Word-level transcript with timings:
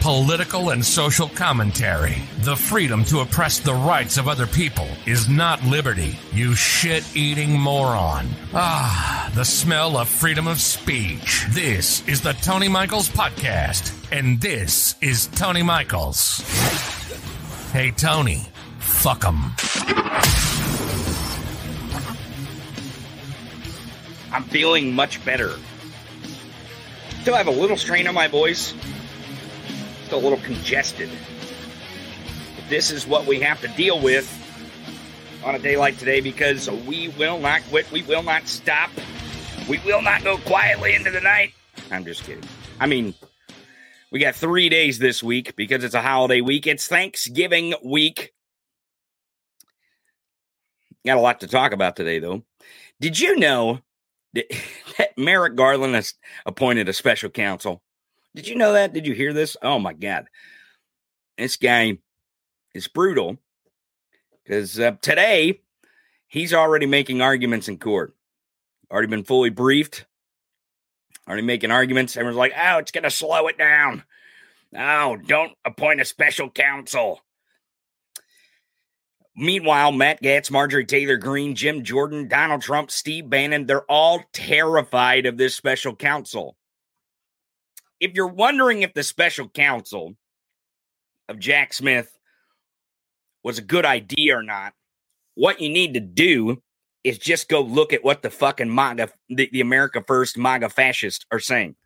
political 0.00 0.70
and 0.70 0.84
social 0.84 1.28
commentary. 1.28 2.16
The 2.38 2.56
freedom 2.56 3.04
to 3.04 3.20
oppress 3.20 3.58
the 3.58 3.74
rights 3.74 4.16
of 4.16 4.28
other 4.28 4.46
people 4.46 4.88
is 5.04 5.28
not 5.28 5.62
liberty, 5.64 6.18
you 6.32 6.54
shit 6.54 7.04
eating 7.16 7.58
moron. 7.58 8.28
Ah, 8.54 9.30
the 9.34 9.44
smell 9.44 9.96
of 9.96 10.08
freedom 10.08 10.46
of 10.46 10.60
speech. 10.60 11.46
This 11.50 12.06
is 12.08 12.20
the 12.20 12.32
Tony 12.34 12.68
Michaels 12.68 13.08
Podcast, 13.08 13.92
and 14.10 14.40
this 14.40 14.94
is 15.00 15.26
Tony 15.28 15.62
Michaels. 15.62 16.40
Hey, 17.72 17.90
Tony, 17.90 18.46
fuck 18.78 19.18
fuck 19.18 19.24
'em. 19.24 19.54
I'm 24.32 24.44
feeling 24.44 24.94
much 24.94 25.24
better. 25.24 25.52
Still 27.22 27.34
have 27.34 27.46
a 27.46 27.50
little 27.52 27.76
strain 27.76 28.06
on 28.06 28.14
my 28.14 28.28
voice. 28.28 28.74
A 30.12 30.16
little 30.16 30.38
congested. 30.38 31.10
But 32.56 32.68
this 32.68 32.90
is 32.90 33.06
what 33.06 33.26
we 33.26 33.40
have 33.40 33.60
to 33.60 33.68
deal 33.68 34.00
with 34.00 34.26
on 35.44 35.54
a 35.54 35.58
day 35.58 35.76
like 35.76 35.98
today 35.98 36.20
because 36.20 36.70
we 36.70 37.08
will 37.08 37.38
not 37.38 37.62
quit. 37.70 37.90
We 37.92 38.02
will 38.02 38.22
not 38.22 38.48
stop. 38.48 38.90
We 39.68 39.78
will 39.84 40.02
not 40.02 40.24
go 40.24 40.38
quietly 40.38 40.94
into 40.94 41.10
the 41.10 41.20
night. 41.20 41.52
I'm 41.90 42.04
just 42.04 42.24
kidding. 42.24 42.44
I 42.80 42.86
mean, 42.86 43.14
we 44.10 44.18
got 44.18 44.34
three 44.34 44.68
days 44.68 44.98
this 44.98 45.22
week 45.22 45.54
because 45.56 45.84
it's 45.84 45.94
a 45.94 46.02
holiday 46.02 46.40
week. 46.40 46.66
It's 46.66 46.88
Thanksgiving 46.88 47.74
week. 47.84 48.32
Got 51.06 51.18
a 51.18 51.20
lot 51.20 51.40
to 51.40 51.46
talk 51.46 51.72
about 51.72 51.96
today, 51.96 52.18
though. 52.18 52.42
Did 53.00 53.20
you 53.20 53.36
know 53.36 53.80
that 54.34 54.46
Merrick 55.16 55.54
Garland 55.54 55.94
has 55.94 56.14
appointed 56.46 56.88
a 56.88 56.92
special 56.92 57.30
counsel. 57.30 57.82
Did 58.34 58.46
you 58.46 58.56
know 58.56 58.74
that? 58.74 58.92
Did 58.92 59.06
you 59.06 59.14
hear 59.14 59.32
this? 59.32 59.56
Oh 59.62 59.78
my 59.78 59.92
God. 59.92 60.26
This 61.36 61.56
guy 61.56 61.98
is 62.74 62.88
brutal 62.88 63.38
because 64.44 64.78
uh, 64.78 64.92
today 65.00 65.60
he's 66.26 66.54
already 66.54 66.86
making 66.86 67.22
arguments 67.22 67.68
in 67.68 67.78
court. 67.78 68.14
Already 68.90 69.08
been 69.08 69.24
fully 69.24 69.50
briefed. 69.50 70.06
Already 71.26 71.42
making 71.42 71.70
arguments. 71.70 72.16
Everyone's 72.16 72.38
like, 72.38 72.54
oh, 72.56 72.78
it's 72.78 72.90
going 72.90 73.04
to 73.04 73.10
slow 73.10 73.48
it 73.48 73.58
down. 73.58 74.02
Oh, 74.76 75.16
don't 75.16 75.52
appoint 75.64 76.00
a 76.00 76.04
special 76.04 76.50
counsel. 76.50 77.20
Meanwhile, 79.36 79.92
Matt 79.92 80.20
Gaetz, 80.20 80.50
Marjorie 80.50 80.84
Taylor 80.84 81.16
Greene, 81.16 81.54
Jim 81.54 81.84
Jordan, 81.84 82.26
Donald 82.26 82.60
Trump, 82.60 82.90
Steve 82.90 83.30
Bannon, 83.30 83.66
they're 83.66 83.84
all 83.84 84.24
terrified 84.32 85.26
of 85.26 85.36
this 85.36 85.54
special 85.54 85.94
counsel. 85.94 86.56
If 88.00 88.14
you're 88.14 88.26
wondering 88.26 88.82
if 88.82 88.94
the 88.94 89.02
special 89.02 89.48
counsel 89.48 90.14
of 91.28 91.38
Jack 91.38 91.72
Smith 91.72 92.16
was 93.42 93.58
a 93.58 93.62
good 93.62 93.84
idea 93.84 94.36
or 94.36 94.42
not, 94.42 94.74
what 95.34 95.60
you 95.60 95.68
need 95.68 95.94
to 95.94 96.00
do 96.00 96.62
is 97.04 97.18
just 97.18 97.48
go 97.48 97.60
look 97.60 97.92
at 97.92 98.04
what 98.04 98.22
the 98.22 98.30
fucking 98.30 98.74
MAGA, 98.74 99.10
the, 99.28 99.48
the 99.52 99.60
America 99.60 100.02
First 100.06 100.36
MAGA 100.36 100.68
fascists 100.68 101.24
are 101.30 101.38
saying. 101.38 101.76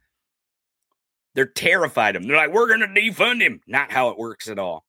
They're 1.34 1.46
terrified 1.46 2.17
of 2.17 2.23
him. 2.23 2.29
They're 2.29 2.36
like, 2.36 2.52
we're 2.52 2.68
going 2.68 2.80
to 2.80 3.00
defund 3.00 3.40
him. 3.40 3.61
Not 3.67 3.90
how 3.90 4.11
it 4.11 4.18
works 4.18 4.48
at 4.48 4.58
all. 4.58 4.84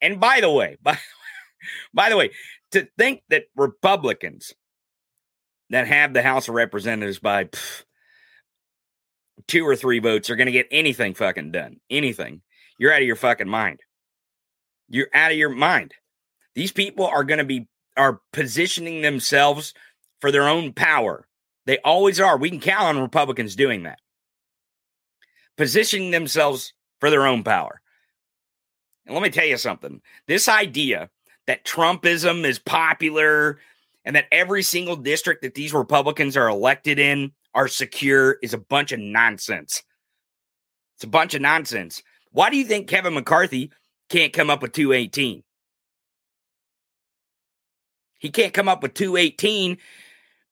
And 0.00 0.20
by 0.20 0.40
the 0.40 0.50
way, 0.50 0.76
by 0.82 0.98
by 1.92 2.10
the 2.10 2.16
way, 2.16 2.30
to 2.72 2.88
think 2.98 3.22
that 3.30 3.44
Republicans 3.56 4.54
that 5.70 5.86
have 5.86 6.12
the 6.12 6.22
House 6.22 6.48
of 6.48 6.54
Representatives 6.54 7.18
by 7.18 7.44
pff, 7.44 7.84
two 9.48 9.66
or 9.66 9.76
three 9.76 9.98
votes 9.98 10.30
are 10.30 10.36
going 10.36 10.46
to 10.46 10.52
get 10.52 10.68
anything 10.70 11.14
fucking 11.14 11.52
done, 11.52 11.80
anything, 11.90 12.42
you're 12.78 12.92
out 12.92 13.00
of 13.00 13.06
your 13.06 13.16
fucking 13.16 13.48
mind. 13.48 13.80
You're 14.88 15.08
out 15.14 15.32
of 15.32 15.38
your 15.38 15.50
mind. 15.50 15.94
These 16.54 16.72
people 16.72 17.06
are 17.06 17.24
going 17.24 17.38
to 17.38 17.44
be 17.44 17.68
are 17.96 18.20
positioning 18.32 19.02
themselves 19.02 19.72
for 20.20 20.32
their 20.32 20.48
own 20.48 20.72
power. 20.72 21.26
They 21.66 21.78
always 21.78 22.20
are. 22.20 22.36
We 22.36 22.50
can 22.50 22.60
count 22.60 22.96
on 22.96 23.02
Republicans 23.02 23.56
doing 23.56 23.84
that. 23.84 24.00
Positioning 25.56 26.10
themselves 26.10 26.72
for 27.00 27.10
their 27.10 27.26
own 27.26 27.44
power. 27.44 27.80
And 29.06 29.14
let 29.14 29.22
me 29.22 29.30
tell 29.30 29.46
you 29.46 29.56
something. 29.56 30.00
This 30.26 30.48
idea 30.48 31.10
that 31.46 31.64
Trumpism 31.64 32.44
is 32.44 32.58
popular 32.58 33.58
and 34.04 34.16
that 34.16 34.26
every 34.32 34.62
single 34.62 34.96
district 34.96 35.42
that 35.42 35.54
these 35.54 35.72
Republicans 35.72 36.36
are 36.36 36.48
elected 36.48 36.98
in 36.98 37.32
are 37.54 37.68
secure 37.68 38.38
is 38.42 38.54
a 38.54 38.58
bunch 38.58 38.92
of 38.92 39.00
nonsense. 39.00 39.82
It's 40.96 41.04
a 41.04 41.08
bunch 41.08 41.34
of 41.34 41.42
nonsense. 41.42 42.02
Why 42.32 42.50
do 42.50 42.56
you 42.56 42.64
think 42.64 42.88
Kevin 42.88 43.14
McCarthy 43.14 43.70
can't 44.08 44.32
come 44.32 44.50
up 44.50 44.62
with 44.62 44.72
218? 44.72 45.42
He 48.18 48.30
can't 48.30 48.54
come 48.54 48.68
up 48.68 48.82
with 48.82 48.94
218 48.94 49.78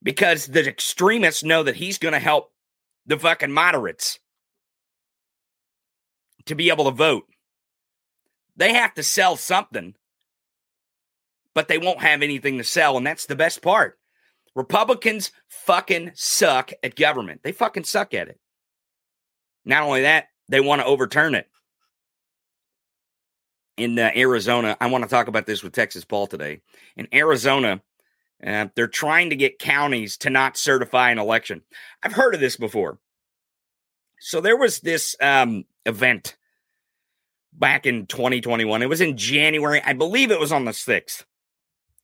because 0.02 0.46
the 0.46 0.66
extremists 0.68 1.42
know 1.42 1.62
that 1.62 1.76
he's 1.76 1.98
going 1.98 2.12
to 2.12 2.18
help 2.18 2.52
the 3.06 3.18
fucking 3.18 3.52
moderates 3.52 4.18
to 6.46 6.54
be 6.54 6.68
able 6.68 6.84
to 6.84 6.90
vote. 6.90 7.24
They 8.56 8.74
have 8.74 8.94
to 8.94 9.02
sell 9.02 9.36
something 9.36 9.94
but 11.54 11.68
they 11.68 11.78
won't 11.78 12.00
have 12.00 12.22
anything 12.22 12.58
to 12.58 12.64
sell. 12.64 12.96
And 12.96 13.06
that's 13.06 13.26
the 13.26 13.36
best 13.36 13.62
part. 13.62 13.98
Republicans 14.54 15.32
fucking 15.48 16.12
suck 16.14 16.72
at 16.82 16.96
government. 16.96 17.40
They 17.42 17.52
fucking 17.52 17.84
suck 17.84 18.14
at 18.14 18.28
it. 18.28 18.38
Not 19.64 19.82
only 19.82 20.02
that, 20.02 20.26
they 20.48 20.60
want 20.60 20.80
to 20.80 20.86
overturn 20.86 21.34
it. 21.34 21.48
In 23.78 23.98
uh, 23.98 24.10
Arizona, 24.14 24.76
I 24.80 24.88
want 24.88 25.04
to 25.04 25.10
talk 25.10 25.28
about 25.28 25.46
this 25.46 25.62
with 25.62 25.72
Texas 25.72 26.04
Paul 26.04 26.26
today. 26.26 26.60
In 26.96 27.08
Arizona, 27.14 27.80
uh, 28.46 28.66
they're 28.74 28.86
trying 28.86 29.30
to 29.30 29.36
get 29.36 29.58
counties 29.58 30.18
to 30.18 30.30
not 30.30 30.58
certify 30.58 31.10
an 31.10 31.18
election. 31.18 31.62
I've 32.02 32.12
heard 32.12 32.34
of 32.34 32.40
this 32.40 32.56
before. 32.56 32.98
So 34.20 34.40
there 34.40 34.58
was 34.58 34.80
this 34.80 35.16
um, 35.20 35.64
event 35.86 36.36
back 37.52 37.86
in 37.86 38.06
2021. 38.06 38.82
It 38.82 38.88
was 38.88 39.00
in 39.00 39.16
January. 39.16 39.80
I 39.82 39.94
believe 39.94 40.30
it 40.30 40.40
was 40.40 40.52
on 40.52 40.64
the 40.64 40.72
6th 40.72 41.24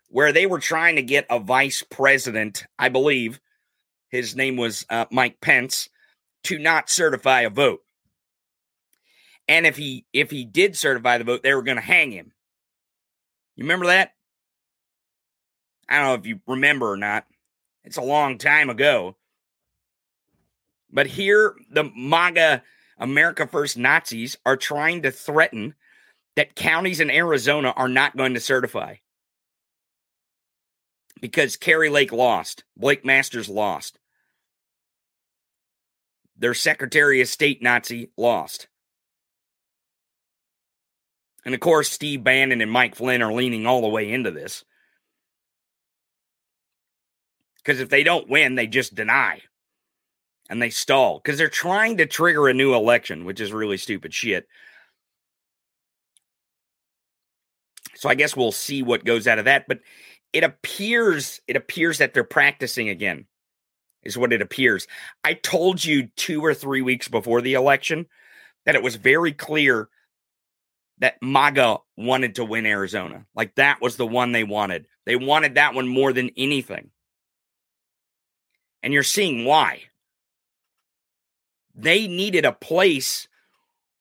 where 0.08 0.32
they 0.32 0.46
were 0.46 0.58
trying 0.58 0.96
to 0.96 1.02
get 1.02 1.26
a 1.30 1.38
vice 1.38 1.82
president, 1.82 2.64
I 2.78 2.88
believe 2.88 3.40
his 4.08 4.34
name 4.34 4.56
was 4.56 4.86
uh, 4.88 5.04
Mike 5.10 5.40
Pence, 5.40 5.88
to 6.44 6.58
not 6.58 6.88
certify 6.88 7.42
a 7.42 7.50
vote. 7.50 7.80
And 9.46 9.66
if 9.66 9.76
he 9.76 10.04
if 10.12 10.30
he 10.30 10.44
did 10.44 10.76
certify 10.76 11.18
the 11.18 11.24
vote, 11.24 11.42
they 11.42 11.54
were 11.54 11.62
going 11.62 11.76
to 11.76 11.82
hang 11.82 12.12
him. 12.12 12.32
You 13.56 13.64
remember 13.64 13.86
that? 13.86 14.12
I 15.88 15.98
don't 15.98 16.06
know 16.06 16.14
if 16.14 16.26
you 16.26 16.40
remember 16.46 16.92
or 16.92 16.96
not. 16.96 17.26
It's 17.84 17.96
a 17.96 18.02
long 18.02 18.38
time 18.38 18.68
ago. 18.70 19.16
But 20.90 21.06
here, 21.06 21.54
the 21.70 21.90
MAGA 21.96 22.62
America 22.98 23.46
First 23.46 23.76
Nazis 23.76 24.36
are 24.44 24.56
trying 24.56 25.02
to 25.02 25.10
threaten 25.10 25.74
that 26.36 26.54
counties 26.54 27.00
in 27.00 27.10
Arizona 27.10 27.70
are 27.70 27.88
not 27.88 28.16
going 28.16 28.34
to 28.34 28.40
certify 28.40 28.96
because 31.20 31.56
Kari 31.56 31.90
Lake 31.90 32.12
lost, 32.12 32.64
Blake 32.76 33.04
Masters 33.04 33.48
lost, 33.48 33.98
their 36.36 36.54
Secretary 36.54 37.20
of 37.20 37.28
State 37.28 37.62
Nazi 37.62 38.10
lost. 38.16 38.68
And 41.44 41.54
of 41.54 41.60
course, 41.60 41.90
Steve 41.90 42.22
Bannon 42.22 42.60
and 42.60 42.70
Mike 42.70 42.94
Flynn 42.94 43.22
are 43.22 43.32
leaning 43.32 43.66
all 43.66 43.80
the 43.80 43.88
way 43.88 44.12
into 44.12 44.30
this. 44.30 44.64
Because 47.56 47.80
if 47.80 47.88
they 47.88 48.02
don't 48.02 48.28
win, 48.28 48.54
they 48.54 48.66
just 48.66 48.94
deny 48.94 49.42
and 50.48 50.62
they 50.62 50.70
stall 50.70 51.20
because 51.22 51.38
they're 51.38 51.48
trying 51.48 51.98
to 51.98 52.06
trigger 52.06 52.48
a 52.48 52.54
new 52.54 52.74
election, 52.74 53.24
which 53.24 53.40
is 53.40 53.52
really 53.52 53.76
stupid 53.76 54.14
shit. 54.14 54.46
So 57.94 58.08
I 58.08 58.14
guess 58.14 58.36
we'll 58.36 58.52
see 58.52 58.82
what 58.82 59.04
goes 59.04 59.26
out 59.26 59.38
of 59.38 59.46
that. 59.46 59.66
But 59.66 59.80
it 60.32 60.44
appears 60.44 61.40
it 61.46 61.56
appears 61.56 61.98
that 61.98 62.14
they're 62.14 62.24
practicing 62.24 62.88
again 62.88 63.26
is 64.02 64.18
what 64.18 64.32
it 64.32 64.42
appears 64.42 64.86
i 65.24 65.34
told 65.34 65.84
you 65.84 66.08
two 66.16 66.44
or 66.44 66.54
three 66.54 66.82
weeks 66.82 67.08
before 67.08 67.40
the 67.40 67.54
election 67.54 68.06
that 68.66 68.74
it 68.74 68.82
was 68.82 68.96
very 68.96 69.32
clear 69.32 69.88
that 71.00 71.22
MAGA 71.22 71.78
wanted 71.96 72.34
to 72.36 72.44
win 72.44 72.66
Arizona. 72.66 73.24
Like 73.34 73.54
that 73.54 73.80
was 73.80 73.96
the 73.96 74.06
one 74.06 74.32
they 74.32 74.44
wanted. 74.44 74.86
They 75.06 75.16
wanted 75.16 75.54
that 75.54 75.74
one 75.74 75.88
more 75.88 76.12
than 76.12 76.30
anything. 76.36 76.90
And 78.82 78.92
you're 78.92 79.02
seeing 79.02 79.44
why. 79.44 79.84
They 81.74 82.08
needed 82.08 82.44
a 82.44 82.52
place 82.52 83.28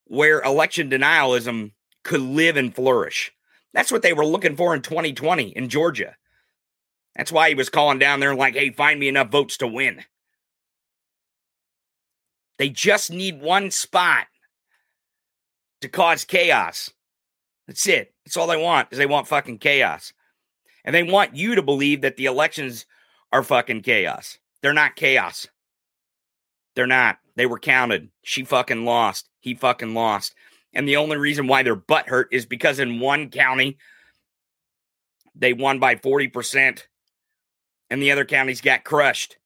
where 0.05 0.41
election 0.41 0.89
denialism 0.89 1.71
could 2.03 2.21
live 2.21 2.57
and 2.57 2.73
flourish. 2.73 3.31
That's 3.77 3.91
what 3.91 4.01
they 4.01 4.11
were 4.11 4.25
looking 4.25 4.55
for 4.55 4.73
in 4.73 4.81
2020 4.81 5.49
in 5.49 5.69
Georgia. 5.69 6.15
That's 7.15 7.31
why 7.31 7.49
he 7.49 7.53
was 7.53 7.69
calling 7.69 7.99
down 7.99 8.19
there 8.19 8.33
like, 8.33 8.55
hey, 8.55 8.71
find 8.71 8.99
me 8.99 9.07
enough 9.07 9.29
votes 9.29 9.55
to 9.57 9.67
win. 9.67 10.03
They 12.57 12.69
just 12.69 13.11
need 13.11 13.39
one 13.39 13.69
spot 13.69 14.25
to 15.81 15.89
cause 15.89 16.25
chaos. 16.25 16.89
That's 17.67 17.85
it. 17.85 18.15
That's 18.25 18.35
all 18.35 18.47
they 18.47 18.57
want 18.57 18.87
is 18.89 18.97
they 18.97 19.05
want 19.05 19.27
fucking 19.27 19.59
chaos. 19.59 20.11
And 20.83 20.95
they 20.95 21.03
want 21.03 21.35
you 21.35 21.53
to 21.53 21.61
believe 21.61 22.01
that 22.01 22.17
the 22.17 22.25
elections 22.25 22.87
are 23.31 23.43
fucking 23.43 23.83
chaos. 23.83 24.39
They're 24.63 24.73
not 24.73 24.95
chaos. 24.95 25.45
They're 26.75 26.87
not. 26.87 27.19
They 27.35 27.45
were 27.45 27.59
counted. 27.59 28.09
She 28.23 28.43
fucking 28.43 28.85
lost. 28.85 29.29
He 29.39 29.53
fucking 29.53 29.93
lost. 29.93 30.33
And 30.77 30.87
the 30.87 30.97
only 30.97 31.17
reason 31.17 31.47
why 31.47 31.63
they're 31.63 31.75
butthurt 31.75 32.25
is 32.31 32.45
because 32.45 32.77
in 32.77 32.99
one 32.99 33.31
county, 33.31 33.79
they 35.33 35.51
won 35.51 35.79
by 35.79 35.95
40%, 35.95 36.83
and 37.89 38.01
the 38.01 38.11
other 38.11 38.25
counties 38.25 38.61
got 38.61 38.83
crushed. 38.83 39.37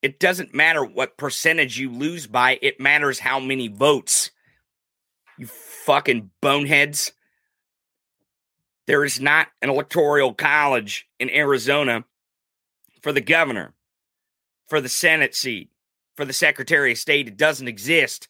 It 0.00 0.18
doesn't 0.18 0.54
matter 0.54 0.82
what 0.82 1.18
percentage 1.18 1.78
you 1.78 1.90
lose 1.90 2.26
by, 2.26 2.58
it 2.62 2.80
matters 2.80 3.18
how 3.18 3.38
many 3.38 3.68
votes. 3.68 4.30
You 5.38 5.46
fucking 5.46 6.30
boneheads. 6.40 7.12
There 8.86 9.04
is 9.04 9.20
not 9.20 9.48
an 9.60 9.68
electoral 9.68 10.32
college 10.32 11.06
in 11.20 11.28
Arizona 11.28 12.04
for 13.02 13.12
the 13.12 13.20
governor, 13.20 13.74
for 14.68 14.80
the 14.80 14.88
Senate 14.88 15.34
seat, 15.34 15.68
for 16.16 16.24
the 16.24 16.32
Secretary 16.32 16.92
of 16.92 16.98
State. 16.98 17.28
It 17.28 17.36
doesn't 17.36 17.68
exist. 17.68 18.28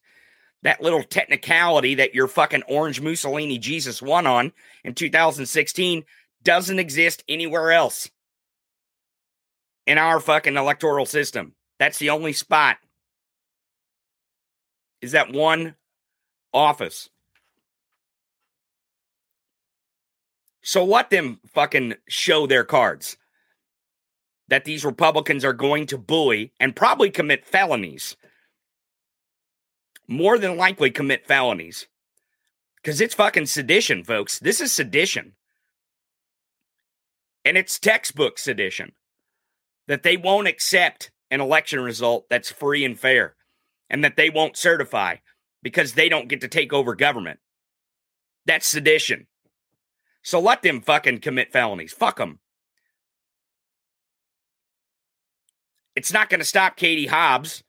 That 0.64 0.82
little 0.82 1.02
technicality 1.02 1.94
that 1.96 2.14
your 2.14 2.26
fucking 2.26 2.62
orange 2.66 3.00
Mussolini 3.00 3.58
Jesus 3.58 4.02
won 4.02 4.26
on 4.26 4.52
in 4.82 4.94
2016 4.94 6.04
doesn't 6.42 6.78
exist 6.78 7.22
anywhere 7.28 7.72
else 7.72 8.10
in 9.86 9.98
our 9.98 10.20
fucking 10.20 10.56
electoral 10.56 11.06
system. 11.06 11.54
That's 11.78 11.98
the 11.98 12.10
only 12.10 12.32
spot. 12.32 12.78
Is 15.02 15.12
that 15.12 15.32
one 15.32 15.74
office? 16.52 17.10
So 20.62 20.84
let 20.84 21.10
them 21.10 21.40
fucking 21.52 21.94
show 22.08 22.46
their 22.46 22.64
cards 22.64 23.18
that 24.48 24.64
these 24.64 24.84
Republicans 24.84 25.44
are 25.44 25.52
going 25.52 25.86
to 25.86 25.98
bully 25.98 26.52
and 26.58 26.74
probably 26.74 27.10
commit 27.10 27.44
felonies. 27.44 28.16
More 30.06 30.38
than 30.38 30.56
likely 30.56 30.90
commit 30.90 31.26
felonies. 31.26 31.86
Because 32.76 33.00
it's 33.00 33.14
fucking 33.14 33.46
sedition, 33.46 34.04
folks. 34.04 34.38
This 34.38 34.60
is 34.60 34.72
sedition. 34.72 35.32
And 37.44 37.56
it's 37.56 37.78
textbook 37.78 38.38
sedition 38.38 38.92
that 39.86 40.02
they 40.02 40.16
won't 40.16 40.48
accept 40.48 41.10
an 41.30 41.40
election 41.40 41.80
result 41.80 42.26
that's 42.28 42.50
free 42.50 42.84
and 42.84 42.98
fair 42.98 43.34
and 43.90 44.04
that 44.04 44.16
they 44.16 44.30
won't 44.30 44.56
certify 44.56 45.16
because 45.62 45.92
they 45.92 46.08
don't 46.08 46.28
get 46.28 46.40
to 46.42 46.48
take 46.48 46.72
over 46.72 46.94
government. 46.94 47.40
That's 48.46 48.66
sedition. 48.66 49.26
So 50.22 50.40
let 50.40 50.62
them 50.62 50.80
fucking 50.80 51.20
commit 51.20 51.52
felonies. 51.52 51.92
Fuck 51.92 52.16
them. 52.16 52.40
It's 55.94 56.12
not 56.12 56.28
going 56.28 56.40
to 56.40 56.46
stop 56.46 56.76
Katie 56.76 57.06
Hobbs, 57.06 57.62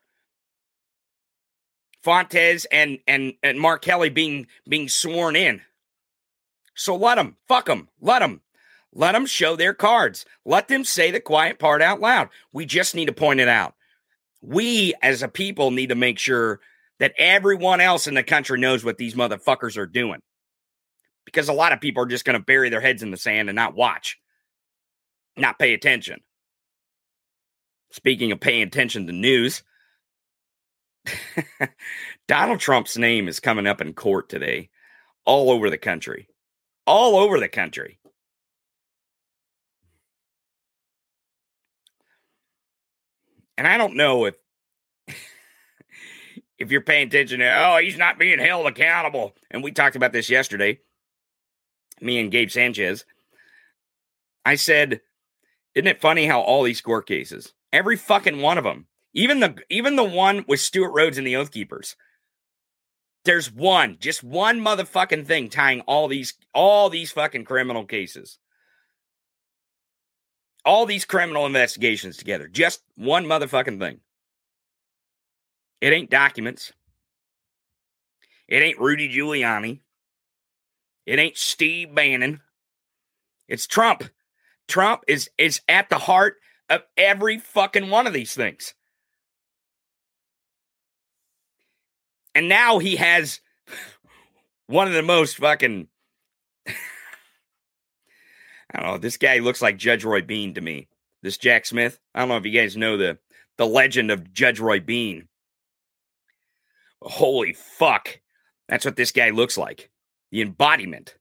Fontes, 2.06 2.66
and 2.72 3.00
and 3.08 3.34
and 3.42 3.60
Mark 3.60 3.82
Kelly 3.82 4.10
being 4.10 4.46
being 4.70 4.88
sworn 4.88 5.36
in. 5.36 5.62
So 6.76 6.96
let 6.96 7.16
them. 7.16 7.36
Fuck 7.48 7.66
them. 7.66 7.90
Let 8.00 8.20
them. 8.20 8.42
Let 8.94 9.14
them 9.14 9.26
show 9.26 9.56
their 9.56 9.74
cards. 9.74 10.24
Let 10.46 10.68
them 10.68 10.86
say 10.86 11.10
the 11.10 11.20
quiet 11.20 11.58
part 11.58 11.82
out 11.82 12.00
loud. 12.00 12.30
We 12.54 12.66
just 12.66 12.94
need 12.94 13.08
to 13.08 13.14
point 13.14 13.40
it 13.40 13.48
out. 13.48 13.74
We, 14.42 14.94
as 15.02 15.24
a 15.24 15.28
people, 15.28 15.72
need 15.72 15.90
to 15.90 15.96
make 15.96 16.20
sure 16.20 16.60
that 17.00 17.16
everyone 17.18 17.82
else 17.82 18.08
in 18.08 18.14
the 18.14 18.24
country 18.24 18.60
knows 18.60 18.86
what 18.86 18.98
these 18.98 19.16
motherfuckers 19.16 19.76
are 19.76 19.88
doing. 19.88 20.22
Because 21.26 21.50
a 21.50 21.54
lot 21.54 21.74
of 21.74 21.82
people 21.82 22.04
are 22.04 22.08
just 22.08 22.24
going 22.24 22.38
to 22.38 22.46
bury 22.46 22.70
their 22.70 22.82
heads 22.82 23.02
in 23.02 23.10
the 23.10 23.18
sand 23.18 23.50
and 23.50 23.56
not 23.56 23.76
watch, 23.76 24.20
not 25.36 25.58
pay 25.58 25.74
attention. 25.74 26.22
Speaking 27.92 28.32
of 28.32 28.40
paying 28.40 28.62
attention 28.62 29.08
to 29.08 29.14
news, 29.14 29.64
Donald 32.28 32.60
Trump's 32.60 32.98
name 32.98 33.28
is 33.28 33.40
coming 33.40 33.68
up 33.68 33.82
in 33.82 33.94
court 33.94 34.30
today, 34.30 34.70
all 35.26 35.50
over 35.50 35.70
the 35.70 35.78
country. 35.78 36.28
All 36.88 37.18
over 37.18 37.40
the 37.40 37.48
country. 37.48 38.00
And 43.58 43.68
I 43.68 43.78
don't 43.78 43.96
know 43.96 44.26
if 44.26 44.36
if 46.60 46.72
you're 46.72 46.82
paying 46.82 47.08
attention 47.08 47.40
to, 47.40 47.66
oh, 47.66 47.78
he's 47.78 47.98
not 47.98 48.20
being 48.20 48.40
held 48.40 48.68
accountable. 48.68 49.34
And 49.50 49.64
we 49.64 49.72
talked 49.72 49.96
about 49.96 50.12
this 50.12 50.30
yesterday, 50.30 50.80
me 52.02 52.20
and 52.20 52.32
Gabe 52.32 52.50
Sanchez. 52.50 53.06
I 54.46 54.56
said, 54.56 55.02
isn't 55.74 55.88
it 55.88 56.02
funny 56.02 56.26
how 56.28 56.42
all 56.42 56.64
these 56.64 56.82
court 56.82 57.08
cases, 57.08 57.54
every 57.74 57.96
fucking 57.96 58.42
one 58.42 58.58
of 58.58 58.64
them, 58.64 58.86
even 59.16 59.40
the 59.40 59.56
even 59.72 59.96
the 59.96 60.04
one 60.04 60.46
with 60.48 60.60
Stewart 60.60 60.94
Rhodes 60.94 61.18
and 61.18 61.26
the 61.26 61.36
Oath 61.36 61.52
Keepers, 61.52 61.96
there's 63.24 63.52
one, 63.52 63.98
just 64.00 64.24
one 64.24 64.60
motherfucking 64.60 65.26
thing 65.26 65.50
tying 65.50 65.82
all 65.82 66.08
these 66.08 66.36
all 66.54 66.92
these 66.92 67.12
fucking 67.12 67.46
criminal 67.46 67.86
cases 67.86 68.38
all 70.66 70.86
these 70.86 71.06
criminal 71.06 71.46
investigations 71.46 72.18
together. 72.18 72.48
Just 72.48 72.82
one 72.96 73.26
motherfucking 73.26 73.80
thing. 73.80 74.00
It 75.80 75.94
ain't 75.94 76.10
documents. 76.10 76.74
It 78.48 78.64
ain't 78.64 78.80
Rudy 78.80 79.08
Giuliani. 79.08 79.82
It 81.06 81.20
ain't 81.20 81.38
Steve 81.38 81.94
Bannon. 81.94 82.42
It's 83.48 83.68
Trump. 83.68 84.04
Trump 84.68 85.04
is 85.08 85.30
is 85.38 85.62
at 85.70 85.90
the 85.90 86.00
heart 86.00 86.38
of 86.70 86.82
every 86.98 87.38
fucking 87.38 87.92
one 87.92 88.08
of 88.08 88.14
these 88.14 88.34
things. 88.34 88.74
And 92.36 92.48
now 92.50 92.78
he 92.80 92.98
has 92.98 93.40
one 94.68 94.88
of 94.88 94.94
the 94.94 95.02
most 95.02 95.38
fucking 95.38 95.88
I 98.76 98.82
don't 98.82 98.92
know. 98.92 98.98
This 98.98 99.16
guy 99.18 99.40
looks 99.40 99.62
like 99.62 99.78
Judge 99.78 100.04
Roy 100.04 100.22
Bean 100.22 100.54
to 100.56 100.62
me. 100.62 100.90
This 101.24 101.38
Jack 101.38 101.66
Smith. 101.66 101.98
I 102.14 102.20
don't 102.20 102.30
know 102.30 102.38
if 102.38 102.46
you 102.46 102.52
guys 102.52 102.76
know 102.76 102.98
the 102.98 103.18
the 103.58 103.66
legend 103.66 104.12
of 104.12 104.34
Judge 104.34 104.60
Roy 104.60 104.82
Bean. 104.82 105.30
Holy 107.02 107.54
fuck. 107.54 108.20
That's 108.68 108.84
what 108.84 108.98
this 108.98 109.12
guy 109.12 109.30
looks 109.30 109.58
like. 109.58 109.90
The 110.32 110.42
embodiment. 110.42 111.16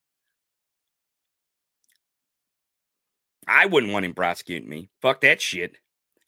I 3.47 3.67
wouldn't 3.67 3.93
want 3.93 4.05
him 4.05 4.15
prosecuting 4.15 4.69
me. 4.69 4.89
Fuck 5.01 5.21
that 5.21 5.41
shit. 5.41 5.77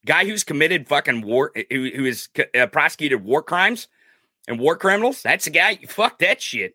Guy 0.05 0.27
who's 0.27 0.45
committed 0.45 0.87
fucking 0.87 1.23
war, 1.23 1.51
who, 1.55 1.91
who 1.91 2.05
is 2.05 2.29
uh, 2.57 2.67
prosecuted 2.69 3.25
war 3.25 3.43
crimes 3.43 3.89
and 4.47 4.59
war 4.59 4.77
criminals. 4.77 5.23
That's 5.23 5.45
the 5.45 5.51
guy. 5.51 5.79
you 5.81 5.89
Fuck 5.89 6.19
that 6.21 6.41
shit. 6.41 6.75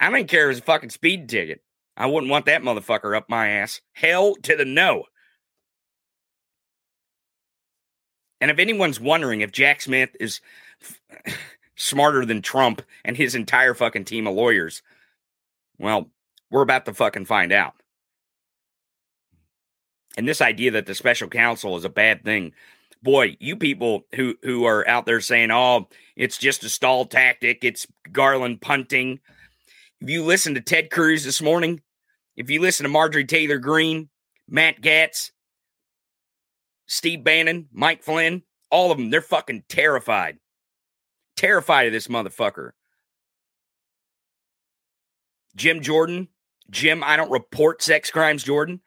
I 0.00 0.10
don't 0.10 0.28
care 0.28 0.50
if 0.50 0.56
it's 0.56 0.62
a 0.62 0.66
fucking 0.66 0.90
speed 0.90 1.28
ticket. 1.28 1.62
I 1.96 2.06
wouldn't 2.06 2.30
want 2.30 2.46
that 2.46 2.62
motherfucker 2.62 3.16
up 3.16 3.28
my 3.28 3.48
ass. 3.48 3.80
Hell 3.92 4.34
to 4.42 4.56
the 4.56 4.64
no. 4.64 5.04
And 8.40 8.50
if 8.50 8.58
anyone's 8.58 9.00
wondering 9.00 9.40
if 9.40 9.52
Jack 9.52 9.80
Smith 9.80 10.10
is 10.20 10.40
smarter 11.76 12.26
than 12.26 12.42
Trump 12.42 12.82
and 13.04 13.16
his 13.16 13.34
entire 13.34 13.74
fucking 13.74 14.04
team 14.04 14.26
of 14.26 14.34
lawyers, 14.34 14.82
well, 15.78 16.10
we're 16.50 16.62
about 16.62 16.84
to 16.84 16.94
fucking 16.94 17.24
find 17.24 17.52
out. 17.52 17.74
And 20.18 20.26
this 20.28 20.40
idea 20.40 20.70
that 20.72 20.86
the 20.86 20.94
special 20.94 21.28
counsel 21.28 21.76
is 21.76 21.84
a 21.84 21.90
bad 21.90 22.24
thing, 22.24 22.52
boy, 23.06 23.36
you 23.38 23.56
people 23.56 24.02
who 24.16 24.34
who 24.42 24.64
are 24.66 24.86
out 24.86 25.06
there 25.06 25.20
saying, 25.20 25.50
"Oh, 25.52 25.88
it's 26.16 26.36
just 26.36 26.64
a 26.64 26.68
stall 26.68 27.06
tactic, 27.06 27.60
it's 27.62 27.86
Garland 28.12 28.60
punting." 28.60 29.20
If 30.00 30.10
you 30.10 30.24
listen 30.24 30.54
to 30.54 30.60
Ted 30.60 30.90
Cruz 30.90 31.24
this 31.24 31.40
morning, 31.40 31.80
if 32.36 32.50
you 32.50 32.60
listen 32.60 32.84
to 32.84 32.90
Marjorie 32.90 33.24
Taylor 33.24 33.58
Greene, 33.58 34.10
Matt 34.48 34.82
Gaetz, 34.82 35.30
Steve 36.86 37.24
Bannon, 37.24 37.68
Mike 37.72 38.02
Flynn, 38.02 38.42
all 38.70 38.90
of 38.90 38.98
them, 38.98 39.08
they're 39.08 39.22
fucking 39.22 39.62
terrified. 39.68 40.38
Terrified 41.36 41.86
of 41.86 41.92
this 41.92 42.08
motherfucker. 42.08 42.72
Jim 45.54 45.80
Jordan, 45.80 46.28
Jim, 46.70 47.04
I 47.04 47.16
don't 47.16 47.30
report 47.30 47.82
sex 47.82 48.10
crimes, 48.10 48.42
Jordan. 48.42 48.80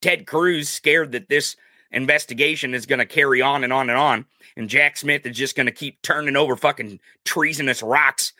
Ted 0.00 0.26
Cruz 0.26 0.68
scared 0.68 1.12
that 1.12 1.28
this 1.28 1.56
investigation 1.92 2.74
is 2.74 2.86
going 2.86 2.98
to 2.98 3.06
carry 3.06 3.42
on 3.42 3.64
and 3.64 3.72
on 3.72 3.90
and 3.90 3.98
on. 3.98 4.26
And 4.56 4.68
Jack 4.68 4.96
Smith 4.96 5.26
is 5.26 5.36
just 5.36 5.56
going 5.56 5.66
to 5.66 5.72
keep 5.72 6.02
turning 6.02 6.36
over 6.36 6.56
fucking 6.56 7.00
treasonous 7.24 7.82
rocks, 7.82 8.32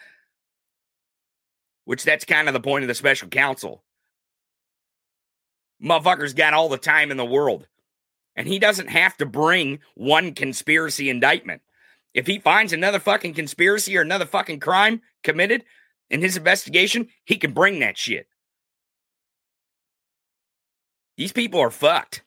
which 1.84 2.04
that's 2.04 2.24
kind 2.24 2.48
of 2.48 2.54
the 2.54 2.60
point 2.60 2.84
of 2.84 2.88
the 2.88 2.94
special 2.94 3.28
counsel. 3.28 3.82
Motherfucker's 5.82 6.34
got 6.34 6.54
all 6.54 6.68
the 6.68 6.78
time 6.78 7.10
in 7.10 7.16
the 7.16 7.24
world. 7.24 7.66
And 8.34 8.48
he 8.48 8.58
doesn't 8.58 8.88
have 8.88 9.16
to 9.18 9.26
bring 9.26 9.80
one 9.94 10.32
conspiracy 10.32 11.10
indictment. 11.10 11.60
If 12.14 12.26
he 12.26 12.38
finds 12.38 12.72
another 12.72 12.98
fucking 12.98 13.34
conspiracy 13.34 13.96
or 13.96 14.00
another 14.02 14.26
fucking 14.26 14.60
crime 14.60 15.02
committed 15.22 15.64
in 16.08 16.22
his 16.22 16.36
investigation, 16.36 17.08
he 17.24 17.36
can 17.36 17.52
bring 17.52 17.80
that 17.80 17.98
shit. 17.98 18.26
These 21.16 21.32
people 21.32 21.60
are 21.60 21.70
fucked. 21.70 22.22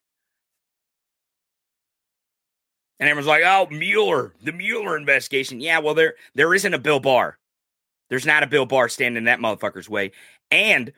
And 3.00 3.10
everyone's 3.10 3.28
like, 3.28 3.44
oh, 3.46 3.68
Mueller, 3.72 4.34
the 4.42 4.54
Mueller 4.54 4.98
investigation. 4.98 5.60
Yeah, 5.60 5.80
well, 5.80 5.94
there 5.94 6.16
there 6.34 6.54
isn't 6.54 6.74
a 6.74 6.80
Bill 6.80 7.00
Barr. 7.00 7.38
There's 8.10 8.25
not 8.25 8.44
a 8.44 8.48
Bill 8.48 8.66
Barr 8.66 8.88
standing 8.88 9.18
in 9.18 9.25
that 9.25 9.40
motherfucker's 9.40 9.90
way. 9.90 10.12
And 10.52 10.94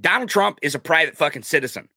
Donald 0.00 0.30
Trump 0.30 0.58
is 0.62 0.74
a 0.74 0.80
private 0.80 1.16
fucking 1.16 1.42
citizen. 1.42 1.88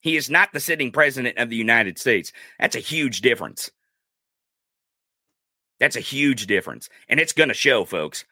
He 0.00 0.16
is 0.16 0.28
not 0.28 0.52
the 0.52 0.60
sitting 0.60 0.92
president 0.92 1.38
of 1.38 1.48
the 1.48 1.56
United 1.56 1.98
States. 1.98 2.32
That's 2.60 2.76
a 2.76 2.80
huge 2.80 3.20
difference. 3.20 3.70
That's 5.80 5.96
a 5.96 6.00
huge 6.00 6.46
difference. 6.46 6.88
And 7.08 7.20
it's 7.20 7.32
going 7.32 7.48
to 7.48 7.54
show, 7.54 7.84
folks. 7.84 8.24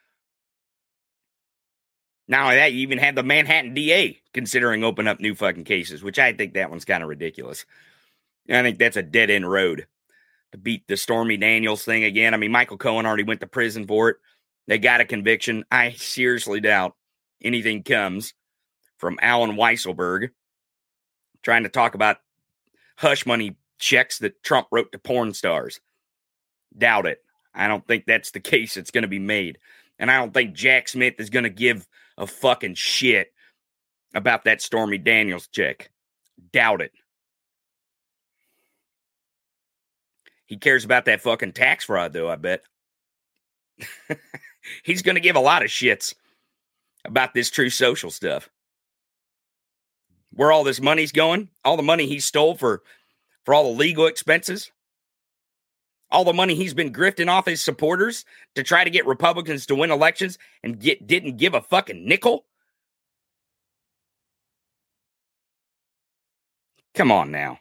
Only 2.33 2.57
that, 2.57 2.73
you 2.73 2.81
even 2.81 2.99
have 2.99 3.15
the 3.15 3.23
Manhattan 3.23 3.73
DA 3.73 4.21
considering 4.33 4.83
open 4.83 5.07
up 5.07 5.21
new 5.21 5.35
fucking 5.35 5.65
cases, 5.65 6.03
which 6.03 6.19
I 6.19 6.33
think 6.33 6.55
that 6.55 6.71
one's 6.71 6.85
kind 6.85 7.03
of 7.03 7.09
ridiculous. 7.09 7.65
I 8.51 8.63
think 8.63 8.79
that's 8.79 8.97
a 8.97 9.03
dead 9.03 9.31
end 9.31 9.49
road 9.49 9.87
to 10.53 10.59
beat 10.59 10.87
the 10.87 10.97
Stormy 10.97 11.37
Daniels 11.37 11.85
thing 11.85 12.05
again. 12.05 12.35
I 12.35 12.37
mean, 12.37 12.53
Michael 12.53 12.79
Cohen 12.79 13.07
already 13.07 13.25
went 13.25 13.41
to 13.41 13.47
prison 13.47 13.87
for 13.87 14.11
it. 14.11 14.17
They 14.67 14.79
got 14.79 15.01
a 15.01 15.05
conviction. 15.05 15.65
I 15.71 15.93
seriously 15.93 16.61
doubt 16.61 16.95
anything 17.43 17.83
comes 17.83 18.35
from 18.99 19.19
Allen 19.21 19.57
Weisselberg 19.57 20.31
trying 21.43 21.63
to 21.63 21.69
talk 21.69 21.95
about 21.95 22.19
hush 22.97 23.27
money 23.27 23.57
checks 23.79 24.19
that 24.19 24.43
Trump 24.43 24.69
wrote 24.73 24.91
to 24.93 24.99
porn 24.99 25.35
stars. 25.35 25.81
Doubt 26.77 27.07
it. 27.07 27.23
I 27.55 27.69
don't 27.69 27.87
think 27.87 28.05
that's 28.07 28.31
the 28.31 28.41
case 28.53 28.75
that's 28.75 28.91
going 28.91 29.03
to 29.03 29.09
be 29.09 29.19
made. 29.19 29.59
And 29.99 30.11
I 30.11 30.19
don't 30.19 30.35
think 30.35 30.55
Jack 30.55 30.89
Smith 30.89 31.15
is 31.19 31.31
going 31.31 31.45
to 31.45 31.51
give 31.51 31.87
a 32.19 32.27
fucking 32.27 32.75
shit 32.75 33.33
about 34.15 34.45
that 34.45 34.63
Stormy 34.63 34.99
Daniels 34.99 35.49
check. 35.49 35.91
Doubt 36.53 36.83
it. 36.83 36.93
He 40.47 40.57
cares 40.57 40.85
about 40.85 41.05
that 41.07 41.21
fucking 41.21 41.53
tax 41.53 41.85
fraud, 41.85 42.13
though, 42.13 42.31
I 42.31 42.37
bet. 42.37 42.63
He's 44.85 45.03
going 45.03 45.17
to 45.17 45.21
give 45.21 45.37
a 45.37 45.41
lot 45.41 45.63
of 45.63 45.69
shits 45.69 46.15
about 47.05 47.35
this 47.35 47.51
Truth 47.51 47.75
Social 47.75 48.11
stuff. 48.11 48.49
Where 50.33 50.53
all 50.53 50.65
this 50.65 50.81
money's 50.81 51.13
going, 51.13 51.49
all 51.65 51.77
the 51.77 51.83
money 51.83 52.07
he 52.07 52.21
stole 52.21 52.55
for 52.55 52.83
for 53.45 53.55
all 53.55 53.73
the 53.73 53.79
legal 53.79 54.07
expenses, 54.07 54.71
all 56.11 56.25
the 56.25 56.33
money 56.33 56.55
he's 56.55 56.75
been 56.75 56.93
grifting 56.93 57.29
off 57.29 57.47
his 57.47 57.63
supporters 57.63 58.25
to 58.55 58.63
try 58.63 58.85
to 58.85 58.91
get 58.91 59.07
Republicans 59.07 59.67
to 59.67 59.75
win 59.75 59.91
elections 59.91 60.39
and 60.63 60.79
get 60.79 61.07
didn't 61.07 61.39
give 61.39 61.55
a 61.55 61.63
fucking 61.63 62.07
nickel. 62.07 62.45
Come 66.95 67.13
on 67.13 67.31
now. 67.31 67.61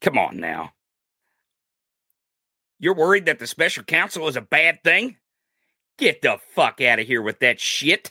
Come 0.00 0.18
on 0.18 0.38
now. 0.38 0.72
You're 2.80 2.94
worried 2.94 3.26
that 3.26 3.38
the 3.38 3.46
special 3.46 3.84
counsel 3.84 4.26
is 4.26 4.36
a 4.36 4.40
bad 4.40 4.82
thing? 4.82 5.18
Get 5.98 6.22
the 6.22 6.38
fuck 6.54 6.80
out 6.80 6.98
of 6.98 7.06
here 7.06 7.20
with 7.20 7.40
that 7.40 7.60
shit. 7.60 8.10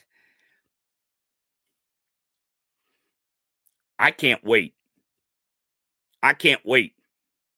I 3.97 4.11
can't 4.11 4.43
wait. 4.43 4.75
I 6.21 6.33
can't 6.33 6.61
wait 6.63 6.93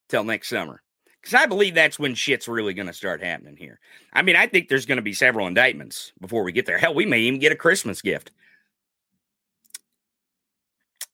till 0.07 0.23
next 0.23 0.47
summer. 0.47 0.81
Because 1.21 1.35
I 1.35 1.45
believe 1.45 1.75
that's 1.75 1.99
when 1.99 2.15
shit's 2.15 2.47
really 2.47 2.73
going 2.73 2.87
to 2.87 2.93
start 2.93 3.21
happening 3.21 3.57
here. 3.57 3.79
I 4.13 4.21
mean, 4.21 4.35
I 4.35 4.47
think 4.47 4.69
there's 4.69 4.85
going 4.85 4.95
to 4.95 5.03
be 5.03 5.13
several 5.13 5.47
indictments 5.47 6.13
before 6.19 6.43
we 6.43 6.51
get 6.51 6.65
there. 6.65 6.77
Hell, 6.77 6.95
we 6.95 7.05
may 7.05 7.19
even 7.19 7.39
get 7.39 7.51
a 7.51 7.57
Christmas 7.57 8.01
gift. 8.01 8.31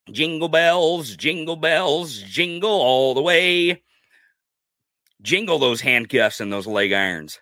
Jingle 0.09 0.47
bells, 0.47 1.15
jingle 1.17 1.57
bells, 1.57 2.19
jingle 2.19 2.69
all 2.69 3.13
the 3.13 3.21
way. 3.21 3.81
Jingle 5.21 5.59
those 5.59 5.81
handcuffs 5.81 6.39
and 6.39 6.51
those 6.51 6.67
leg 6.67 6.93
irons. 6.93 7.39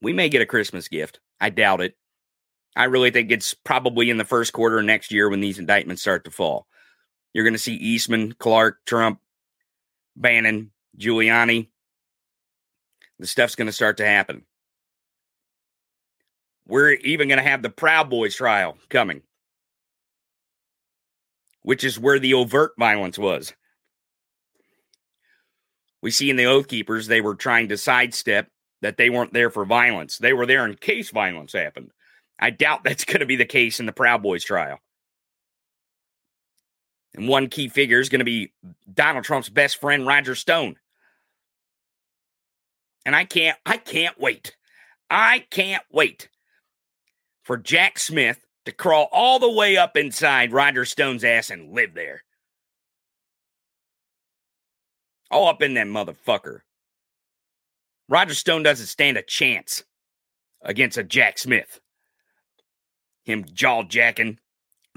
We 0.00 0.12
may 0.12 0.28
get 0.28 0.42
a 0.42 0.46
Christmas 0.46 0.88
gift. 0.88 1.20
I 1.40 1.50
doubt 1.50 1.80
it. 1.80 1.96
I 2.74 2.84
really 2.84 3.10
think 3.10 3.30
it's 3.30 3.54
probably 3.54 4.10
in 4.10 4.16
the 4.16 4.24
first 4.24 4.52
quarter 4.52 4.78
of 4.78 4.84
next 4.84 5.12
year 5.12 5.28
when 5.28 5.40
these 5.40 5.58
indictments 5.58 6.02
start 6.02 6.24
to 6.24 6.30
fall. 6.30 6.66
You're 7.32 7.44
going 7.44 7.54
to 7.54 7.58
see 7.58 7.74
Eastman, 7.74 8.32
Clark, 8.32 8.78
Trump, 8.86 9.20
Bannon, 10.16 10.70
Giuliani. 10.98 11.68
The 13.18 13.26
stuff's 13.26 13.54
going 13.54 13.66
to 13.66 13.72
start 13.72 13.98
to 13.98 14.06
happen. 14.06 14.44
We're 16.66 16.92
even 16.92 17.28
going 17.28 17.42
to 17.42 17.48
have 17.48 17.62
the 17.62 17.70
Proud 17.70 18.08
Boys 18.08 18.34
trial 18.34 18.76
coming, 18.88 19.22
which 21.62 21.84
is 21.84 21.98
where 21.98 22.18
the 22.18 22.34
overt 22.34 22.72
violence 22.78 23.18
was. 23.18 23.52
We 26.02 26.10
see 26.10 26.30
in 26.30 26.36
the 26.36 26.46
Oath 26.46 26.68
Keepers, 26.68 27.06
they 27.06 27.20
were 27.20 27.36
trying 27.36 27.68
to 27.68 27.78
sidestep 27.78 28.48
that 28.82 28.96
they 28.96 29.08
weren't 29.08 29.32
there 29.32 29.50
for 29.50 29.64
violence. 29.64 30.18
They 30.18 30.32
were 30.32 30.46
there 30.46 30.66
in 30.66 30.74
case 30.74 31.10
violence 31.10 31.52
happened. 31.52 31.92
I 32.38 32.50
doubt 32.50 32.82
that's 32.84 33.04
going 33.04 33.20
to 33.20 33.26
be 33.26 33.36
the 33.36 33.44
case 33.44 33.80
in 33.80 33.86
the 33.86 33.92
Proud 33.92 34.22
Boys 34.22 34.44
trial. 34.44 34.78
And 37.14 37.28
one 37.28 37.48
key 37.48 37.68
figure 37.68 38.00
is 38.00 38.08
going 38.08 38.20
to 38.20 38.24
be 38.24 38.52
Donald 38.92 39.24
Trump's 39.24 39.50
best 39.50 39.80
friend, 39.80 40.06
Roger 40.06 40.34
Stone. 40.34 40.76
And 43.04 43.14
I 43.14 43.24
can't, 43.24 43.58
I 43.66 43.76
can't 43.76 44.18
wait. 44.18 44.56
I 45.10 45.44
can't 45.50 45.82
wait 45.90 46.28
for 47.42 47.58
Jack 47.58 47.98
Smith 47.98 48.46
to 48.64 48.72
crawl 48.72 49.08
all 49.12 49.38
the 49.38 49.50
way 49.50 49.76
up 49.76 49.96
inside 49.96 50.52
Roger 50.52 50.84
Stone's 50.84 51.24
ass 51.24 51.50
and 51.50 51.72
live 51.72 51.94
there. 51.94 52.22
All 55.32 55.48
up 55.48 55.62
in 55.62 55.74
that 55.74 55.86
motherfucker. 55.86 56.60
Roger 58.06 58.34
Stone 58.34 58.62
doesn't 58.62 58.86
stand 58.86 59.16
a 59.16 59.22
chance 59.22 59.82
against 60.60 60.98
a 60.98 61.02
Jack 61.02 61.38
Smith. 61.38 61.80
Him 63.24 63.46
jaw 63.50 63.82
jacking, 63.82 64.38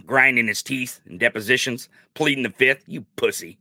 grinding 0.05 0.47
his 0.47 0.61
teeth 0.61 0.99
in 1.05 1.17
depositions, 1.17 1.87
pleading 2.15 2.43
the 2.43 2.49
fifth. 2.49 2.83
You 2.85 3.05
pussy. 3.15 3.59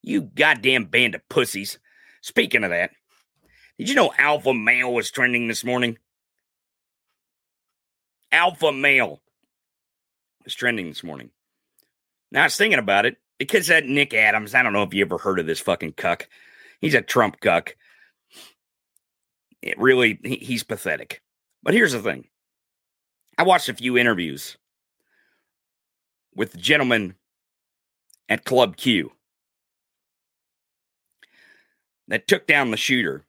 You 0.00 0.22
goddamn 0.22 0.86
band 0.86 1.14
of 1.14 1.28
pussies. 1.28 1.78
Speaking 2.22 2.64
of 2.64 2.70
that, 2.70 2.92
did 3.78 3.90
you 3.90 3.94
know 3.94 4.14
alpha 4.16 4.54
male 4.54 4.94
was 4.94 5.10
trending 5.10 5.46
this 5.46 5.62
morning? 5.62 5.98
Alpha 8.30 8.72
male 8.72 9.20
was 10.42 10.54
trending 10.54 10.88
this 10.88 11.04
morning. 11.04 11.30
Now 12.30 12.42
I 12.42 12.44
was 12.44 12.56
thinking 12.56 12.78
about 12.78 13.04
it 13.04 13.18
because 13.42 13.66
that 13.66 13.86
Nick 13.86 14.14
Adams, 14.14 14.54
I 14.54 14.62
don't 14.62 14.72
know 14.72 14.84
if 14.84 14.94
you 14.94 15.04
ever 15.04 15.18
heard 15.18 15.40
of 15.40 15.46
this 15.46 15.58
fucking 15.58 15.94
cuck. 15.94 16.28
He's 16.80 16.94
a 16.94 17.02
Trump 17.02 17.40
cuck. 17.40 17.74
It 19.60 19.76
really, 19.78 20.20
he's 20.22 20.62
pathetic. 20.62 21.22
But 21.60 21.74
here's 21.74 21.90
the 21.90 21.98
thing 21.98 22.28
I 23.36 23.42
watched 23.42 23.68
a 23.68 23.74
few 23.74 23.98
interviews 23.98 24.56
with 26.36 26.52
the 26.52 26.58
gentleman 26.58 27.16
at 28.28 28.44
Club 28.44 28.76
Q 28.76 29.10
that 32.06 32.28
took 32.28 32.46
down 32.46 32.70
the 32.70 32.76
shooter, 32.76 33.24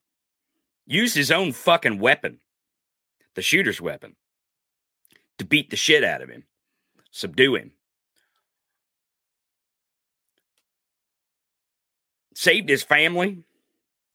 used 0.85 1.15
his 1.15 1.31
own 1.31 1.53
fucking 1.53 1.97
weapon, 1.97 2.39
the 3.33 3.41
shooter's 3.41 3.81
weapon, 3.81 4.15
to 5.39 5.45
beat 5.45 5.71
the 5.71 5.75
shit 5.75 6.03
out 6.03 6.21
of 6.21 6.29
him, 6.29 6.43
subdue 7.09 7.55
him. 7.55 7.71
Saved 12.43 12.67
his 12.67 12.83
family, 12.83 13.41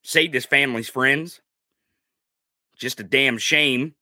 saved 0.03 0.35
his 0.35 0.45
family's 0.45 0.91
friends. 0.91 1.41
Just 2.77 3.01
a 3.01 3.03
damn 3.03 3.39
shame 3.39 3.95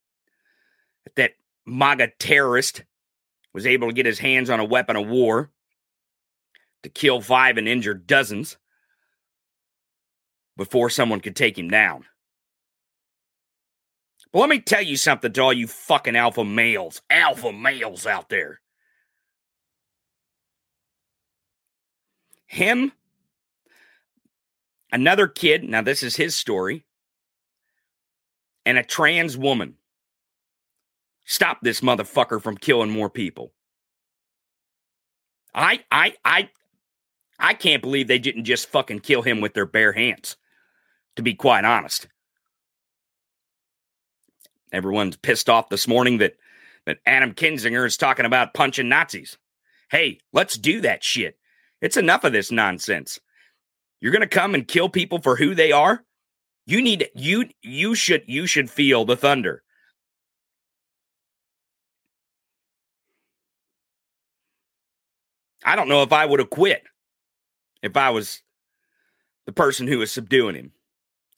that 1.04 1.14
that 1.14 1.30
MAGA 1.64 2.09
terrorist 2.18 2.83
was 3.54 3.66
able 3.66 3.87
to 3.87 3.95
get 3.95 4.04
his 4.04 4.18
hands 4.18 4.50
on 4.50 4.59
a 4.59 4.64
weapon 4.64 4.97
of 4.97 5.06
war 5.06 5.52
to 6.83 6.88
kill 6.88 7.21
five 7.21 7.56
and 7.56 7.68
injure 7.68 7.95
dozens 7.95 8.56
before 10.56 10.90
someone 10.90 11.21
could 11.21 11.37
take 11.37 11.56
him 11.56 11.71
down. 11.71 12.04
But 14.33 14.40
let 14.40 14.49
me 14.49 14.59
tell 14.59 14.83
you 14.83 14.97
something 14.97 15.33
to 15.35 15.40
all 15.40 15.52
you 15.52 15.68
fucking 15.68 16.16
alpha 16.16 16.45
males, 16.45 17.00
alpha 17.09 17.52
males 17.52 18.09
out 18.09 18.28
there. 18.28 18.61
Him, 22.49 22.90
another 24.92 25.28
kid, 25.28 25.64
now 25.64 25.82
this 25.82 26.02
is 26.02 26.16
his 26.16 26.34
story, 26.34 26.84
and 28.64 28.78
a 28.78 28.82
trans 28.82 29.36
woman. 29.36 29.76
Stop 31.24 31.58
this 31.60 31.80
motherfucker 31.80 32.40
from 32.40 32.56
killing 32.56 32.90
more 32.90 33.10
people. 33.10 33.52
I 35.54 35.84
I 35.90 36.14
I 36.24 36.50
I 37.38 37.54
can't 37.54 37.82
believe 37.82 38.08
they 38.08 38.18
didn't 38.18 38.44
just 38.44 38.68
fucking 38.68 39.00
kill 39.00 39.22
him 39.22 39.40
with 39.40 39.54
their 39.54 39.66
bare 39.66 39.92
hands, 39.92 40.36
to 41.16 41.22
be 41.22 41.34
quite 41.34 41.64
honest. 41.64 42.08
Everyone's 44.72 45.16
pissed 45.16 45.48
off 45.48 45.68
this 45.68 45.86
morning 45.88 46.18
that, 46.18 46.36
that 46.86 46.98
Adam 47.06 47.32
Kinzinger 47.32 47.86
is 47.86 47.96
talking 47.96 48.26
about 48.26 48.54
punching 48.54 48.88
Nazis. 48.88 49.36
Hey, 49.90 50.20
let's 50.32 50.56
do 50.56 50.80
that 50.80 51.04
shit. 51.04 51.38
It's 51.80 51.96
enough 51.96 52.24
of 52.24 52.32
this 52.32 52.50
nonsense. 52.50 53.20
You're 54.00 54.12
going 54.12 54.20
to 54.22 54.26
come 54.26 54.54
and 54.54 54.66
kill 54.66 54.88
people 54.88 55.20
for 55.20 55.36
who 55.36 55.54
they 55.54 55.72
are? 55.72 56.04
You 56.66 56.82
need 56.82 57.08
you 57.14 57.48
you 57.62 57.94
should 57.94 58.24
you 58.26 58.46
should 58.46 58.70
feel 58.70 59.04
the 59.04 59.16
thunder. 59.16 59.62
I 65.64 65.76
don't 65.76 65.88
know 65.88 66.02
if 66.02 66.12
I 66.12 66.26
would 66.26 66.40
have 66.40 66.50
quit 66.50 66.82
if 67.82 67.96
I 67.96 68.10
was 68.10 68.42
the 69.46 69.52
person 69.52 69.86
who 69.86 69.98
was 69.98 70.12
subduing 70.12 70.56
him. 70.56 70.72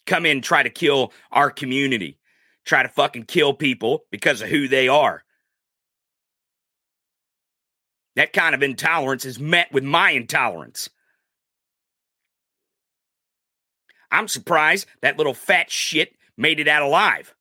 Come 0.07 0.27
in, 0.27 0.41
try 0.41 0.63
to 0.63 0.71
kill 0.71 1.13
our 1.31 1.51
community, 1.51 2.19
try 2.65 2.83
to 2.83 2.89
fucking 2.89 3.25
kill 3.25 3.53
people 3.53 4.05
because 4.11 4.41
of 4.41 4.49
who 4.49 4.67
they 4.67 4.89
are. 4.89 5.25
That 8.17 8.33
kind 8.33 8.55
of 8.55 8.63
intolerance 8.63 9.25
is 9.25 9.39
met 9.39 9.71
with 9.73 9.85
my 9.85 10.11
intolerance. 10.11 10.89
I'm 14.11 14.29
surprised 14.29 14.87
that 15.03 15.19
little 15.19 15.35
fat 15.35 15.71
shit 15.71 16.15
made 16.37 16.61
it 16.61 16.69
out 16.69 16.83
alive, 16.83 17.35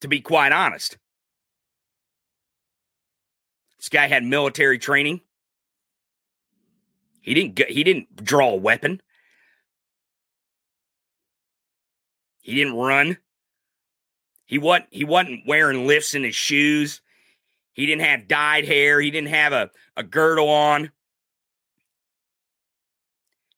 to 0.00 0.08
be 0.08 0.20
quite 0.20 0.52
honest. 0.52 0.98
This 3.78 3.88
guy 3.88 4.06
had 4.06 4.24
military 4.24 4.78
training. 4.78 5.20
He 7.20 7.34
didn't 7.34 7.54
get, 7.54 7.70
he 7.70 7.84
didn't 7.84 8.24
draw 8.24 8.50
a 8.50 8.56
weapon. 8.56 9.00
He 12.42 12.54
didn't 12.54 12.76
run. 12.76 13.16
He 14.44 14.58
wasn't 14.58 14.88
he 14.90 15.04
wasn't 15.04 15.46
wearing 15.46 15.86
lifts 15.86 16.14
in 16.14 16.22
his 16.22 16.36
shoes. 16.36 17.00
He 17.72 17.86
didn't 17.86 18.02
have 18.02 18.28
dyed 18.28 18.66
hair. 18.66 19.00
He 19.00 19.10
didn't 19.10 19.30
have 19.30 19.52
a, 19.52 19.70
a 19.96 20.02
girdle 20.02 20.48
on. 20.48 20.90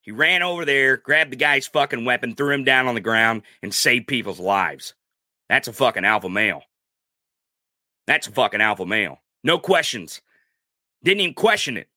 He 0.06 0.12
ran 0.12 0.44
over 0.44 0.64
there, 0.64 0.96
grabbed 0.96 1.32
the 1.32 1.36
guy's 1.36 1.66
fucking 1.66 2.04
weapon, 2.04 2.36
threw 2.36 2.54
him 2.54 2.62
down 2.62 2.86
on 2.86 2.94
the 2.94 3.00
ground, 3.00 3.42
and 3.60 3.74
saved 3.74 4.06
people's 4.06 4.38
lives. 4.38 4.94
That's 5.48 5.66
a 5.66 5.72
fucking 5.72 6.04
alpha 6.04 6.28
male. 6.28 6.62
That's 8.06 8.28
a 8.28 8.32
fucking 8.32 8.60
alpha 8.60 8.86
male. 8.86 9.20
No 9.42 9.58
questions. 9.58 10.22
Didn't 11.02 11.22
even 11.22 11.34
question 11.34 11.76
it. 11.76 11.88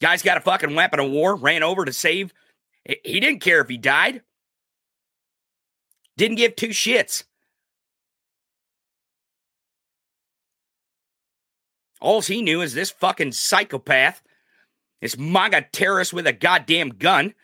Guy's 0.00 0.22
got 0.22 0.36
a 0.36 0.40
fucking 0.40 0.74
weapon 0.74 0.98
of 0.98 1.12
war, 1.12 1.36
ran 1.36 1.62
over 1.62 1.84
to 1.84 1.92
save. 1.92 2.34
He 2.84 3.20
didn't 3.20 3.40
care 3.40 3.60
if 3.60 3.68
he 3.68 3.78
died. 3.78 4.22
Didn't 6.16 6.36
give 6.36 6.56
two 6.56 6.70
shits. 6.70 7.22
All 12.00 12.20
he 12.20 12.42
knew 12.42 12.60
is 12.60 12.74
this 12.74 12.90
fucking 12.90 13.32
psychopath, 13.32 14.20
this 15.04 15.18
MAGA 15.18 15.66
terrorist 15.70 16.14
with 16.14 16.26
a 16.26 16.32
goddamn 16.32 16.88
gun, 16.88 17.34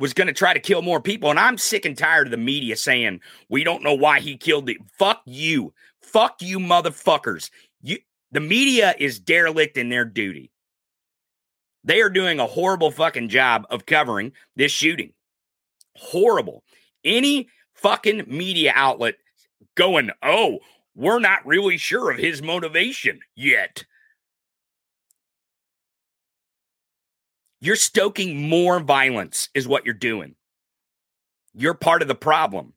was 0.00 0.12
going 0.12 0.26
to 0.26 0.32
try 0.32 0.52
to 0.52 0.58
kill 0.58 0.82
more 0.82 1.00
people. 1.00 1.30
And 1.30 1.38
I'm 1.38 1.56
sick 1.56 1.84
and 1.84 1.96
tired 1.96 2.26
of 2.26 2.32
the 2.32 2.36
media 2.36 2.76
saying, 2.76 3.20
we 3.48 3.62
don't 3.62 3.84
know 3.84 3.94
why 3.94 4.18
he 4.18 4.36
killed 4.36 4.68
it. 4.68 4.78
Fuck 4.98 5.22
you. 5.24 5.72
Fuck 6.02 6.42
you, 6.42 6.58
motherfuckers. 6.58 7.50
You, 7.80 7.98
the 8.32 8.40
media 8.40 8.96
is 8.98 9.20
derelict 9.20 9.76
in 9.76 9.88
their 9.88 10.04
duty. 10.04 10.50
They 11.84 12.00
are 12.00 12.10
doing 12.10 12.40
a 12.40 12.46
horrible 12.48 12.90
fucking 12.90 13.28
job 13.28 13.64
of 13.70 13.86
covering 13.86 14.32
this 14.56 14.72
shooting. 14.72 15.12
Horrible. 15.94 16.64
Any 17.04 17.48
fucking 17.74 18.24
media 18.26 18.72
outlet 18.74 19.14
going, 19.76 20.10
oh, 20.24 20.58
we're 20.96 21.20
not 21.20 21.46
really 21.46 21.76
sure 21.76 22.10
of 22.10 22.18
his 22.18 22.42
motivation 22.42 23.20
yet. 23.36 23.84
You're 27.60 27.76
stoking 27.76 28.48
more 28.48 28.80
violence, 28.80 29.48
is 29.54 29.66
what 29.66 29.84
you're 29.84 29.94
doing. 29.94 30.34
You're 31.54 31.74
part 31.74 32.02
of 32.02 32.08
the 32.08 32.14
problem. 32.14 32.74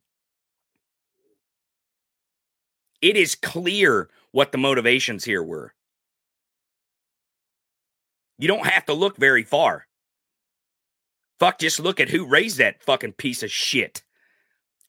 It 3.02 3.16
is 3.16 3.34
clear 3.34 4.08
what 4.32 4.52
the 4.52 4.58
motivations 4.58 5.24
here 5.24 5.42
were. 5.42 5.74
You 8.38 8.48
don't 8.48 8.66
have 8.66 8.86
to 8.86 8.94
look 8.94 9.16
very 9.16 9.42
far. 9.42 9.86
Fuck, 11.38 11.58
just 11.58 11.80
look 11.80 12.00
at 12.00 12.10
who 12.10 12.26
raised 12.26 12.58
that 12.58 12.82
fucking 12.82 13.12
piece 13.12 13.42
of 13.42 13.50
shit. 13.50 14.02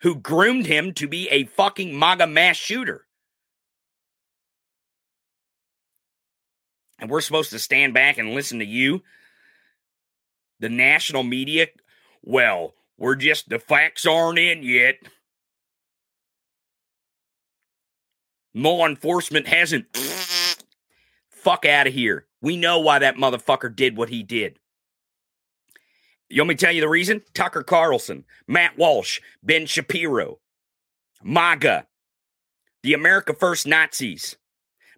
Who 0.01 0.15
groomed 0.15 0.65
him 0.65 0.93
to 0.95 1.07
be 1.07 1.27
a 1.29 1.45
fucking 1.45 1.97
MAGA 1.97 2.27
mass 2.27 2.55
shooter. 2.55 3.05
And 6.99 7.09
we're 7.09 7.21
supposed 7.21 7.49
to 7.51 7.59
stand 7.59 7.93
back 7.93 8.17
and 8.17 8.33
listen 8.33 8.59
to 8.59 8.65
you, 8.65 9.01
the 10.61 10.69
national 10.69 11.23
media. 11.23 11.67
Well, 12.23 12.75
we're 12.97 13.15
just, 13.15 13.49
the 13.49 13.59
facts 13.59 14.05
aren't 14.05 14.39
in 14.39 14.63
yet. 14.63 14.95
Law 18.53 18.85
enforcement 18.85 19.47
hasn't. 19.47 19.87
Fuck 21.29 21.65
out 21.65 21.87
of 21.87 21.93
here. 21.93 22.27
We 22.41 22.55
know 22.55 22.79
why 22.79 22.99
that 22.99 23.17
motherfucker 23.17 23.75
did 23.75 23.97
what 23.97 24.09
he 24.09 24.23
did. 24.23 24.59
You 26.29 26.41
want 26.41 26.49
me 26.49 26.55
to 26.55 26.65
tell 26.65 26.73
you 26.73 26.81
the 26.81 26.87
reason? 26.87 27.23
Tucker 27.33 27.63
Carlson, 27.63 28.23
Matt 28.47 28.77
Walsh, 28.77 29.19
Ben 29.43 29.65
Shapiro, 29.65 30.39
MAGA, 31.23 31.87
the 32.83 32.93
America 32.93 33.33
First 33.33 33.67
Nazis, 33.67 34.37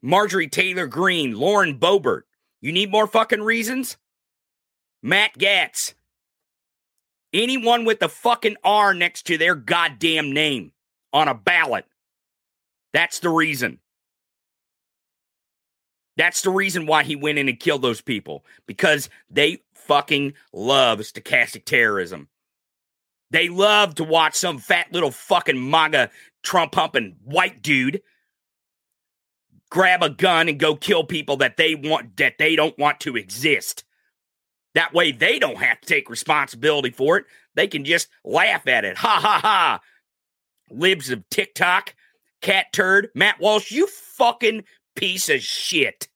Marjorie 0.01 0.47
Taylor 0.47 0.85
Greene, 0.85 1.33
Lauren 1.33 1.79
Boebert. 1.79 2.23
You 2.61 2.71
need 2.71 2.91
more 2.91 3.07
fucking 3.07 3.41
reasons? 3.41 3.97
Matt 5.03 5.37
Gaetz. 5.37 5.93
Anyone 7.33 7.83
with 7.83 7.99
the 7.99 8.09
fucking 8.09 8.55
R 8.63 8.93
next 8.93 9.23
to 9.27 9.37
their 9.37 9.53
goddamn 9.53 10.31
name 10.31 10.71
on 11.11 11.27
a 11.27 11.35
ballot. 11.35 11.85
That's 12.93 13.19
the 13.19 13.29
reason. 13.29 13.79
That's 16.15 16.41
the 16.41 16.51
reason 16.51 16.85
why 16.85 17.03
he 17.03 17.15
went 17.15 17.39
in 17.39 17.49
and 17.49 17.59
killed 17.59 17.81
those 17.81 18.01
people 18.01 18.45
because 18.65 19.09
they 19.29 19.63
fucking 19.73 20.33
love 20.53 20.99
stochastic 20.99 21.65
terrorism. 21.65 22.29
They 23.31 23.49
love 23.49 23.95
to 23.95 24.03
watch 24.03 24.35
some 24.35 24.59
fat 24.59 24.93
little 24.93 25.11
fucking 25.11 25.69
MAGA 25.69 26.11
Trump 26.43 26.75
humping 26.75 27.15
white 27.23 27.61
dude 27.61 28.01
grab 29.73 30.03
a 30.03 30.09
gun 30.09 30.47
and 30.47 30.59
go 30.59 30.75
kill 30.75 31.03
people 31.03 31.35
that 31.37 31.57
they 31.57 31.73
want 31.73 32.15
that 32.17 32.37
they 32.37 32.55
don't 32.55 32.77
want 32.77 32.99
to 32.99 33.17
exist. 33.17 33.83
That 34.73 34.93
way 34.93 35.11
they 35.11 35.39
don't 35.39 35.57
have 35.57 35.79
to 35.81 35.87
take 35.87 36.09
responsibility 36.09 36.89
for 36.89 37.17
it. 37.17 37.25
They 37.55 37.67
can 37.67 37.85
just 37.85 38.07
laugh 38.23 38.67
at 38.67 38.85
it. 38.85 38.97
Ha 38.97 39.19
ha 39.21 39.39
ha. 39.41 39.79
Libs 40.71 41.09
of 41.09 41.27
TikTok, 41.29 41.93
Catturd, 42.41 43.07
Matt 43.13 43.39
Walsh, 43.39 43.71
you 43.71 43.87
fucking 43.87 44.63
piece 44.95 45.29
of 45.29 45.41
shit. 45.41 46.07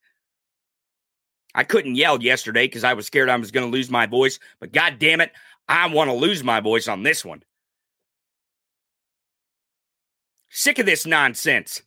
I 1.54 1.64
couldn't 1.64 1.96
yell 1.96 2.22
yesterday 2.22 2.66
because 2.66 2.84
I 2.84 2.94
was 2.94 3.08
scared 3.08 3.30
I 3.30 3.36
was 3.36 3.52
going 3.52 3.66
to 3.66 3.72
lose 3.72 3.90
my 3.90 4.06
voice, 4.06 4.40
but 4.60 4.72
god 4.72 4.98
damn 5.00 5.22
it, 5.22 5.32
I 5.68 5.88
want 5.88 6.10
to 6.10 6.16
lose 6.16 6.44
my 6.44 6.60
voice 6.60 6.88
on 6.88 7.04
this 7.04 7.26
one. 7.26 7.44
Sick 10.50 10.80
of 10.80 10.86
this 10.86 11.06
nonsense. 11.06 11.82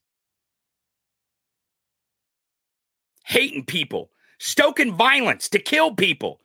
Hating 3.25 3.65
people, 3.65 4.11
stoking 4.39 4.93
violence 4.93 5.49
to 5.51 5.59
kill 5.59 5.95
people. 5.95 6.41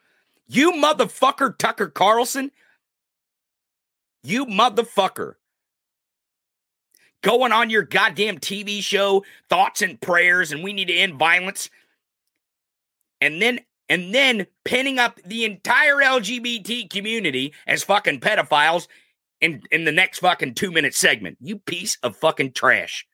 You 0.48 0.74
motherfucker, 0.74 1.58
Tucker 1.58 1.88
Carlson. 1.88 2.52
You 4.24 4.46
motherfucker 4.46 5.36
going 7.26 7.52
on 7.52 7.72
your 7.72 7.82
goddamn 7.82 8.38
TV 8.38 8.82
show, 8.82 9.24
thoughts 9.50 9.82
and 9.82 10.00
prayers, 10.00 10.52
and 10.52 10.64
we 10.64 10.74
need 10.74 10.88
to 10.88 10.94
end 10.94 11.16
violence. 11.16 11.70
And 13.20 13.42
then 13.42 13.60
and 13.90 14.14
then 14.14 14.48
pinning 14.64 15.00
up 15.00 15.20
the 15.26 15.46
entire 15.46 15.98
LGBT 15.98 16.90
community 16.90 17.54
as 17.68 17.84
fucking 17.84 18.20
pedophiles 18.20 18.88
in 19.42 19.62
in 19.72 19.86
the 19.86 19.92
next 19.92 20.20
fucking 20.20 20.54
two 20.54 20.72
minute 20.72 20.94
segment. 20.94 21.38
You 21.42 21.58
piece 21.58 21.98
of 22.04 22.16
fucking 22.16 22.54
trash. 22.54 23.06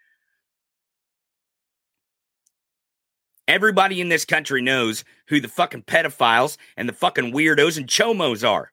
Everybody 3.52 4.00
in 4.00 4.08
this 4.08 4.24
country 4.24 4.62
knows 4.62 5.04
who 5.28 5.42
the 5.42 5.50
fucking 5.50 5.84
pedophiles 5.84 6.56
and 6.78 6.88
the 6.88 6.94
fucking 6.94 7.34
weirdos 7.34 7.76
and 7.76 7.86
chomos 7.86 8.48
are. 8.50 8.72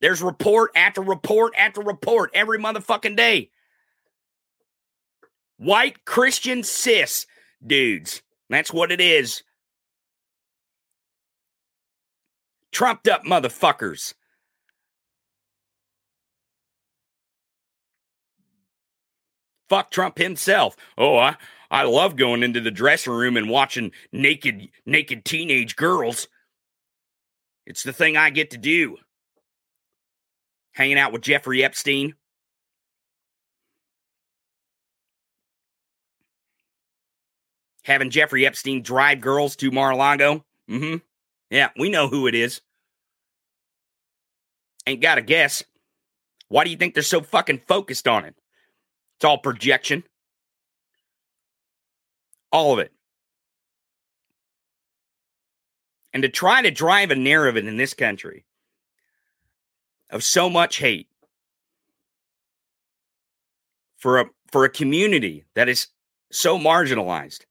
There's 0.00 0.22
report 0.22 0.70
after 0.74 1.02
report 1.02 1.52
after 1.58 1.82
report 1.82 2.30
every 2.32 2.58
motherfucking 2.58 3.14
day. 3.14 3.50
White 5.58 6.06
Christian 6.06 6.62
cis 6.62 7.26
dudes. 7.62 8.22
That's 8.48 8.72
what 8.72 8.90
it 8.90 9.02
is. 9.02 9.42
Trumped 12.70 13.06
up 13.06 13.24
motherfuckers. 13.24 14.14
Fuck 19.68 19.90
Trump 19.90 20.16
himself. 20.16 20.74
Oh, 20.96 21.18
I, 21.18 21.36
I 21.72 21.84
love 21.84 22.16
going 22.16 22.42
into 22.42 22.60
the 22.60 22.70
dressing 22.70 23.14
room 23.14 23.38
and 23.38 23.48
watching 23.48 23.92
naked 24.12 24.68
naked 24.84 25.24
teenage 25.24 25.74
girls. 25.74 26.28
It's 27.66 27.82
the 27.82 27.94
thing 27.94 28.14
I 28.14 28.28
get 28.28 28.50
to 28.50 28.58
do. 28.58 28.98
Hanging 30.72 30.98
out 30.98 31.12
with 31.12 31.22
Jeffrey 31.22 31.64
Epstein. 31.64 32.14
Having 37.84 38.10
Jeffrey 38.10 38.46
Epstein 38.46 38.82
drive 38.82 39.20
girls 39.20 39.56
to 39.56 39.70
Mar-a-Lago. 39.70 40.44
Mm-hmm. 40.70 40.96
Yeah, 41.50 41.70
we 41.78 41.88
know 41.88 42.06
who 42.08 42.26
it 42.26 42.34
is. 42.34 42.60
Ain't 44.86 45.00
got 45.00 45.18
a 45.18 45.22
guess. 45.22 45.64
Why 46.48 46.64
do 46.64 46.70
you 46.70 46.76
think 46.76 46.94
they're 46.94 47.02
so 47.02 47.22
fucking 47.22 47.62
focused 47.66 48.06
on 48.06 48.26
it? 48.26 48.34
It's 49.16 49.24
all 49.24 49.38
projection. 49.38 50.04
All 52.52 52.74
of 52.74 52.78
it. 52.78 52.92
And 56.12 56.22
to 56.22 56.28
try 56.28 56.60
to 56.60 56.70
drive 56.70 57.10
a 57.10 57.16
narrative 57.16 57.66
in 57.66 57.76
this 57.78 57.94
country 57.94 58.44
of 60.10 60.22
so 60.22 60.50
much 60.50 60.76
hate 60.76 61.08
for 63.96 64.20
a 64.20 64.26
for 64.50 64.64
a 64.64 64.68
community 64.68 65.44
that 65.54 65.68
is 65.70 65.88
so 66.30 66.58
marginalized 66.58 67.46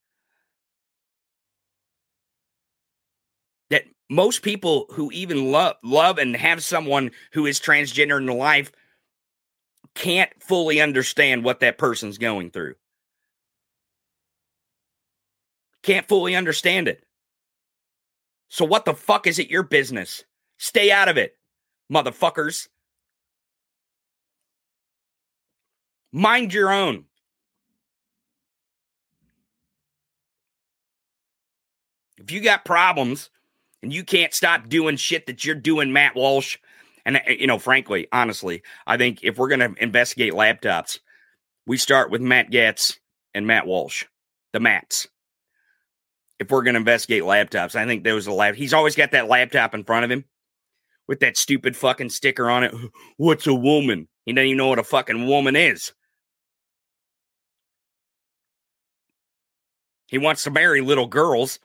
that 3.72 3.86
most 4.10 4.44
people 4.44 4.86
who 4.92 5.12
even 5.12 5.52
love 5.52 5.76
love 5.84 6.20
and 6.20 6.36
have 6.36 6.64
someone 6.64 7.10
who 7.34 7.48
is 7.48 7.60
transgender 7.60 8.18
in 8.18 8.28
their 8.28 8.36
life 8.36 8.72
can't 9.96 10.32
fully 10.42 10.80
understand 10.80 11.44
what 11.44 11.62
that 11.62 11.78
person's 11.78 12.18
going 12.20 12.52
through. 12.52 12.76
Can't 15.84 16.08
fully 16.08 16.36
understand 16.36 16.88
it. 16.88 17.04
So, 18.50 18.65
what 18.65 18.86
the 18.86 18.94
fuck 18.94 19.28
is 19.28 19.39
it 19.39 19.50
your 19.50 19.63
business? 19.63 20.24
Stay 20.58 20.91
out 20.91 21.10
of 21.10 21.17
it, 21.17 21.38
motherfuckers. 21.91 22.67
Mind 26.12 26.54
your 26.54 26.72
own. 26.72 27.06
If 32.17 32.32
you 32.32 32.41
got 32.41 32.65
problems 32.65 33.30
and 33.82 33.91
you 33.91 34.04
can't 34.04 34.34
stop 34.34 34.70
doing 34.70 34.98
shit 34.98 35.26
that 35.26 35.44
you're 35.44 35.56
doing, 35.56 35.91
Matt 35.91 36.15
Walsh, 36.15 36.58
and, 37.06 37.17
uh, 37.17 37.22
you 37.28 37.48
know, 37.48 37.58
frankly, 37.58 38.08
honestly, 38.12 38.62
I 38.86 38.98
think 38.98 39.24
if 39.24 39.38
we're 39.38 39.48
going 39.48 39.74
to 39.74 39.82
investigate 39.82 40.34
laptops, 40.34 41.00
we 41.65 41.78
start 41.78 42.12
with 42.12 42.22
Matt 42.22 42.52
Gaetz 42.52 42.98
and 43.34 43.48
Matt 43.48 43.65
Walsh, 43.65 44.06
the 44.54 44.60
Matts 44.60 45.08
if 46.41 46.49
we're 46.49 46.63
going 46.63 46.73
to 46.73 46.80
investigate 46.80 47.21
laptops. 47.21 47.75
I 47.75 47.86
think 47.86 48.04
there 48.04 48.15
was 48.15 48.25
a 48.25 48.34
lap. 48.34 48.56
He's 48.56 48.73
always 48.73 48.95
got 48.95 49.12
that 49.12 49.30
laptop 49.30 49.75
in 49.75 49.84
front 49.84 50.06
of 50.06 50.12
him 50.12 50.25
with 51.08 51.19
that 51.19 51.38
stupid 51.38 51.77
fucking 51.77 52.10
sticker 52.10 52.49
on 52.49 52.63
it. 52.63 52.73
What's 53.17 53.45
a 53.45 53.54
woman? 53.54 54.08
He 54.25 54.34
doesn't 54.34 54.47
even 54.47 54.58
know 54.58 54.67
what 54.67 54.80
a 54.80 54.84
fucking 54.84 55.27
woman 55.27 55.56
is. 55.56 55.93
He 60.08 60.17
wants 60.17 60.43
to 60.43 60.49
marry 60.49 60.82
little 60.82 61.06
girls. 61.06 61.60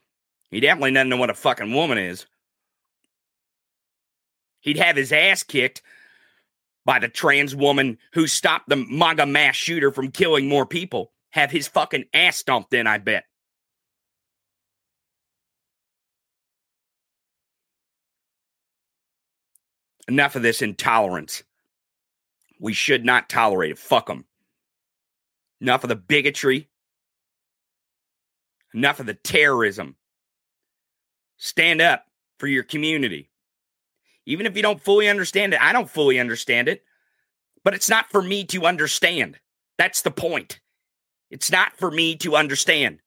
He 0.50 0.60
definitely 0.60 0.92
doesn't 0.92 1.08
know 1.08 1.16
what 1.16 1.30
a 1.30 1.34
fucking 1.34 1.72
woman 1.72 1.96
is. 1.96 2.26
He'd 4.60 4.76
have 4.76 4.96
his 4.96 5.10
ass 5.10 5.42
kicked 5.42 5.80
by 6.84 6.98
the 6.98 7.08
trans 7.08 7.56
woman 7.56 7.96
who 8.12 8.26
stopped 8.26 8.68
the 8.68 8.76
MAGA 8.76 9.24
mass 9.24 9.56
shooter 9.56 9.90
from 9.90 10.10
killing 10.10 10.50
more 10.50 10.66
people. 10.66 11.12
Have 11.30 11.50
his 11.50 11.66
fucking 11.66 12.04
ass 12.12 12.36
stomped 12.36 12.74
in, 12.74 12.86
I 12.86 12.98
bet. 12.98 13.24
Enough 20.08 20.36
of 20.36 20.42
this 20.42 20.62
intolerance. 20.62 21.42
We 22.60 22.72
should 22.72 23.04
not 23.04 23.28
tolerate 23.28 23.72
it. 23.72 23.78
Fuck 23.78 24.06
them. 24.06 24.24
Enough 25.60 25.84
of 25.84 25.88
the 25.88 25.96
bigotry. 25.96 26.68
Enough 28.72 29.00
of 29.00 29.06
the 29.06 29.14
terrorism. 29.14 29.96
Stand 31.38 31.80
up 31.80 32.06
for 32.38 32.46
your 32.46 32.62
community. 32.62 33.30
Even 34.26 34.46
if 34.46 34.56
you 34.56 34.62
don't 34.62 34.82
fully 34.82 35.08
understand 35.08 35.54
it, 35.54 35.60
I 35.60 35.72
don't 35.72 35.90
fully 35.90 36.18
understand 36.18 36.68
it, 36.68 36.82
but 37.64 37.74
it's 37.74 37.88
not 37.88 38.10
for 38.10 38.22
me 38.22 38.44
to 38.44 38.66
understand. 38.66 39.38
That's 39.78 40.02
the 40.02 40.10
point. 40.10 40.60
It's 41.30 41.50
not 41.50 41.76
for 41.76 41.90
me 41.90 42.16
to 42.16 42.36
understand. 42.36 43.00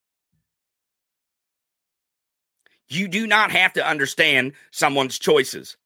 You 2.88 3.06
do 3.06 3.26
not 3.26 3.50
have 3.52 3.72
to 3.74 3.86
understand 3.86 4.52
someone's 4.70 5.18
choices 5.18 5.76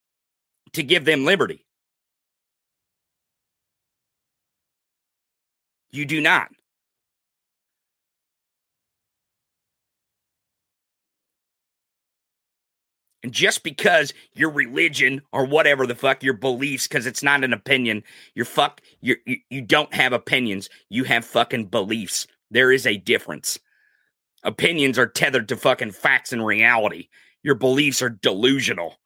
to 0.74 0.82
give 0.82 1.04
them 1.04 1.24
liberty. 1.24 1.64
You 5.92 6.04
do 6.04 6.20
not. 6.20 6.48
And 13.22 13.32
just 13.32 13.62
because 13.62 14.12
your 14.34 14.50
religion 14.50 15.22
or 15.32 15.46
whatever 15.46 15.86
the 15.86 15.94
fuck 15.94 16.22
your 16.22 16.34
beliefs, 16.34 16.86
because 16.86 17.06
it's 17.06 17.22
not 17.22 17.42
an 17.42 17.54
opinion, 17.54 18.04
you're 18.34 18.44
fuck, 18.44 18.82
you're, 19.00 19.16
you 19.24 19.38
you 19.48 19.62
don't 19.62 19.94
have 19.94 20.12
opinions. 20.12 20.68
You 20.90 21.04
have 21.04 21.24
fucking 21.24 21.66
beliefs. 21.66 22.26
There 22.50 22.70
is 22.70 22.86
a 22.86 22.98
difference. 22.98 23.58
Opinions 24.42 24.98
are 24.98 25.06
tethered 25.06 25.48
to 25.48 25.56
fucking 25.56 25.92
facts 25.92 26.34
and 26.34 26.44
reality. 26.44 27.08
Your 27.42 27.54
beliefs 27.54 28.02
are 28.02 28.10
delusional. 28.10 28.96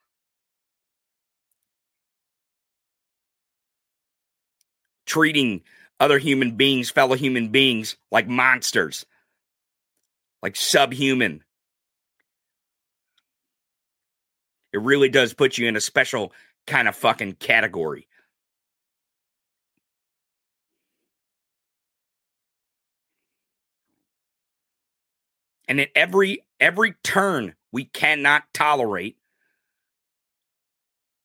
Treating 5.08 5.62
other 5.98 6.18
human 6.18 6.52
beings, 6.52 6.90
fellow 6.90 7.16
human 7.16 7.48
beings, 7.48 7.96
like 8.12 8.28
monsters, 8.28 9.04
like 10.42 10.54
subhuman. 10.54 11.42
It 14.72 14.82
really 14.82 15.08
does 15.08 15.32
put 15.32 15.58
you 15.58 15.66
in 15.66 15.76
a 15.76 15.80
special 15.80 16.32
kind 16.66 16.86
of 16.86 16.94
fucking 16.94 17.32
category. 17.34 18.06
And 25.66 25.80
at 25.80 25.88
every 25.94 26.44
every 26.60 26.94
turn, 27.02 27.54
we 27.72 27.84
cannot 27.84 28.44
tolerate 28.54 29.16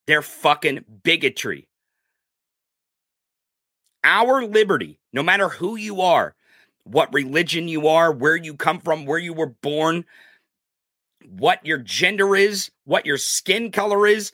their 0.07 0.21
fucking 0.21 0.83
bigotry 1.03 1.67
our 4.03 4.45
liberty, 4.45 4.99
no 5.11 5.23
matter 5.23 5.49
who 5.49 5.75
you 5.75 6.01
are, 6.01 6.35
what 6.83 7.13
religion 7.13 7.67
you 7.67 7.87
are, 7.87 8.11
where 8.11 8.35
you 8.35 8.55
come 8.55 8.79
from, 8.79 9.05
where 9.05 9.19
you 9.19 9.33
were 9.33 9.47
born, 9.61 10.05
what 11.25 11.65
your 11.65 11.77
gender 11.77 12.35
is, 12.35 12.71
what 12.85 13.05
your 13.05 13.17
skin 13.17 13.71
color 13.71 14.05
is, 14.05 14.31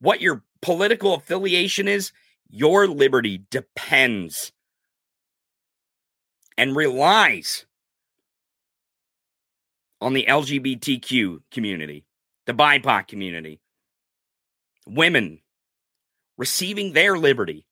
what 0.00 0.20
your 0.20 0.42
political 0.60 1.14
affiliation 1.14 1.86
is, 1.88 2.12
your 2.48 2.86
liberty 2.86 3.44
depends 3.50 4.52
and 6.58 6.76
relies 6.76 7.66
on 10.00 10.12
the 10.12 10.26
LGBTQ 10.28 11.40
community, 11.50 12.04
the 12.46 12.52
BIPOC 12.52 13.08
community, 13.08 13.60
women 14.86 15.40
receiving 16.38 16.92
their 16.92 17.16
liberty, 17.16 17.65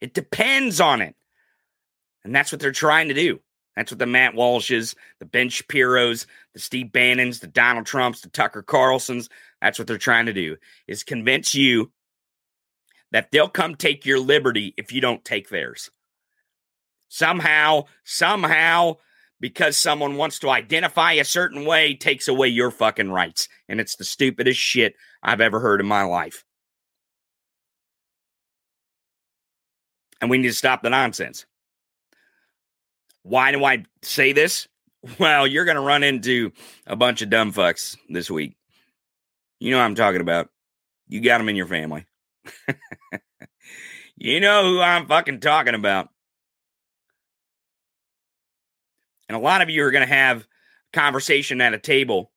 it 0.00 0.14
depends 0.14 0.80
on 0.80 1.02
it. 1.02 1.14
And 2.24 2.34
that's 2.34 2.52
what 2.52 2.60
they're 2.60 2.72
trying 2.72 3.08
to 3.08 3.14
do. 3.14 3.40
That's 3.76 3.92
what 3.92 4.00
the 4.00 4.06
Matt 4.06 4.34
Walshes, 4.34 4.96
the 5.20 5.24
Ben 5.24 5.48
Shapiro's, 5.48 6.26
the 6.52 6.58
Steve 6.58 6.90
Bannons, 6.90 7.38
the 7.38 7.46
Donald 7.46 7.86
Trumps, 7.86 8.20
the 8.20 8.28
Tucker 8.28 8.62
Carlsons, 8.62 9.28
that's 9.60 9.78
what 9.78 9.88
they're 9.88 9.98
trying 9.98 10.26
to 10.26 10.32
do 10.32 10.56
is 10.86 11.02
convince 11.02 11.54
you 11.54 11.92
that 13.10 13.30
they'll 13.30 13.48
come 13.48 13.74
take 13.74 14.04
your 14.04 14.20
liberty 14.20 14.74
if 14.76 14.92
you 14.92 15.00
don't 15.00 15.24
take 15.24 15.48
theirs. 15.48 15.90
Somehow, 17.08 17.84
somehow, 18.04 18.96
because 19.40 19.76
someone 19.76 20.16
wants 20.16 20.40
to 20.40 20.50
identify 20.50 21.12
a 21.12 21.24
certain 21.24 21.64
way, 21.64 21.94
takes 21.94 22.28
away 22.28 22.48
your 22.48 22.70
fucking 22.70 23.10
rights. 23.10 23.48
And 23.68 23.80
it's 23.80 23.96
the 23.96 24.04
stupidest 24.04 24.60
shit 24.60 24.94
I've 25.22 25.40
ever 25.40 25.60
heard 25.60 25.80
in 25.80 25.86
my 25.86 26.02
life. 26.02 26.44
And 30.20 30.30
we 30.30 30.38
need 30.38 30.48
to 30.48 30.54
stop 30.54 30.82
the 30.82 30.90
nonsense. 30.90 31.46
Why 33.22 33.52
do 33.52 33.64
I 33.64 33.84
say 34.02 34.32
this? 34.32 34.68
Well, 35.20 35.46
you're 35.46 35.64
going 35.64 35.76
to 35.76 35.80
run 35.80 36.02
into 36.02 36.50
a 36.84 36.96
bunch 36.96 37.22
of 37.22 37.30
dumb 37.30 37.52
fucks 37.52 37.96
this 38.08 38.28
week. 38.28 38.56
You 39.60 39.70
know 39.70 39.78
what 39.78 39.84
I'm 39.84 39.94
talking 39.94 40.20
about. 40.20 40.50
You 41.06 41.20
got 41.20 41.38
them 41.38 41.48
in 41.48 41.54
your 41.54 41.68
family. 41.68 42.04
you 44.16 44.40
know 44.40 44.64
who 44.64 44.80
I'm 44.80 45.06
fucking 45.06 45.38
talking 45.38 45.76
about. 45.76 46.08
And 49.28 49.36
a 49.36 49.40
lot 49.40 49.62
of 49.62 49.70
you 49.70 49.84
are 49.84 49.92
going 49.92 50.06
to 50.06 50.12
have 50.12 50.48
conversation 50.92 51.60
at 51.60 51.74
a 51.74 51.78
table. 51.78 52.32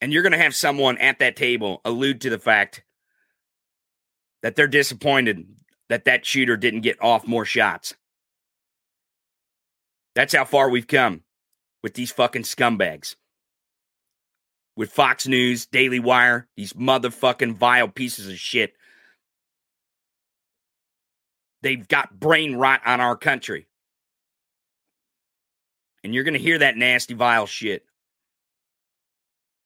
And 0.00 0.12
you're 0.12 0.22
going 0.22 0.32
to 0.32 0.38
have 0.38 0.54
someone 0.54 0.98
at 0.98 1.18
that 1.18 1.36
table 1.36 1.80
allude 1.84 2.20
to 2.20 2.30
the 2.30 2.38
fact 2.38 2.82
that 4.46 4.54
they're 4.54 4.68
disappointed 4.68 5.44
that 5.88 6.04
that 6.04 6.24
shooter 6.24 6.56
didn't 6.56 6.82
get 6.82 7.02
off 7.02 7.26
more 7.26 7.44
shots. 7.44 7.96
That's 10.14 10.36
how 10.36 10.44
far 10.44 10.70
we've 10.70 10.86
come 10.86 11.24
with 11.82 11.94
these 11.94 12.12
fucking 12.12 12.44
scumbags. 12.44 13.16
With 14.76 14.92
Fox 14.92 15.26
News, 15.26 15.66
Daily 15.66 15.98
Wire, 15.98 16.46
these 16.56 16.74
motherfucking 16.74 17.56
vile 17.56 17.88
pieces 17.88 18.28
of 18.28 18.38
shit. 18.38 18.74
They've 21.62 21.88
got 21.88 22.20
brain 22.20 22.54
rot 22.54 22.82
on 22.86 23.00
our 23.00 23.16
country. 23.16 23.66
And 26.04 26.14
you're 26.14 26.22
going 26.22 26.34
to 26.34 26.38
hear 26.38 26.58
that 26.58 26.76
nasty, 26.76 27.14
vile 27.14 27.46
shit. 27.46 27.84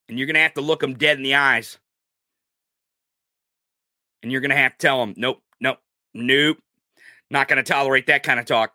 And 0.08 0.18
you're 0.18 0.26
going 0.26 0.36
to 0.36 0.40
have 0.40 0.54
to 0.54 0.62
look 0.62 0.80
them 0.80 0.94
dead 0.94 1.18
in 1.18 1.22
the 1.22 1.34
eyes. 1.34 1.78
And 4.22 4.30
you're 4.30 4.40
going 4.40 4.50
to 4.50 4.56
have 4.56 4.72
to 4.72 4.78
tell 4.78 5.00
them, 5.00 5.14
nope, 5.16 5.42
nope, 5.60 5.78
nope. 6.14 6.58
Not 7.30 7.48
going 7.48 7.56
to 7.56 7.62
tolerate 7.62 8.06
that 8.08 8.22
kind 8.22 8.40
of 8.40 8.46
talk. 8.46 8.72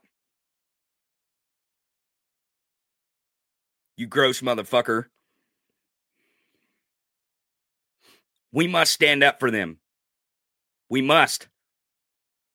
You 3.97 4.07
gross 4.07 4.41
motherfucker. 4.41 5.05
We 8.51 8.67
must 8.67 8.93
stand 8.93 9.23
up 9.23 9.39
for 9.39 9.51
them. 9.51 9.79
We 10.89 11.01
must. 11.01 11.47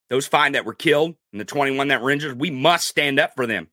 Those 0.09 0.27
five 0.27 0.53
that 0.53 0.65
were 0.65 0.73
killed 0.73 1.15
and 1.31 1.39
the 1.39 1.45
21 1.45 1.89
that 1.89 2.01
were 2.01 2.11
injured, 2.11 2.39
we 2.39 2.49
must 2.49 2.87
stand 2.87 3.19
up 3.19 3.35
for 3.35 3.45
them 3.45 3.69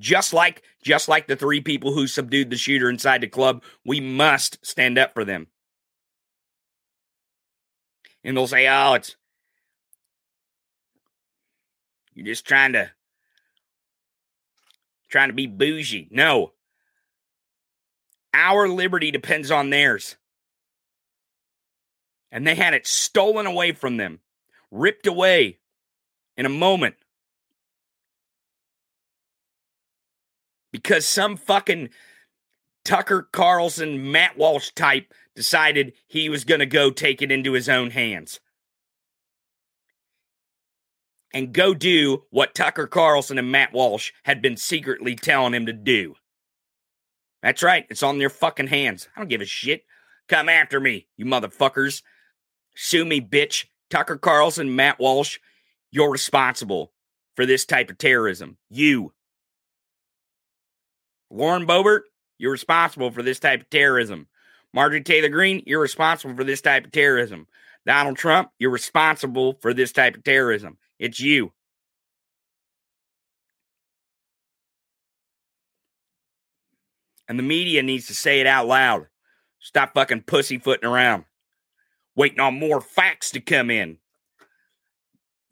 just 0.00 0.32
like 0.32 0.62
just 0.82 1.08
like 1.08 1.26
the 1.26 1.36
three 1.36 1.60
people 1.60 1.92
who 1.92 2.06
subdued 2.06 2.50
the 2.50 2.56
shooter 2.56 2.90
inside 2.90 3.20
the 3.20 3.28
club 3.28 3.62
we 3.84 4.00
must 4.00 4.58
stand 4.66 4.98
up 4.98 5.14
for 5.14 5.24
them 5.24 5.46
and 8.24 8.36
they'll 8.36 8.46
say 8.46 8.66
oh 8.68 8.94
it's 8.94 9.16
you're 12.14 12.26
just 12.26 12.46
trying 12.46 12.72
to 12.74 12.90
trying 15.10 15.28
to 15.28 15.34
be 15.34 15.46
bougie. 15.46 16.08
No. 16.10 16.52
Our 18.32 18.68
liberty 18.68 19.10
depends 19.10 19.50
on 19.50 19.70
theirs. 19.70 20.16
And 22.32 22.46
they 22.46 22.54
had 22.54 22.74
it 22.74 22.86
stolen 22.86 23.46
away 23.46 23.72
from 23.72 23.96
them 23.96 24.20
ripped 24.70 25.06
away 25.06 25.58
in 26.36 26.46
a 26.46 26.50
moment. 26.50 26.94
Because 30.72 31.04
some 31.04 31.36
fucking 31.36 31.88
Tucker 32.84 33.28
Carlson, 33.32 34.10
Matt 34.10 34.36
Walsh 34.36 34.70
type 34.74 35.12
decided 35.34 35.92
he 36.06 36.28
was 36.28 36.44
going 36.44 36.60
to 36.60 36.66
go 36.66 36.90
take 36.90 37.22
it 37.22 37.30
into 37.30 37.52
his 37.52 37.68
own 37.68 37.90
hands 37.90 38.40
and 41.32 41.52
go 41.52 41.74
do 41.74 42.24
what 42.30 42.54
Tucker 42.54 42.86
Carlson 42.86 43.38
and 43.38 43.52
Matt 43.52 43.72
Walsh 43.72 44.12
had 44.24 44.42
been 44.42 44.56
secretly 44.56 45.14
telling 45.14 45.54
him 45.54 45.66
to 45.66 45.72
do. 45.72 46.14
That's 47.42 47.62
right. 47.62 47.86
It's 47.88 48.02
on 48.02 48.18
their 48.18 48.30
fucking 48.30 48.66
hands. 48.66 49.08
I 49.14 49.20
don't 49.20 49.28
give 49.28 49.40
a 49.40 49.46
shit. 49.46 49.84
Come 50.28 50.48
after 50.48 50.78
me, 50.80 51.08
you 51.16 51.24
motherfuckers. 51.24 52.02
Sue 52.74 53.04
me, 53.04 53.20
bitch. 53.20 53.66
Tucker 53.88 54.16
Carlson, 54.16 54.76
Matt 54.76 55.00
Walsh, 55.00 55.38
you're 55.90 56.10
responsible 56.10 56.92
for 57.34 57.46
this 57.46 57.64
type 57.64 57.90
of 57.90 57.98
terrorism. 57.98 58.56
You. 58.68 59.12
Lauren 61.30 61.66
Boebert, 61.66 62.02
you're 62.40 62.50
responsible 62.50 63.10
for 63.10 63.22
this 63.22 63.38
type 63.38 63.60
of 63.60 63.70
terrorism. 63.70 64.26
Marjorie 64.72 65.02
Taylor 65.02 65.28
Greene, 65.28 65.62
you're 65.66 65.80
responsible 65.80 66.34
for 66.34 66.42
this 66.42 66.62
type 66.62 66.86
of 66.86 66.92
terrorism. 66.92 67.46
Donald 67.86 68.16
Trump, 68.16 68.50
you're 68.58 68.70
responsible 68.70 69.58
for 69.60 69.74
this 69.74 69.92
type 69.92 70.16
of 70.16 70.24
terrorism. 70.24 70.78
It's 70.98 71.20
you. 71.20 71.52
And 77.28 77.38
the 77.38 77.42
media 77.42 77.82
needs 77.82 78.06
to 78.06 78.14
say 78.14 78.40
it 78.40 78.46
out 78.46 78.66
loud. 78.66 79.06
Stop 79.60 79.92
fucking 79.94 80.22
pussyfooting 80.22 80.88
around, 80.88 81.26
waiting 82.16 82.40
on 82.40 82.58
more 82.58 82.80
facts 82.80 83.30
to 83.32 83.40
come 83.40 83.70
in. 83.70 83.98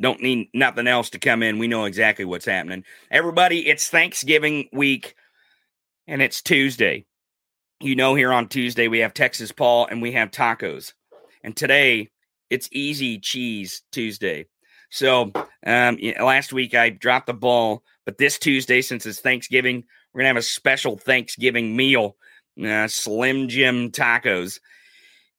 Don't 0.00 0.22
need 0.22 0.48
nothing 0.54 0.86
else 0.86 1.10
to 1.10 1.18
come 1.18 1.42
in. 1.42 1.58
We 1.58 1.68
know 1.68 1.84
exactly 1.84 2.24
what's 2.24 2.46
happening. 2.46 2.84
Everybody, 3.10 3.68
it's 3.68 3.88
Thanksgiving 3.88 4.68
week 4.72 5.14
and 6.08 6.22
it's 6.22 6.42
Tuesday. 6.42 7.04
You 7.80 7.94
know, 7.94 8.16
here 8.16 8.32
on 8.32 8.48
Tuesday, 8.48 8.88
we 8.88 9.00
have 9.00 9.14
Texas 9.14 9.52
Paul 9.52 9.86
and 9.86 10.02
we 10.02 10.12
have 10.12 10.32
tacos. 10.32 10.94
And 11.44 11.54
today, 11.54 12.08
it's 12.50 12.68
Easy 12.72 13.18
Cheese 13.18 13.82
Tuesday. 13.92 14.46
So 14.90 15.30
um, 15.64 15.98
last 16.18 16.52
week, 16.52 16.74
I 16.74 16.88
dropped 16.88 17.26
the 17.26 17.34
ball, 17.34 17.84
but 18.06 18.18
this 18.18 18.38
Tuesday, 18.38 18.80
since 18.80 19.04
it's 19.06 19.20
Thanksgiving, 19.20 19.84
we're 20.12 20.20
going 20.20 20.24
to 20.24 20.34
have 20.34 20.36
a 20.38 20.42
special 20.42 20.96
Thanksgiving 20.96 21.76
meal 21.76 22.16
uh, 22.64 22.88
Slim 22.88 23.48
Jim 23.48 23.90
tacos. 23.90 24.58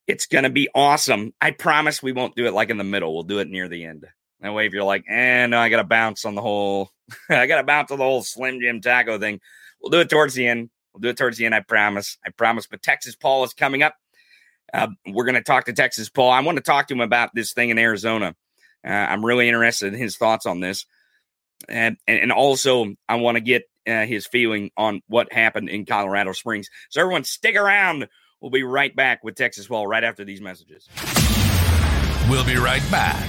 It's 0.08 0.28
going 0.28 0.44
to 0.44 0.50
be 0.50 0.70
awesome. 0.74 1.34
I 1.42 1.52
promise 1.52 2.02
we 2.02 2.14
won't 2.14 2.36
do 2.36 2.46
it 2.46 2.54
like 2.54 2.70
in 2.70 2.78
the 2.78 2.84
middle. 2.84 3.14
We'll 3.14 3.24
do 3.24 3.40
it 3.40 3.50
near 3.50 3.68
the 3.68 3.86
end. 3.86 4.06
That 4.40 4.54
way, 4.54 4.68
if 4.68 4.74
you're 4.74 4.84
like, 4.84 5.04
eh, 5.10 5.48
no, 5.48 5.60
I 5.60 5.70
got 5.70 5.78
to 5.78 5.84
bounce 5.84 6.26
on 6.26 6.36
the 6.36 6.42
whole, 6.42 6.92
I 7.30 7.48
got 7.48 7.58
to 7.58 7.64
bounce 7.64 7.92
on 7.92 7.98
the 7.98 8.06
whole 8.06 8.22
Slim 8.22 8.62
Jim 8.62 8.82
taco 8.82 9.18
thing. 9.18 9.42
We'll 9.82 9.92
do 9.92 10.00
it 10.00 10.10
towards 10.10 10.34
the 10.34 10.48
end. 10.48 10.70
We'll 10.94 11.02
do 11.02 11.10
it 11.10 11.18
towards 11.18 11.38
the 11.38 11.46
end. 11.46 11.56
I 11.56 11.62
promise. 11.62 12.18
I 12.26 12.30
promise. 12.32 12.68
But 12.68 12.82
Texas 12.82 13.16
Paul 13.16 13.44
is 13.44 13.54
coming 13.54 13.84
up. 13.84 13.96
Uh, 14.74 14.88
we're 15.08 15.26
going 15.26 15.36
to 15.36 15.42
talk 15.42 15.66
to 15.66 15.74
Texas 15.74 16.10
Paul. 16.10 16.32
I 16.32 16.42
want 16.42 16.58
to 16.58 16.64
talk 16.64 16.88
to 16.88 16.94
him 16.94 17.02
about 17.02 17.34
this 17.34 17.54
thing 17.54 17.70
in 17.70 17.80
Arizona. 17.80 18.36
Uh, 18.86 18.92
I'm 18.92 19.26
really 19.26 19.48
interested 19.48 19.94
in 19.94 20.00
his 20.00 20.16
thoughts 20.16 20.46
on 20.46 20.60
this. 20.60 20.86
And, 21.68 21.98
and 22.08 22.32
also, 22.32 22.94
I 23.08 23.16
want 23.16 23.36
to 23.36 23.42
get 23.42 23.64
uh, 23.88 24.06
his 24.06 24.28
feeling 24.28 24.72
on 24.78 25.02
what 25.08 25.34
happened 25.34 25.70
in 25.70 25.86
Colorado 25.86 26.32
Springs. 26.32 26.70
So, 26.90 27.02
everyone, 27.02 27.24
stick 27.26 27.56
around. 27.56 28.08
We'll 28.40 28.52
be 28.52 28.64
right 28.64 28.96
back 28.96 29.24
with 29.24 29.36
Texas 29.36 29.68
Paul 29.68 29.86
right 29.86 30.04
after 30.04 30.24
these 30.24 30.40
messages. 30.40 30.88
We'll 32.30 32.46
be 32.46 32.56
right 32.56 32.84
back. 32.90 33.28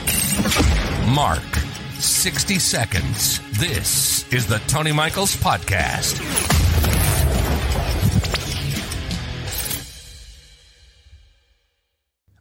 Mark 1.09 1.43
60 2.01 2.59
seconds. 2.59 3.41
This 3.59 4.31
is 4.33 4.47
the 4.47 4.59
Tony 4.67 4.93
Michaels 4.93 5.37
Podcast. 5.37 6.19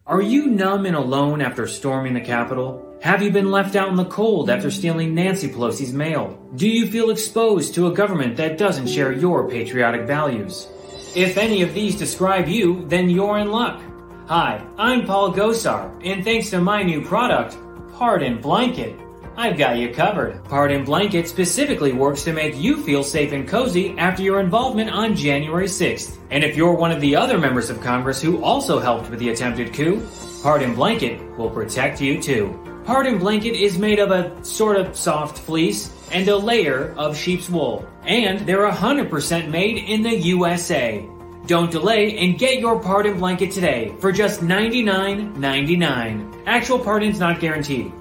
Are 0.08 0.22
you 0.22 0.48
numb 0.48 0.88
and 0.88 0.96
alone 0.96 1.40
after 1.40 1.68
storming 1.68 2.16
the 2.16 2.22
Capitol? 2.22 2.98
Have 3.02 3.22
you 3.22 3.32
been 3.32 3.52
left 3.52 3.76
out 3.76 3.90
in 3.90 3.96
the 3.96 4.06
cold 4.06 4.50
after 4.50 4.72
stealing 4.72 5.14
Nancy 5.14 5.48
Pelosi's 5.48 5.94
mail? 5.94 6.38
Do 6.56 6.68
you 6.68 6.88
feel 6.88 7.12
exposed 7.12 7.76
to 7.76 7.88
a 7.88 7.94
government 7.94 8.36
that 8.38 8.58
doesn't 8.58 8.88
share 8.88 9.12
your 9.12 9.48
patriotic 9.48 10.08
values? 10.08 10.68
If 11.16 11.38
any 11.38 11.62
of 11.62 11.74
these 11.74 11.96
describe 11.96 12.48
you, 12.48 12.86
then 12.88 13.10
you're 13.10 13.38
in 13.38 13.52
luck. 13.52 13.82
Hi, 14.28 14.66
I'm 14.78 15.06
Paul 15.06 15.34
Gosar, 15.34 15.92
and 16.04 16.24
thanks 16.24 16.50
to 16.50 16.60
my 16.60 16.84
new 16.84 17.06
product, 17.06 17.58
Pardon 17.94 18.42
Blanket, 18.42 19.00
I've 19.40 19.58
got 19.58 19.78
you 19.78 19.94
covered. 19.94 20.44
Pardon 20.50 20.84
Blanket 20.84 21.30
specifically 21.30 21.94
works 21.94 22.24
to 22.24 22.34
make 22.34 22.58
you 22.58 22.84
feel 22.84 23.06
safe 23.06 23.32
and 23.32 23.48
cozy 23.48 23.98
after 23.98 24.22
your 24.22 24.42
involvement 24.42 24.90
on 24.90 25.16
January 25.16 25.68
6th. 25.68 26.18
And 26.30 26.44
if 26.44 26.58
you're 26.58 26.74
one 26.74 26.92
of 26.92 27.00
the 27.00 27.16
other 27.16 27.38
members 27.38 27.70
of 27.70 27.80
Congress 27.80 28.22
who 28.22 28.44
also 28.44 28.80
helped 28.80 29.10
with 29.10 29.20
the 29.20 29.30
attempted 29.30 29.74
coup, 29.74 30.06
Pardon 30.44 30.76
Blanket 30.76 31.22
will 31.38 31.50
protect 31.50 32.02
you 32.02 32.22
too. 32.22 32.54
Pardon 32.84 33.18
Blanket 33.18 33.56
is 33.56 33.80
made 33.80 34.00
of 34.00 34.12
a 34.12 34.44
sort 34.44 34.76
of 34.76 34.98
soft 34.98 35.38
fleece 35.38 35.90
and 36.12 36.28
a 36.28 36.36
layer 36.36 36.94
of 36.98 37.16
sheep's 37.16 37.50
wool. 37.50 37.88
And 38.04 38.46
they're 38.46 38.70
100% 38.70 39.50
made 39.50 39.78
in 39.78 40.04
the 40.04 40.18
USA. 40.18 41.08
Don't 41.46 41.72
delay 41.72 42.18
and 42.18 42.38
get 42.38 42.60
your 42.60 42.78
pardon 42.78 43.18
blanket 43.18 43.52
today 43.52 43.96
for 44.02 44.12
just 44.12 44.42
$99.99. 44.42 46.44
Actual 46.46 46.78
pardons 46.78 47.20
not 47.20 47.40
guaranteed. 47.40 47.94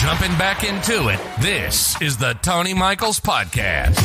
Jumping 0.00 0.34
back 0.38 0.64
into 0.64 1.08
it, 1.08 1.20
this 1.42 2.00
is 2.00 2.16
the 2.16 2.32
Tony 2.40 2.72
Michaels 2.72 3.20
Podcast. 3.20 3.98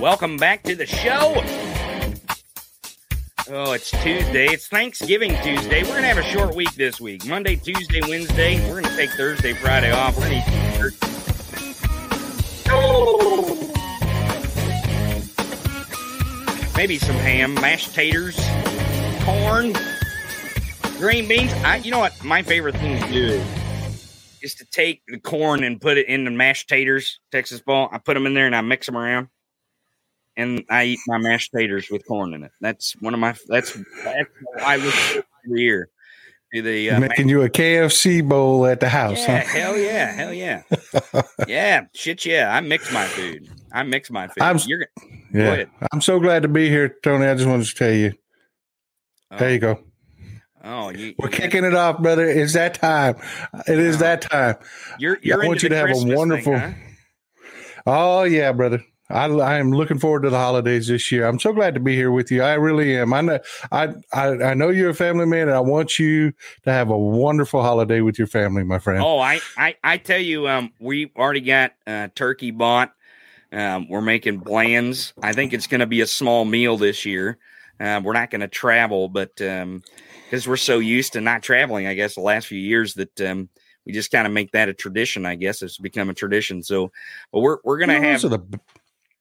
Welcome 0.00 0.38
back 0.38 0.64
to 0.64 0.74
the 0.74 0.86
show. 0.86 1.40
Oh, 3.48 3.70
it's 3.74 3.92
Tuesday. 3.92 4.46
It's 4.46 4.66
Thanksgiving 4.66 5.36
Tuesday. 5.44 5.84
We're 5.84 5.90
going 5.90 6.02
to 6.02 6.08
have 6.08 6.18
a 6.18 6.24
short 6.24 6.56
week 6.56 6.74
this 6.74 7.00
week. 7.00 7.24
Monday, 7.26 7.54
Tuesday, 7.54 8.00
Wednesday. 8.08 8.58
We're 8.66 8.80
going 8.80 8.92
to 8.92 8.96
take 8.96 9.10
Thursday, 9.10 9.52
Friday 9.52 9.92
off. 9.92 10.18
We're 10.18 10.30
going 10.30 10.42
to 10.42 10.48
eat 10.48 10.62
maybe 16.76 16.98
some 16.98 17.14
ham, 17.14 17.54
mashed 17.54 17.94
taters, 17.94 18.34
corn, 19.24 19.72
green 21.02 21.26
beans. 21.26 21.52
I, 21.64 21.78
you 21.78 21.90
know 21.90 21.98
what? 21.98 22.22
My 22.22 22.42
favorite 22.42 22.76
thing 22.76 22.96
to 23.02 23.12
do 23.12 23.42
is 24.40 24.54
to 24.54 24.64
take 24.66 25.02
the 25.08 25.18
corn 25.18 25.64
and 25.64 25.80
put 25.80 25.98
it 25.98 26.06
in 26.06 26.24
the 26.24 26.30
mashed 26.30 26.68
taters, 26.68 27.18
Texas 27.32 27.60
Paul. 27.60 27.88
I 27.90 27.98
put 27.98 28.14
them 28.14 28.24
in 28.24 28.34
there 28.34 28.46
and 28.46 28.54
I 28.54 28.60
mix 28.60 28.86
them 28.86 28.96
around, 28.96 29.26
and 30.36 30.62
I 30.70 30.84
eat 30.84 31.00
my 31.08 31.18
mashed 31.18 31.50
taters 31.52 31.88
with 31.90 32.06
corn 32.06 32.34
in 32.34 32.44
it. 32.44 32.52
That's 32.60 32.92
one 33.00 33.14
of 33.14 33.20
my. 33.20 33.34
That's 33.48 33.76
that's 34.04 34.28
I 34.60 34.76
look 34.76 34.94
every 35.44 35.60
year. 35.62 35.88
To 36.54 36.62
the 36.62 36.90
uh, 36.90 37.00
making 37.00 37.28
you 37.30 37.42
a 37.42 37.48
KFC 37.48 38.26
bowl 38.28 38.64
at 38.66 38.78
the 38.78 38.88
house, 38.88 39.18
yeah, 39.18 39.40
huh? 39.42 39.58
hell 39.58 39.76
yeah, 39.76 40.12
hell 40.12 40.32
yeah, 40.32 40.62
yeah, 41.48 41.86
shit 41.94 42.24
yeah. 42.24 42.54
I 42.54 42.60
mix 42.60 42.92
my 42.92 43.06
food. 43.06 43.48
I 43.72 43.82
mix 43.82 44.08
my 44.08 44.28
food. 44.28 44.42
I'm- 44.42 44.60
You're 44.66 44.86
Yeah. 45.32 45.64
I'm 45.90 46.00
so 46.02 46.20
glad 46.20 46.42
to 46.42 46.48
be 46.48 46.68
here, 46.68 46.94
Tony. 47.02 47.26
I 47.26 47.34
just 47.34 47.48
wanted 47.48 47.66
to 47.66 47.74
tell 47.74 47.92
you. 47.92 48.12
oh, 49.32 49.38
There 49.38 49.50
you 49.50 49.58
go. 49.58 49.82
Oh, 50.64 50.90
you, 50.90 51.14
We're 51.18 51.28
you- 51.28 51.32
kicking 51.36 51.64
it 51.64 51.74
off, 51.74 51.98
brother. 52.00 52.24
It's 52.28 52.52
that 52.52 52.74
time. 52.74 53.16
It 53.66 53.78
is 53.78 53.98
that 53.98 54.22
time. 54.22 54.56
You're 54.98 55.16
I 55.16 55.20
you're 55.22 55.44
want 55.46 55.62
you 55.62 55.68
to 55.70 55.76
have 55.76 55.84
a 55.86 55.88
Christmas 55.88 56.08
thing, 56.08 56.16
wonderful- 56.18 56.58
huh? 56.58 56.70
Oh 57.86 58.22
yeah, 58.24 58.52
brother. 58.52 58.84
I, 59.10 59.26
I 59.26 59.58
am 59.58 59.72
looking 59.72 59.98
forward 59.98 60.22
to 60.22 60.30
the 60.30 60.38
holidays 60.38 60.86
this 60.86 61.12
year. 61.12 61.26
I'm 61.26 61.38
so 61.38 61.52
glad 61.52 61.74
to 61.74 61.80
be 61.80 61.94
here 61.94 62.10
with 62.10 62.30
you. 62.30 62.42
I 62.42 62.54
really 62.54 62.96
am. 62.96 63.12
I 63.12 63.20
know 63.20 63.38
I, 63.70 63.88
I 64.12 64.26
I 64.42 64.54
know 64.54 64.70
you're 64.70 64.90
a 64.90 64.94
family 64.94 65.26
man, 65.26 65.48
and 65.48 65.56
I 65.56 65.60
want 65.60 65.98
you 65.98 66.32
to 66.64 66.72
have 66.72 66.88
a 66.88 66.96
wonderful 66.96 67.60
holiday 67.60 68.00
with 68.00 68.18
your 68.18 68.28
family, 68.28 68.62
my 68.64 68.78
friend. 68.78 69.02
Oh, 69.02 69.18
I, 69.18 69.40
I, 69.58 69.74
I 69.84 69.98
tell 69.98 70.20
you, 70.20 70.48
um, 70.48 70.72
we 70.78 71.10
already 71.16 71.40
got 71.42 71.72
uh, 71.86 72.08
turkey 72.14 72.52
bought. 72.52 72.94
Um, 73.52 73.86
we're 73.90 74.00
making 74.00 74.40
plans. 74.40 75.12
I 75.20 75.34
think 75.34 75.52
it's 75.52 75.66
going 75.66 75.80
to 75.80 75.86
be 75.86 76.00
a 76.00 76.06
small 76.06 76.46
meal 76.46 76.78
this 76.78 77.04
year. 77.04 77.36
Uh, 77.78 78.00
we're 78.02 78.14
not 78.14 78.30
going 78.30 78.40
to 78.40 78.48
travel, 78.48 79.08
but 79.10 79.38
because 80.32 80.48
we're 80.48 80.56
so 80.56 80.78
used 80.78 81.12
to 81.12 81.20
not 81.20 81.42
traveling, 81.42 81.86
I 81.86 81.92
guess 81.92 82.14
the 82.14 82.22
last 82.22 82.46
few 82.46 82.58
years 82.58 82.94
that 82.94 83.20
um, 83.20 83.50
we 83.84 83.92
just 83.92 84.10
kind 84.10 84.26
of 84.26 84.32
make 84.32 84.52
that 84.52 84.70
a 84.70 84.72
tradition. 84.72 85.26
I 85.26 85.34
guess 85.34 85.60
it's 85.60 85.76
become 85.76 86.08
a 86.08 86.14
tradition. 86.14 86.62
So, 86.62 86.90
but 87.30 87.40
we're 87.40 87.58
we're 87.64 87.76
going 87.76 87.90
to 87.90 87.96
You 87.96 88.00
know, 88.00 88.08
have 88.08 88.22
those 88.22 88.32
are 88.32 88.36
the 88.38 88.60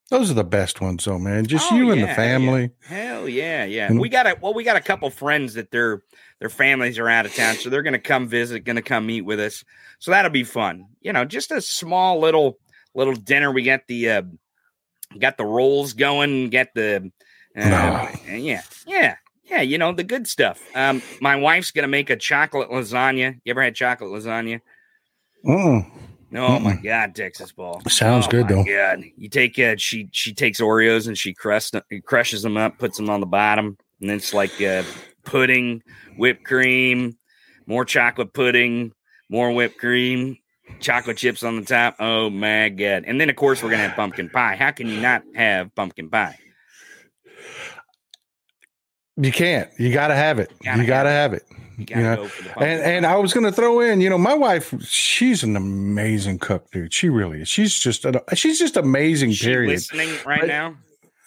those 0.10 0.32
are 0.32 0.36
the 0.36 0.46
best 0.46 0.80
ones, 0.80 1.04
though, 1.04 1.20
man. 1.20 1.46
Just 1.46 1.70
Oh, 1.70 1.76
you 1.76 1.92
and 1.92 2.02
the 2.02 2.08
family. 2.08 2.70
Hell 2.86 3.28
yeah, 3.28 3.66
yeah. 3.66 3.88
And- 3.88 4.00
We 4.00 4.08
got 4.08 4.26
a 4.26 4.38
well, 4.40 4.54
we 4.54 4.64
got 4.64 4.78
a 4.78 4.82
couple 4.82 5.10
friends 5.10 5.56
that 5.56 5.70
their 5.72 6.02
their 6.40 6.50
families 6.50 6.98
are 6.98 7.10
out 7.10 7.26
of 7.26 7.36
town, 7.36 7.56
so 7.56 7.70
they're 7.70 7.84
gonna 7.84 8.00
come 8.00 8.30
visit, 8.30 8.62
gonna 8.62 8.82
come 8.82 9.06
meet 9.06 9.22
with 9.22 9.42
us. 9.42 9.66
So 10.00 10.12
that'll 10.12 10.32
be 10.32 10.46
fun. 10.46 10.86
You 11.02 11.12
know, 11.12 11.26
just 11.26 11.52
a 11.52 11.60
small 11.60 12.22
little 12.22 12.58
little 12.96 13.16
dinner. 13.16 13.52
We 13.52 13.64
got 13.64 13.82
the 13.88 14.10
uh 14.12 14.22
got 15.20 15.36
the 15.36 15.46
rolls 15.46 15.92
going, 15.92 16.52
got 16.52 16.68
the 16.74 17.12
uh, 17.58 17.70
No. 17.70 18.10
yeah, 18.34 18.62
yeah. 18.88 19.16
Yeah, 19.52 19.62
you 19.62 19.78
know, 19.78 19.92
the 19.92 20.06
good 20.06 20.28
stuff. 20.28 20.62
Um, 20.74 21.02
my 21.20 21.36
wife's 21.36 21.72
gonna 21.72 21.90
make 21.90 22.10
a 22.10 22.16
chocolate 22.16 22.70
lasagna. 22.70 23.36
You 23.44 23.52
ever 23.52 23.62
had 23.62 23.76
chocolate 23.76 24.10
lasagna? 24.10 24.62
Mm. 25.46 25.92
Oh 26.34 26.60
my 26.60 26.76
god, 26.78 27.14
Texas 27.14 27.52
Paul. 27.52 27.82
Sounds 27.90 28.28
Oh, 28.28 28.32
good, 28.32 28.46
my 28.46 28.54
though. 28.54 28.64
God. 28.64 29.04
You 29.18 29.28
take 29.28 29.60
uh, 29.60 29.76
she 29.78 30.08
she 30.14 30.34
takes 30.34 30.62
Oreos 30.62 31.08
and 31.08 31.18
she 31.18 31.34
crushed 31.34 31.76
crushes 32.06 32.42
them 32.44 32.56
up, 32.56 32.78
puts 32.78 32.96
them 32.96 33.10
on 33.10 33.20
the 33.20 33.26
bottom, 33.26 33.78
and 34.00 34.10
then 34.10 34.16
it's 34.16 34.34
like 34.34 34.62
uh, 34.62 34.84
pudding, 35.26 35.84
whipped 36.18 36.46
cream, 36.46 37.18
more 37.66 37.84
chocolate 37.84 38.34
pudding, 38.34 38.94
more 39.30 39.52
whipped 39.52 39.78
cream, 39.78 40.38
chocolate 40.80 41.18
chips 41.18 41.44
on 41.44 41.58
the 41.58 41.66
top. 41.66 41.98
Oh 42.00 42.30
my 42.30 42.70
god! 42.70 43.04
And 43.06 43.20
then 43.20 43.30
of 43.30 43.36
course 43.36 43.62
we're 43.62 43.70
gonna 43.72 43.86
have 43.90 43.98
pumpkin 43.98 44.30
pie. 44.30 44.56
How 44.56 44.72
can 44.72 44.88
you 44.88 45.02
not 45.02 45.24
have 45.36 45.76
pumpkin 45.76 46.10
pie? 46.10 46.38
You 49.18 49.32
can't. 49.32 49.70
You 49.78 49.92
got 49.94 50.08
to 50.08 50.16
have 50.16 50.40
it. 50.40 50.52
You 50.62 50.86
got 50.86 51.04
to 51.04 51.10
have 51.10 51.32
have 51.32 51.34
it. 51.34 51.44
You 51.78 51.86
You 51.90 51.96
know, 52.04 52.16
go 52.18 52.28
for 52.28 52.44
the 52.44 52.50
pumpkin 52.50 52.68
And 52.70 52.82
and. 52.82 53.06
I 53.06 53.16
was 53.18 53.34
going 53.34 53.46
to 53.46 53.52
throw 53.52 53.80
in, 53.80 54.02
you 54.02 54.10
know, 54.10 54.18
my 54.18 54.34
wife, 54.34 54.74
she's 54.84 55.44
an 55.44 55.56
amazing 55.56 56.40
cook, 56.40 56.70
dude. 56.72 56.94
She 56.94 57.10
really 57.10 57.42
is. 57.42 57.50
She's 57.50 57.78
just 57.78 58.06
an, 58.06 58.16
she's 58.36 58.60
just 58.60 58.78
amazing. 58.78 59.32
She 59.32 59.46
period. 59.48 59.72
listening 59.72 60.10
right 60.26 60.42
But- 60.42 60.48
now? 60.48 60.76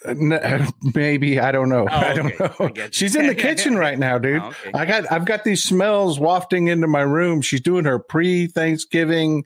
Uh, 0.07 0.66
Maybe 0.94 1.40
I 1.40 1.51
don't 1.51 1.70
know. 1.70 1.85
Oh, 1.90 1.94
I 1.97 2.12
don't 2.14 2.38
okay. 2.40 2.55
I 2.61 2.68
know. 2.85 2.88
She's 2.90 3.16
in 3.16 3.27
the 3.27 3.35
kitchen 3.47 3.77
right 3.77 3.99
now, 3.99 4.18
dude. 4.18 4.42
Oh, 4.42 4.49
okay. 4.49 4.70
I 4.75 4.85
got 4.85 5.11
I've 5.11 5.25
got 5.25 5.44
these 5.44 5.64
smells 5.64 6.20
wafting 6.20 6.68
into 6.68 6.87
my 6.87 7.01
room. 7.01 7.40
She's 7.40 7.62
doing 7.62 7.87
her 7.87 7.99
pre 7.99 8.47
Thanksgiving 8.47 9.44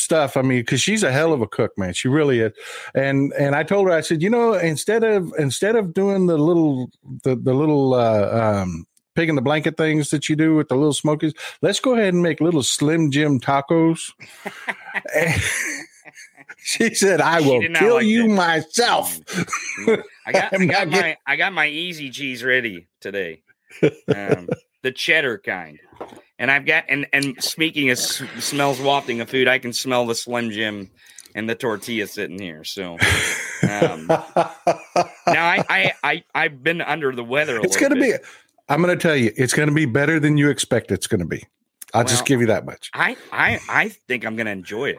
stuff. 0.00 0.36
I 0.36 0.42
mean, 0.42 0.60
because 0.60 0.80
she's 0.80 1.02
a 1.02 1.12
hell 1.12 1.32
of 1.32 1.40
a 1.42 1.46
cook, 1.46 1.72
man. 1.76 1.92
She 1.94 2.08
really 2.08 2.40
is. 2.40 2.52
And 2.94 3.32
and 3.38 3.54
I 3.54 3.62
told 3.62 3.86
her, 3.88 3.92
I 3.92 4.00
said, 4.00 4.22
you 4.22 4.30
know, 4.30 4.54
instead 4.54 5.04
of 5.04 5.32
instead 5.38 5.76
of 5.76 5.94
doing 5.94 6.26
the 6.26 6.38
little 6.38 6.90
the 7.24 7.36
the 7.36 7.54
little 7.54 7.94
uh, 7.94 8.60
um, 8.62 8.86
pig 9.14 9.28
in 9.28 9.34
the 9.34 9.42
blanket 9.42 9.76
things 9.76 10.10
that 10.10 10.28
you 10.28 10.36
do 10.36 10.54
with 10.54 10.68
the 10.68 10.76
little 10.76 10.92
smokies, 10.94 11.34
let's 11.62 11.80
go 11.80 11.94
ahead 11.94 12.14
and 12.14 12.22
make 12.22 12.40
little 12.40 12.62
Slim 12.62 13.10
Jim 13.10 13.40
tacos. 13.40 14.12
She 16.60 16.92
said, 16.94 17.20
I 17.20 17.40
will 17.40 17.62
kill 17.74 17.94
like 17.94 18.04
you 18.06 18.28
that. 18.28 18.34
myself. 18.34 19.18
I 20.26 20.32
got, 20.32 20.52
I 20.52 20.58
got 20.58 20.60
not 20.60 20.66
getting- 20.68 20.90
my, 20.90 21.16
I 21.26 21.36
got 21.36 21.52
my 21.52 21.66
easy 21.66 22.10
cheese 22.10 22.42
ready 22.44 22.88
today, 23.00 23.42
um, 23.82 24.48
the 24.82 24.92
cheddar 24.92 25.38
kind, 25.38 25.78
and 26.38 26.50
I've 26.50 26.66
got, 26.66 26.84
and 26.88 27.06
and 27.12 27.42
speaking 27.42 27.90
of 27.90 27.98
s- 27.98 28.22
smells 28.38 28.80
wafting 28.80 29.20
of 29.20 29.28
food, 29.28 29.48
I 29.48 29.58
can 29.58 29.72
smell 29.72 30.06
the 30.06 30.14
Slim 30.14 30.50
Jim 30.50 30.90
and 31.34 31.48
the 31.48 31.54
tortilla 31.54 32.06
sitting 32.06 32.38
here. 32.38 32.64
So 32.64 32.92
um, 33.68 34.06
now 34.06 34.24
I, 35.26 35.64
I, 35.68 35.92
I, 36.02 36.24
I've 36.34 36.62
been 36.62 36.80
under 36.80 37.14
the 37.14 37.24
weather. 37.24 37.58
A 37.58 37.62
it's 37.62 37.76
going 37.76 37.94
to 37.94 38.00
bit. 38.00 38.22
be, 38.22 38.28
I'm 38.68 38.82
going 38.82 38.96
to 38.96 39.00
tell 39.00 39.16
you, 39.16 39.32
it's 39.36 39.52
going 39.52 39.68
to 39.68 39.74
be 39.74 39.86
better 39.86 40.18
than 40.20 40.36
you 40.36 40.50
expect 40.50 40.90
it's 40.90 41.06
going 41.06 41.20
to 41.20 41.26
be. 41.26 41.44
I'll 41.94 42.04
just 42.04 42.26
give 42.26 42.40
you 42.40 42.46
that 42.48 42.66
much. 42.66 42.90
I, 42.92 43.16
I, 43.32 43.58
I 43.68 43.88
think 43.88 44.26
I'm 44.26 44.36
going 44.36 44.46
to 44.46 44.52
enjoy 44.52 44.90
it. 44.90 44.98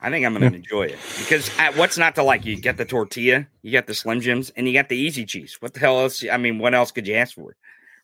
I 0.00 0.10
think 0.10 0.24
I'm 0.24 0.34
going 0.38 0.50
to 0.52 0.56
enjoy 0.56 0.84
it 0.84 0.98
because 1.18 1.50
uh, 1.58 1.72
what's 1.74 1.98
not 1.98 2.14
to 2.16 2.22
like? 2.22 2.44
You 2.44 2.60
get 2.60 2.76
the 2.76 2.84
tortilla, 2.84 3.46
you 3.62 3.72
got 3.72 3.86
the 3.86 3.94
Slim 3.94 4.20
Jims, 4.20 4.50
and 4.50 4.68
you 4.68 4.74
got 4.74 4.88
the 4.88 4.96
easy 4.96 5.24
cheese. 5.24 5.56
What 5.60 5.74
the 5.74 5.80
hell 5.80 5.98
else? 6.00 6.22
I 6.30 6.36
mean, 6.36 6.58
what 6.58 6.74
else 6.74 6.92
could 6.92 7.06
you 7.06 7.14
ask 7.14 7.34
for? 7.34 7.56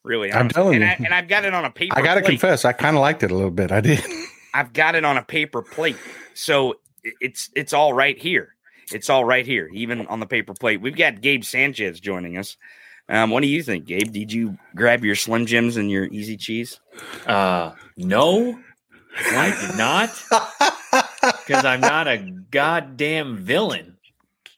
Really, 0.06 0.32
I'm 0.32 0.42
honestly. 0.42 0.54
telling 0.54 0.74
and 0.76 0.82
you. 0.82 0.88
I, 0.88 1.06
and 1.06 1.12
I've 1.12 1.26
got 1.26 1.44
it 1.44 1.52
on 1.52 1.64
a 1.64 1.70
paper. 1.70 1.98
I 1.98 2.00
got 2.00 2.14
to 2.14 2.22
confess, 2.22 2.64
I 2.64 2.72
kind 2.72 2.94
of 2.94 3.00
liked 3.00 3.24
it 3.24 3.32
a 3.32 3.34
little 3.34 3.50
bit. 3.50 3.72
I 3.72 3.80
did. 3.80 4.00
I've 4.54 4.72
got 4.72 4.94
it 4.94 5.04
on 5.04 5.16
a 5.16 5.22
paper 5.22 5.62
plate, 5.62 5.96
so 6.32 6.76
it's 7.20 7.50
it's 7.56 7.72
all 7.72 7.92
right 7.92 8.16
here. 8.16 8.54
It's 8.92 9.10
all 9.10 9.24
right 9.24 9.44
here, 9.44 9.68
even 9.74 10.06
on 10.06 10.20
the 10.20 10.26
paper 10.26 10.54
plate. 10.54 10.80
We've 10.80 10.96
got 10.96 11.20
Gabe 11.20 11.42
Sanchez 11.42 11.98
joining 11.98 12.38
us. 12.38 12.56
Um, 13.08 13.30
what 13.30 13.42
do 13.42 13.48
you 13.48 13.64
think, 13.64 13.86
Gabe? 13.86 14.12
Did 14.12 14.32
you 14.32 14.56
grab 14.76 15.04
your 15.04 15.16
Slim 15.16 15.44
Jims 15.44 15.76
and 15.76 15.90
your 15.90 16.04
easy 16.04 16.36
cheese? 16.36 16.78
Uh, 17.26 17.72
no, 17.96 18.56
I 19.18 19.66
did 19.66 19.76
not, 19.76 20.10
because 21.46 21.64
I'm 21.64 21.80
not 21.80 22.06
a 22.06 22.18
goddamn 22.18 23.38
villain. 23.38 23.95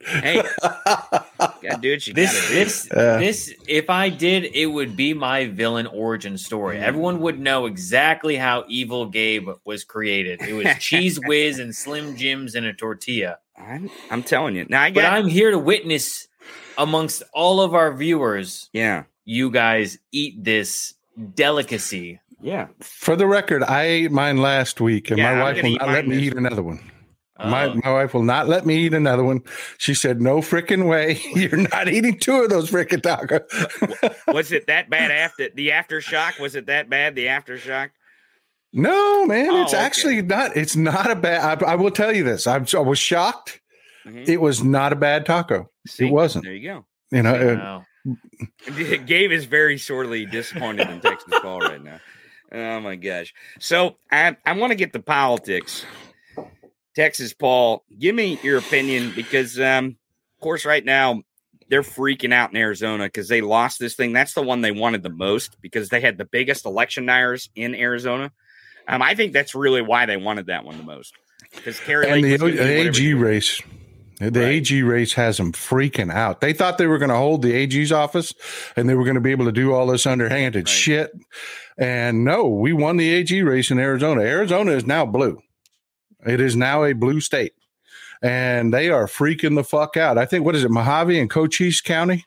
Hey, 0.07 0.43
gotta 0.63 1.79
do 1.81 1.91
what 1.93 2.07
you 2.07 2.15
This, 2.15 2.33
gotta 2.41 2.49
do. 2.49 2.55
this, 2.55 2.91
Uh. 2.93 3.19
this. 3.19 3.55
If 3.67 3.91
I 3.91 4.09
did, 4.09 4.45
it 4.55 4.67
would 4.67 4.97
be 4.97 5.13
my 5.13 5.47
villain 5.47 5.87
origin 5.87 6.39
story. 6.39 6.77
Mhm. 6.77 6.83
Everyone 6.83 7.21
would 7.21 7.39
know 7.41 7.67
exactly 7.67 8.37
how 8.37 8.65
evil 8.69 9.07
Gabe 9.07 9.49
was 9.65 9.85
created. 9.85 10.41
It 10.43 10.53
was 10.55 10.67
cheese 10.79 11.19
whiz 11.25 11.59
and 11.59 11.75
Slim 11.75 12.17
Jims 12.17 12.55
and 12.55 12.65
a 12.65 12.73
tortilla. 12.73 13.39
I'm, 13.57 13.91
I'm 14.11 14.23
telling 14.23 14.55
you. 14.55 14.67
Now 14.69 14.83
I 14.83 14.91
But 14.93 15.01
got. 15.03 15.13
I'm 15.15 15.27
here 15.27 15.51
to 15.51 15.59
witness, 15.59 16.29
amongst 16.79 17.25
all 17.33 17.61
of 17.61 17.75
our 17.75 17.93
viewers, 17.93 18.71
yeah, 18.73 19.03
you 19.25 19.51
guys 19.51 19.99
eat 20.13 20.43
this 20.45 20.95
delicacy. 21.35 22.21
yeah. 22.41 22.69
For 22.81 23.17
the 23.17 23.27
record, 23.27 23.65
I 23.65 23.83
ate 23.83 24.13
mine 24.13 24.37
last 24.37 24.81
week, 24.81 25.11
and 25.11 25.19
Yeah, 25.19 25.31
I'm 25.33 25.39
my 25.39 25.43
wife 25.43 25.63
will 25.63 25.71
not 25.77 25.89
let 25.89 26.07
me 26.07 26.15
this 26.17 26.25
eat 26.27 26.35
another 26.35 26.63
one. 26.63 26.79
Oh. 27.41 27.49
My 27.49 27.69
my 27.73 27.93
wife 27.93 28.15
will 28.15 28.25
not 28.25 28.49
let 28.49 28.67
me 28.67 28.77
eat 28.79 28.95
another 28.95 29.23
one. 29.23 29.43
She 29.79 29.95
said, 29.95 30.21
"No 30.21 30.39
freaking 30.39 30.89
way! 30.89 31.21
You're 31.35 31.69
not 31.69 31.89
eating 31.89 32.19
two 32.19 32.43
of 32.43 32.51
those 32.51 32.71
freaking 32.71 33.01
tacos." 33.01 34.33
Was 34.35 34.51
it 34.51 34.67
that 34.67 34.91
bad 34.91 35.11
after 35.25 35.49
the 35.55 35.69
aftershock? 35.69 36.41
Was 36.41 36.57
it 36.57 36.67
that 36.67 36.91
bad? 36.91 37.15
The 37.15 37.27
aftershock? 37.27 37.91
no, 38.73 39.25
man, 39.27 39.49
Oh, 39.51 39.63
it's 39.63 39.73
okay. 39.73 39.83
actually 39.83 40.23
not. 40.23 40.57
It's 40.57 40.77
not 40.77 41.11
a 41.11 41.15
bad. 41.17 41.63
I, 41.63 41.73
I 41.73 41.75
will 41.77 41.91
tell 41.93 42.15
you 42.15 42.25
this. 42.25 42.47
I'm, 42.47 42.67
I 42.75 42.79
was 42.81 42.99
shocked. 42.99 43.61
Mhm. 44.07 44.29
it 44.29 44.41
was 44.41 44.63
not 44.65 44.93
a 44.93 44.97
bad 44.97 45.25
taco. 45.27 45.71
See, 45.87 46.11
wasn't. 46.11 46.45
There 46.45 46.55
you 46.55 46.69
go. 46.69 46.87
You 47.11 47.23
know, 47.23 47.35
uh, 47.35 47.55
Wow. 47.57 47.85
Gabe 49.07 49.33
is 49.33 49.45
very 49.45 49.79
sorely 49.79 50.25
disappointed 50.27 50.89
in 50.89 51.01
Texas 51.01 51.33
Paul 51.43 51.61
right 51.61 51.83
now. 51.83 52.01
Oh 52.53 52.81
my 52.81 52.97
gosh. 52.97 53.35
So 53.61 53.97
I 54.11 54.37
I 54.47 54.53
want 54.55 54.71
to 54.71 54.77
get 54.77 54.93
the 54.93 55.01
politics. 55.01 55.85
Texas 56.99 57.33
Paul, 57.33 57.85
give 57.97 58.13
me 58.13 58.41
your 58.43 58.59
opinion 58.59 59.13
because 59.15 59.61
um 59.61 59.97
of 60.37 60.43
course 60.43 60.65
right 60.65 60.85
now 60.85 61.23
they're 61.69 61.83
freaking 61.83 62.33
out 62.33 62.51
in 62.51 62.57
Arizona 62.57 63.05
because 63.05 63.29
they 63.29 63.41
lost 63.41 63.79
this 63.79 63.95
thing. 63.95 64.13
That's 64.13 64.33
the 64.35 64.43
one 64.43 64.63
they 64.63 64.73
wanted 64.73 65.05
the 65.05 65.11
most 65.11 65.57
because 65.63 65.91
they 65.91 66.01
had 66.01 66.19
the 66.19 66.25
biggest 66.25 66.67
election 66.67 67.05
deniers 67.05 67.51
in 67.55 67.77
Arizona. 67.77 68.33
Um, 68.89 69.01
I 69.01 69.15
think 69.15 69.33
that's 69.33 69.55
really 69.55 69.81
why 69.81 70.07
they 70.07 70.17
wanted 70.17 70.47
that 70.47 70.65
one 70.65 70.77
the 70.77 70.83
most. 70.83 71.15
Because 71.55 71.79
Carrie 71.79 72.07
and 72.11 72.23
Lake 72.23 72.25
the 72.25 72.45
was 72.45 72.57
gonna 72.57 72.69
do 72.69 72.79
whatever 72.79 72.89
AG 72.89 73.15
race, 73.15 73.63
the 74.19 74.41
Right. 74.41 74.49
AG 74.55 74.83
race 74.83 75.13
has 75.13 75.37
them 75.37 75.53
freaking 75.53 76.13
out. 76.13 76.41
They 76.41 76.53
thought 76.53 76.79
they 76.79 76.89
were 76.89 76.99
going 76.99 77.11
to 77.11 77.17
hold 77.17 77.43
the 77.43 77.53
AG's 77.53 77.93
office 77.93 78.35
and 78.75 78.89
they 78.89 78.95
were 78.97 79.05
going 79.05 79.15
to 79.15 79.21
be 79.21 79.31
able 79.31 79.45
to 79.45 79.53
do 79.53 79.73
all 79.73 79.87
this 79.87 80.05
underhanded 80.05 80.65
Right. 80.65 80.69
shit. 80.69 81.13
And 81.79 82.25
no, 82.25 82.49
we 82.49 82.73
won 82.73 82.97
the 82.97 83.09
AG 83.09 83.41
race 83.43 83.71
in 83.71 83.79
Arizona. 83.79 84.23
Arizona 84.23 84.73
is 84.73 84.85
now 84.85 85.07
blue. 85.07 85.39
It 86.27 86.41
is 86.41 86.57
now 86.57 86.85
a 86.85 86.93
blue 86.93 87.21
state. 87.21 87.53
And 88.23 88.75
they 88.75 88.91
are 88.91 89.07
freaking 89.07 89.55
the 89.55 89.63
fuck 89.63 89.97
out. 89.97 90.19
I 90.19 90.27
think 90.27 90.45
what 90.45 90.57
is 90.57 90.65
it, 90.65 90.71
Mohave 90.71 91.21
and 91.21 91.31
Cochise 91.31 91.81
County? 91.81 92.25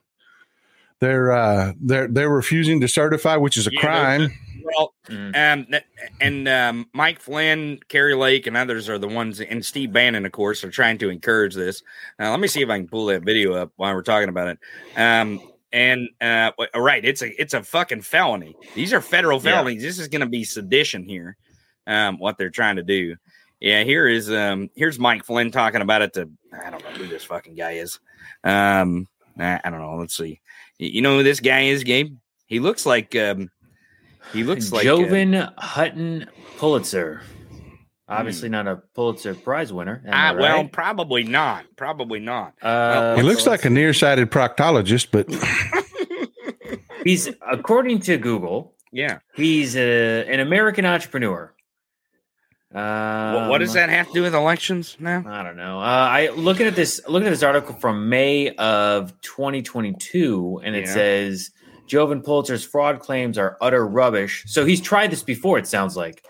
They're 1.01 1.31
uh 1.31 1.73
they're 1.81 2.07
they're 2.07 2.29
refusing 2.29 2.79
to 2.81 2.87
certify, 2.87 3.35
which 3.35 3.57
is 3.57 3.67
a 3.67 3.73
Yeah, 3.73 3.79
crime. 3.81 4.31
Well, 4.63 4.93
Mhm. 5.09 5.35
um, 5.35 5.81
and 6.21 6.47
um, 6.47 6.89
Mike 6.93 7.19
Flynn, 7.19 7.79
Kari 7.89 8.13
Lake, 8.15 8.45
and 8.47 8.55
others 8.55 8.87
are 8.87 8.99
the 8.99 9.07
ones, 9.07 9.41
and 9.41 9.65
Steve 9.65 9.91
Bannon, 9.91 10.25
of 10.25 10.31
course, 10.31 10.63
are 10.63 10.69
trying 10.69 10.99
to 10.99 11.09
encourage 11.09 11.55
this. 11.55 11.81
Uh, 12.19 12.29
let 12.29 12.39
me 12.39 12.47
see 12.47 12.61
if 12.61 12.69
I 12.69 12.77
can 12.77 12.87
pull 12.87 13.07
that 13.07 13.23
video 13.23 13.53
up 13.53 13.71
while 13.77 13.93
we're 13.95 14.03
talking 14.03 14.29
about 14.29 14.47
it. 14.49 14.59
Um, 14.95 15.41
and 15.73 16.07
uh, 16.21 16.51
right, 16.75 17.03
it's 17.03 17.23
a 17.23 17.41
it's 17.41 17.55
a 17.55 17.63
fucking 17.63 18.01
felony. 18.03 18.55
These 18.75 18.93
are 18.93 19.01
federal 19.01 19.39
Yeah. 19.39 19.51
felonies. 19.57 19.81
This 19.81 19.97
is 19.99 20.07
going 20.07 20.21
to 20.21 20.27
be 20.27 20.43
sedition 20.43 21.03
here. 21.03 21.35
Um, 21.87 22.19
what 22.19 22.37
they're 22.37 22.51
trying 22.51 22.75
to 22.75 22.83
do. 22.83 23.15
Yeah, 23.62 23.84
here 23.84 24.07
is 24.07 24.30
um 24.32 24.70
here's 24.76 24.97
Mike 24.99 25.24
Flynn 25.24 25.51
talking 25.51 25.82
about 25.82 26.01
it 26.01 26.14
to 26.14 26.30
I 26.51 26.70
don't 26.72 26.84
know 26.84 26.89
who 26.91 27.07
this 27.07 27.24
fucking 27.24 27.55
guy 27.55 27.74
is. 27.74 27.99
Um, 28.43 29.07
I, 29.39 29.62
I 29.64 29.70
don't 29.70 29.80
know. 29.80 29.95
Let's 29.95 30.18
see. 30.18 30.41
You 30.80 31.01
know 31.01 31.18
who 31.18 31.24
this 31.24 31.39
guy 31.39 31.62
is, 31.66 31.84
Gabe? 31.84 32.18
He 32.47 32.59
looks 32.59 32.86
like 32.86 33.16
um 33.16 33.49
he 34.34 34.43
looks 34.43 34.72
like 34.72 34.86
uh, 34.86 34.97
Jovan 34.97 35.34
Hutton 35.57 36.28
Pulitzer. 36.57 37.22
Obviously 38.09 38.49
not 38.49 38.68
a 38.68 38.78
Pulitzer 38.93 39.34
Prize 39.36 39.72
winner. 39.72 40.03
I 40.05 40.32
Ah, 40.32 40.36
well, 40.38 40.68
probably 40.68 41.24
not. 41.24 41.64
Probably 41.78 42.20
not. 42.20 42.53
Uh, 42.62 43.16
He 43.16 43.22
looks 43.22 43.43
so 43.45 43.51
like 43.51 43.64
a 43.64 43.70
nearsighted 43.70 44.30
proctologist, 44.30 45.07
but 45.12 45.30
he's 47.05 47.30
according 47.49 47.99
to 48.01 48.18
Google, 48.18 48.74
Yeah. 48.91 49.20
he's 49.36 49.76
a, 49.78 50.26
an 50.28 50.39
American 50.41 50.86
entrepreneur. 50.86 51.53
Um, 52.74 53.34
What 53.36 53.49
what 53.49 53.57
does 53.57 53.74
that 53.74 53.89
have 53.89 54.07
to 54.07 54.13
do 54.13 54.22
with 54.22 54.34
elections 54.34 54.95
now? 54.99 55.24
I 55.28 55.43
don't 55.43 55.57
know. 55.57 55.80
Uh, 55.80 55.84
I 55.84 56.30
looking 56.30 56.67
at 56.67 56.76
this 56.76 57.01
looking 57.07 57.28
at 57.28 57.32
this 57.32 57.43
article 57.43 57.76
from 57.76 58.07
May 58.07 58.49
of 58.55 59.13
2022, 59.22 60.61
and 60.63 60.76
it 60.76 60.86
Yeah. 60.86 60.93
says 60.93 61.51
Jovan 61.88 62.22
Pulitzer's 62.22 62.63
fraud 62.63 62.99
claims 62.99 63.38
are 63.38 63.57
utter 63.59 63.86
rubbish. 63.86 64.43
So 64.47 64.63
he's 64.65 64.80
tried 64.80 65.11
this 65.11 65.24
before. 65.24 65.57
It 65.57 65.67
sounds 65.67 65.97
like. 65.97 66.24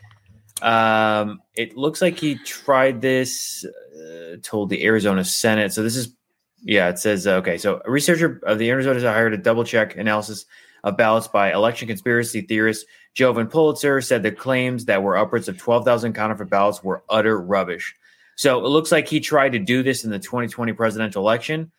Um, 0.64 1.42
it 1.56 1.76
looks 1.78 2.02
like 2.02 2.18
he 2.20 2.36
tried 2.36 3.02
this. 3.02 3.66
Uh, 3.66 4.38
told 4.42 4.70
the 4.70 4.84
Arizona 4.86 5.24
Senate. 5.24 5.74
So 5.74 5.84
this 5.84 5.96
is, 5.96 6.16
yeah. 6.64 6.90
It 6.90 6.98
says 6.98 7.28
uh, 7.28 7.34
okay. 7.36 7.58
So 7.60 7.82
a 7.86 7.92
researcher 7.92 8.40
of 8.48 8.58
the 8.58 8.70
Arizona 8.72 9.00
Senate 9.00 9.14
hired 9.14 9.34
a 9.34 9.38
double 9.38 9.64
check 9.64 9.96
analysis 9.98 10.46
of 10.84 10.98
ballots 10.98 11.28
by 11.28 11.54
election 11.54 11.88
conspiracy 11.88 12.42
theorist 12.42 12.86
Jovan 13.14 13.48
Pulitzer 13.48 14.00
said 14.02 14.24
the 14.24 14.32
claims 14.32 14.86
that 14.86 15.04
were 15.04 15.18
upwards 15.18 15.48
of 15.50 15.58
12,000 15.58 16.14
counterfeit 16.14 16.50
ballots 16.50 16.84
were 16.84 17.04
utter 17.10 17.40
rubbish. 17.40 17.94
So 18.36 18.66
it 18.66 18.70
looks 18.70 18.92
like 18.92 19.08
he 19.08 19.20
tried 19.20 19.52
to 19.52 19.60
do 19.60 19.84
this 19.84 20.04
in 20.06 20.10
the 20.12 20.18
2020 20.20 20.74
presidential 20.74 21.22
election 21.22 21.72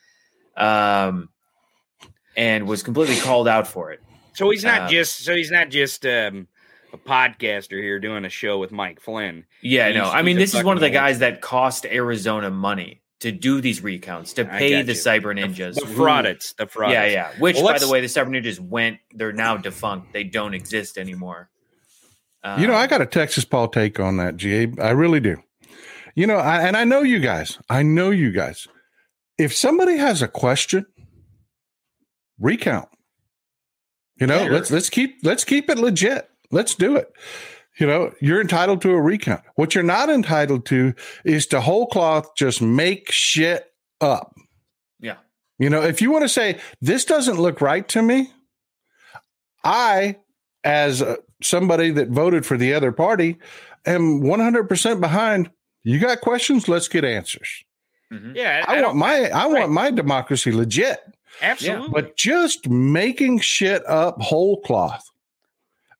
um, 0.56 1.28
and 2.36 2.66
was 2.66 2.82
completely 2.82 3.16
called 3.16 3.48
out 3.48 3.66
for 3.66 3.90
it. 3.92 4.00
So 4.34 4.48
he's 4.50 4.64
not 4.64 4.82
Um, 4.82 4.88
just 4.88 5.24
so 5.24 5.34
he's 5.34 5.50
not 5.50 5.68
just 5.70 6.06
um, 6.06 6.46
a 6.92 6.98
podcaster 6.98 7.82
here 7.82 7.98
doing 7.98 8.24
a 8.24 8.30
show 8.30 8.58
with 8.58 8.72
Mike 8.72 9.00
Flynn. 9.00 9.44
Yeah, 9.60 9.88
He's- 9.88 10.02
no. 10.02 10.10
I 10.10 10.22
mean, 10.22 10.36
this 10.38 10.54
is 10.54 10.62
one 10.64 10.76
of 10.76 10.80
the 10.80 10.90
guys 10.90 11.18
that 11.18 11.40
cost 11.40 11.84
Arizona 11.86 12.50
money 12.50 13.01
to 13.22 13.32
do 13.32 13.60
these 13.60 13.82
recounts, 13.82 14.32
to 14.34 14.44
pay 14.44 14.82
the 14.82 14.92
you. 14.92 14.98
cyber 14.98 15.34
ninjas. 15.36 15.74
The 15.74 15.86
who- 15.86 15.94
fraudits. 16.04 16.54
The 16.56 16.66
fraudits. 16.66 16.92
Yeah, 16.92 17.06
yeah. 17.06 17.32
Which, 17.38 17.56
Well, 17.56 17.72
by 17.72 17.78
the 17.78 17.88
way, 17.88 18.00
the 18.00 18.06
cyber 18.06 18.28
ninjas 18.28 18.60
went, 18.60 18.98
they're 19.12 19.32
now 19.32 19.56
defunct. 19.56 20.12
They 20.12 20.24
don't 20.24 20.54
exist 20.54 20.98
anymore. 20.98 21.48
You 22.58 22.66
know, 22.66 22.74
I 22.74 22.84
Um, 22.84 22.90
got 22.90 23.00
a 23.00 23.06
Texas 23.06 23.44
Paul 23.44 23.68
take 23.68 24.00
on 24.00 24.16
that, 24.18 24.36
GA. 24.36 24.68
I 24.80 24.90
really 24.90 25.20
do. 25.20 25.36
You 26.14 26.26
know, 26.26 26.36
I, 26.36 26.60
and 26.66 26.76
I 26.76 26.84
know 26.84 27.02
you 27.02 27.20
guys. 27.20 27.58
I 27.70 27.82
know 27.82 28.10
you 28.10 28.32
guys. 28.32 28.66
If 29.38 29.54
somebody 29.54 29.96
has 29.96 30.20
a 30.22 30.28
question, 30.28 30.86
recount. 32.38 32.88
You 34.20 34.26
know, 34.26 34.42
Yeah. 34.44 34.50
let's 34.50 34.70
let's 34.70 34.90
keep 34.90 35.18
let's 35.22 35.44
keep 35.44 35.70
it 35.70 35.78
legit. 35.78 36.28
Let's 36.50 36.74
do 36.74 36.96
it. 36.96 37.10
You 37.78 37.86
know, 37.86 38.12
you're 38.20 38.40
entitled 38.40 38.82
to 38.82 38.90
a 38.90 39.00
recount. 39.00 39.42
What 39.54 39.74
you're 39.74 39.82
not 39.84 40.10
entitled 40.10 40.66
to 40.66 40.94
is 41.24 41.46
to 41.48 41.60
whole 41.60 41.86
cloth 41.86 42.34
just 42.36 42.60
make 42.60 43.10
shit 43.10 43.64
up. 44.00 44.34
Yeah. 45.00 45.16
You 45.58 45.70
know, 45.70 45.82
if 45.82 46.02
you 46.02 46.10
want 46.10 46.22
to 46.24 46.28
say 46.28 46.58
this 46.82 47.04
doesn't 47.06 47.38
look 47.40 47.60
right 47.62 47.88
to 47.88 48.02
me, 48.02 48.30
I, 49.64 50.16
as 50.64 51.02
uh, 51.02 51.16
somebody 51.42 51.90
that 51.92 52.08
voted 52.08 52.44
for 52.44 52.56
the 52.56 52.74
other 52.74 52.92
party, 52.92 53.38
am 53.86 54.20
100% 54.22 55.00
behind. 55.00 55.50
You 55.84 55.98
got 55.98 56.20
questions? 56.20 56.68
Let's 56.68 56.88
get 56.88 57.04
answers. 57.04 57.64
mhm. 58.12 58.34
Yeah. 58.36 58.64
I, 58.66 58.74
want 58.74 58.84
don't- 58.86 58.96
my 58.98 59.30
I 59.30 59.44
right. 59.44 59.60
want 59.60 59.72
my 59.72 59.90
democracy 59.90 60.52
legit, 60.52 61.00
absolutely. 61.40 61.88
but 61.88 62.16
just 62.16 62.68
making 62.68 63.40
shit 63.40 63.82
up 63.86 64.20
whole 64.20 64.60
cloth 64.60 65.04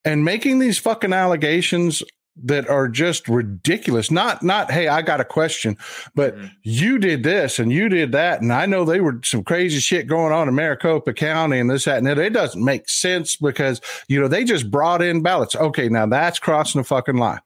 and 0.04 0.24
making 0.24 0.58
these 0.58 0.78
fucking 0.78 1.12
allegations 1.12 2.02
that 2.44 2.66
are 2.68 2.88
just 2.88 3.28
ridiculous. 3.28 4.10
Not 4.10 4.42
not 4.42 4.70
hey, 4.70 4.88
I 4.88 5.02
got 5.02 5.20
a 5.20 5.24
question, 5.24 5.76
but 6.14 6.34
Mhm. 6.36 6.50
you 6.62 6.98
did 6.98 7.22
this 7.24 7.58
and 7.58 7.70
you 7.70 7.90
did 7.90 8.12
that, 8.12 8.40
and 8.40 8.52
I 8.52 8.64
know 8.64 8.84
they 8.84 9.00
were 9.00 9.20
some 9.22 9.44
crazy 9.44 9.80
shit 9.80 10.06
going 10.06 10.32
on 10.32 10.48
in 10.48 10.54
Maricopa 10.54 11.12
County 11.12 11.58
and 11.58 11.68
this, 11.68 11.84
that, 11.84 11.98
and 11.98 12.06
that. 12.06 12.18
It 12.18 12.32
doesn't 12.32 12.64
make 12.64 12.88
sense 12.88 13.36
because 13.36 13.82
you 14.08 14.18
know 14.18 14.28
they 14.28 14.44
just 14.44 14.70
brought 14.70 15.02
in 15.02 15.20
ballots. 15.22 15.54
Okay, 15.54 15.90
now 15.90 16.06
that's 16.06 16.38
crossing 16.38 16.80
the 16.80 16.86
fucking 16.86 17.16
line. 17.16 17.40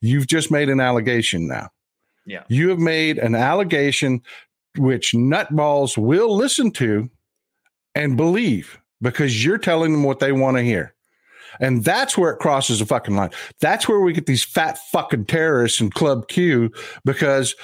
You've 0.00 0.28
just 0.28 0.50
made 0.52 0.68
an 0.68 0.80
allegation 0.80 1.48
now. 1.48 1.70
Yeah. 2.24 2.42
You 2.48 2.68
have 2.68 2.78
made 2.78 3.18
an 3.18 3.34
allegation 3.34 4.22
which 4.76 5.12
nutballs 5.12 5.98
will 5.98 6.36
listen 6.36 6.70
to 6.72 7.10
and 7.94 8.16
believe 8.16 8.78
because 9.00 9.44
you're 9.44 9.58
telling 9.58 9.90
them 9.92 10.04
what 10.04 10.20
they 10.20 10.30
want 10.30 10.56
to 10.58 10.62
hear. 10.62 10.94
And 11.60 11.84
that's 11.84 12.16
where 12.16 12.30
it 12.32 12.38
crosses 12.38 12.78
the 12.78 12.86
fucking 12.86 13.16
line. 13.16 13.30
That's 13.60 13.88
where 13.88 14.00
we 14.00 14.12
get 14.12 14.26
these 14.26 14.44
fat 14.44 14.78
fucking 14.92 15.26
terrorists 15.26 15.80
in 15.80 15.90
Club 15.90 16.28
Q 16.28 16.70
because 17.04 17.54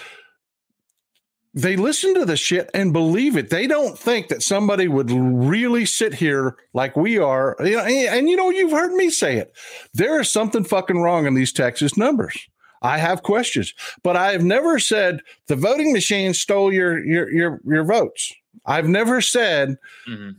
they 1.56 1.76
listen 1.76 2.14
to 2.14 2.24
the 2.24 2.36
shit 2.36 2.68
and 2.74 2.92
believe 2.92 3.36
it. 3.36 3.50
They 3.50 3.68
don't 3.68 3.96
think 3.96 4.26
that 4.28 4.42
somebody 4.42 4.88
would 4.88 5.10
really 5.10 5.86
sit 5.86 6.12
here 6.14 6.56
like 6.72 6.96
we 6.96 7.18
are. 7.18 7.56
You 7.60 7.76
know, 7.76 7.84
and, 7.84 8.08
and 8.18 8.28
you 8.28 8.36
know, 8.36 8.50
you've 8.50 8.72
heard 8.72 8.92
me 8.92 9.08
say 9.08 9.36
it. 9.36 9.56
There 9.92 10.20
is 10.20 10.30
something 10.30 10.64
fucking 10.64 11.00
wrong 11.00 11.26
in 11.26 11.34
these 11.34 11.52
Texas 11.52 11.96
numbers. 11.96 12.36
I 12.82 12.98
have 12.98 13.22
questions, 13.22 13.72
but 14.02 14.16
I 14.16 14.32
have 14.32 14.44
never 14.44 14.78
said 14.78 15.20
the 15.46 15.56
voting 15.56 15.92
machine 15.92 16.34
stole 16.34 16.72
your 16.72 17.02
your 17.02 17.30
your 17.30 17.60
your 17.64 17.84
votes. 17.84 18.32
I've 18.66 18.88
never 18.88 19.20
said, 19.20 19.76
Mhm. 20.08 20.34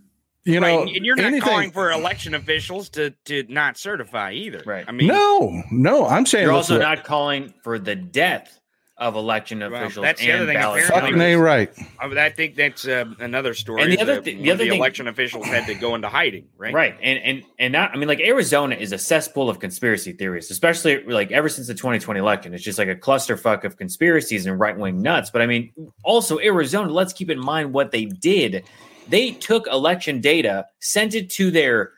You 0.45 0.59
know, 0.59 0.83
right. 0.83 0.95
And 0.95 1.05
you're 1.05 1.15
not 1.15 1.25
anything. 1.25 1.41
calling 1.49 1.71
for 1.71 1.91
election 1.91 2.33
officials 2.35 2.89
to 2.89 3.11
to 3.25 3.43
not 3.49 3.77
certify 3.77 4.31
either. 4.33 4.61
Right. 4.65 4.85
I 4.87 4.91
mean, 4.91 5.07
no, 5.07 5.63
no, 5.71 6.05
I'm 6.05 6.25
saying 6.25 6.43
You're 6.45 6.53
also 6.53 6.73
look- 6.75 6.83
not 6.83 7.03
calling 7.03 7.53
for 7.63 7.79
the 7.79 7.95
death 7.95 8.59
of 8.97 9.15
election 9.15 9.59
Well, 9.59 9.73
officials. 9.75 10.03
that's 10.05 10.21
the 10.21 10.31
other 10.31 10.45
thing, 10.45 10.55
ballot 10.55 10.85
apparently- 10.85 11.11
fucking 11.19 11.21
a 11.21 11.35
right. 11.35 11.69
I, 11.99 12.05
I 12.27 12.29
think 12.29 12.55
that's 12.55 12.87
uh, 12.87 13.03
another 13.19 13.53
story. 13.53 13.81
And 13.83 13.91
the 13.91 13.99
other 13.99 14.15
that 14.15 14.23
thi- 14.23 14.35
the 14.35 14.39
one 14.39 14.47
of 14.47 14.53
other 14.55 14.69
thing- 14.69 14.79
election 14.79 15.07
officials 15.09 15.45
had 15.47 15.65
to 15.67 15.73
go 15.75 15.95
into 15.95 16.07
hiding. 16.07 16.47
Right. 16.57 16.73
Right. 16.73 16.95
And 17.01 17.19
and 17.19 17.43
and 17.59 17.73
not 17.73 17.91
I 17.93 17.97
mean 17.97 18.07
like 18.07 18.21
Arizona 18.21 18.75
is 18.75 18.93
a 18.93 18.97
cesspool 18.97 19.49
of 19.49 19.59
conspiracy 19.59 20.13
theories, 20.13 20.49
especially 20.49 21.03
like 21.03 21.31
ever 21.33 21.49
since 21.49 21.67
the 21.67 21.73
2020 21.73 22.17
election. 22.21 22.53
It's 22.53 22.63
just 22.63 22.79
like 22.79 22.87
a 22.87 22.95
clusterfuck 22.95 23.65
of 23.65 23.75
conspiracies 23.75 24.45
and 24.45 24.57
right-wing 24.57 25.01
nuts. 25.01 25.29
But 25.29 25.41
I 25.41 25.47
mean, 25.47 25.73
also 26.05 26.39
Arizona, 26.39 26.89
let's 26.89 27.11
keep 27.11 27.29
in 27.29 27.39
mind 27.39 27.73
what 27.73 27.91
they 27.91 28.05
did. 28.05 28.63
They 29.07 29.31
took 29.31 29.67
election 29.67 30.21
data, 30.21 30.65
sent 30.79 31.15
it 31.15 31.29
to 31.31 31.51
their 31.51 31.91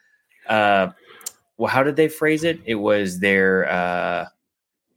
uh 0.47 0.89
well, 1.58 1.70
how 1.70 1.84
did 1.84 1.95
they 1.95 2.08
phrase 2.08 2.43
it? 2.43 2.60
It 2.66 2.76
was 2.76 3.20
their 3.20 3.70
uh 3.70 4.26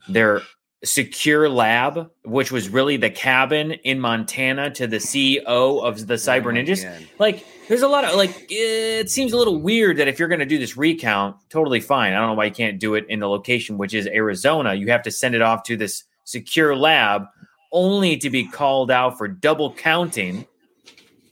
their 0.08 0.42
secure 0.82 1.48
lab, 1.48 2.10
which 2.24 2.50
was 2.50 2.68
really 2.68 2.96
the 2.96 3.10
cabin 3.10 3.72
in 3.72 4.00
Montana 4.00 4.70
to 4.70 4.86
the 4.86 4.96
CEO 4.96 5.44
of 5.46 6.06
the 6.06 6.14
Cyber 6.14 6.46
Oh 6.46 6.54
Ninjas. 6.54 6.82
God. 6.82 7.08
Like, 7.18 7.46
there's 7.68 7.82
a 7.82 7.88
lot 7.88 8.04
of 8.04 8.14
like, 8.14 8.46
it 8.48 9.10
seems 9.10 9.32
a 9.32 9.36
little 9.36 9.60
weird 9.60 9.98
that 9.98 10.08
if 10.08 10.18
you're 10.18 10.28
going 10.28 10.40
to 10.40 10.46
do 10.46 10.58
this 10.58 10.76
recount, 10.76 11.36
totally 11.50 11.80
fine. 11.80 12.14
I 12.14 12.16
don't 12.16 12.28
know 12.28 12.34
why 12.34 12.46
you 12.46 12.50
can't 12.50 12.78
do 12.78 12.94
it 12.94 13.04
in 13.08 13.20
the 13.20 13.28
location, 13.28 13.76
which 13.78 13.94
is 13.94 14.06
Arizona. 14.06 14.74
You 14.74 14.88
have 14.88 15.02
to 15.02 15.10
send 15.10 15.34
it 15.34 15.42
off 15.42 15.64
to 15.64 15.76
this 15.76 16.04
secure 16.24 16.74
lab 16.74 17.26
only 17.72 18.16
to 18.16 18.30
be 18.30 18.46
called 18.46 18.90
out 18.90 19.18
for 19.18 19.28
double 19.28 19.72
counting 19.74 20.46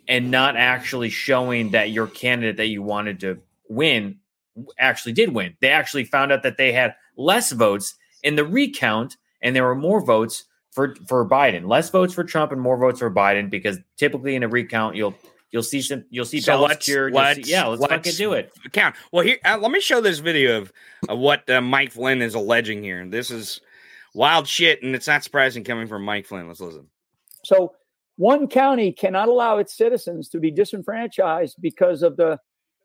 and 0.08 0.30
not 0.30 0.56
actually 0.56 1.10
showing 1.10 1.70
that 1.72 1.90
your 1.90 2.06
candidate 2.06 2.56
that 2.56 2.66
you 2.68 2.82
wanted 2.82 3.20
to 3.20 3.38
win 3.68 4.18
actually 4.78 5.12
did 5.12 5.32
win. 5.34 5.56
They 5.60 5.68
actually 5.70 6.04
found 6.04 6.32
out 6.32 6.42
that 6.42 6.56
they 6.56 6.72
had 6.72 6.94
less 7.16 7.52
votes 7.52 7.94
in 8.22 8.34
the 8.34 8.44
recount 8.44 9.16
and 9.42 9.54
there 9.54 9.64
were 9.64 9.74
more 9.76 10.04
votes 10.04 10.44
for 10.72 10.96
for 11.06 11.28
Biden. 11.28 11.68
Less 11.68 11.90
votes 11.90 12.14
for 12.14 12.24
Trump 12.24 12.50
and 12.52 12.60
more 12.60 12.76
votes 12.78 12.98
for 12.98 13.10
Biden 13.10 13.50
because 13.50 13.78
typically 13.96 14.34
in 14.34 14.42
a 14.42 14.48
recount 14.48 14.96
you'll 14.96 15.14
you'll 15.50 15.62
see 15.62 15.80
some 15.80 16.04
you'll 16.10 16.24
see 16.24 16.40
So 16.40 16.52
ballots 16.52 16.70
let's- 16.70 16.84
cured. 16.86 17.12
let's- 17.12 17.48
yeah, 17.48 17.66
let's, 17.66 17.84
fucking 17.86 18.14
do 18.14 18.32
it. 18.32 18.52
count. 18.72 18.96
Well, 19.12 19.24
here, 19.24 19.38
uh, 19.44 19.58
let 19.58 19.70
me 19.70 19.80
show 19.80 20.00
this 20.00 20.18
video 20.18 20.58
of, 20.58 20.72
of 21.08 21.18
what 21.18 21.48
uh, 21.48 21.60
Mike 21.60 21.92
Flynn 21.92 22.20
is 22.22 22.34
alleging 22.34 22.82
here. 22.82 23.06
This 23.08 23.30
is 23.30 23.60
wild 24.14 24.46
shit, 24.48 24.82
and 24.82 24.94
it's 24.94 25.06
not 25.06 25.22
surprising 25.24 25.64
coming 25.64 25.86
from 25.86 26.02
Mike 26.02 26.26
Flynn. 26.26 26.48
Let's 26.48 26.60
listen. 26.60 26.86
So 27.44 27.74
one 28.18 28.48
county 28.48 28.92
cannot 28.92 29.28
allow 29.28 29.58
its 29.58 29.76
citizens 29.76 30.28
to 30.28 30.40
be 30.40 30.50
disenfranchised 30.50 31.56
because 31.60 32.02
of 32.02 32.16
the 32.16 32.38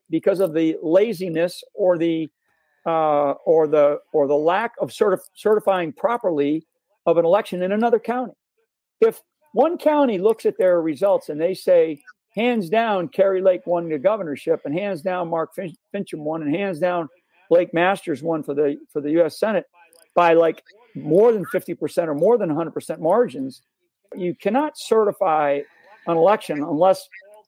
because 0.09 0.39
of 0.39 0.53
the 0.53 0.77
laziness 0.81 1.63
or 1.73 1.97
the 1.97 2.29
uh, 2.85 3.31
or 3.45 3.67
the 3.67 3.97
or 4.13 4.27
the 4.27 4.35
lack 4.35 4.73
of 4.79 4.89
certif- 4.91 5.29
certifying 5.33 5.91
properly 5.91 6.65
of 7.07 7.17
an 7.17 7.25
election 7.25 7.63
in 7.63 7.71
another 7.71 7.99
county. 7.99 8.33
If 9.01 9.21
one 9.53 9.77
county 9.77 10.19
looks 10.19 10.45
at 10.45 10.57
their 10.57 10.81
results 10.81 11.29
and 11.29 11.41
they 11.41 11.55
say, 11.55 12.01
hands 12.35 12.69
down, 12.69 13.07
Kari 13.07 13.41
Lake 13.41 13.65
won 13.65 13.89
the 13.89 13.97
governorship, 13.97 14.61
and 14.65 14.73
hands 14.73 15.01
down, 15.01 15.29
Mark 15.29 15.55
Fin- 15.55 15.75
Finchem 15.93 16.19
won, 16.19 16.43
and 16.43 16.55
hands 16.55 16.79
down, 16.79 17.09
Blake 17.49 17.73
Masters 17.73 18.21
won 18.21 18.43
for 18.43 18.53
the 18.53 18.77
for 18.91 19.01
the 19.01 19.11
U.S. 19.13 19.39
Senate 19.39 19.65
by 20.15 20.33
like 20.33 20.61
more 20.95 21.31
than 21.31 21.45
fifty 21.45 21.73
percent 21.73 22.07
or 22.07 22.13
more 22.13 22.37
than 22.37 22.49
one 22.49 22.57
hundred 22.57 22.75
percent 22.75 23.01
margins, 23.01 23.63
you 24.17 24.35
cannot 24.35 24.77
certify 24.77 25.59
an 26.07 26.17
election 26.17 26.63
unless 26.63 27.07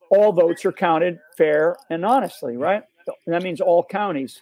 all 0.09 0.32
votes 0.32 0.63
are 0.66 0.72
counted 0.72 1.20
fair 1.38 1.76
and 1.89 2.05
honestly, 2.05 2.57
right? 2.57 2.84
And 3.26 3.34
that 3.34 3.43
means 3.43 3.61
all 3.61 3.84
counties. 3.84 4.41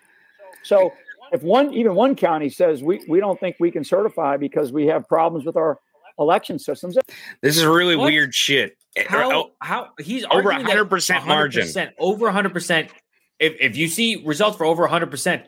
So 0.63 0.93
if 1.31 1.41
one 1.43 1.73
even 1.73 1.95
one 1.95 2.15
county 2.15 2.49
says 2.49 2.83
we, 2.83 3.03
we 3.07 3.19
don't 3.19 3.39
think 3.39 3.57
we 3.59 3.71
can 3.71 3.83
certify 3.83 4.37
because 4.37 4.71
we 4.71 4.85
have 4.87 5.07
problems 5.07 5.45
with 5.45 5.57
our 5.57 5.79
election 6.19 6.59
systems, 6.59 6.97
This 7.41 7.57
is 7.57 7.65
really 7.65 7.95
What? 7.95 8.05
weird 8.05 8.33
shit. 8.35 8.77
How 9.07 9.31
Oh, 9.31 9.51
how 9.59 9.89
he's 9.99 10.23
Over 10.25 10.53
arguing 10.53 10.67
that 10.67 10.77
100% 10.77 11.25
margin. 11.25 11.63
100%, 11.65 11.93
over 11.97 12.29
100%. 12.31 12.89
If 13.39 13.55
if 13.59 13.75
you 13.75 13.87
see 13.87 14.23
results 14.23 14.57
for 14.57 14.65
over 14.65 14.87
100%, 14.87 15.43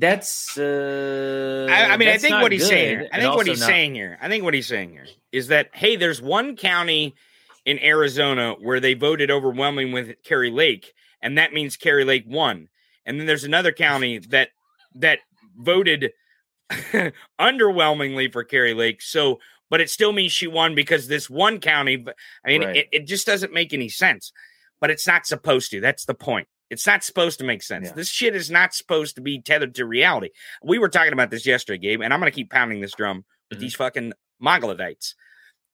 that's 0.00 0.56
uh 0.56 1.66
I, 1.68 1.92
I 1.92 1.96
mean, 1.96 2.08
I 2.08 2.18
think 2.18 2.40
what 2.40 2.52
he's 2.52 2.66
saying 2.68 3.00
here, 3.00 3.08
I 3.12 3.18
think 3.20 3.34
what 3.34 3.46
he's 3.46 3.60
not- 3.60 3.66
saying 3.66 3.94
here, 3.96 4.16
I 4.22 4.28
think 4.28 4.44
what 4.44 4.54
he's 4.54 4.66
saying 4.68 4.90
here 4.90 5.06
is 5.32 5.48
that 5.48 5.70
hey, 5.74 5.96
there's 5.96 6.22
one 6.22 6.56
county 6.56 7.14
in 7.64 7.78
Arizona 7.80 8.54
where 8.60 8.80
they 8.80 8.94
voted 8.94 9.30
overwhelming 9.30 9.92
with 9.92 10.14
Kari 10.24 10.50
Lake, 10.50 10.94
and 11.20 11.36
that 11.36 11.52
means 11.52 11.76
Kari 11.76 12.04
Lake 12.04 12.24
won. 12.26 12.68
And 13.04 13.18
then 13.18 13.26
there's 13.26 13.44
another 13.44 13.72
county 13.72 14.18
that 14.30 14.50
that 14.94 15.18
voted 15.56 16.12
underwhelmingly 17.40 18.32
for 18.32 18.44
Kari 18.44 18.74
Lake. 18.74 19.02
So, 19.02 19.40
but 19.70 19.80
it 19.80 19.90
still 19.90 20.12
means 20.12 20.32
she 20.32 20.46
won 20.46 20.74
because 20.74 21.08
this 21.08 21.28
one 21.28 21.58
county. 21.60 22.04
I 22.44 22.48
mean, 22.48 22.64
Right. 22.64 22.76
it, 22.76 22.88
it 22.92 23.06
just 23.06 23.26
doesn't 23.26 23.52
make 23.52 23.72
any 23.72 23.88
sense. 23.88 24.32
But 24.80 24.90
it's 24.90 25.06
not 25.08 25.26
supposed 25.26 25.72
to. 25.72 25.80
That's 25.80 26.04
the 26.04 26.14
point. 26.14 26.46
It's 26.70 26.86
not 26.86 27.02
supposed 27.02 27.38
to 27.38 27.44
make 27.44 27.62
sense. 27.62 27.88
Yeah. 27.88 27.94
This 27.94 28.08
shit 28.08 28.34
is 28.36 28.50
not 28.50 28.74
supposed 28.74 29.14
to 29.16 29.22
be 29.22 29.40
tethered 29.40 29.74
to 29.76 29.86
reality. 29.86 30.30
We 30.62 30.78
were 30.78 30.88
talking 30.88 31.12
about 31.14 31.30
this 31.30 31.46
yesterday, 31.46 31.78
Gabe, 31.78 32.02
and 32.02 32.12
I'm 32.12 32.20
going 32.20 32.30
to 32.30 32.34
keep 32.36 32.50
pounding 32.50 32.80
this 32.80 32.92
drum 32.94 33.24
with 33.50 33.58
Mhm. 33.58 33.62
these 33.62 33.74
fucking 33.74 34.12
Moglodites. 34.42 35.14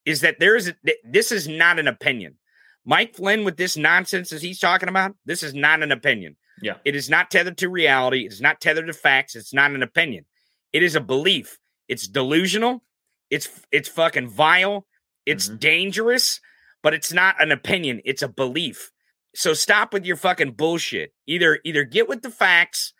Is 0.04 0.20
that 0.20 0.38
there 0.38 0.54
is 0.54 0.68
a, 0.68 0.74
this 1.04 1.32
is 1.32 1.48
not 1.48 1.78
an 1.78 1.88
opinion. 1.88 2.36
Mike 2.84 3.14
Flynn 3.16 3.44
with 3.44 3.56
this 3.56 3.76
nonsense 3.76 4.32
as 4.32 4.42
he's 4.42 4.58
talking 4.60 4.88
about, 4.88 5.16
this 5.24 5.42
is 5.42 5.54
not 5.54 5.82
an 5.82 5.90
opinion. 5.90 6.36
Yeah. 6.60 6.76
It 6.84 6.94
is 6.94 7.08
not 7.10 7.30
tethered 7.30 7.56
to 7.58 7.68
reality. 7.70 8.26
It 8.26 8.32
is 8.32 8.40
not 8.40 8.60
tethered 8.60 8.86
to 8.86 8.92
facts. 8.92 9.34
It's 9.34 9.54
not 9.54 9.70
an 9.72 9.82
opinion. 9.82 10.26
It 10.72 10.82
is 10.82 10.94
a 10.94 11.00
belief. 11.00 11.58
It's 11.88 12.06
delusional. 12.06 12.84
It's 13.30 13.48
it's 13.72 13.88
fucking 13.88 14.28
vile. 14.28 14.86
It's 15.26 15.48
Mhm. 15.48 15.58
dangerous, 15.60 16.40
but 16.82 16.92
it's 16.94 17.12
not 17.12 17.42
an 17.42 17.50
opinion. 17.50 18.00
It's 18.04 18.22
a 18.22 18.28
belief. 18.28 18.90
So 19.34 19.54
stop 19.54 19.92
with 19.92 20.04
your 20.04 20.16
fucking 20.16 20.52
bullshit. 20.52 21.12
Either 21.26 21.58
either 21.64 21.84
get 21.84 22.08
with 22.08 22.22
the 22.22 22.30
facts 22.30 22.92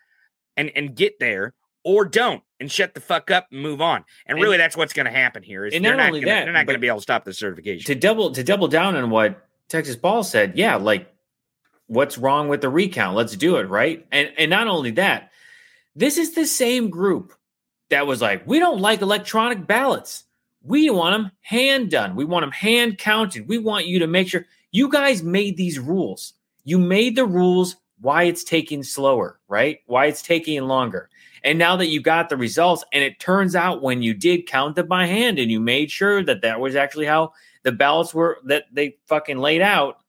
and 0.57 0.71
and 0.75 0.95
get 0.95 1.19
there, 1.19 1.53
or 1.83 2.05
don't 2.05 2.43
and 2.59 2.71
shut 2.71 2.93
the 2.93 3.01
fuck 3.01 3.31
up 3.31 3.47
and 3.51 3.61
move 3.61 3.81
on. 3.81 4.03
And 4.25 4.37
And- 4.37 4.41
really, 4.43 4.57
that's 4.57 4.77
what's 4.77 4.93
going 4.93 5.05
to 5.05 5.11
happen 5.11 5.43
here. 5.43 5.65
Is 5.65 5.73
and 5.73 5.83
they're 5.83 5.93
not 5.95 6.03
not 6.03 6.07
only 6.07 6.21
gonna, 6.21 6.33
that, 6.33 6.43
they're 6.45 6.53
not 6.53 6.65
going 6.65 6.75
to 6.75 6.79
be 6.81 6.87
able 6.87 6.97
to 6.97 7.03
stop 7.03 7.25
the 7.25 7.33
certification. 7.33 7.85
to 7.85 7.95
double 7.99 8.31
to 8.31 8.43
double 8.43 8.67
down 8.67 8.95
on 8.95 9.09
what 9.09 9.47
Texas 9.69 9.95
Paul 9.95 10.23
said, 10.23 10.57
yeah, 10.57 10.75
like 10.75 11.11
what's 11.87 12.17
wrong 12.17 12.49
with 12.49 12.61
the 12.61 12.69
recount? 12.69 13.15
Let's 13.15 13.35
do 13.35 13.57
it, 13.57 13.69
right? 13.69 14.05
And 14.11 14.31
and 14.37 14.49
not 14.49 14.67
only 14.67 14.91
that, 14.91 15.31
this 15.95 16.17
is 16.17 16.33
the 16.33 16.45
same 16.45 16.89
group 16.89 17.33
that 17.89 18.07
was 18.07 18.21
like, 18.21 18.45
we 18.47 18.59
don't 18.59 18.79
like 18.81 19.01
electronic 19.01 19.67
ballots. 19.67 20.23
We 20.63 20.89
want 20.89 21.13
them 21.23 21.31
hand 21.41 21.91
done. 21.91 22.15
We 22.15 22.25
want 22.25 22.43
them 22.43 22.51
hand 22.51 22.97
counted. 22.97 23.47
We 23.47 23.59
want 23.59 23.85
you 23.85 23.99
to 23.99 24.07
make 24.07 24.27
sure 24.27 24.45
you 24.75 24.89
guys 24.89 25.23
made 25.23 25.55
these 25.55 25.79
rules. 25.79 26.33
You 26.65 26.77
made 26.77 27.15
the 27.15 27.25
rules 27.25 27.77
why 28.01 28.23
it's 28.23 28.43
taking 28.43 28.83
slower, 28.83 29.39
right? 29.47 29.79
Why 29.85 30.07
it's 30.07 30.21
taking 30.21 30.61
longer. 30.63 31.09
And 31.45 31.57
now 31.57 31.77
that 31.77 31.87
you 31.87 32.01
got 32.01 32.27
the 32.27 32.35
results, 32.35 32.83
and 32.91 33.01
it 33.01 33.17
turns 33.17 33.55
out 33.55 33.81
when 33.81 34.01
you 34.01 34.13
did 34.13 34.47
count 34.47 34.75
them 34.75 34.87
by 34.87 35.05
hand 35.05 35.39
and 35.39 35.49
you 35.49 35.61
made 35.61 35.91
sure 35.91 36.21
that 36.25 36.41
that 36.41 36.59
was 36.59 36.75
actually 36.75 37.05
how 37.05 37.31
the 37.63 37.71
ballots 37.71 38.13
were 38.13 38.39
that 38.47 38.65
they 38.69 38.97
fucking 39.05 39.37
laid 39.37 39.61
out, 39.61 39.99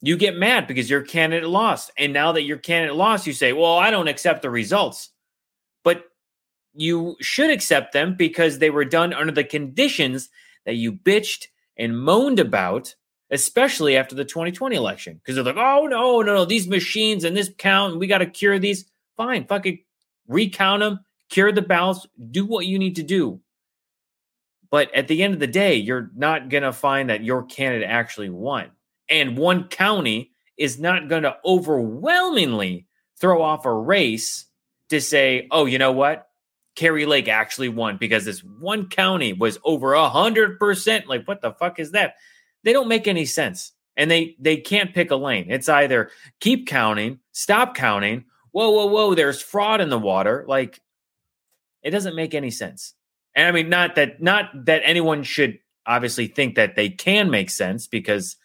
you 0.00 0.16
get 0.16 0.38
mad 0.38 0.66
because 0.66 0.88
your 0.88 1.02
candidate 1.02 1.50
lost. 1.50 1.90
And 1.98 2.14
now 2.14 2.32
that 2.32 2.44
your 2.44 2.56
candidate 2.56 2.96
lost, 2.96 3.26
you 3.26 3.34
say, 3.34 3.52
well, 3.52 3.76
I 3.76 3.90
don't 3.90 4.08
accept 4.08 4.40
the 4.40 4.48
results. 4.48 5.10
But 5.84 6.04
you 6.72 7.16
should 7.20 7.50
accept 7.50 7.92
them 7.92 8.14
because 8.14 8.58
they 8.58 8.70
were 8.70 8.86
done 8.86 9.12
under 9.12 9.34
the 9.34 9.44
conditions 9.44 10.30
that 10.64 10.76
you 10.76 10.94
bitched 10.94 11.48
and 11.76 12.00
moaned 12.00 12.38
about, 12.38 12.94
especially 13.32 13.96
after 13.96 14.14
the 14.14 14.24
2020 14.24 14.76
election. 14.76 15.14
Because 15.14 15.34
they're 15.34 15.44
like, 15.44 15.56
oh, 15.56 15.86
no, 15.86 16.20
no, 16.20 16.34
no, 16.34 16.44
these 16.44 16.68
machines 16.68 17.24
and 17.24 17.36
this 17.36 17.50
count, 17.58 17.98
we 17.98 18.06
got 18.06 18.18
to 18.18 18.26
cure 18.26 18.58
these. 18.58 18.84
Fine, 19.16 19.46
fucking 19.46 19.78
recount 20.28 20.80
them, 20.80 21.00
cure 21.28 21.52
the 21.52 21.62
ballots, 21.62 22.06
do 22.30 22.46
what 22.46 22.66
you 22.66 22.78
need 22.78 22.96
to 22.96 23.02
do. 23.02 23.40
But 24.70 24.94
at 24.94 25.08
the 25.08 25.22
end 25.22 25.34
of 25.34 25.40
the 25.40 25.46
day, 25.46 25.74
you're 25.74 26.10
not 26.14 26.48
going 26.48 26.62
to 26.62 26.72
find 26.72 27.10
that 27.10 27.24
your 27.24 27.42
candidate 27.42 27.88
actually 27.88 28.30
won. 28.30 28.70
And 29.08 29.36
one 29.36 29.68
county 29.68 30.32
is 30.56 30.78
not 30.78 31.08
going 31.08 31.24
to 31.24 31.36
overwhelmingly 31.44 32.86
throw 33.20 33.42
off 33.42 33.66
a 33.66 33.72
race 33.72 34.46
to 34.88 35.00
say, 35.00 35.46
oh, 35.50 35.66
you 35.66 35.78
know 35.78 35.92
what? 35.92 36.26
Kari 36.74 37.04
Lake 37.04 37.28
actually 37.28 37.68
won 37.68 37.98
because 37.98 38.24
this 38.24 38.42
one 38.42 38.88
county 38.88 39.34
was 39.34 39.58
over 39.62 39.92
a 39.92 40.08
hundred 40.08 40.58
percent. 40.58 41.06
Like, 41.06 41.28
what 41.28 41.42
the 41.42 41.52
fuck 41.52 41.78
is 41.78 41.90
that? 41.90 42.14
They 42.64 42.72
don't 42.72 42.88
make 42.88 43.06
any 43.08 43.24
sense. 43.24 43.72
And 43.96 44.10
they 44.10 44.36
they 44.38 44.56
can't 44.56 44.94
pick 44.94 45.10
a 45.10 45.16
lane. 45.16 45.46
It's 45.50 45.68
either 45.68 46.10
keep 46.40 46.66
counting, 46.66 47.18
stop 47.32 47.74
counting. 47.74 48.24
Whoa, 48.52 48.70
whoa, 48.70 48.86
whoa, 48.86 49.14
there's 49.14 49.40
fraud 49.40 49.80
in 49.80 49.88
the 49.90 49.98
water. 49.98 50.44
Like, 50.46 50.80
it 51.82 51.90
doesn't 51.90 52.16
make 52.16 52.34
any 52.34 52.50
sense. 52.50 52.94
And 53.34 53.48
I 53.48 53.52
mean, 53.52 53.68
not 53.68 53.94
that 53.96 54.22
not 54.22 54.50
that 54.66 54.82
anyone 54.84 55.22
should 55.22 55.58
obviously 55.86 56.26
think 56.26 56.54
that 56.54 56.76
they 56.76 56.88
can 56.88 57.30
make 57.30 57.50
sense 57.50 57.86
because 57.86 58.36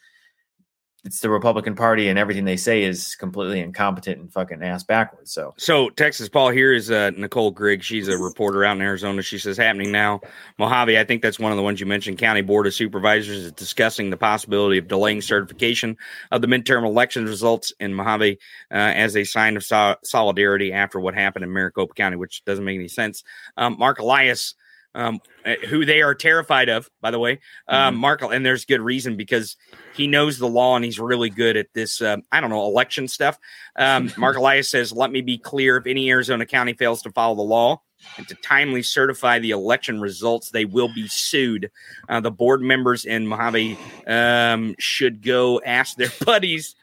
it's 1.08 1.22
the 1.22 1.30
Republican 1.30 1.74
Party 1.74 2.10
and 2.10 2.20
everything 2.20 2.44
they 2.44 2.58
say 2.58 2.84
is 2.84 3.16
completely 3.16 3.62
incompetent 3.62 4.20
and 4.20 4.32
fucking 4.32 4.62
ass 4.62 4.84
backwards. 4.84 5.32
So 5.32 5.54
So 5.58 5.90
Texas 5.92 6.28
Paul 6.28 6.50
here 6.50 6.74
is 6.74 6.92
uh, 6.92 7.12
Nicole 7.12 7.50
Grigg. 7.50 7.82
She's 7.82 8.10
a 8.10 8.18
reporter 8.18 8.66
out 8.66 8.76
in 8.76 8.82
Arizona. 8.82 9.22
She 9.22 9.40
says 9.40 9.56
happening 9.56 9.90
now. 9.90 10.20
Mohave, 10.60 11.00
I 11.00 11.06
think 11.06 11.22
that's 11.22 11.40
one 11.40 11.54
of 11.54 11.56
the 11.56 11.64
ones 11.64 11.80
you 11.80 11.86
mentioned. 11.86 12.18
County 12.18 12.42
Board 12.42 12.68
of 12.68 12.74
Supervisors 12.74 13.38
is 13.38 13.52
discussing 13.54 14.10
the 14.10 14.18
possibility 14.18 14.78
of 14.78 14.90
delaying 14.90 15.22
certification 15.22 15.96
of 16.32 16.42
the 16.42 16.48
midterm 16.48 16.86
election 16.86 17.24
results 17.24 17.72
in 17.80 17.94
Mohave 17.94 18.38
uh, 18.70 18.74
as 18.74 19.16
a 19.16 19.24
sign 19.24 19.56
of 19.56 19.64
so- 19.64 19.96
solidarity 20.04 20.74
after 20.74 21.00
what 21.00 21.16
happened 21.16 21.46
in 21.46 21.54
Maricopa 21.54 21.94
County, 21.94 22.18
which 22.18 22.44
doesn't 22.44 22.66
make 22.66 22.76
any 22.76 22.90
sense. 22.90 23.24
Um, 23.56 23.78
Mark 23.80 24.00
Elias. 24.00 24.56
Um, 24.98 25.22
uh, 25.46 25.54
who 25.70 25.86
they 25.86 26.02
are 26.02 26.16
terrified 26.16 26.70
of, 26.70 26.90
by 27.02 27.12
the 27.12 27.20
way, 27.20 27.40
um, 27.68 27.96
Mark, 27.96 28.24
and 28.24 28.44
there's 28.44 28.66
good 28.66 28.82
reason 28.82 29.16
because 29.16 29.56
he 29.94 30.08
knows 30.08 30.40
the 30.40 30.48
law 30.48 30.76
and 30.76 30.84
he's 30.84 31.00
really 31.00 31.30
good 31.30 31.56
at 31.56 31.68
this. 31.76 32.02
Um, 32.02 32.24
I 32.32 32.42
don't 32.42 32.50
know 32.50 32.66
election 32.66 33.08
stuff. 33.08 33.38
Um, 33.76 34.12
Mark 34.18 34.38
Elias 34.38 34.72
says, 34.72 34.92
"Let 34.92 35.12
me 35.12 35.22
be 35.22 35.38
clear: 35.38 35.78
if 35.78 35.86
any 35.86 36.10
Arizona 36.10 36.48
county 36.48 36.74
fails 36.74 37.04
to 37.04 37.12
follow 37.12 37.36
the 37.36 37.44
law, 37.44 37.84
and 38.18 38.28
to 38.28 38.36
timely 38.36 38.84
certify 38.84 39.40
the 39.40 39.52
election 39.52 40.02
results, 40.02 40.50
they 40.50 40.66
will 40.66 40.92
be 40.94 41.08
sued. 41.08 41.72
Uh, 42.10 42.20
the 42.20 42.32
board 42.32 42.62
members 42.62 43.06
in 43.06 43.26
Mohave 43.26 43.78
um, 44.08 44.76
should 44.80 45.22
go 45.22 45.62
ask 45.66 45.96
their 45.96 46.12
buddies. 46.26 46.76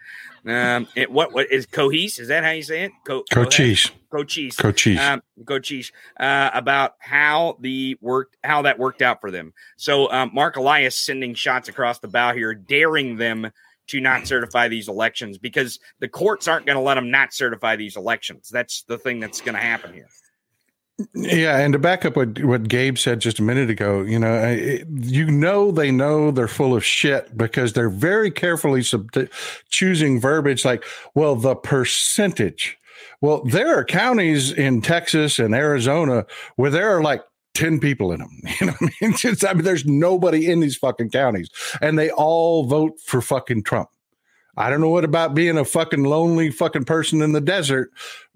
Um, 0.46 0.88
it, 0.94 1.10
what 1.10 1.32
what 1.32 1.50
is 1.50 1.66
Cohese? 1.66 2.20
Is 2.20 2.28
that 2.28 2.44
how 2.44 2.50
you 2.50 2.62
say 2.62 2.84
it? 2.84 2.92
Co- 3.06 3.24
Cochise. 3.30 3.90
Cochise. 4.10 4.56
Cochise. 4.56 5.00
Um, 5.00 5.22
Cochise. 5.46 5.90
Uh, 6.18 6.50
about 6.52 6.94
how 6.98 7.56
the 7.60 7.96
worked, 8.00 8.36
how 8.44 8.62
that 8.62 8.78
worked 8.78 9.02
out 9.02 9.20
for 9.20 9.30
them. 9.30 9.54
So 9.76 10.10
um, 10.10 10.30
Mark 10.34 10.56
Elias 10.56 10.98
sending 10.98 11.34
shots 11.34 11.68
across 11.68 11.98
the 11.98 12.08
bow 12.08 12.34
here, 12.34 12.54
daring 12.54 13.16
them 13.16 13.50
to 13.86 14.00
not 14.00 14.26
certify 14.26 14.68
these 14.68 14.88
elections 14.88 15.38
because 15.38 15.78
the 16.00 16.08
courts 16.08 16.48
aren't 16.48 16.66
going 16.66 16.76
to 16.76 16.82
let 16.82 16.94
them 16.94 17.10
not 17.10 17.34
certify 17.34 17.76
these 17.76 17.96
elections. 17.96 18.48
That's 18.50 18.82
the 18.84 18.98
thing 18.98 19.20
that's 19.20 19.40
going 19.40 19.54
to 19.54 19.60
happen 19.60 19.92
here. 19.92 20.08
Yeah, 21.12 21.58
and 21.58 21.72
to 21.72 21.78
back 21.78 22.04
up 22.04 22.16
what 22.16 22.42
what 22.44 22.68
Gabe 22.68 22.96
said 22.96 23.20
just 23.20 23.40
a 23.40 23.42
minute 23.42 23.68
ago, 23.68 24.02
you 24.02 24.18
know, 24.18 24.34
it, 24.34 24.86
you 24.88 25.28
know 25.28 25.72
they 25.72 25.90
know 25.90 26.30
they're 26.30 26.46
full 26.46 26.74
of 26.76 26.84
shit 26.84 27.36
because 27.36 27.72
they're 27.72 27.90
very 27.90 28.30
carefully 28.30 28.82
sub- 28.82 29.10
choosing 29.68 30.20
verbiage 30.20 30.64
like, 30.64 30.84
well, 31.14 31.34
the 31.34 31.56
percentage. 31.56 32.78
Well, 33.20 33.42
there 33.44 33.76
are 33.76 33.84
counties 33.84 34.52
in 34.52 34.82
Texas 34.82 35.38
and 35.38 35.54
Arizona 35.54 36.26
where 36.56 36.70
there 36.70 36.96
are 36.96 37.02
like 37.02 37.22
10 37.54 37.80
people 37.80 38.12
in 38.12 38.20
them. 38.20 38.40
You 38.60 38.66
know 38.66 38.72
what 38.78 38.92
I 39.00 39.06
mean? 39.06 39.16
Just, 39.16 39.44
I 39.44 39.52
mean, 39.52 39.64
there's 39.64 39.84
nobody 39.84 40.50
in 40.50 40.60
these 40.60 40.76
fucking 40.76 41.10
counties 41.10 41.48
and 41.80 41.98
they 41.98 42.10
all 42.10 42.64
vote 42.64 43.00
for 43.04 43.20
fucking 43.20 43.64
Trump. 43.64 43.88
I 44.56 44.70
don't 44.70 44.80
know 44.80 44.88
what 44.88 45.04
about 45.04 45.34
being 45.34 45.58
a 45.58 45.64
fucking 45.64 46.04
lonely 46.04 46.50
fucking 46.50 46.84
person 46.84 47.22
in 47.22 47.32
the 47.32 47.40
desert, 47.40 47.90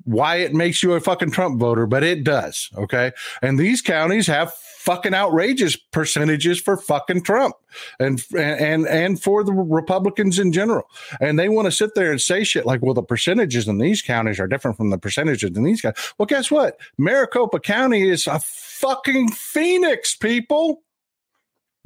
why 0.05 0.37
it 0.37 0.55
makes 0.55 0.83
you 0.83 0.95
a 0.95 1.01
fucking 1.01 1.31
Trump 1.31 1.61
voter, 1.61 1.87
but 1.87 2.03
it 2.03 2.25
does. 2.25 2.71
Okay. 2.77 3.13
And 3.43 3.59
these 3.59 3.83
counties 3.83 4.27
have 4.27 4.53
fucking 4.89 5.13
outrageous 5.13 5.77
percentages 5.77 6.59
for 6.59 6.77
fucking 6.77 7.23
Trump 7.23 7.55
and 8.01 8.23
and 8.35 8.87
and 8.87 9.23
for 9.23 9.45
the 9.45 9.53
Republicans 9.53 10.39
in 10.39 10.51
general. 10.51 10.89
And 11.21 11.39
they 11.39 11.51
want 11.51 11.67
to 11.67 11.73
sit 11.73 11.95
there 11.95 12.11
and 12.11 12.21
say 12.21 12.43
shit 12.43 12.65
like, 12.65 12.81
well, 12.81 12.95
the 12.95 13.03
percentages 13.03 13.69
in 13.69 13.79
these 13.79 14.01
counties 14.01 14.41
are 14.41 14.47
different 14.47 14.79
from 14.79 14.89
the 14.89 14.97
percentages 14.97 15.55
in 15.55 15.63
these 15.63 15.83
counties. 15.83 16.15
Well, 16.17 16.27
guess 16.27 16.51
what? 16.51 16.81
Maricopa 16.97 17.61
County 17.61 18.09
is 18.09 18.27
a 18.27 18.41
fucking 18.41 19.33
Phoenix, 19.33 20.15
people. 20.15 20.83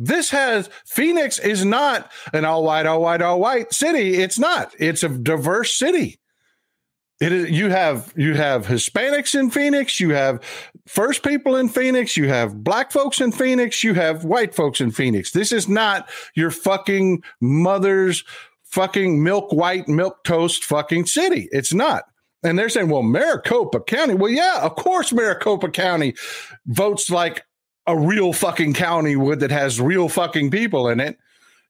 This 0.05 0.30
has 0.30 0.68
Phoenix 0.84 1.38
is 1.38 1.64
not 1.64 2.11
an 2.32 2.44
all 2.44 2.64
white, 2.64 2.86
all 2.86 3.00
white, 3.00 3.22
all 3.22 3.40
white 3.40 3.72
city. 3.72 4.14
It's 4.14 4.38
not. 4.38 4.74
It's 4.78 5.03
a 5.03 5.09
diverse 5.09 5.74
city. 5.74 6.18
It 7.20 7.30
is, 7.30 7.50
you 7.50 7.70
have 7.70 8.12
you 8.16 8.34
have 8.34 8.66
Hispanics 8.66 9.38
in 9.38 9.50
Phoenix, 9.50 10.00
you 10.00 10.11
have 10.11 10.42
first 10.88 11.22
people 11.22 11.55
in 11.55 11.68
Phoenix, 11.68 12.16
you 12.16 12.26
have 12.26 12.64
black 12.64 12.90
folks 12.90 13.20
in 13.20 13.30
Phoenix, 13.30 13.84
you 13.84 13.94
have 13.94 14.24
white 14.24 14.57
folks 14.57 14.80
in 14.80 14.90
Phoenix. 14.90 15.30
This 15.30 15.53
is 15.53 15.68
not 15.68 16.11
your 16.34 16.50
fucking 16.50 17.22
mother's 17.40 18.24
fucking 18.64 19.22
milk 19.22 19.53
white 19.53 19.86
milk 19.86 20.24
toast 20.24 20.64
fucking 20.64 21.07
city. 21.07 21.48
It's 21.53 21.72
not. 21.72 22.05
And 22.42 22.59
they're 22.59 22.68
saying, 22.68 22.88
well, 22.88 23.05
Maricopa 23.05 23.78
County. 23.80 24.14
Well, 24.14 24.32
yeah, 24.32 24.59
of 24.62 24.74
course, 24.74 25.12
Maricopa 25.12 25.68
County 25.68 26.14
votes 26.66 27.09
like 27.09 27.44
a 27.87 27.99
real 27.99 28.33
fucking 28.33 28.74
county 28.74 29.16
would 29.16 29.41
that 29.41 29.51
has 29.51 29.80
real 29.80 30.09
fucking 30.09 30.51
people 30.51 30.89
in 30.89 31.01
it 31.01 31.18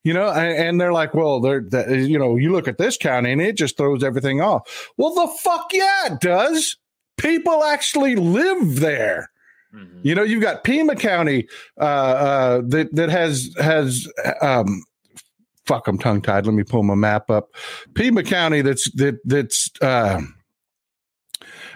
you 0.05 0.13
know 0.13 0.31
and, 0.31 0.81
they're 0.81 0.93
like 0.93 1.15
well 1.15 1.41
they're 1.41 1.63
you 1.95 2.19
know 2.19 2.37
you 2.37 2.53
look 2.53 2.69
at 2.69 2.79
this 2.79 2.97
county 2.97 3.33
and 3.33 3.41
it 3.41 3.57
just 3.57 3.77
throws 3.77 4.03
everything 4.03 4.41
off. 4.41 4.91
Well 4.97 5.15
the 5.15 5.33
fuck 5.41 5.71
yeah 5.73 6.13
it 6.13 6.21
does. 6.21 6.77
People 7.17 7.65
actually 7.65 8.17
live 8.17 8.81
there. 8.81 9.31
Mm-hmm. 9.75 10.01
you 10.03 10.15
know 10.15 10.23
you've 10.23 10.43
got 10.43 10.65
pima 10.65 10.95
county 10.95 11.49
uh, 11.81 11.85
uh, 11.85 12.63
that 12.67 12.95
that 12.95 13.09
has 13.09 13.55
has 13.59 14.07
um 14.43 14.85
fuck 15.65 15.89
i'm 15.89 15.97
tongue 15.97 16.21
tied 16.21 16.45
let 16.45 16.55
me 16.55 16.63
pull 16.63 16.83
my 16.83 16.95
map 16.95 17.31
up. 17.31 17.49
Pima 17.95 18.23
county 18.23 18.61
that's 18.61 18.91
that 18.97 19.19
that's 19.25 19.71
uh 19.81 20.21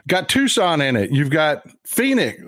got 0.06 0.28
Tucson 0.28 0.80
in 0.80 0.96
it. 0.96 1.10
You've 1.10 1.30
got 1.30 1.62
Phoenix, 1.84 2.40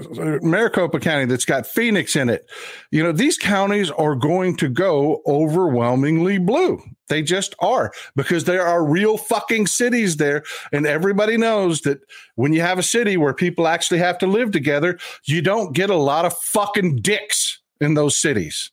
Maricopa 0.43 1.01
County 1.01 1.25
that's 1.25 1.45
got 1.45 1.67
Phoenix 1.67 2.17
in 2.17 2.29
it. 2.29 2.49
You 2.91 3.03
know, 3.03 3.13
these 3.13 3.37
counties 3.37 3.91
are 3.91 4.15
going 4.15 4.57
to 4.57 4.69
go 4.69 5.23
overwhelmingly 5.27 6.39
blue. 6.39 6.81
They 7.09 7.23
just 7.23 7.55
are 7.61 7.93
because 8.17 8.45
there 8.45 8.67
are 8.67 8.85
real 8.85 9.17
fucking 9.17 9.67
cities 9.67 10.17
there. 10.19 10.45
And 10.73 10.87
everybody 10.87 11.37
knows 11.37 11.81
that 11.83 12.01
when 12.37 12.53
you 12.53 12.61
have 12.61 12.79
a 12.79 12.83
city 12.83 13.17
where 13.17 13.35
people 13.35 13.67
actually 13.67 13.99
have 13.99 14.19
to 14.19 14.27
live 14.27 14.53
together, 14.53 14.99
you 15.25 15.43
don't 15.43 15.75
get 15.75 15.91
a 15.91 15.97
lot 15.97 16.25
of 16.25 16.37
fucking 16.39 16.97
dicks 16.97 17.61
in 17.81 17.95
those 17.95 18.17
cities 18.17 18.71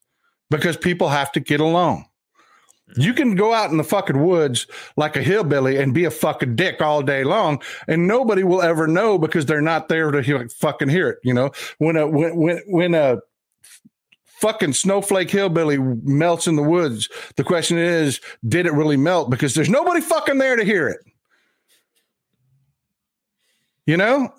because 0.50 0.78
people 0.78 1.10
have 1.10 1.32
to 1.32 1.40
get 1.40 1.60
along. 1.60 2.06
You 2.98 3.14
can 3.14 3.36
go 3.36 3.54
out 3.54 3.72
in 3.72 3.78
the 3.78 3.84
fucking 3.84 4.24
woods 4.24 4.68
like 4.96 5.16
a 5.16 5.22
hillbilly 5.22 5.78
and 5.78 5.94
be 5.94 6.06
a 6.06 6.12
fucking 6.12 6.56
dick 6.56 6.82
all 6.82 7.02
day 7.02 7.24
long, 7.24 7.62
and 7.88 8.08
nobody 8.08 8.44
will 8.44 8.62
ever 8.62 8.88
know 8.88 9.18
because 9.18 9.46
they're 9.46 9.62
not 9.62 9.90
there 9.90 10.12
to 10.12 10.22
hear, 10.22 10.48
fucking 10.50 10.90
hear 10.90 11.10
it. 11.10 11.20
You 11.24 11.34
know, 11.34 11.52
when 11.80 11.98
a 11.98 12.08
when 12.08 12.36
when 12.36 12.62
when 12.68 12.94
a 12.94 13.18
fucking 14.24 14.74
snowflake 14.74 15.32
hillbilly 15.32 15.80
melts 15.80 16.46
in 16.46 16.56
the 16.56 16.64
woods, 16.64 17.10
the 17.36 17.44
question 17.44 17.78
is, 17.78 18.22
did 18.48 18.68
it 18.68 18.74
really 18.74 18.98
melt? 18.98 19.32
Because 19.32 19.56
there's 19.56 19.70
nobody 19.70 20.02
fucking 20.02 20.38
there 20.38 20.56
to 20.56 20.64
hear 20.64 20.88
it. 20.88 21.00
You 23.88 23.98
know, 23.98 24.30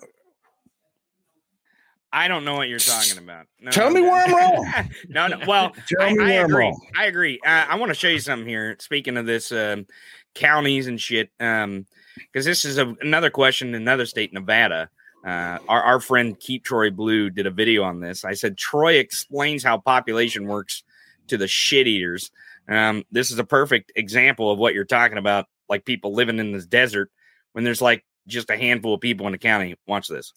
I 2.11 2.27
don't 2.27 2.45
know 2.45 2.55
what 2.55 2.69
you're 2.69 2.79
talking 2.79 3.17
about. 3.17 3.47
No, 3.59 3.71
Tell 3.71 3.89
me 3.89 4.01
where 4.01 4.25
I'm 4.25 4.33
wrong. 4.33 4.89
no, 5.09 5.27
no. 5.27 5.39
Well, 5.47 5.73
I, 5.99 6.15
I 6.19 6.31
agree. 6.33 6.73
I 6.97 7.05
agree. 7.05 7.39
Uh, 7.45 7.65
I 7.69 7.75
want 7.75 7.89
to 7.89 7.95
show 7.95 8.07
you 8.07 8.19
something 8.19 8.47
here. 8.47 8.77
Speaking 8.79 9.17
of 9.17 9.25
this, 9.25 9.51
um, 9.51 9.85
counties 10.33 10.87
and 10.87 11.01
shit, 11.01 11.31
because 11.37 11.63
um, 11.63 11.85
this 12.31 12.63
is 12.63 12.77
a, 12.77 12.95
another 13.01 13.29
question 13.29 13.69
in 13.69 13.75
another 13.75 14.05
state, 14.05 14.33
Nevada. 14.33 14.89
Uh, 15.25 15.57
our, 15.67 15.83
our 15.83 15.99
friend 15.99 16.39
Keep 16.39 16.63
Troy 16.63 16.89
Blue 16.89 17.29
did 17.29 17.47
a 17.47 17.51
video 17.51 17.83
on 17.83 17.99
this. 17.99 18.23
I 18.23 18.33
said 18.33 18.57
Troy 18.57 18.93
explains 18.93 19.63
how 19.63 19.77
population 19.77 20.47
works 20.47 20.83
to 21.27 21.37
the 21.37 21.47
shit 21.47 21.87
eaters. 21.87 22.31
Um, 22.69 23.03
this 23.11 23.31
is 23.31 23.39
a 23.39 23.43
perfect 23.43 23.91
example 23.95 24.51
of 24.51 24.59
what 24.59 24.73
you're 24.73 24.85
talking 24.85 25.17
about, 25.17 25.47
like 25.67 25.85
people 25.85 26.13
living 26.13 26.39
in 26.39 26.51
this 26.51 26.65
desert 26.65 27.11
when 27.53 27.63
there's 27.63 27.81
like 27.81 28.05
just 28.27 28.49
a 28.49 28.57
handful 28.57 28.93
of 28.93 29.01
people 29.01 29.25
in 29.25 29.31
the 29.31 29.37
county. 29.37 29.75
Watch 29.87 30.07
this. 30.07 30.33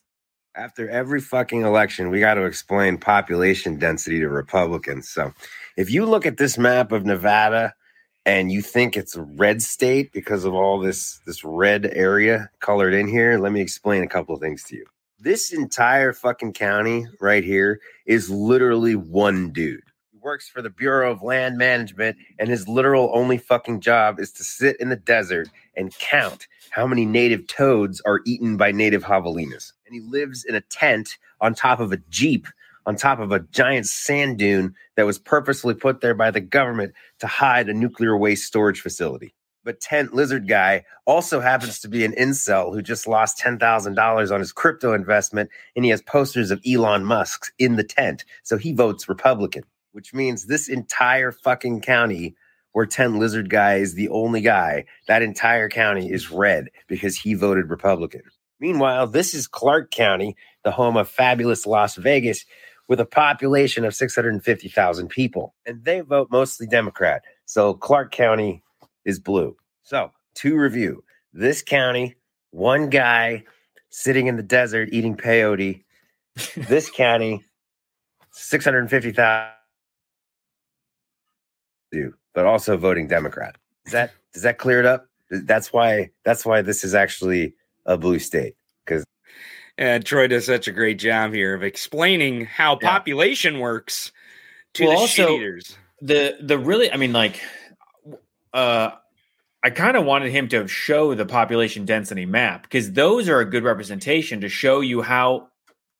After 0.57 0.90
every 0.90 1.20
fucking 1.20 1.62
election, 1.62 2.11
we 2.11 2.18
got 2.18 2.34
to 2.34 2.44
explain 2.44 2.98
population 2.98 3.78
density 3.78 4.18
to 4.18 4.28
Republicans. 4.28 5.09
So 5.09 5.32
if 5.76 5.90
you 5.90 6.05
look 6.05 6.26
at 6.26 6.38
this 6.38 6.59
map 6.59 6.90
of 6.90 7.07
Nevada 7.07 7.72
and 8.26 8.51
you 8.51 8.61
think 8.61 8.96
it's 8.96 9.14
a 9.14 9.22
red 9.22 9.62
state 9.62 10.12
because 10.12 10.44
of 10.44 10.53
all 10.53 10.80
this 10.80 11.20
this 11.24 11.44
red 11.44 11.86
area 11.92 12.51
colored 12.59 12.94
in 12.94 13.07
here, 13.07 13.38
let 13.38 13.53
me 13.53 13.61
explain 13.61 14.03
a 14.03 14.09
couple 14.09 14.34
of 14.34 14.40
things 14.40 14.64
to 14.64 14.76
you. 14.76 14.86
This 15.20 15.53
entire 15.53 16.12
fucking 16.12 16.55
county 16.55 17.07
right 17.20 17.44
here 17.44 17.80
is 18.05 18.28
literally 18.28 18.96
one 18.96 19.53
dude. 19.53 19.84
He 20.11 20.18
works 20.18 20.48
for 20.48 20.62
the 20.62 20.70
Bureau 20.70 21.12
of 21.12 21.22
Land 21.22 21.59
Management 21.59 22.16
and 22.40 22.48
his 22.48 22.66
literal 22.66 23.12
only 23.14 23.38
fucking 23.38 23.82
job 23.82 24.18
is 24.18 24.32
to 24.32 24.42
sit 24.42 24.80
in 24.80 24.88
the 24.88 24.96
desert 24.96 25.48
and 25.76 25.96
count 25.98 26.48
how 26.70 26.88
many 26.88 27.05
native 27.07 27.46
toads 27.46 28.01
are 28.01 28.20
eaten 28.26 28.57
by 28.57 28.72
native 28.72 29.05
javelinas 29.05 29.72
and 29.91 30.01
he 30.03 30.09
lives 30.09 30.45
in 30.45 30.55
a 30.55 30.61
tent 30.61 31.18
on 31.41 31.55
top 31.55 31.80
of 31.80 31.93
a 31.93 31.97
jeep 32.09 32.47
on 32.86 32.97
top 32.97 33.18
of 33.18 33.30
a 33.30 33.41
giant 33.53 33.86
sand 33.86 34.38
dune 34.38 34.74
that 34.97 35.07
was 35.07 35.18
purposely 35.18 35.74
put 35.74 36.01
there 36.01 36.14
by 36.14 36.30
the 36.30 36.41
government 36.41 36.95
to 37.18 37.26
hide 37.26 37.68
a 37.68 37.74
nuclear 37.74 38.16
waste 38.16 38.47
storage 38.47 38.80
facility. 38.80 39.34
But 39.62 39.80
Tent 39.80 40.14
Lizard 40.14 40.49
Guy 40.49 40.84
also 41.05 41.41
happens 41.41 41.80
to 41.80 41.88
be 41.88 42.05
an 42.05 42.12
incel 42.12 42.72
who 42.72 42.80
just 42.80 43.07
lost 43.07 43.38
$10,000 43.38 44.32
on 44.32 44.41
his 44.41 44.53
crypto 44.53 44.95
investment, 44.95 45.51
and 45.76 45.84
he 45.84 45.91
has 45.91 46.01
posters 46.03 46.51
of 46.51 46.62
Elon 46.66 47.05
Musk 47.05 47.53
in 47.59 47.76
the 47.76 47.84
tent. 47.84 48.24
So 48.43 48.57
he 48.57 48.72
votes 48.72 49.09
Republican, 49.09 49.64
which 49.93 50.14
means 50.14 50.47
this 50.47 50.68
entire 50.68 51.30
fucking 51.30 51.82
county 51.82 52.34
where 52.72 52.86
Tent 52.86 53.18
Lizard 53.18 53.51
Guy 53.51 53.76
is 53.76 53.95
the 53.95 54.09
only 54.09 54.41
guy, 54.41 54.86
that 55.09 55.22
entire 55.22 55.68
county 55.68 56.11
is 56.11 56.30
red 56.30 56.68
because 56.86 57.18
he 57.18 57.34
voted 57.34 57.68
Republican. 57.68 58.22
Meanwhile, 58.61 59.08
this 59.08 59.34
is 59.34 59.46
Clark 59.46 59.90
County, 59.90 60.36
the 60.64 60.70
home 60.70 60.96
of 60.96 61.08
fabulous 61.08 61.66
Las 61.66 61.96
Vegas, 61.96 62.44
with 62.88 63.00
a 63.00 63.06
population 63.06 63.84
of 63.84 63.94
650,000 63.94 65.08
people. 65.08 65.54
And 65.64 65.84
they 65.84 66.00
vote 66.00 66.28
mostly 66.30 66.66
Democrat. 66.66 67.22
So 67.46 67.74
Clark 67.74 68.12
County 68.12 68.62
is 69.04 69.18
blue. 69.18 69.56
So, 69.82 70.11
to 70.36 70.56
review 70.56 71.02
this 71.32 71.62
county, 71.62 72.16
one 72.50 72.90
guy 72.90 73.44
sitting 73.88 74.26
in 74.26 74.36
the 74.36 74.42
desert 74.42 74.88
eating 74.92 75.16
peyote. 75.16 75.84
this 76.56 76.90
county, 76.94 77.44
650,000 78.32 79.50
but 82.34 82.44
also 82.44 82.76
voting 82.76 83.08
Democrat. 83.08 83.56
Is 83.86 83.92
that 83.92 84.12
does 84.32 84.42
that 84.42 84.58
clear 84.58 84.80
it 84.80 84.86
up? 84.86 85.06
That's 85.30 85.72
why 85.72 86.11
that's 86.24 86.44
why 86.44 86.62
this 86.62 86.84
is 86.84 86.94
actually 86.94 87.54
a 87.87 87.97
blue 87.99 88.18
state 88.18 88.55
because 88.85 89.05
And 89.78 90.05
Troy 90.05 90.26
does 90.26 90.45
such 90.47 90.68
a 90.68 90.72
great 90.72 90.99
job 90.99 91.33
here 91.33 91.55
of 91.55 91.62
explaining 91.62 92.45
how 92.47 92.78
Yeah. 92.81 92.91
population 92.91 93.59
works 93.59 94.12
to 94.74 94.85
Well, 94.85 94.93
the 94.93 94.99
also- 94.99 95.39
shit 95.39 95.78
the 96.03 96.37
the 96.41 96.59
really 96.59 96.91
i 96.91 96.97
mean 96.97 97.12
like 97.12 97.39
uh 98.55 98.91
i 99.62 99.70
kind 99.70 99.97
of 99.97 100.05
wanted 100.05 100.31
him 100.33 100.49
to 100.49 100.66
show 100.66 101.14
the 101.14 101.26
population 101.26 101.85
density 101.85 102.24
map 102.26 102.62
because 102.62 102.93
those 102.93 103.28
are 103.28 103.41
a 103.41 103.45
good 103.45 103.64
representation 103.64 104.41
to 104.41 104.49
show 104.49 104.81
you 104.81 105.03
how 105.03 105.49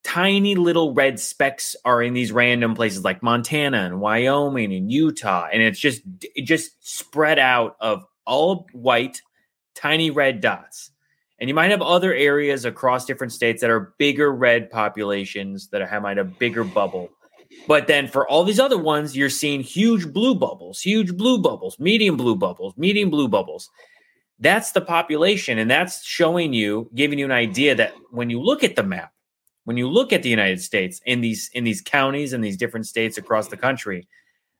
tiny 0.03 0.55
little 0.55 0.93
red 0.93 1.19
specks 1.19 1.75
are 1.85 2.01
in 2.01 2.13
these 2.13 2.31
random 2.31 2.73
places 2.73 3.03
like 3.03 3.21
montana 3.21 3.77
and 3.85 3.99
wyoming 3.99 4.73
and 4.73 4.91
utah 4.91 5.47
and 5.51 5.61
it's 5.61 5.79
just 5.79 6.01
it 6.35 6.43
just 6.45 6.71
spread 6.79 7.37
out 7.37 7.75
of 7.79 8.03
all 8.25 8.65
white 8.73 9.21
tiny 9.75 10.09
red 10.09 10.41
dots 10.41 10.90
and 11.41 11.49
you 11.49 11.53
might 11.53 11.71
have 11.71 11.81
other 11.81 12.13
areas 12.13 12.63
across 12.63 13.05
different 13.05 13.33
states 13.33 13.59
that 13.59 13.69
are 13.69 13.93
bigger 13.97 14.31
red 14.31 14.69
populations 14.69 15.67
that 15.69 15.81
have 15.81 16.03
might 16.03 16.15
have 16.15 16.27
a 16.27 16.29
bigger 16.29 16.63
bubble 16.63 17.09
but 17.67 17.87
then 17.87 18.07
for 18.07 18.27
all 18.27 18.43
these 18.43 18.59
other 18.59 18.77
ones, 18.77 19.15
you're 19.15 19.29
seeing 19.29 19.61
huge 19.61 20.11
blue 20.11 20.35
bubbles, 20.35 20.81
huge 20.81 21.15
blue 21.15 21.37
bubbles, 21.37 21.79
medium 21.79 22.17
blue 22.17 22.35
bubbles, 22.35 22.73
medium 22.77 23.09
blue 23.09 23.27
bubbles. 23.27 23.69
That's 24.39 24.71
the 24.71 24.81
population. 24.81 25.59
And 25.59 25.69
that's 25.69 26.03
showing 26.03 26.53
you, 26.53 26.89
giving 26.95 27.19
you 27.19 27.25
an 27.25 27.31
idea 27.31 27.75
that 27.75 27.93
when 28.09 28.29
you 28.29 28.41
look 28.41 28.63
at 28.63 28.75
the 28.75 28.83
map, 28.83 29.13
when 29.65 29.77
you 29.77 29.87
look 29.87 30.11
at 30.11 30.23
the 30.23 30.29
United 30.29 30.59
States 30.61 30.99
in 31.05 31.21
these 31.21 31.51
in 31.53 31.63
these 31.63 31.81
counties 31.81 32.33
and 32.33 32.43
these 32.43 32.57
different 32.57 32.87
states 32.87 33.17
across 33.17 33.49
the 33.49 33.57
country, 33.57 34.07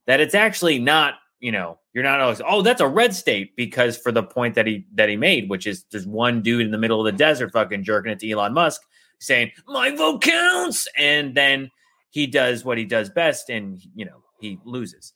that 0.06 0.20
it's 0.20 0.34
actually 0.34 0.78
not, 0.78 1.14
you 1.42 1.52
know, 1.52 1.78
you're 1.92 2.04
not 2.04 2.20
always, 2.20 2.40
oh, 2.46 2.62
that's 2.62 2.80
a 2.80 2.88
red 2.88 3.14
state, 3.14 3.54
because 3.56 3.98
for 3.98 4.12
the 4.12 4.22
point 4.22 4.54
that 4.54 4.66
he 4.66 4.86
that 4.94 5.10
he 5.10 5.16
made, 5.16 5.50
which 5.50 5.66
is 5.66 5.84
there's 5.90 6.06
one 6.06 6.40
dude 6.40 6.62
in 6.64 6.70
the 6.70 6.78
middle 6.78 7.00
of 7.00 7.04
the 7.04 7.18
desert 7.18 7.52
fucking 7.52 7.84
jerking 7.84 8.12
it 8.12 8.20
to 8.20 8.30
Elon 8.30 8.54
Musk 8.54 8.80
saying, 9.18 9.50
My 9.66 9.94
vote 9.94 10.22
counts. 10.22 10.88
And 10.96 11.34
then 11.34 11.70
he 12.10 12.26
does 12.26 12.64
what 12.64 12.78
he 12.78 12.84
does 12.84 13.10
best 13.10 13.50
and 13.50 13.80
you 13.94 14.04
know 14.04 14.22
he 14.40 14.58
loses 14.64 15.12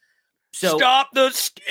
so 0.52 0.78
Stop 0.78 1.10
the 1.12 1.30
steal. 1.30 1.62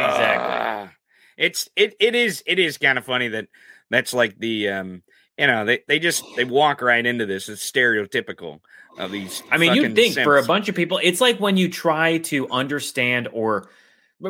Exactly. 0.00 0.90
It's 1.38 1.68
it 1.76 1.94
it 2.00 2.16
is 2.16 2.42
it 2.44 2.58
is 2.58 2.76
kind 2.76 2.98
of 2.98 3.04
funny 3.04 3.28
that 3.28 3.46
that's 3.88 4.12
like 4.12 4.36
the 4.38 4.68
um 4.68 5.02
you 5.38 5.46
know 5.46 5.64
they 5.64 5.80
they 5.86 6.00
just 6.00 6.24
they 6.36 6.44
walk 6.44 6.82
right 6.82 7.06
into 7.06 7.26
this. 7.26 7.48
It's 7.48 7.70
stereotypical 7.70 8.58
of 8.98 9.10
these. 9.10 9.42
i 9.50 9.58
mean 9.58 9.74
you 9.74 9.92
think 9.94 10.14
for 10.14 10.36
a 10.36 10.44
bunch 10.44 10.68
of 10.68 10.74
people 10.74 11.00
it's 11.02 11.20
like 11.20 11.38
when 11.38 11.56
you 11.56 11.68
try 11.68 12.18
to 12.18 12.48
understand 12.50 13.28
or 13.32 13.68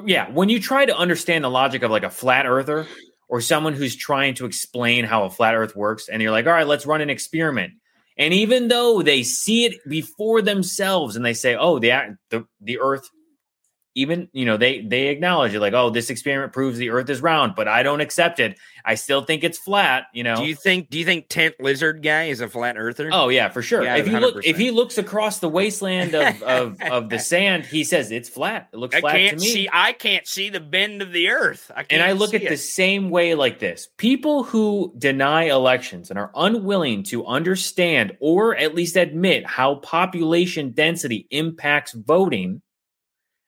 yeah 0.04 0.30
when 0.30 0.48
you 0.48 0.60
try 0.60 0.84
to 0.84 0.96
understand 0.96 1.44
the 1.44 1.50
logic 1.50 1.82
of 1.82 1.90
like 1.90 2.02
a 2.02 2.10
flat 2.10 2.46
earther 2.46 2.86
or 3.28 3.40
someone 3.40 3.72
who's 3.72 3.96
trying 3.96 4.34
to 4.34 4.44
explain 4.44 5.04
how 5.04 5.24
a 5.24 5.30
flat 5.30 5.54
earth 5.54 5.74
works 5.74 6.08
and 6.08 6.22
you're 6.22 6.30
like 6.30 6.46
all 6.46 6.52
right 6.52 6.66
let's 6.66 6.86
run 6.86 7.00
an 7.00 7.10
experiment 7.10 7.72
and 8.16 8.34
even 8.34 8.68
though 8.68 9.02
they 9.02 9.22
see 9.22 9.64
it 9.64 9.74
before 9.88 10.42
themselves 10.42 11.16
and 11.16 11.24
they 11.24 11.34
say 11.34 11.56
oh 11.56 11.78
the 11.78 12.16
the, 12.28 12.44
the 12.60 12.78
earth 12.78 13.08
even 13.94 14.28
you 14.32 14.44
know 14.44 14.56
they 14.56 14.80
they 14.82 15.08
acknowledge 15.08 15.54
it 15.54 15.60
like 15.60 15.72
oh 15.72 15.90
this 15.90 16.10
experiment 16.10 16.52
proves 16.52 16.78
the 16.78 16.90
earth 16.90 17.08
is 17.10 17.20
round 17.20 17.54
but 17.54 17.66
i 17.66 17.82
don't 17.82 18.00
accept 18.00 18.38
it 18.38 18.58
i 18.84 18.94
still 18.94 19.22
think 19.22 19.42
it's 19.42 19.58
flat 19.58 20.04
you 20.14 20.22
know 20.22 20.36
Do 20.36 20.44
you 20.44 20.54
think 20.54 20.90
do 20.90 20.98
you 20.98 21.04
think 21.04 21.28
tent 21.28 21.54
lizard 21.60 22.02
guy 22.02 22.24
is 22.24 22.40
a 22.40 22.48
flat 22.48 22.76
earther? 22.78 23.10
Oh 23.12 23.28
yeah, 23.28 23.48
for 23.48 23.62
sure. 23.62 23.82
Yeah, 23.82 23.96
if 23.96 24.06
you 24.08 24.18
look, 24.18 24.36
100%. 24.36 24.40
if 24.44 24.56
he 24.56 24.70
looks 24.70 24.96
across 24.98 25.38
the 25.40 25.48
wasteland 25.48 26.14
of, 26.14 26.42
of 26.44 26.80
of 26.82 27.08
the 27.10 27.18
sand, 27.18 27.66
he 27.66 27.84
says 27.84 28.10
it's 28.10 28.28
flat. 28.28 28.68
It 28.72 28.76
looks 28.78 28.94
I 28.94 29.00
flat 29.00 29.12
to 29.12 29.18
can't 29.18 29.40
me. 29.40 29.46
see. 29.46 29.68
I 29.72 29.92
can't 29.92 30.26
see 30.26 30.48
the 30.50 30.60
bend 30.60 31.02
of 31.02 31.12
the 31.12 31.28
earth. 31.28 31.70
I 31.74 31.82
can't 31.82 32.00
and 32.00 32.02
I 32.02 32.12
look 32.12 32.32
at 32.34 32.42
it. 32.42 32.48
the 32.48 32.56
same 32.56 33.10
way 33.10 33.34
like 33.34 33.58
this: 33.58 33.88
people 33.96 34.44
who 34.44 34.94
deny 34.98 35.44
elections 35.44 36.10
and 36.10 36.18
are 36.18 36.30
unwilling 36.34 37.02
to 37.04 37.26
understand 37.26 38.16
or 38.20 38.56
at 38.56 38.74
least 38.74 38.96
admit 38.96 39.46
how 39.46 39.76
population 39.76 40.70
density 40.72 41.26
impacts 41.30 41.92
voting, 41.92 42.62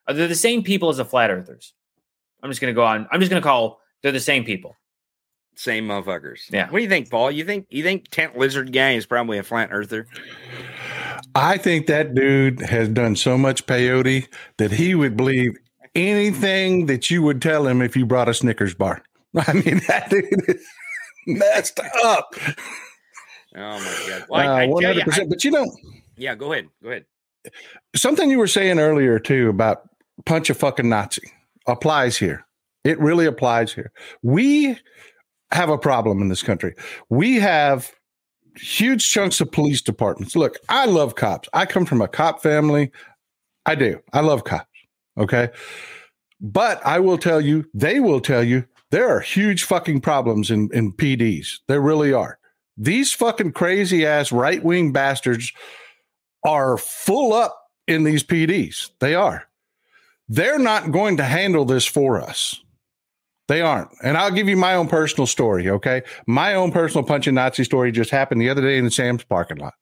are 0.09 0.15
they 0.15 0.27
the 0.27 0.35
same 0.35 0.63
people 0.63 0.89
as 0.89 0.97
the 0.99 1.05
flat 1.05 1.31
earthers? 1.31 1.75
I'm 2.43 2.51
just 2.51 2.61
going 2.61 2.73
to 2.73 2.77
go 2.77 2.85
on. 2.85 3.07
I'm 3.11 3.21
just 3.21 3.31
going 3.31 3.41
to 3.43 3.47
call 3.47 3.81
they're 4.03 4.11
the 4.13 4.21
same 4.21 4.45
people. 4.45 4.77
same 5.55 5.87
motherfuckers. 5.87 6.51
Yeah. 6.51 6.69
What 6.71 6.79
do 6.79 6.83
you 6.83 6.89
think, 6.89 7.11
Paul? 7.11 7.31
You 7.31 7.45
think 7.45 7.67
you 7.71 7.83
think 7.85 8.09
tent 8.09 8.37
lizard 8.37 8.73
Gang 8.73 8.97
is 8.97 9.07
probably 9.07 9.39
a 9.39 9.43
flat 9.43 9.69
earther? 9.73 10.07
I 11.35 11.57
think 11.59 11.87
that 11.87 12.15
dude 12.15 12.61
has 12.61 12.89
done 12.89 13.17
so 13.17 13.39
much 13.39 13.65
peyote 13.67 14.27
that 14.59 14.73
he 14.73 14.95
would 14.95 15.17
believe 15.17 15.57
anything 15.95 16.87
that 16.87 17.11
you 17.11 17.23
would 17.23 17.41
tell 17.41 17.67
him 17.67 17.81
if 17.81 17.97
you 17.97 18.05
brought 18.07 18.29
a 18.29 18.35
Snickers 18.35 18.75
bar. 18.75 19.03
I 19.37 19.53
mean, 19.53 19.81
that 19.89 20.09
dude 20.11 20.27
is 20.49 20.67
messed 21.27 21.79
up. 22.05 22.35
Oh 23.55 23.79
my 23.79 24.05
god! 24.09 24.27
Well, 24.29 24.41
I- 24.41 24.63
I 24.65 24.67
Uh, 24.69 24.81
tell 24.81 24.97
you, 24.97 25.03
100%. 25.03 25.21
I- 25.23 25.27
but 25.27 25.45
you 25.45 25.51
know, 25.53 25.71
yeah, 26.17 26.35
go 26.35 26.53
ahead. 26.53 26.69
Go 26.83 26.89
ahead. 26.91 27.05
something 27.95 28.31
you 28.31 28.39
were 28.39 28.47
saying 28.47 28.79
earlier 28.79 29.19
too 29.19 29.49
about 29.49 29.83
punch 30.25 30.51
a 30.51 30.55
fucking 30.55 30.89
Nazi 30.89 31.31
applies 31.67 32.17
here. 32.17 32.45
It 32.85 32.99
really 32.99 33.27
applies 33.27 33.73
here. 33.73 33.93
We 34.23 34.79
have 35.53 35.69
a 35.69 35.79
problem 35.79 36.21
in 36.21 36.29
this 36.29 36.43
country. 36.43 36.75
We 37.09 37.37
have 37.37 37.93
huge 38.57 39.11
chunks 39.11 39.41
of 39.41 39.53
police 39.53 39.81
departments. 39.81 40.35
Look, 40.35 40.59
I 40.69 40.87
love 40.87 41.15
cops. 41.15 41.49
I 41.53 41.67
come 41.67 41.87
from 41.87 42.01
a 42.01 42.09
cop 42.09 42.43
family. 42.43 42.91
I 43.67 43.75
do. 43.75 44.01
I 44.13 44.21
love 44.21 44.45
cops. 44.45 44.67
Okay. 45.17 45.51
But 46.41 46.85
I 46.85 46.99
will 46.99 47.19
tell 47.19 47.41
you, 47.41 47.65
they 47.73 48.01
will 48.01 48.21
tell 48.21 48.43
you, 48.43 48.65
there 48.91 49.09
are 49.09 49.21
huge 49.21 49.65
fucking 49.65 50.01
problems 50.01 50.51
in, 50.51 50.69
in 50.73 50.93
PDs. 50.93 51.61
There 51.69 51.81
really 51.81 52.13
are. 52.13 52.39
These 52.77 53.13
fucking 53.13 53.53
crazy 53.53 54.05
ass 54.05 54.33
right 54.33 54.63
wing 54.63 54.93
bastards 54.93 55.53
are 56.45 56.77
full 56.79 57.33
up 57.33 57.57
in 57.87 58.05
these 58.05 58.25
PDs. 58.25 58.91
They 58.99 59.15
are. 59.15 59.47
They're 60.33 60.59
not 60.59 60.93
going 60.93 61.19
to 61.19 61.25
handle 61.25 61.67
this 61.67 61.85
for 61.85 62.19
us. 62.19 62.59
They 63.49 63.61
aren't. 63.61 63.91
And 64.03 64.17
I'll 64.17 64.31
give 64.31 64.49
you 64.49 64.57
my 64.57 64.77
own 64.77 64.89
personal 64.89 65.27
story, 65.27 65.69
okay? 65.69 66.05
My 66.27 66.55
own 66.55 66.73
personal 66.73 67.05
punching 67.05 67.35
Nazi 67.35 67.65
story 67.65 67.93
just 67.93 68.09
happened 68.09 68.41
the 68.41 68.49
other 68.49 68.63
day 68.63 68.79
in 68.79 68.87
the 68.87 68.91
Sam's 68.91 69.25
parking 69.25 69.59
lot. 69.59 69.75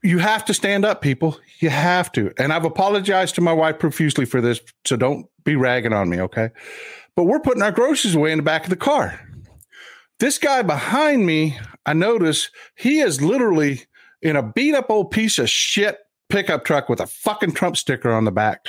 You 0.00 0.18
have 0.18 0.44
to 0.44 0.54
stand 0.54 0.84
up, 0.84 1.02
people. 1.02 1.40
You 1.58 1.70
have 1.70 2.12
to. 2.12 2.32
And 2.38 2.52
I've 2.52 2.64
apologized 2.64 3.34
to 3.34 3.40
my 3.40 3.52
wife 3.52 3.80
profusely 3.80 4.26
for 4.26 4.40
this, 4.40 4.60
so 4.84 4.96
don't 4.96 5.26
be 5.42 5.56
ragging 5.56 5.92
on 5.92 6.08
me, 6.08 6.20
okay? 6.20 6.50
But 7.16 7.24
we're 7.24 7.40
putting 7.40 7.62
our 7.62 7.72
groceries 7.72 8.14
away 8.14 8.30
in 8.30 8.38
the 8.38 8.44
back 8.44 8.62
of 8.62 8.70
the 8.70 8.76
car. 8.76 9.18
This 10.20 10.38
guy 10.38 10.62
behind 10.62 11.26
me, 11.26 11.58
I 11.84 11.94
notice 11.94 12.48
he 12.76 13.00
is 13.00 13.20
literally 13.20 13.82
in 14.20 14.36
a 14.36 14.42
beat 14.52 14.76
up 14.76 14.88
old 14.88 15.10
piece 15.10 15.40
of 15.40 15.50
shit 15.50 15.98
pickup 16.32 16.64
truck 16.64 16.88
with 16.88 16.98
a 16.98 17.06
fucking 17.06 17.52
Trump 17.52 17.76
sticker 17.76 18.10
on 18.10 18.24
the 18.24 18.32
back 18.32 18.66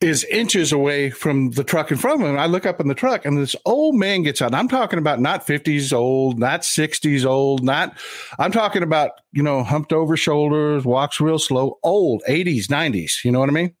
is 0.00 0.24
inches 0.24 0.72
away 0.72 1.10
from 1.10 1.50
the 1.50 1.64
truck 1.64 1.90
in 1.90 1.98
front 1.98 2.22
of 2.22 2.28
him. 2.28 2.38
I 2.38 2.46
look 2.46 2.64
up 2.64 2.80
in 2.80 2.86
the 2.86 2.94
truck 2.94 3.26
and 3.26 3.36
this 3.36 3.56
old 3.66 3.96
man 3.96 4.22
gets 4.22 4.40
out. 4.40 4.54
I'm 4.54 4.68
talking 4.68 4.98
about 4.98 5.20
not 5.20 5.46
50s 5.46 5.92
old, 5.92 6.38
not 6.38 6.60
60s 6.60 7.26
old, 7.26 7.64
not, 7.64 7.98
I'm 8.38 8.52
talking 8.52 8.84
about, 8.84 9.10
you 9.32 9.42
know, 9.42 9.62
humped 9.64 9.92
over 9.92 10.16
shoulders, 10.16 10.84
walks 10.84 11.20
real 11.20 11.40
slow, 11.40 11.78
old 11.82 12.22
80s, 12.28 12.66
90s. 12.66 13.24
You 13.24 13.32
know 13.32 13.40
what 13.40 13.50
I 13.50 13.52
mean? 13.52 13.74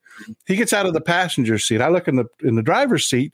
He 0.46 0.56
gets 0.56 0.72
out 0.72 0.84
of 0.84 0.92
the 0.92 1.00
passenger 1.00 1.58
seat. 1.58 1.80
I 1.80 1.88
look 1.88 2.08
in 2.08 2.16
the, 2.16 2.26
in 2.42 2.56
the 2.56 2.62
driver's 2.62 3.08
seat 3.08 3.32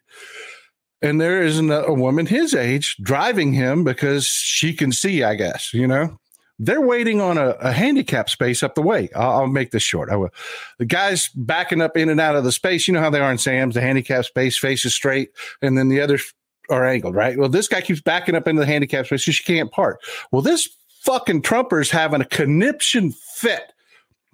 and 1.00 1.18
there 1.18 1.42
a, 1.70 1.84
a 1.86 1.94
woman 1.94 2.26
his 2.26 2.54
age 2.54 2.96
driving 3.02 3.54
him 3.54 3.84
because 3.84 4.26
she 4.26 4.74
can 4.74 4.92
see, 4.92 5.24
I 5.24 5.34
guess, 5.34 5.72
you 5.72 5.86
know? 5.88 6.18
They're 6.58 6.80
waiting 6.80 7.20
on 7.20 7.36
a, 7.36 7.50
a 7.60 7.72
handicap 7.72 8.30
space 8.30 8.62
up 8.62 8.74
the 8.74 8.82
way. 8.82 9.10
I'll, 9.14 9.40
I'll 9.40 9.46
make 9.46 9.72
this 9.72 9.82
short. 9.82 10.10
I 10.10 10.16
will. 10.16 10.30
The 10.78 10.86
guys 10.86 11.28
backing 11.34 11.82
up 11.82 11.96
in 11.96 12.08
and 12.08 12.20
out 12.20 12.36
of 12.36 12.44
the 12.44 12.52
space. 12.52 12.88
You 12.88 12.94
know 12.94 13.00
how 13.00 13.10
they 13.10 13.20
are 13.20 13.30
in 13.30 13.38
Sam's. 13.38 13.74
The 13.74 13.80
handicap 13.80 14.24
space 14.24 14.58
faces 14.58 14.94
straight, 14.94 15.30
and 15.60 15.76
then 15.76 15.88
the 15.88 16.00
others 16.00 16.32
are 16.70 16.86
angled. 16.86 17.14
Right. 17.14 17.38
Well, 17.38 17.48
this 17.48 17.68
guy 17.68 17.80
keeps 17.80 18.00
backing 18.00 18.34
up 18.34 18.48
into 18.48 18.60
the 18.60 18.66
handicap 18.66 19.06
space, 19.06 19.24
so 19.24 19.32
she 19.32 19.44
can't 19.44 19.70
park. 19.70 20.00
Well, 20.32 20.42
this 20.42 20.68
fucking 21.02 21.42
Trumper's 21.42 21.90
having 21.90 22.20
a 22.20 22.26
conniption 22.26 23.12
fit 23.12 23.72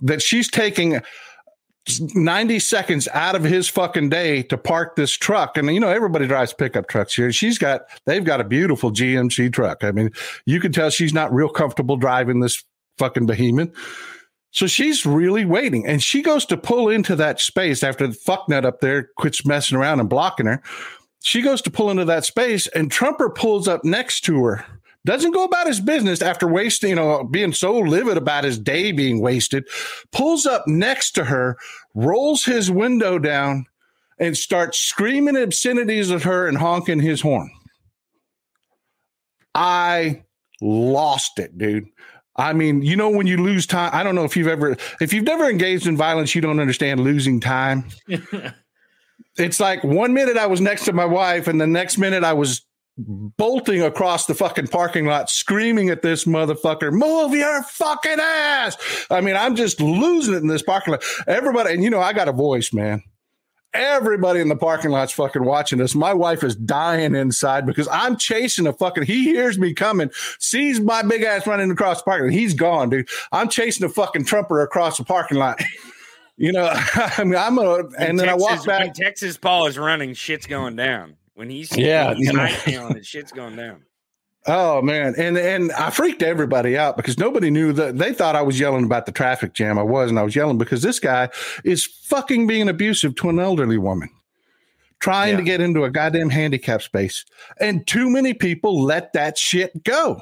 that 0.01 0.23
she's 0.23 0.51
taking 0.51 1.01
90 2.15 2.59
seconds 2.61 3.09
out 3.13 3.35
of 3.35 3.43
his 3.43 3.69
fucking 3.69 4.09
day 4.09 4.43
to 4.45 4.57
park 4.57 4.95
this 4.97 5.11
truck. 5.11 5.57
And, 5.57 5.73
you 5.73 5.81
know, 5.81 5.91
everybody 5.91 6.27
drives 6.27 6.53
pickup 6.53 6.89
trucks 6.89 7.15
here. 7.15 7.33
She's 7.33 7.59
got, 7.59 7.83
they've 8.07 8.25
got 8.25 8.41
a 8.41 8.45
beautiful 8.45 8.93
GMC 8.93 9.53
truck. 9.53 9.83
I 9.83 9.91
mean, 9.91 10.11
you 10.47 10.61
can 10.61 10.73
tell 10.73 10.91
she's 10.91 11.13
not 11.13 11.33
real 11.33 11.49
comfortable 11.49 11.97
driving 11.97 12.41
this 12.41 12.63
fucking 12.99 13.27
behemoth. 13.27 13.71
So 14.53 14.67
she's 14.67 15.05
really 15.05 15.45
waiting. 15.45 15.87
And 15.87 16.03
she 16.03 16.23
goes 16.23 16.47
to 16.47 16.57
pull 16.57 16.89
into 16.89 17.17
that 17.17 17.41
space 17.41 17.83
after 17.83 18.07
the 18.07 18.15
fucknut 18.15 18.65
up 18.65 18.81
there 18.81 19.11
quits 19.17 19.45
messing 19.45 19.77
around 19.77 19.99
and 19.99 20.09
blocking 20.09 20.47
her. 20.47 20.63
She 21.25 21.43
goes 21.43 21.63
to 21.63 21.71
pull 21.71 21.91
into 21.91 22.05
that 22.05 22.25
space 22.25 22.67
and 22.69 22.91
Trumper 22.91 23.31
pulls 23.31 23.67
up 23.67 23.85
next 23.85 24.21
to 24.23 24.45
her 24.45 24.65
doesn't 25.05 25.33
go 25.33 25.45
about 25.45 25.67
his 25.67 25.81
business 25.81 26.23
after 26.23 26.47
wasting, 26.47 26.91
you 26.91 26.97
know, 26.97 27.25
being 27.25 27.53
so 27.53 27.79
livid 27.79 28.17
about 28.17 28.45
his 28.45 28.59
day 28.59 28.93
being 28.93 29.21
wasted, 29.21 29.67
pulls 30.13 30.47
up 30.47 30.67
next 30.67 31.13
to 31.13 31.25
her, 31.25 31.57
rolls 31.95 32.45
his 32.45 32.71
window 32.71 33.19
down, 33.19 33.67
and 34.19 34.37
starts 34.37 34.79
screaming 34.79 35.37
obscenities 35.37 36.11
at 36.11 36.23
her 36.23 36.47
and 36.47 36.59
honking 36.59 37.01
his 37.01 37.21
horn. 37.21 37.51
I 39.55 40.23
lost 40.61 41.39
it, 41.39 41.59
dude. 41.59 41.87
I 42.37 42.53
mean, 42.53 42.83
you 42.83 42.97
know, 42.97 43.11
when 43.11 43.27
you 43.27 43.37
lose 43.37 43.67
time, 43.67 43.91
I 43.93 44.03
don't 44.03 44.15
know 44.15 44.25
if 44.25 44.37
you've 44.37 44.49
ever, 44.49 44.77
if 45.01 45.13
you've 45.13 45.25
never 45.25 45.51
engaged 45.51 45.87
in 45.87 45.97
violence, 45.97 46.35
you 46.35 46.41
don't 46.41 46.61
understand 46.61 47.01
losing 47.01 47.41
time. 47.41 47.85
it's 49.37 49.61
like 49.61 49.85
one 49.85 50.15
minute 50.15 50.39
I 50.39 50.47
was 50.47 50.61
next 50.61 50.87
to 50.87 50.93
my 50.93 51.05
wife, 51.05 51.47
and 51.47 51.61
the 51.61 51.67
next 51.67 51.99
minute 51.99 52.25
I 52.25 52.33
was 52.33 52.63
bolting 52.99 53.83
across 53.83 54.27
the 54.27 54.35
fucking 54.35 54.69
parking 54.69 55.07
lot, 55.07 55.31
screaming 55.31 55.89
at 55.89 56.03
this 56.03 56.25
motherfucker, 56.25 56.93
move 56.93 57.33
your 57.33 57.63
fucking 57.63 58.21
ass. 58.21 58.77
I 59.11 59.21
mean, 59.21 59.37
I'm 59.37 59.57
just 59.57 59.81
losing 59.81 60.35
it 60.35 60.39
in 60.39 60.49
this 60.49 60.63
parking 60.63 60.93
lot. 60.93 61.05
Everybody, 61.27 61.75
and 61.75 61.83
you 61.83 61.91
know, 61.91 62.01
I 62.01 62.13
got 62.13 62.29
a 62.29 62.33
voice, 62.33 62.73
man. 62.73 63.03
Everybody 63.75 64.41
in 64.41 64.51
the 64.51 64.57
parking 64.57 64.91
lot's 64.91 65.13
fucking 65.13 65.45
watching 65.45 65.79
this. 65.79 65.95
My 65.95 66.13
wife 66.13 66.45
is 66.45 66.55
dying 66.55 67.15
inside 67.15 67.65
because 67.65 67.89
I'm 67.91 68.19
chasing 68.19 68.67
a 68.67 68.73
fucking. 68.75 69.05
He 69.05 69.25
hears 69.25 69.59
me 69.59 69.73
coming, 69.73 70.11
sees 70.39 70.79
my 70.79 71.03
big 71.03 71.23
ass 71.23 71.47
running 71.47 71.71
across 71.71 72.03
the 72.03 72.05
parking 72.05 72.27
lot. 72.27 72.35
He's 72.35 72.53
gone, 72.53 72.91
dude. 72.91 73.09
I'm 73.33 73.49
chasing 73.49 73.87
a 73.87 73.89
fucking 73.89 74.27
trumper 74.27 74.61
across 74.61 74.99
the 74.99 75.05
parking 75.05 75.39
lot. 75.39 75.61
You 76.39 76.51
know, 76.51 76.69
I 76.95 77.25
mean, 77.25 77.37
I'm 77.37 77.59
a, 77.59 77.85
and 77.99 78.19
then 78.19 78.29
I 78.29 78.35
walk 78.35 78.65
back. 78.65 78.95
Texas 78.95 79.37
Paul 79.37 79.67
is 79.67 79.79
running, 79.79 80.15
shit's 80.15 80.47
going 80.47 80.75
down. 80.75 81.17
When 81.35 81.49
he's 81.51 81.77
Yeah, 81.77 82.09
when 82.09 82.17
he's 82.19 82.27
you 82.29 82.33
know. 82.35 82.47
hightailing 82.47 82.97
it, 82.97 83.07
shit's 83.07 83.33
going 83.33 83.57
down. 83.57 83.83
Oh 84.47 84.83
man, 84.83 85.15
and 85.17 85.39
and 85.39 85.71
I 85.73 85.91
freaked 85.91 86.21
everybody 86.23 86.77
out 86.77 86.97
because 86.97 87.17
nobody 87.17 87.49
knew 87.49 87.73
that 87.75 87.99
they 87.99 88.13
thought 88.13 88.35
I 88.35 88.43
was 88.43 88.59
yelling 88.59 88.85
about 88.85 89.07
the 89.07 89.13
traffic 89.13 89.53
jam. 89.53 89.79
I 89.79 89.85
was, 89.85 90.11
and 90.11 90.19
I 90.19 90.25
was 90.25 90.35
yelling 90.35 90.59
because 90.59 90.83
this 90.83 90.99
guy 90.99 91.29
is 91.65 91.85
fucking 91.87 92.49
being 92.49 92.69
abusive 92.69 93.15
to 93.17 93.29
an 93.29 93.39
elderly 93.39 93.79
woman, 93.79 94.09
trying 94.99 95.37
to 95.37 95.45
get 95.45 95.61
into 95.61 95.85
a 95.85 95.91
goddamn 95.91 96.29
handicap 96.29 96.83
space, 96.83 97.25
and 97.61 97.87
too 97.87 98.11
many 98.11 98.35
people 98.35 98.83
let 98.83 99.13
that 99.13 99.39
shit 99.39 99.85
go. 99.85 100.21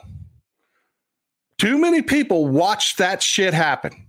Too 1.57 1.79
many 1.79 2.03
people 2.03 2.47
watched 2.47 2.99
that 2.99 3.23
shit 3.23 3.55
happen. 3.55 4.07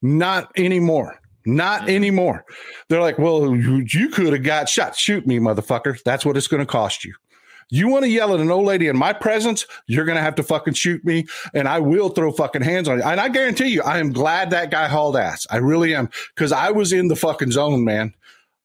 Not 0.00 0.50
anymore. 0.56 1.20
Not 1.46 1.82
mm-hmm. 1.82 1.90
anymore. 1.90 2.44
They're 2.88 3.00
like, 3.00 3.18
well, 3.18 3.54
you, 3.54 3.86
you 3.88 4.08
could 4.08 4.32
have 4.32 4.42
got 4.42 4.68
shot. 4.68 4.96
Shoot 4.96 5.26
me, 5.26 5.38
motherfucker. 5.38 6.02
That's 6.02 6.26
what 6.26 6.36
it's 6.36 6.48
going 6.48 6.60
to 6.60 6.66
cost 6.66 7.04
you. 7.04 7.14
You 7.68 7.88
want 7.88 8.04
to 8.04 8.10
yell 8.10 8.32
at 8.32 8.38
an 8.40 8.50
old 8.50 8.64
lady 8.64 8.86
in 8.86 8.96
my 8.96 9.12
presence, 9.12 9.66
you're 9.86 10.04
going 10.04 10.16
to 10.16 10.22
have 10.22 10.36
to 10.36 10.44
fucking 10.44 10.74
shoot 10.74 11.04
me, 11.04 11.26
and 11.52 11.66
I 11.66 11.80
will 11.80 12.10
throw 12.10 12.30
fucking 12.30 12.62
hands 12.62 12.88
on 12.88 12.98
you. 12.98 13.04
And 13.04 13.20
I 13.20 13.28
guarantee 13.28 13.68
you, 13.68 13.82
I 13.82 13.98
am 13.98 14.12
glad 14.12 14.50
that 14.50 14.70
guy 14.70 14.86
hauled 14.86 15.16
ass. 15.16 15.48
I 15.50 15.56
really 15.56 15.92
am, 15.92 16.08
because 16.34 16.52
I 16.52 16.70
was 16.70 16.92
in 16.92 17.08
the 17.08 17.16
fucking 17.16 17.50
zone, 17.50 17.84
man. 17.84 18.14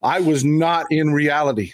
I 0.03 0.19
was 0.19 0.45
not 0.45 0.85
in 0.91 1.13
reality. 1.13 1.73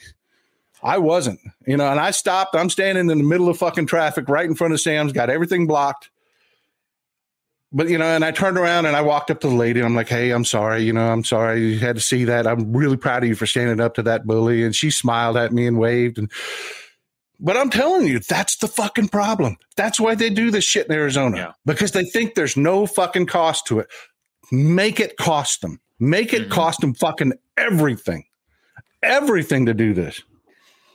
I 0.81 0.99
wasn't, 0.99 1.39
you 1.65 1.75
know, 1.75 1.89
and 1.89 1.99
I 1.99 2.11
stopped. 2.11 2.55
I'm 2.55 2.69
standing 2.69 3.09
in 3.09 3.17
the 3.17 3.23
middle 3.23 3.49
of 3.49 3.57
fucking 3.57 3.87
traffic 3.87 4.29
right 4.29 4.45
in 4.45 4.55
front 4.55 4.73
of 4.73 4.79
Sam's, 4.79 5.11
got 5.11 5.29
everything 5.29 5.67
blocked. 5.67 6.09
But, 7.73 7.89
you 7.89 7.97
know, 7.97 8.05
and 8.05 8.23
I 8.23 8.31
turned 8.31 8.57
around 8.57 8.85
and 8.85 8.95
I 8.95 9.01
walked 9.01 9.29
up 9.29 9.41
to 9.41 9.49
the 9.49 9.55
lady. 9.55 9.81
And 9.81 9.87
I'm 9.87 9.95
like, 9.95 10.07
hey, 10.07 10.31
I'm 10.31 10.45
sorry. 10.45 10.83
You 10.83 10.93
know, 10.93 11.11
I'm 11.11 11.23
sorry 11.25 11.73
you 11.73 11.79
had 11.79 11.97
to 11.97 12.01
see 12.01 12.23
that. 12.23 12.47
I'm 12.47 12.71
really 12.71 12.95
proud 12.95 13.23
of 13.23 13.29
you 13.29 13.35
for 13.35 13.45
standing 13.45 13.81
up 13.81 13.95
to 13.95 14.03
that 14.03 14.25
bully. 14.25 14.63
And 14.63 14.73
she 14.73 14.89
smiled 14.89 15.35
at 15.35 15.51
me 15.51 15.67
and 15.67 15.77
waved. 15.77 16.17
And, 16.17 16.31
but 17.41 17.57
I'm 17.57 17.69
telling 17.69 18.07
you, 18.07 18.19
that's 18.19 18.55
the 18.57 18.69
fucking 18.69 19.09
problem. 19.09 19.57
That's 19.75 19.99
why 19.99 20.15
they 20.15 20.29
do 20.29 20.49
this 20.49 20.63
shit 20.63 20.87
in 20.87 20.93
Arizona 20.93 21.37
Yeah. 21.37 21.51
because 21.65 21.91
they 21.91 22.05
think 22.05 22.35
there's 22.35 22.55
no 22.55 22.85
fucking 22.85 23.25
cost 23.25 23.67
to 23.67 23.79
it. 23.79 23.87
Make 24.49 25.01
it 25.01 25.17
cost 25.17 25.61
them. 25.61 25.81
Make 25.99 26.33
it 26.33 26.47
Mhm. 26.47 26.51
cost 26.51 26.79
them 26.79 26.93
fucking 26.93 27.33
everything, 27.57 28.23
everything 29.03 29.65
to 29.65 29.73
do 29.73 29.93
this. 29.93 30.21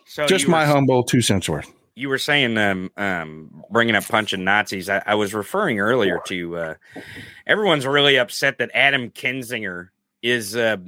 So 0.06 0.26
Just 0.26 0.48
my 0.48 0.60
were, 0.66 0.72
humble 0.72 1.02
two 1.04 1.20
cents 1.20 1.48
worth. 1.48 1.70
You 1.94 2.08
were 2.08 2.18
saying 2.18 2.56
um, 2.56 2.90
um, 2.96 3.64
bringing 3.70 3.94
up 3.94 4.04
punching 4.04 4.44
Nazis. 4.44 4.88
I, 4.88 5.02
I 5.04 5.14
was 5.14 5.34
referring 5.34 5.78
earlier 5.78 6.20
to 6.26 6.56
uh, 6.56 6.74
everyone's 7.46 7.86
really 7.86 8.16
upset 8.16 8.58
that 8.58 8.70
Adam 8.72 9.10
Kinzinger 9.10 9.88
is. 10.22 10.56
Uh, 10.56 10.78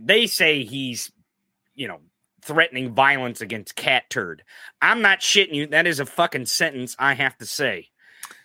they 0.00 0.26
say 0.26 0.64
he's, 0.64 1.12
you 1.74 1.86
know, 1.86 2.00
threatening 2.42 2.92
violence 2.92 3.40
against 3.40 3.76
Catturd. 3.76 4.40
I'm 4.80 5.00
not 5.00 5.20
shitting 5.20 5.54
you. 5.54 5.68
That 5.68 5.86
is 5.86 6.00
a 6.00 6.06
fucking 6.06 6.46
sentence 6.46 6.96
I 6.98 7.14
have 7.14 7.38
to 7.38 7.46
say. 7.46 7.88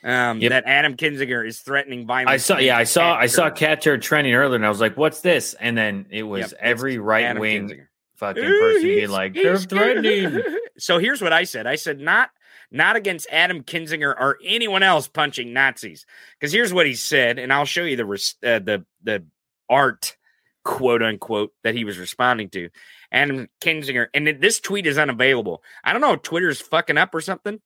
Um, 0.04 0.40
Yep. 0.40 0.50
That 0.52 0.64
Adam 0.68 0.96
Kinzinger 0.96 1.46
is 1.46 1.60
threatening 1.60 2.06
violence. 2.06 2.30
I 2.30 2.38
saw, 2.38 2.58
yeah, 2.60 2.78
I 2.78 2.84
saw, 2.84 3.16
I 3.16 3.26
saw 3.26 3.50
Catturd 3.50 4.02
trending 4.02 4.36
earlier, 4.36 4.56
and 4.56 4.66
I 4.66 4.70
was 4.70 4.80
like, 4.80 4.96
"What's 4.96 5.22
this?" 5.22 5.56
And 5.56 5.76
then 5.76 6.06
it 6.12 6.24
was 6.24 6.52
Yep, 6.52 6.60
every 6.62 6.98
right 7.00 7.38
wing. 7.40 7.88
Fucking 8.18 8.44
Ooh, 8.44 8.60
person 8.60 8.82
being 8.84 9.10
like, 9.10 9.34
"They're 9.34 9.58
threatening." 9.58 10.42
So 10.80 11.00
here's 11.00 11.24
what 11.24 11.34
I 11.34 11.44
said. 11.46 11.66
I 11.66 11.76
said 11.76 12.00
not 12.00 12.30
not 12.70 12.96
against 12.96 13.26
Adam 13.32 13.64
Kinzinger 13.64 14.14
or 14.16 14.38
anyone 14.46 14.84
else 14.84 15.08
punching 15.08 15.52
Nazis. 15.52 16.06
Because 16.40 16.54
here's 16.54 16.72
what 16.72 16.86
he 16.86 16.94
said, 16.94 17.40
and 17.40 17.52
I'll 17.52 17.66
show 17.66 17.82
you 17.84 17.96
the 17.96 18.06
res- 18.06 18.36
uh, 18.46 18.60
the 18.60 18.86
the 19.02 19.26
art 19.68 20.16
quote 20.64 21.02
unquote 21.02 21.52
that 21.64 21.74
he 21.74 21.84
was 21.84 21.98
responding 21.98 22.50
to. 22.52 22.70
Adam 23.12 23.48
Kinzinger, 23.60 24.08
and 24.14 24.28
this 24.40 24.60
tweet 24.60 24.86
is 24.86 25.00
unavailable. 25.00 25.64
I 25.84 25.94
don't 25.94 26.02
know 26.02 26.14
if 26.14 26.22
Twitter's 26.22 26.62
fucking 26.62 26.98
up 27.00 27.16
or 27.16 27.22
something, 27.22 27.60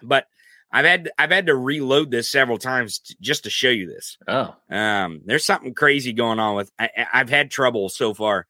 but 0.00 0.26
I've 0.70 0.84
had 0.84 1.10
I've 1.18 1.32
had 1.32 1.46
to 1.46 1.56
reload 1.56 2.12
this 2.12 2.30
several 2.30 2.58
times 2.58 3.00
t- 3.00 3.16
just 3.20 3.42
to 3.42 3.50
show 3.50 3.70
you 3.70 3.88
this. 3.88 4.18
Oh, 4.28 4.54
Um, 4.70 5.22
there's 5.24 5.44
something 5.44 5.74
crazy 5.74 6.12
going 6.12 6.38
on 6.38 6.54
with. 6.54 6.70
I, 6.78 6.90
I- 6.96 7.06
I've 7.14 7.30
had 7.30 7.50
trouble 7.50 7.88
so 7.88 8.14
far. 8.14 8.46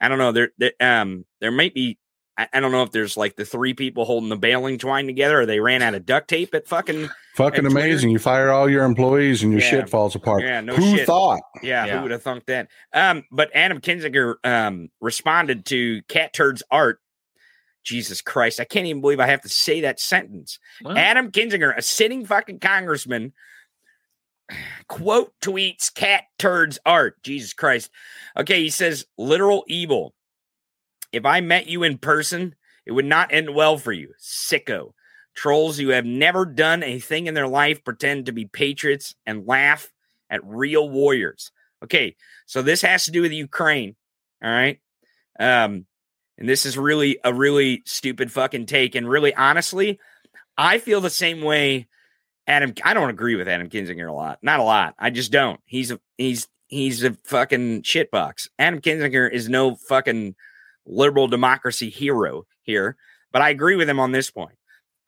I 0.00 0.08
don't 0.08 0.18
know. 0.18 0.32
There, 0.32 0.50
there, 0.58 0.72
um, 0.80 1.24
there 1.40 1.50
might 1.52 1.74
be. 1.74 1.98
I, 2.36 2.48
I 2.52 2.58
don't 2.60 2.72
know 2.72 2.82
if 2.82 2.90
there's 2.90 3.16
like 3.16 3.36
the 3.36 3.44
three 3.44 3.74
people 3.74 4.04
holding 4.04 4.28
the 4.28 4.36
baling 4.36 4.78
twine 4.78 5.06
together, 5.06 5.40
or 5.42 5.46
they 5.46 5.60
ran 5.60 5.82
out 5.82 5.94
of 5.94 6.04
duct 6.04 6.28
tape 6.28 6.52
at 6.54 6.66
fucking. 6.66 7.08
Fucking 7.36 7.64
And 7.64 7.70
Twitter- 7.70 7.86
amazing. 7.88 8.10
You 8.10 8.18
fire 8.18 8.50
all 8.50 8.68
your 8.68 8.84
employees 8.84 9.42
and 9.42 9.52
your 9.52 9.60
Yeah. 9.60 9.70
shit 9.70 9.88
falls 9.90 10.14
apart. 10.16 10.42
Yeah, 10.42 10.60
no 10.60 10.74
Who 10.74 10.96
shit. 10.96 11.06
thought? 11.06 11.40
Yeah, 11.62 11.84
Yeah. 11.86 11.96
who 11.96 12.02
would 12.02 12.10
have 12.10 12.22
thunk 12.22 12.46
that? 12.46 12.68
Um, 12.92 13.24
but 13.30 13.50
Adam 13.54 13.80
Kinzinger 13.80 14.34
um 14.44 14.88
responded 15.00 15.64
to 15.66 16.02
Catturd's 16.08 16.62
art. 16.70 16.98
Jesus 17.84 18.22
Christ, 18.22 18.60
I 18.60 18.64
can't 18.64 18.86
even 18.86 19.02
believe 19.02 19.20
I 19.20 19.26
have 19.26 19.42
to 19.42 19.48
say 19.48 19.82
that 19.82 20.00
sentence. 20.00 20.58
well, 20.82 20.96
Adam 20.96 21.30
Kinzinger, 21.30 21.76
a 21.76 21.82
sitting 21.82 22.24
fucking 22.24 22.60
congressman, 22.60 23.32
quote 24.88 25.32
tweets 25.40 25.92
cat 25.92 26.24
turds 26.38 26.78
art. 26.84 27.22
Jesus 27.22 27.52
Christ. 27.52 27.90
Okay, 28.36 28.62
he 28.62 28.70
says 28.70 29.06
literal 29.16 29.64
evil. 29.66 30.14
If 31.12 31.24
I 31.24 31.40
met 31.40 31.66
you 31.68 31.82
in 31.82 31.98
person, 31.98 32.54
it 32.86 32.92
would 32.92 33.04
not 33.04 33.32
end 33.32 33.54
well 33.54 33.78
for 33.78 33.92
you. 33.92 34.12
Sicko. 34.20 34.92
Trolls 35.34 35.78
who 35.78 35.88
have 35.88 36.04
never 36.04 36.44
done 36.44 36.82
a 36.82 37.00
thing 37.00 37.26
in 37.26 37.34
their 37.34 37.48
life 37.48 37.84
pretend 37.84 38.26
to 38.26 38.32
be 38.32 38.44
patriots 38.46 39.14
and 39.26 39.46
laugh 39.46 39.92
at 40.30 40.44
real 40.44 40.88
warriors. 40.88 41.50
Okay, 41.82 42.16
so 42.46 42.62
this 42.62 42.82
has 42.82 43.04
to 43.04 43.10
do 43.10 43.22
with 43.22 43.32
Ukraine. 43.32 43.96
All 44.42 44.50
right. 44.50 44.80
Um, 45.38 45.86
and 46.38 46.48
this 46.48 46.66
is 46.66 46.78
really 46.78 47.18
a 47.24 47.32
really 47.32 47.82
stupid 47.86 48.32
fucking 48.32 48.66
take. 48.66 48.94
And 48.94 49.08
really, 49.08 49.34
honestly, 49.34 49.98
I 50.56 50.78
feel 50.78 51.00
the 51.00 51.10
same 51.10 51.42
way. 51.42 51.88
Adam, 52.46 52.74
I 52.84 52.94
don't 52.94 53.10
agree 53.10 53.36
with 53.36 53.48
Adam 53.48 53.68
Kinzinger 53.68 54.08
a 54.08 54.12
lot. 54.12 54.38
Not 54.42 54.60
a 54.60 54.64
lot. 54.64 54.94
I 54.98 55.10
just 55.10 55.32
don't. 55.32 55.60
He's 55.64 55.90
a 55.90 56.00
he's 56.18 56.48
he's 56.68 57.02
a 57.02 57.14
fucking 57.24 57.82
shitbox. 57.82 58.48
Adam 58.58 58.80
Kinzinger 58.80 59.30
is 59.30 59.48
no 59.48 59.76
fucking 59.76 60.34
liberal 60.86 61.28
democracy 61.28 61.88
hero 61.88 62.46
here. 62.62 62.96
But 63.32 63.42
I 63.42 63.50
agree 63.50 63.76
with 63.76 63.88
him 63.88 63.98
on 63.98 64.12
this 64.12 64.30
point. 64.30 64.56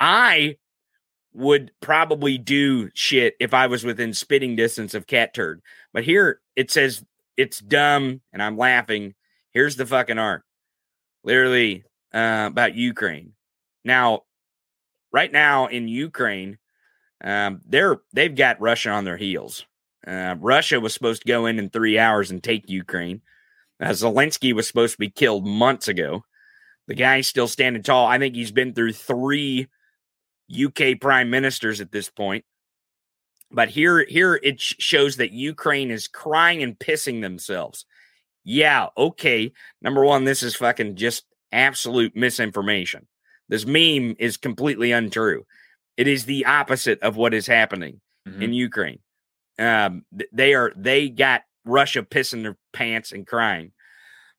I 0.00 0.56
would 1.32 1.70
probably 1.80 2.38
do 2.38 2.90
shit 2.94 3.36
if 3.38 3.52
I 3.52 3.66
was 3.66 3.84
within 3.84 4.14
spitting 4.14 4.56
distance 4.56 4.94
of 4.94 5.06
Catturd. 5.06 5.60
But 5.92 6.04
here 6.04 6.40
it 6.56 6.70
says 6.70 7.04
it's 7.36 7.60
dumb 7.60 8.22
and 8.32 8.42
I'm 8.42 8.56
laughing. 8.56 9.14
Here's 9.52 9.76
the 9.76 9.86
fucking 9.86 10.18
art. 10.18 10.42
Literally 11.24 11.84
uh, 12.14 12.44
about 12.48 12.74
Ukraine. 12.74 13.32
Now, 13.84 14.22
right 15.12 15.30
now 15.30 15.66
in 15.66 15.88
Ukraine, 15.88 16.58
um, 17.22 17.60
they're 17.66 17.98
they've 18.12 18.34
got 18.34 18.60
Russia 18.60 18.90
on 18.90 19.04
their 19.04 19.16
heels. 19.16 19.64
Uh, 20.06 20.36
Russia 20.38 20.78
was 20.78 20.94
supposed 20.94 21.22
to 21.22 21.28
go 21.28 21.46
in 21.46 21.58
in 21.58 21.68
three 21.68 21.98
hours 21.98 22.30
and 22.30 22.42
take 22.42 22.70
Ukraine. 22.70 23.22
Uh, 23.80 23.88
Zelensky 23.88 24.52
was 24.52 24.68
supposed 24.68 24.92
to 24.94 24.98
be 24.98 25.10
killed 25.10 25.46
months 25.46 25.88
ago. 25.88 26.24
The 26.86 26.94
guy's 26.94 27.26
still 27.26 27.48
standing 27.48 27.82
tall. 27.82 28.06
I 28.06 28.18
think 28.18 28.34
he's 28.34 28.52
been 28.52 28.72
through 28.72 28.92
three 28.92 29.66
UK 30.54 31.00
prime 31.00 31.30
ministers 31.30 31.80
at 31.80 31.90
this 31.90 32.08
point. 32.08 32.44
But 33.50 33.68
here, 33.68 34.04
here 34.04 34.38
it 34.42 34.60
sh- 34.60 34.74
shows 34.78 35.16
that 35.16 35.32
Ukraine 35.32 35.90
is 35.90 36.08
crying 36.08 36.62
and 36.62 36.78
pissing 36.78 37.20
themselves. 37.20 37.84
Yeah, 38.44 38.88
okay. 38.96 39.52
Number 39.82 40.04
one, 40.04 40.24
this 40.24 40.42
is 40.42 40.54
fucking 40.54 40.96
just 40.96 41.24
absolute 41.52 42.14
misinformation. 42.14 43.06
This 43.48 43.66
meme 43.66 44.16
is 44.18 44.36
completely 44.36 44.92
untrue. 44.92 45.44
It 45.96 46.08
is 46.08 46.24
the 46.24 46.46
opposite 46.46 47.00
of 47.02 47.16
what 47.16 47.34
is 47.34 47.46
happening 47.46 48.00
mhm. 48.28 48.42
in 48.42 48.52
Ukraine. 48.52 48.98
Um, 49.58 50.04
they 50.32 50.54
are 50.54 50.72
they 50.76 51.08
got 51.08 51.42
Russia 51.64 52.02
pissing 52.02 52.42
their 52.42 52.56
pants 52.72 53.12
and 53.12 53.26
crying, 53.26 53.72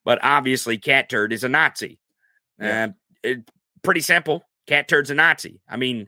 but 0.06 0.20
obviously, 0.22 0.78
Catturd 0.78 1.32
is 1.32 1.44
a 1.44 1.50
Nazi. 1.50 2.00
Yeah. 2.60 2.86
Uh, 2.86 2.88
it, 3.24 3.52
pretty 3.82 4.02
simple. 4.02 4.44
Catturd's 4.70 5.10
a 5.10 5.16
Nazi. 5.16 5.62
I 5.68 5.78
mean, 5.78 6.08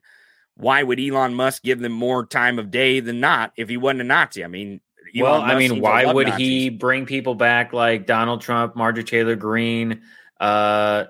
why 0.56 0.84
would 0.84 1.00
Elon 1.00 1.34
Musk 1.34 1.64
give 1.64 1.80
them 1.80 1.93
more 1.93 2.26
time 2.26 2.60
of 2.60 2.70
day 2.70 3.00
than 3.00 3.20
not 3.20 3.54
if 3.56 3.70
he 3.70 3.78
wasn't 3.78 4.02
a 4.02 4.06
Nazi? 4.06 4.43
I 4.43 4.47
mean, 4.47 4.82
Elon 5.16 5.32
well, 5.32 5.41
I 5.41 5.58
mean, 5.58 5.82
why 5.82 6.12
would 6.12 6.28
Nazis. 6.28 6.47
he 6.47 6.70
bring 6.70 7.06
people 7.06 7.34
back 7.34 7.74
like 7.74 8.06
Donald 8.06 8.41
Trump, 8.41 8.76
Marjorie 8.76 9.04
Taylor 9.04 9.36
Greene, 9.36 10.02
uh, 10.39 11.06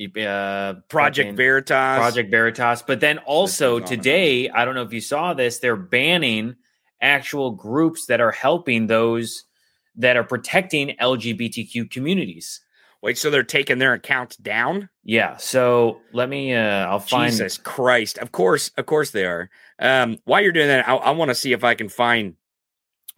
uh, 0.00 0.74
Project 0.88 1.28
fucking- 1.28 1.36
Veritas? 1.36 1.98
Project 1.98 2.30
Veritas. 2.30 2.82
But 2.82 3.00
then 3.00 3.18
also 3.18 3.78
goes 3.78 3.82
on 3.88 3.92
and 3.92 3.98
on. 3.98 4.04
today, 4.04 4.50
I 4.50 4.64
don't 4.64 4.74
know 4.74 4.82
if 4.82 4.92
you 4.92 5.00
saw 5.00 5.34
this, 5.34 5.58
they're 5.58 5.76
banning 5.76 6.56
actual 7.00 7.50
groups 7.52 8.06
that 8.06 8.20
are 8.20 8.32
helping 8.32 8.86
those 8.86 9.44
that 9.96 10.16
are 10.16 10.24
protecting 10.24 10.96
LGBTQ 11.00 11.90
communities. 11.90 12.60
Wait, 13.02 13.18
so 13.18 13.30
they're 13.30 13.42
taking 13.42 13.78
their 13.78 13.92
accounts 13.92 14.34
down? 14.36 14.88
Yeah. 15.04 15.36
So 15.36 16.00
let 16.12 16.28
me, 16.28 16.54
uh, 16.54 16.86
I'll 16.86 16.98
find. 17.00 17.30
Jesus 17.30 17.58
Christ! 17.58 18.16
Of 18.16 18.32
course, 18.32 18.70
of 18.78 18.86
course 18.86 19.10
they 19.10 19.26
are. 19.26 19.50
Um, 19.78 20.18
while 20.24 20.40
you're 20.40 20.52
doing 20.52 20.68
that, 20.68 20.88
I, 20.88 20.94
I 20.94 21.10
want 21.10 21.28
to 21.28 21.34
see 21.34 21.52
if 21.52 21.64
I 21.64 21.74
can 21.74 21.90
find 21.90 22.36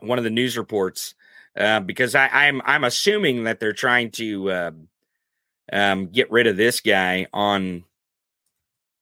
one 0.00 0.18
of 0.18 0.24
the 0.24 0.30
news 0.30 0.58
reports 0.58 1.14
uh, 1.56 1.80
because 1.80 2.14
I, 2.16 2.26
I'm 2.26 2.60
I'm 2.64 2.82
assuming 2.84 3.44
that 3.44 3.60
they're 3.60 3.72
trying 3.72 4.10
to 4.12 4.50
uh, 4.50 4.70
um, 5.72 6.06
get 6.06 6.30
rid 6.30 6.46
of 6.46 6.56
this 6.56 6.80
guy 6.80 7.26
on. 7.32 7.84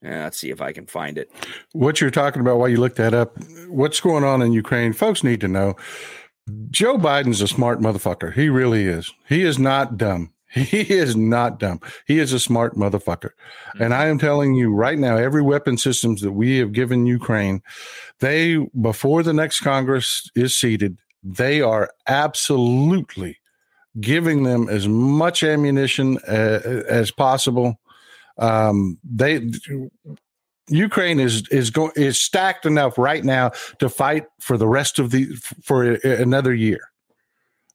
Uh, 0.05 0.11
let's 0.11 0.39
see 0.39 0.51
if 0.51 0.61
I 0.61 0.73
can 0.73 0.87
find 0.87 1.17
it. 1.17 1.31
what 1.73 1.99
you're 2.01 2.11
talking 2.11 2.43
about 2.43 2.59
while 2.59 2.69
you 2.69 2.77
look 2.77 2.97
that 2.97 3.15
up 3.15 3.39
what's 3.69 4.01
going 4.01 4.23
on 4.23 4.43
in 4.43 4.53
ukraine 4.53 4.93
folks 4.93 5.25
need 5.25 5.41
to 5.41 5.49
know. 5.49 5.77
Joe 6.71 6.99
biden's 6.99 7.41
a 7.41 7.49
smart 7.49 7.81
motherfucker. 7.81 8.35
He 8.35 8.51
really 8.51 8.85
is. 8.85 9.11
He 9.27 9.43
is 9.43 9.59
not 9.59 9.97
dumb. 9.97 10.31
He 10.55 10.83
is 10.83 11.17
not 11.17 11.59
dumb. 11.59 11.81
He 12.07 12.21
is 12.21 12.33
a 12.33 12.39
smart 12.39 12.77
motherfucker. 12.77 13.31
And 13.81 13.93
i 13.93 14.07
am 14.07 14.19
telling 14.19 14.55
you 14.55 14.73
right 14.73 14.99
now 14.99 15.17
every 15.17 15.43
weapon 15.43 15.77
systems 15.79 16.21
that 16.21 16.33
we 16.33 16.59
have 16.59 16.73
given 16.73 17.07
ukraine 17.07 17.63
they 18.21 18.59
before 18.81 19.23
the 19.23 19.33
next 19.33 19.61
congress 19.61 20.31
is 20.37 20.55
seated 20.55 20.97
they 21.25 21.61
are 21.61 21.91
absolutely 22.07 23.39
giving 24.01 24.43
them 24.43 24.69
as 24.69 24.89
much 24.89 25.43
ammunition 25.43 26.19
uh, 26.29 26.83
as 26.89 27.11
possible 27.11 27.79
um, 28.39 28.99
they 29.05 29.51
Ukraine 30.69 31.21
is 31.21 31.47
is 31.49 31.71
going 31.71 31.93
is 31.95 32.19
stacked 32.19 32.65
enough 32.65 32.97
right 32.97 33.25
now 33.25 33.51
to 33.79 33.89
fight 33.89 34.27
for 34.41 34.57
the 34.57 34.67
rest 34.67 34.99
of 34.99 35.11
the 35.11 35.27
for 35.63 35.93
another 35.93 36.55
year. 36.55 36.81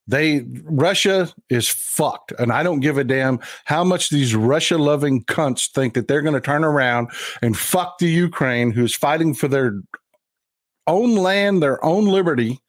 They 0.08 0.44
Russia 0.64 1.32
is 1.50 1.70
fucked, 1.70 2.34
and 2.40 2.52
I 2.52 2.64
don't 2.64 2.80
give 2.80 2.98
a 2.98 3.04
damn 3.04 3.40
how 3.66 3.84
much 3.84 4.10
these 4.10 4.34
Russia 4.34 4.80
loving 4.80 5.24
cunts 5.26 5.70
think 5.70 5.94
that 5.94 6.08
they're 6.08 6.24
going 6.24 6.34
to 6.34 6.42
turn 6.42 6.64
around 6.64 7.10
and 7.44 7.56
fuck 7.56 8.00
the 8.00 8.10
Ukraine, 8.10 8.72
who's 8.72 8.96
fighting 8.96 9.36
for 9.36 9.48
their 9.48 9.82
own 10.88 11.16
land, 11.16 11.62
their 11.62 11.84
own 11.86 12.06
liberty. 12.06 12.60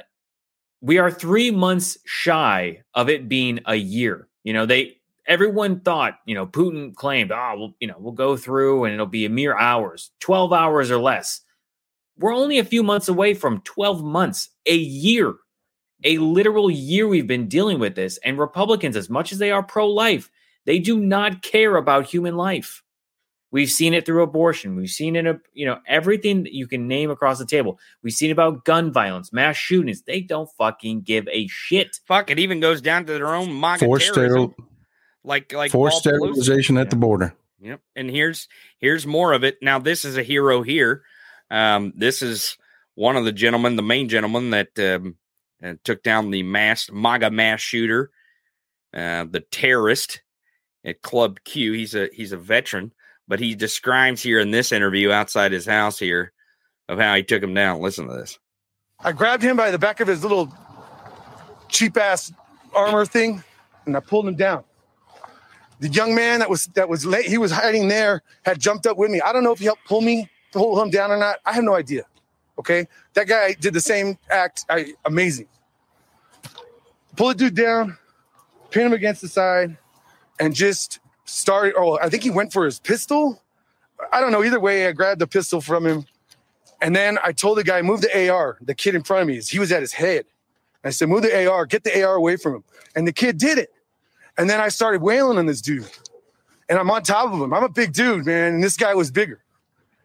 we 0.84 0.98
are 0.98 1.10
3 1.10 1.50
months 1.52 1.98
shy 2.06 2.82
of 2.94 3.10
it 3.10 3.30
being 3.30 3.62
a 3.66 3.76
year. 3.76 4.28
You 4.44 4.52
know, 4.52 4.66
they 4.66 4.98
everyone 5.26 5.80
thought, 5.80 6.20
you 6.26 6.36
know, 6.36 6.46
Putin 6.46 6.94
claimed, 6.94 7.32
oh, 7.32 7.54
well, 7.58 7.74
you 7.80 7.88
know, 7.88 7.96
we'll 7.98 8.12
go 8.12 8.36
through 8.36 8.84
and 8.84 8.94
it'll 8.94 9.06
be 9.06 9.24
a 9.24 9.30
mere 9.30 9.58
hours, 9.58 10.12
12 10.20 10.52
hours 10.52 10.92
or 10.92 10.98
less. 10.98 11.40
We're 12.18 12.36
only 12.36 12.60
a 12.60 12.66
few 12.66 12.84
months 12.84 13.08
away 13.08 13.34
from 13.34 13.62
12 13.62 14.04
months, 14.04 14.50
a 14.66 14.76
year, 14.76 15.36
a 16.04 16.18
literal 16.18 16.70
year 16.70 17.08
we've 17.08 17.26
been 17.26 17.48
dealing 17.48 17.80
with 17.80 17.96
this. 17.96 18.20
And 18.26 18.38
Republicans, 18.38 18.98
as 18.98 19.10
much 19.10 19.32
as 19.32 19.40
they 19.40 19.52
are 19.52 19.64
pro 19.64 19.88
life, 19.88 20.30
they 20.66 20.80
do 20.80 21.00
not 21.00 21.42
care 21.42 21.78
about 21.78 22.06
human 22.08 22.36
life. 22.36 22.83
We've 23.54 23.70
seen 23.70 23.94
it 23.94 24.04
through 24.04 24.24
abortion. 24.24 24.76
We've 24.76 24.90
seen 24.90 25.16
it, 25.16 25.40
you 25.54 25.68
know, 25.68 25.80
everything 25.88 26.42
that 26.42 26.54
you 26.54 26.66
can 26.66 26.88
name 26.88 27.12
across 27.12 27.38
the 27.38 27.46
table. 27.46 27.80
We've 28.02 28.12
seen 28.12 28.32
about 28.32 28.66
gun 28.66 28.92
violence, 28.92 29.32
mass 29.32 29.56
shootings. 29.56 30.02
They 30.02 30.22
don't 30.22 30.50
fucking 30.58 31.04
give 31.04 31.28
a 31.28 31.48
shit. 31.48 32.00
Fuck, 32.08 32.32
it 32.32 32.40
even 32.40 32.60
goes 32.60 32.82
down 32.82 33.06
to 33.06 33.14
their 33.14 33.36
own 33.36 33.58
MAGA 33.60 33.86
Forced, 33.86 34.12
terrorism. 34.16 34.50
steril- 34.50 34.66
like 35.24 35.54
like 35.54 35.72
forced 35.72 36.00
sterilization 36.00 36.78
at 36.78 36.90
the 36.90 36.96
border. 36.96 37.36
Yep. 37.62 37.80
And 37.96 38.10
here's 38.10 38.48
here's 38.80 39.06
more 39.06 39.34
of 39.34 39.44
it. 39.44 39.58
Now 39.62 39.78
this 39.78 40.04
is 40.04 40.18
a 40.18 40.24
hero 40.24 40.64
here. 40.64 41.04
Um, 41.52 41.94
this 41.96 42.24
is 42.24 42.58
one 42.96 43.16
of 43.16 43.24
the 43.24 43.32
gentlemen, 43.32 43.76
the 43.76 43.84
main 43.84 44.10
gentleman 44.10 44.50
that 44.50 44.80
um, 44.80 45.16
uh, 45.64 45.76
took 45.84 46.02
down 46.02 46.32
the 46.32 46.42
mass 46.42 46.90
MAGA 46.92 47.30
mass 47.30 47.62
shooter, 47.62 48.10
uh, 48.94 49.26
the 49.30 49.46
terrorist 49.52 50.24
at 50.84 51.04
Club 51.04 51.40
Q. 51.46 51.74
He's 51.74 51.96
a 51.96 52.10
he's 52.12 52.32
a 52.32 52.38
veteran, 52.38 52.92
but 53.28 53.40
he 53.40 53.56
describes 53.56 54.22
here 54.22 54.40
in 54.40 54.52
this 54.52 54.72
interview 54.72 55.12
outside 55.12 55.52
his 55.52 55.66
house 55.66 56.00
here 56.00 56.32
of 56.90 57.00
how 57.00 57.16
he 57.16 57.24
took 57.24 57.42
him 57.42 57.54
down. 57.54 57.82
Listen 57.82 58.08
to 58.08 58.14
this. 58.14 58.38
I 59.00 59.12
grabbed 59.12 59.44
him 59.44 59.58
by 59.58 59.72
the 59.72 59.80
back 59.80 60.00
of 60.00 60.08
his 60.08 60.24
little 60.24 60.54
cheap 61.70 61.98
ass 61.98 62.32
armor 62.74 63.06
thing 63.06 63.44
and 63.86 63.96
I 63.96 64.00
pulled 64.00 64.28
him 64.28 64.36
down. 64.36 64.64
The 65.80 65.90
young 65.90 66.16
man 66.16 66.40
that 66.40 66.50
was 66.50 66.68
that 66.76 66.88
was 66.88 67.06
late, 67.06 67.26
he 67.26 67.38
was 67.38 67.52
hiding 67.52 67.88
there, 67.90 68.22
had 68.44 68.60
jumped 68.60 68.88
up 68.88 68.98
with 68.98 69.12
me. 69.12 69.20
I 69.20 69.34
don't 69.34 69.44
know 69.44 69.52
if 69.52 69.60
he 69.60 69.66
helped 69.66 69.86
pull 69.86 70.02
me 70.02 70.30
to 70.52 70.60
hold 70.60 70.82
him 70.82 70.90
down 70.90 71.12
or 71.12 71.18
not. 71.18 71.40
I 71.46 71.54
have 71.54 71.64
no 71.64 71.76
idea. 71.76 72.04
Okay. 72.58 72.88
That 73.16 73.28
guy 73.28 73.54
did 73.54 73.74
the 73.74 73.82
same 73.82 74.18
act. 74.30 74.66
I 74.70 74.94
amazing. 75.06 75.48
Pull 77.16 77.30
the 77.30 77.36
dude 77.36 77.56
down, 77.56 77.98
pin 78.72 78.86
him 78.86 78.94
against 78.94 79.22
the 79.22 79.28
side, 79.28 79.78
and 80.40 80.56
just 80.56 81.00
started. 81.26 81.74
Oh, 81.78 81.98
I 82.00 82.10
think 82.10 82.24
he 82.24 82.30
went 82.30 82.54
for 82.54 82.66
his 82.66 82.80
pistol. 82.80 83.42
I 84.12 84.22
don't 84.22 84.32
know. 84.32 84.44
Either 84.44 84.60
way, 84.60 84.88
I 84.88 84.92
grabbed 84.92 85.22
the 85.22 85.28
pistol 85.28 85.62
from 85.62 85.86
him. 85.86 86.06
And 86.82 86.96
then 86.96 87.18
I 87.24 87.32
told 87.32 87.58
the 87.58 87.64
guy, 87.64 87.82
move 87.82 88.02
the 88.02 88.30
AR. 88.30 88.58
The 88.62 88.76
kid 88.76 88.96
in 88.96 89.04
front 89.04 89.22
of 89.22 89.28
me, 89.28 89.40
he 89.40 89.60
was 89.60 89.72
at 89.72 89.82
his 89.82 89.94
head. 89.94 90.26
I 90.84 90.90
said, 90.90 91.08
move 91.08 91.22
the 91.22 91.48
AR, 91.48 91.66
get 91.66 91.86
the 91.86 92.04
AR 92.04 92.16
away 92.16 92.36
from 92.36 92.56
him. 92.56 92.64
And 92.96 93.08
the 93.08 93.14
kid 93.14 93.38
did 93.38 93.58
it. 93.58 93.74
And 94.38 94.50
then 94.50 94.60
I 94.60 94.68
started 94.68 95.02
wailing 95.02 95.38
on 95.38 95.46
this 95.46 95.62
dude. 95.62 95.90
And 96.68 96.78
I'm 96.78 96.90
on 96.92 97.04
top 97.04 97.32
of 97.32 97.40
him. 97.40 97.54
I'm 97.54 97.64
a 97.64 97.70
big 97.70 97.94
dude, 97.94 98.26
man. 98.26 98.56
And 98.56 98.64
this 98.64 98.76
guy 98.76 98.94
was 98.96 99.12
bigger. 99.12 99.44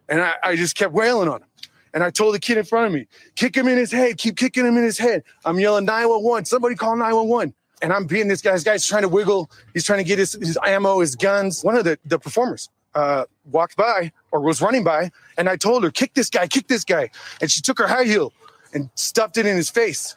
And 0.09 0.21
I, 0.21 0.35
I 0.43 0.57
just 0.57 0.77
kept 0.77 0.93
wailing 0.93 1.29
on 1.29 1.43
him. 1.43 1.49
And 1.95 2.05
I 2.05 2.11
told 2.11 2.35
the 2.35 2.39
kid 2.39 2.59
in 2.59 2.64
front 2.64 2.87
of 2.87 2.93
me, 2.93 3.07
kick 3.35 3.57
him 3.57 3.66
in 3.66 3.77
his 3.77 3.91
head, 3.91 4.19
keep 4.19 4.37
kicking 4.37 4.66
him 4.66 4.77
in 4.77 4.85
his 4.85 4.99
head. 4.99 5.25
I'm 5.45 5.59
yelling 5.59 5.85
911. 5.85 6.45
Somebody 6.45 6.75
call 6.75 6.95
911. 6.97 7.55
And 7.83 7.93
I'm 7.93 8.07
beating 8.07 8.29
this 8.29 8.43
guy. 8.43 8.53
This 8.53 8.64
guy's 8.64 8.87
trying 8.87 9.03
to 9.03 9.09
wiggle. 9.09 9.51
He's 9.72 9.85
trying 9.85 9.99
to 10.01 10.05
get 10.05 10.18
his, 10.18 10.33
his 10.33 10.59
ammo, 10.66 11.01
his 11.01 11.14
guns. 11.16 11.62
One 11.62 11.76
of 11.76 11.85
the, 11.85 11.99
the 12.05 12.18
performers. 12.18 12.68
uh, 12.95 13.24
walked 13.51 13.76
by 13.76 14.12
or 14.33 14.41
was 14.41 14.61
running 14.61 14.85
by, 14.85 15.11
and 15.37 15.49
I 15.49 15.57
told 15.57 15.85
her, 15.85 15.91
"Kick 15.91 16.14
this 16.14 16.29
guy, 16.31 16.47
kick 16.47 16.66
this 16.68 16.85
guy," 16.85 17.11
and 17.41 17.51
she 17.51 17.61
took 17.61 17.79
her 17.79 17.87
high 17.87 18.05
heel 18.05 18.33
and 18.74 18.91
stuffed 18.95 19.37
it 19.39 19.47
in 19.47 19.57
his 19.57 19.70
face 19.70 20.16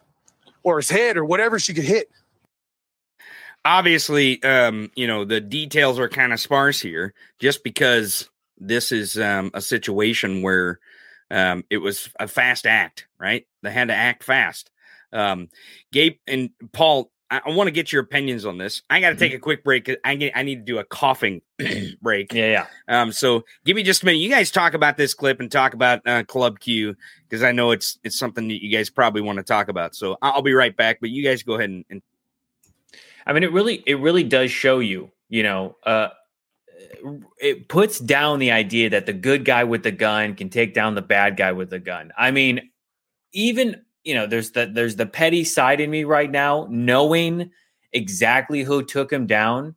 or 0.64 0.78
his 0.78 0.90
head 0.90 1.18
or 1.18 1.26
whatever 1.26 1.60
she 1.60 1.74
could 1.74 1.84
hit. 1.84 2.10
Obviously, 3.64 4.42
um, 4.44 4.92
you 4.96 5.06
know 5.08 5.26
the 5.26 5.40
details 5.42 6.00
are 6.00 6.10
kind 6.10 6.34
of 6.34 6.40
sparse 6.40 6.80
here, 6.82 7.14
just 7.40 7.64
because 7.64 8.30
this 8.58 8.92
is 8.92 9.20
um, 9.20 9.52
a 9.54 9.62
situation 9.62 10.42
where 10.42 10.80
um, 11.30 11.64
it 11.70 11.78
was 11.78 12.10
a 12.20 12.28
fast 12.28 12.66
act, 12.66 13.08
right? 13.20 13.46
They 13.62 13.72
had 13.72 13.90
to 13.90 13.96
act 13.96 14.24
fast. 14.24 14.72
Um, 15.14 15.50
Gabe 15.92 16.18
and 16.26 16.52
Paul, 16.72 17.12
I, 17.32 17.42
I 17.46 17.50
want 17.52 17.68
to 17.68 17.72
get 17.72 17.92
your 17.92 18.04
opinions 18.04 18.46
on 18.46 18.58
this. 18.58 18.84
I 18.90 19.00
got 19.00 19.12
to 19.12 19.16
take 19.16 19.34
a 19.34 19.40
quick 19.40 19.64
break. 19.64 19.90
I 20.04 20.16
get, 20.16 20.34
I 20.36 20.44
need 20.44 20.58
to 20.58 20.62
do 20.64 20.78
a 20.80 20.84
coughing 20.84 21.42
break. 22.02 22.34
Yeah, 22.34 22.66
yeah. 22.90 23.02
Um, 23.02 23.12
so 23.12 23.46
give 23.66 23.76
me 23.76 23.84
just 23.84 24.04
a 24.04 24.06
minute. 24.06 24.20
You 24.20 24.30
guys 24.30 24.52
talk 24.52 24.74
about 24.74 24.98
this 24.98 25.14
clip 25.14 25.40
and 25.40 25.50
talk 25.50 25.74
about 25.74 26.06
uh, 26.06 26.24
Club 26.26 26.60
Q 26.60 26.96
because 27.28 27.42
I 27.42 27.54
know 27.54 27.72
it's 27.72 27.98
it's 28.04 28.20
something 28.20 28.50
that 28.50 28.62
you 28.62 28.70
guys 28.70 28.90
probably 28.90 29.22
want 29.22 29.38
to 29.38 29.44
talk 29.44 29.70
about. 29.70 29.96
So 29.96 30.18
I'll 30.22 30.42
be 30.42 30.54
right 30.54 30.76
back. 30.76 31.00
But 31.00 31.10
you 31.10 31.24
guys 31.24 31.42
go 31.42 31.54
ahead 31.54 31.70
and, 31.70 31.86
and 31.90 32.02
I 33.26 33.34
mean, 33.34 33.44
it 33.44 33.54
really, 33.54 33.82
it 33.86 34.00
really 34.00 34.24
does 34.24 34.52
show 34.52 34.80
you, 34.80 35.12
you 35.30 35.44
know, 35.44 35.78
uh, 35.86 36.10
it 37.40 37.70
puts 37.70 38.00
down 38.00 38.40
the 38.40 38.52
idea 38.52 38.90
that 38.90 39.06
the 39.06 39.14
good 39.14 39.46
guy 39.46 39.64
with 39.64 39.84
the 39.84 39.92
gun 39.92 40.36
can 40.36 40.50
take 40.50 40.74
down 40.74 40.96
the 40.96 41.02
bad 41.02 41.38
guy 41.38 41.52
with 41.52 41.70
the 41.70 41.80
gun. 41.80 42.12
I 42.18 42.32
mean, 42.32 42.72
even 43.32 43.84
you 44.04 44.16
know, 44.16 44.28
there's 44.28 44.52
the 44.52 44.70
there's 44.72 44.96
the 44.96 45.06
petty 45.06 45.44
side 45.44 45.80
in 45.80 45.90
me 45.90 46.04
right 46.04 46.30
now, 46.30 46.68
knowing 46.70 47.52
exactly 47.94 48.64
who 48.64 48.84
took 48.84 49.12
him 49.12 49.28
down. 49.28 49.76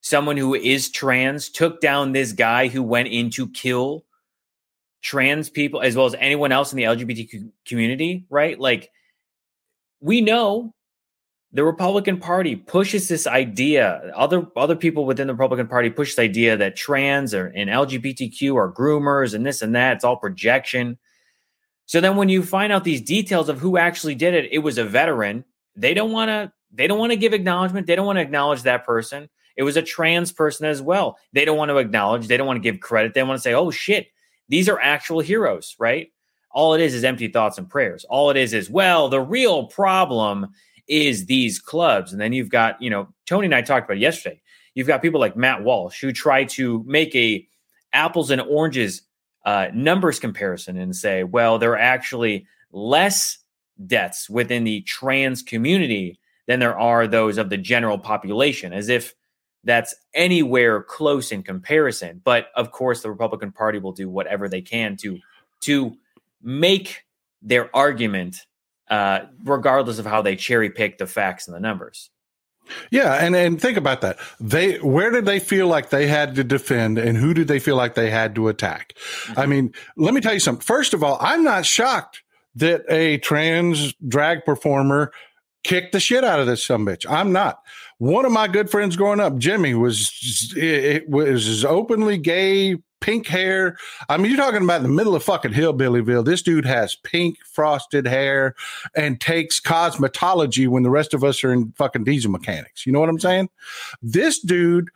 Someone 0.00 0.36
who 0.36 0.54
is 0.54 0.90
trans 0.90 1.48
took 1.48 1.80
down 1.80 2.12
this 2.12 2.32
guy 2.32 2.68
who 2.68 2.82
went 2.82 3.08
in 3.08 3.30
to 3.30 3.48
kill 3.48 4.04
trans 5.02 5.50
people 5.50 5.80
as 5.80 5.96
well 5.96 6.06
as 6.06 6.14
anyone 6.18 6.52
else 6.52 6.72
in 6.72 6.76
the 6.76 6.84
LGBT 6.84 7.50
community, 7.66 8.24
right? 8.30 8.58
Like 8.58 8.90
we 10.00 10.20
know 10.20 10.74
the 11.52 11.64
Republican 11.64 12.18
Party 12.18 12.56
pushes 12.56 13.08
this 13.08 13.26
idea. 13.26 14.12
Other 14.14 14.46
other 14.56 14.76
people 14.76 15.06
within 15.06 15.26
the 15.26 15.34
Republican 15.34 15.68
Party 15.68 15.88
push 15.88 16.10
this 16.10 16.18
idea 16.18 16.56
that 16.56 16.76
trans 16.76 17.32
or 17.32 17.46
and 17.46 17.70
LGBTQ 17.70 18.56
are 18.56 18.72
groomers 18.72 19.34
and 19.34 19.46
this 19.46 19.62
and 19.62 19.74
that. 19.74 19.96
It's 19.96 20.04
all 20.04 20.16
projection. 20.16 20.98
So 21.86 22.00
then 22.00 22.16
when 22.16 22.28
you 22.28 22.42
find 22.42 22.72
out 22.72 22.84
these 22.84 23.02
details 23.02 23.48
of 23.48 23.58
who 23.58 23.76
actually 23.76 24.14
did 24.14 24.34
it, 24.34 24.52
it 24.52 24.58
was 24.58 24.78
a 24.78 24.84
veteran. 24.84 25.44
They 25.76 25.94
don't 25.94 26.12
want 26.12 26.28
to 26.28 26.52
they 26.72 26.86
don't 26.86 26.98
want 26.98 27.12
to 27.12 27.16
give 27.16 27.32
acknowledgement. 27.32 27.86
They 27.86 27.94
don't 27.94 28.06
want 28.06 28.16
to 28.16 28.22
acknowledge 28.22 28.62
that 28.62 28.84
person. 28.84 29.28
It 29.56 29.62
was 29.62 29.76
a 29.76 29.82
trans 29.82 30.32
person 30.32 30.66
as 30.66 30.82
well. 30.82 31.18
They 31.32 31.44
don't 31.44 31.56
want 31.56 31.68
to 31.68 31.76
acknowledge. 31.76 32.26
They 32.26 32.36
don't 32.36 32.46
want 32.46 32.56
to 32.56 32.68
give 32.68 32.80
credit. 32.80 33.14
They 33.14 33.22
want 33.22 33.38
to 33.38 33.42
say, 33.42 33.54
"Oh 33.54 33.70
shit, 33.70 34.08
these 34.48 34.68
are 34.68 34.80
actual 34.80 35.20
heroes," 35.20 35.76
right? 35.78 36.10
All 36.50 36.74
it 36.74 36.80
is 36.80 36.94
is 36.94 37.04
empty 37.04 37.28
thoughts 37.28 37.58
and 37.58 37.68
prayers. 37.68 38.04
All 38.08 38.30
it 38.30 38.36
is 38.36 38.54
is, 38.54 38.70
well, 38.70 39.08
the 39.08 39.20
real 39.20 39.66
problem 39.66 40.48
is 40.86 41.26
these 41.26 41.58
clubs. 41.58 42.12
And 42.12 42.20
then 42.20 42.32
you've 42.32 42.48
got, 42.48 42.80
you 42.80 42.90
know, 42.90 43.08
Tony 43.26 43.46
and 43.46 43.54
I 43.54 43.62
talked 43.62 43.86
about 43.86 43.96
it 43.96 44.00
yesterday. 44.00 44.40
You've 44.74 44.86
got 44.86 45.02
people 45.02 45.20
like 45.20 45.36
Matt 45.36 45.64
Walsh 45.64 46.00
who 46.00 46.12
try 46.12 46.44
to 46.44 46.84
make 46.86 47.14
a 47.14 47.46
apples 47.92 48.30
and 48.30 48.40
oranges 48.40 49.02
uh, 49.44 49.68
numbers 49.74 50.18
comparison 50.18 50.76
and 50.76 50.94
say, 50.94 51.24
well, 51.24 51.58
there 51.58 51.72
are 51.72 51.78
actually 51.78 52.46
less 52.72 53.38
deaths 53.86 54.30
within 54.30 54.64
the 54.64 54.80
trans 54.82 55.42
community 55.42 56.18
than 56.46 56.60
there 56.60 56.78
are 56.78 57.06
those 57.06 57.38
of 57.38 57.50
the 57.50 57.56
general 57.56 57.98
population, 57.98 58.72
as 58.72 58.88
if 58.88 59.14
that's 59.64 59.94
anywhere 60.14 60.82
close 60.82 61.32
in 61.32 61.42
comparison. 61.42 62.20
But 62.22 62.48
of 62.54 62.70
course, 62.70 63.02
the 63.02 63.10
Republican 63.10 63.52
Party 63.52 63.78
will 63.78 63.92
do 63.92 64.08
whatever 64.08 64.48
they 64.48 64.60
can 64.60 64.96
to 64.98 65.18
to 65.62 65.96
make 66.42 67.04
their 67.40 67.74
argument 67.74 68.36
uh, 68.90 69.20
regardless 69.42 69.98
of 69.98 70.04
how 70.06 70.20
they 70.20 70.36
cherry 70.36 70.68
pick 70.68 70.98
the 70.98 71.06
facts 71.06 71.48
and 71.48 71.56
the 71.56 71.60
numbers. 71.60 72.10
Yeah, 72.90 73.14
and 73.14 73.34
and 73.36 73.60
think 73.60 73.76
about 73.76 74.00
that. 74.00 74.18
They 74.40 74.76
where 74.78 75.10
did 75.10 75.26
they 75.26 75.38
feel 75.38 75.68
like 75.68 75.90
they 75.90 76.06
had 76.06 76.34
to 76.36 76.44
defend, 76.44 76.98
and 76.98 77.16
who 77.16 77.34
did 77.34 77.48
they 77.48 77.58
feel 77.58 77.76
like 77.76 77.94
they 77.94 78.10
had 78.10 78.34
to 78.36 78.48
attack? 78.48 78.94
I 78.96 79.32
mm-hmm. 79.32 79.50
mean, 79.50 79.74
let 79.96 80.14
me 80.14 80.20
tell 80.20 80.34
you 80.34 80.40
something. 80.40 80.62
First 80.62 80.94
of 80.94 81.02
all, 81.02 81.18
I'm 81.20 81.44
not 81.44 81.66
shocked 81.66 82.22
that 82.56 82.84
a 82.88 83.18
trans 83.18 83.94
drag 84.06 84.44
performer 84.44 85.12
kicked 85.64 85.92
the 85.92 86.00
shit 86.00 86.24
out 86.24 86.40
of 86.40 86.46
this 86.46 86.64
some 86.64 86.86
bitch. 86.86 87.04
I'm 87.08 87.32
not. 87.32 87.60
One 87.98 88.24
of 88.24 88.32
my 88.32 88.48
good 88.48 88.70
friends 88.70 88.96
growing 88.96 89.20
up, 89.20 89.38
Jimmy, 89.38 89.74
was 89.74 90.52
it 90.56 91.08
was 91.08 91.64
openly 91.64 92.18
gay, 92.18 92.76
pink 93.04 93.26
hair. 93.26 93.76
I 94.08 94.16
mean, 94.16 94.30
you're 94.32 94.40
talking 94.40 94.64
about 94.64 94.80
the 94.82 94.88
middle 94.88 95.14
of 95.14 95.22
fucking 95.22 95.52
hillbillyville. 95.52 96.24
This 96.24 96.40
dude 96.40 96.64
has 96.64 96.94
pink 96.96 97.36
frosted 97.44 98.06
hair 98.06 98.54
and 98.96 99.20
takes 99.20 99.60
cosmetology 99.60 100.66
when 100.68 100.82
the 100.84 100.90
rest 100.90 101.12
of 101.12 101.22
us 101.22 101.44
are 101.44 101.52
in 101.52 101.72
fucking 101.72 102.04
diesel 102.04 102.30
mechanics. 102.30 102.86
You 102.86 102.92
know 102.92 103.00
what 103.00 103.10
I'm 103.10 103.20
saying? 103.20 103.50
This 104.02 104.38
dude 104.40 104.88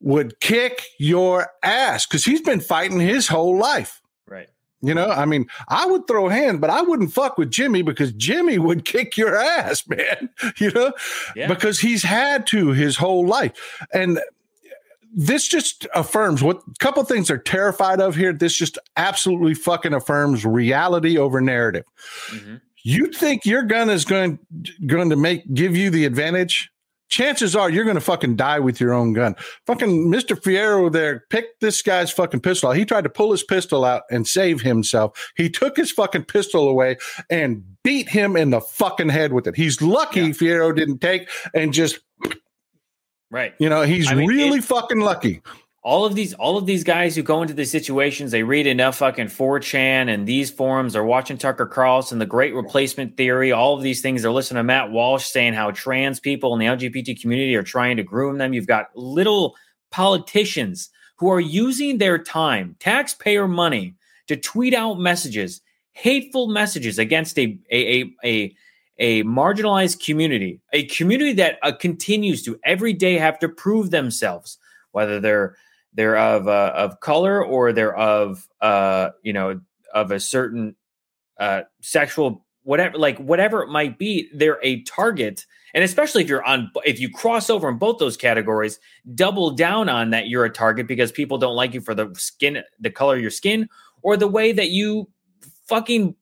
would 0.00 0.38
kick 0.40 0.84
your 0.98 1.48
ass 1.62 2.06
because 2.06 2.24
he's 2.24 2.42
been 2.42 2.60
fighting 2.60 3.00
his 3.00 3.26
whole 3.26 3.56
life. 3.58 4.00
Right. 4.26 4.48
You 4.82 4.94
know, 4.94 5.08
I 5.08 5.24
mean, 5.26 5.46
I 5.68 5.84
would 5.86 6.06
throw 6.06 6.28
hands, 6.28 6.58
but 6.60 6.70
I 6.70 6.80
wouldn't 6.82 7.12
fuck 7.12 7.36
with 7.38 7.50
Jimmy 7.50 7.82
because 7.82 8.12
Jimmy 8.12 8.58
would 8.58 8.84
kick 8.86 9.16
your 9.16 9.34
ass, 9.36 9.86
man. 9.88 10.28
You 10.58 10.70
know, 10.72 10.92
Yeah. 11.36 11.48
because 11.48 11.80
he's 11.80 12.02
had 12.02 12.46
to 12.48 12.68
his 12.68 12.96
whole 12.96 13.26
life. 13.26 13.52
And 13.92 14.20
this 15.14 15.48
just 15.48 15.86
affirms 15.94 16.42
what 16.42 16.58
a 16.58 16.78
couple 16.78 17.02
things 17.04 17.28
they're 17.28 17.38
terrified 17.38 18.00
of 18.00 18.14
here. 18.14 18.32
This 18.32 18.54
just 18.54 18.78
absolutely 18.96 19.54
fucking 19.54 19.94
affirms 19.94 20.44
reality 20.44 21.18
over 21.18 21.40
narrative. 21.40 21.84
Mhm. 22.30 22.60
You 22.82 23.06
think 23.12 23.44
your 23.44 23.62
gun 23.62 23.90
is 23.90 24.04
going 24.04 24.38
going 24.86 25.10
to 25.10 25.16
make 25.16 25.52
give 25.52 25.76
you 25.76 25.90
the 25.90 26.04
advantage? 26.04 26.70
Chances 27.08 27.56
are 27.56 27.68
you're 27.68 27.84
going 27.84 27.96
to 27.96 28.00
fucking 28.00 28.36
die 28.36 28.60
with 28.60 28.80
your 28.80 28.92
own 28.94 29.12
gun. 29.12 29.34
Fucking 29.66 30.10
Mr. 30.10 30.40
Fierro 30.40 30.90
there 30.90 31.24
picked 31.28 31.60
this 31.60 31.82
guy's 31.82 32.12
fucking 32.12 32.38
pistol 32.38 32.70
out. 32.70 32.76
He 32.76 32.84
tried 32.84 33.02
to 33.02 33.10
pull 33.10 33.32
his 33.32 33.42
pistol 33.42 33.84
out 33.84 34.02
and 34.12 34.28
save 34.28 34.60
himself. 34.60 35.32
He 35.36 35.50
took 35.50 35.76
his 35.76 35.90
fucking 35.90 36.26
pistol 36.26 36.68
away 36.68 36.98
and 37.28 37.64
beat 37.82 38.08
him 38.08 38.36
in 38.36 38.50
the 38.50 38.60
fucking 38.60 39.08
head 39.08 39.32
with 39.32 39.48
it. 39.48 39.56
He's 39.56 39.82
lucky 39.82 40.30
Fierro 40.30 40.74
didn't 40.74 41.00
take 41.00 41.28
and 41.52 41.72
just, 41.72 41.98
Right. 43.30 43.54
you 43.58 43.68
know, 43.68 43.82
he's 43.82 44.10
I 44.10 44.14
mean, 44.14 44.28
really 44.28 44.58
it- 44.58 44.64
fucking 44.64 45.00
lucky. 45.00 45.40
all 45.82 46.04
of 46.04 46.14
these 46.14 46.34
all 46.34 46.58
of 46.58 46.66
these 46.66 46.84
guys 46.84 47.16
who 47.16 47.22
go 47.22 47.40
into 47.42 47.54
these 47.54 47.70
situations 47.70 48.30
they 48.32 48.42
read 48.42 48.66
enough 48.66 48.96
fucking 48.98 49.28
4chan 49.28 50.12
and 50.12 50.26
these 50.26 50.50
forums 50.50 50.94
are 50.94 51.04
watching 51.04 51.38
tucker 51.38 51.64
carlson 51.64 52.18
the 52.18 52.26
great 52.26 52.54
replacement 52.54 53.16
theory 53.16 53.50
all 53.50 53.74
of 53.78 53.82
these 53.82 54.02
things 54.02 54.20
they're 54.20 54.30
listening 54.30 54.58
to 54.58 54.62
matt 54.62 54.90
walsh 54.90 55.24
saying 55.24 55.54
how 55.54 55.70
trans 55.70 56.20
people 56.20 56.52
in 56.52 56.58
the 56.60 56.66
lgbt 56.66 57.18
community 57.22 57.54
are 57.56 57.62
trying 57.62 57.96
to 57.96 58.02
groom 58.02 58.36
them 58.36 58.52
you've 58.52 58.66
got 58.66 58.88
little 58.94 59.54
politicians 59.90 60.90
who 61.16 61.30
are 61.30 61.40
using 61.40 61.96
their 61.98 62.18
time 62.18 62.76
taxpayer 62.78 63.48
money 63.48 63.94
to 64.26 64.36
tweet 64.36 64.74
out 64.74 64.98
messages 64.98 65.62
hateful 65.92 66.48
messages 66.48 66.98
against 66.98 67.38
a 67.38 67.58
a 67.70 68.02
a, 68.02 68.14
a 68.24 68.56
a 69.00 69.24
marginalized 69.24 70.04
community, 70.04 70.60
a 70.72 70.84
community 70.84 71.32
that 71.32 71.58
uh, 71.62 71.72
continues 71.72 72.42
to 72.42 72.60
every 72.64 72.92
day 72.92 73.14
have 73.14 73.38
to 73.40 73.48
prove 73.48 73.90
themselves, 73.90 74.58
whether 74.92 75.18
they're 75.18 75.56
they're 75.94 76.18
of 76.18 76.46
uh, 76.46 76.72
of 76.76 77.00
color 77.00 77.44
or 77.44 77.72
they're 77.72 77.96
of 77.96 78.46
uh, 78.60 79.10
you 79.22 79.32
know 79.32 79.60
of 79.92 80.12
a 80.12 80.20
certain 80.20 80.76
uh, 81.38 81.62
sexual 81.80 82.44
whatever 82.62 82.98
like 82.98 83.18
whatever 83.18 83.62
it 83.62 83.68
might 83.68 83.98
be 83.98 84.28
they're 84.34 84.60
a 84.62 84.82
target. 84.82 85.46
And 85.72 85.82
especially 85.82 86.22
if 86.22 86.28
you're 86.28 86.44
on 86.44 86.70
if 86.84 87.00
you 87.00 87.10
cross 87.10 87.48
over 87.48 87.68
in 87.68 87.78
both 87.78 87.98
those 87.98 88.18
categories 88.18 88.78
double 89.14 89.52
down 89.52 89.88
on 89.88 90.10
that 90.10 90.28
you're 90.28 90.44
a 90.44 90.50
target 90.50 90.86
because 90.86 91.10
people 91.10 91.38
don't 91.38 91.56
like 91.56 91.72
you 91.72 91.80
for 91.80 91.94
the 91.94 92.12
skin 92.14 92.62
the 92.78 92.90
color 92.90 93.16
of 93.16 93.22
your 93.22 93.30
skin 93.30 93.68
or 94.02 94.16
the 94.16 94.28
way 94.28 94.52
that 94.52 94.68
you 94.68 95.08
fucking 95.66 96.14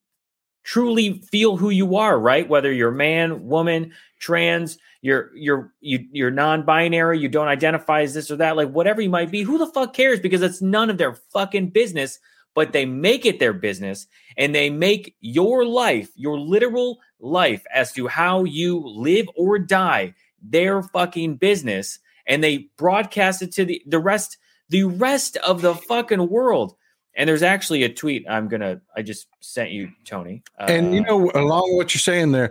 truly 0.69 1.15
feel 1.31 1.57
who 1.57 1.71
you 1.71 1.97
are 1.97 2.21
right? 2.21 2.47
Whether 2.47 2.71
you're 2.71 2.91
man 2.91 3.47
woman 3.47 3.93
trans 4.19 4.77
you're 5.01 5.31
you're 5.35 5.73
you, 5.81 6.07
you're 6.13 6.31
non-binary 6.31 7.19
you 7.21 7.29
don't 7.29 7.49
identify 7.49 8.03
as 8.03 8.13
this 8.13 8.31
or 8.31 8.37
that 8.37 8.57
like 8.57 8.71
whatever 8.71 9.01
you 9.01 9.09
might 9.09 9.31
be 9.31 9.43
who 9.43 9.57
the 9.57 9.67
fuck 9.67 9.95
cares? 9.95 10.21
Because 10.21 10.43
it's 10.43 10.61
none 10.61 10.91
of 10.91 10.99
their 10.99 11.15
fucking 11.15 11.71
business 11.71 12.19
but 12.55 12.73
they 12.73 12.85
make 12.85 13.25
it 13.25 13.39
their 13.39 13.55
business 13.55 14.07
and 14.37 14.55
they 14.55 14.69
make 14.69 15.17
your 15.21 15.65
life 15.65 16.11
your 16.17 16.39
literal 16.39 16.99
life 17.19 17.65
as 17.73 17.93
to 17.93 18.07
how 18.07 18.45
you 18.45 18.83
live 18.85 19.27
or 19.37 19.59
die 19.59 20.15
their 20.43 20.83
fucking 20.83 21.37
business 21.37 21.99
and 22.27 22.45
they 22.45 22.69
broadcast 22.77 23.41
it 23.41 23.53
to 23.53 23.65
the 23.65 23.81
the 23.87 23.99
rest 23.99 24.37
the 24.69 24.85
rest 24.85 25.39
of 25.39 25.63
the 25.63 25.75
fucking 25.75 26.29
world 26.29 26.75
and 27.19 27.29
there's 27.29 27.43
actually 27.43 27.83
a 27.83 27.89
tweet 27.93 28.25
i'm 28.31 28.49
gonna 28.49 28.81
i 28.97 29.03
just 29.03 29.29
sent 29.41 29.71
you 29.71 29.91
tony 30.07 30.43
And 30.59 30.95
you 30.95 31.03
Uh, 31.03 31.05
know, 31.05 31.31
along 31.35 31.65
with 31.71 31.77
what 31.77 31.95
you're 31.95 32.01
saying 32.01 32.33
there, 32.33 32.51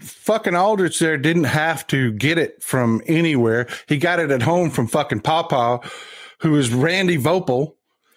fucking 0.00 0.54
Aldrich 0.54 0.98
there 1.00 1.16
didn't 1.18 1.44
have 1.44 1.86
to 1.88 2.12
get 2.12 2.38
it 2.38 2.62
from 2.62 3.02
anywhere. 3.06 3.66
He 3.88 3.96
got 3.98 4.18
it 4.20 4.30
at 4.30 4.42
home 4.42 4.70
from 4.70 4.86
fucking 4.86 5.20
Papa, 5.20 5.80
who 6.40 6.56
is 6.56 6.72
Randy 6.72 7.18
Voepel 7.18 7.74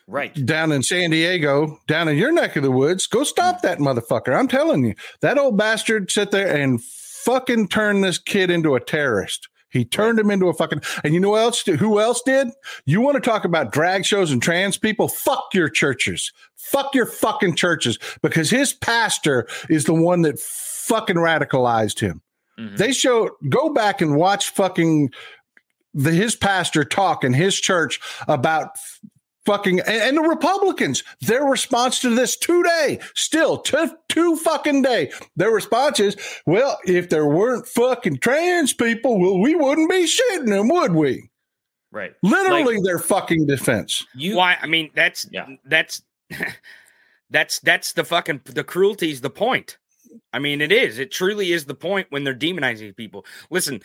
Right. 0.07 0.33
down 0.45 0.71
in 0.71 0.83
San 0.83 1.09
Diego, 1.09 1.77
down 1.87 2.07
in 2.07 2.17
your 2.17 2.31
neck 2.31 2.55
of 2.55 2.63
the 2.63 2.71
woods. 2.71 3.07
Go 3.07 3.23
stop 3.25 3.61
that 3.63 3.79
motherfucker. 3.79 4.33
I'm 4.37 4.47
telling 4.47 4.85
you, 4.85 4.93
that 5.21 5.37
old 5.37 5.57
bastard 5.57 6.09
sit 6.11 6.31
there 6.31 6.55
and 6.55 6.81
fucking 6.83 7.67
turn 7.67 8.01
this 8.01 8.17
kid 8.17 8.49
into 8.49 8.75
a 8.75 8.79
terrorist. 8.79 9.49
He 9.69 9.85
turned 9.85 10.19
him 10.19 10.31
into 10.31 10.47
a 10.47 10.53
fucking. 10.53 10.81
And 11.03 11.13
you 11.13 11.19
know 11.19 11.31
what 11.31 11.41
else? 11.41 11.61
Who 11.61 11.99
else 11.99 12.21
did? 12.21 12.47
You 12.85 13.01
want 13.01 13.15
to 13.15 13.29
talk 13.29 13.45
about 13.45 13.71
drag 13.71 14.05
shows 14.05 14.31
and 14.31 14.41
trans 14.41 14.77
people? 14.77 15.07
Fuck 15.07 15.53
your 15.53 15.69
churches. 15.69 16.31
Fuck 16.55 16.95
your 16.95 17.05
fucking 17.05 17.55
churches 17.55 17.99
because 18.21 18.49
his 18.49 18.73
pastor 18.73 19.47
is 19.69 19.85
the 19.85 19.93
one 19.93 20.21
that 20.21 20.39
fucking 20.39 21.17
radicalized 21.17 21.99
him. 21.99 22.21
Mhm. 22.57 22.77
They 22.77 22.91
show. 22.91 23.31
Go 23.49 23.69
back 23.73 24.01
and 24.01 24.15
watch 24.15 24.49
fucking 24.49 25.11
the 25.93 26.11
his 26.11 26.35
pastor 26.35 26.83
talk 26.83 27.23
in 27.23 27.33
his 27.33 27.59
church 27.59 27.99
about 28.27 28.71
fucking 29.47 29.79
and, 29.79 29.89
and 29.89 30.17
the 30.17 30.21
Republicans, 30.21 31.03
their 31.21 31.45
response 31.45 32.01
to 32.01 32.13
this 32.13 32.35
today, 32.35 32.99
still 33.15 33.57
to 33.59 33.97
two 34.09 34.35
fucking 34.35 34.81
day, 34.81 35.09
their 35.37 35.51
response 35.51 36.01
is, 36.01 36.17
well, 36.45 36.77
if 36.85 37.09
there 37.09 37.25
weren't 37.25 37.65
fucking 37.65 38.17
trans 38.17 38.73
people, 38.73 39.19
well, 39.19 39.39
we 39.39 39.55
wouldn't 39.55 39.89
be 39.89 40.05
shitting 40.05 40.47
them, 40.49 40.67
would 40.67 40.93
we? 40.93 41.29
Right. 41.91 42.13
Literally 42.21 42.77
their 42.83 42.99
fucking 42.99 43.47
defense. 43.47 44.05
You 44.13 44.35
Why? 44.35 44.57
I 44.61 44.67
mean, 44.67 44.91
that's 44.93 45.25
Yeah. 45.31 45.47
that's 45.65 46.01
that's 47.29 47.59
that's 47.61 47.93
the 47.93 48.03
fucking 48.03 48.41
the 48.43 48.65
cruelty 48.65 49.11
is 49.11 49.21
the 49.21 49.29
point. 49.29 49.77
I 50.33 50.39
mean, 50.39 50.59
it 50.61 50.71
is. 50.71 50.99
It 50.99 51.11
truly 51.11 51.53
is 51.53 51.65
the 51.65 51.75
point 51.75 52.07
when 52.09 52.25
they're 52.25 52.35
demonizing 52.35 52.95
people. 52.95 53.25
Listen, 53.49 53.81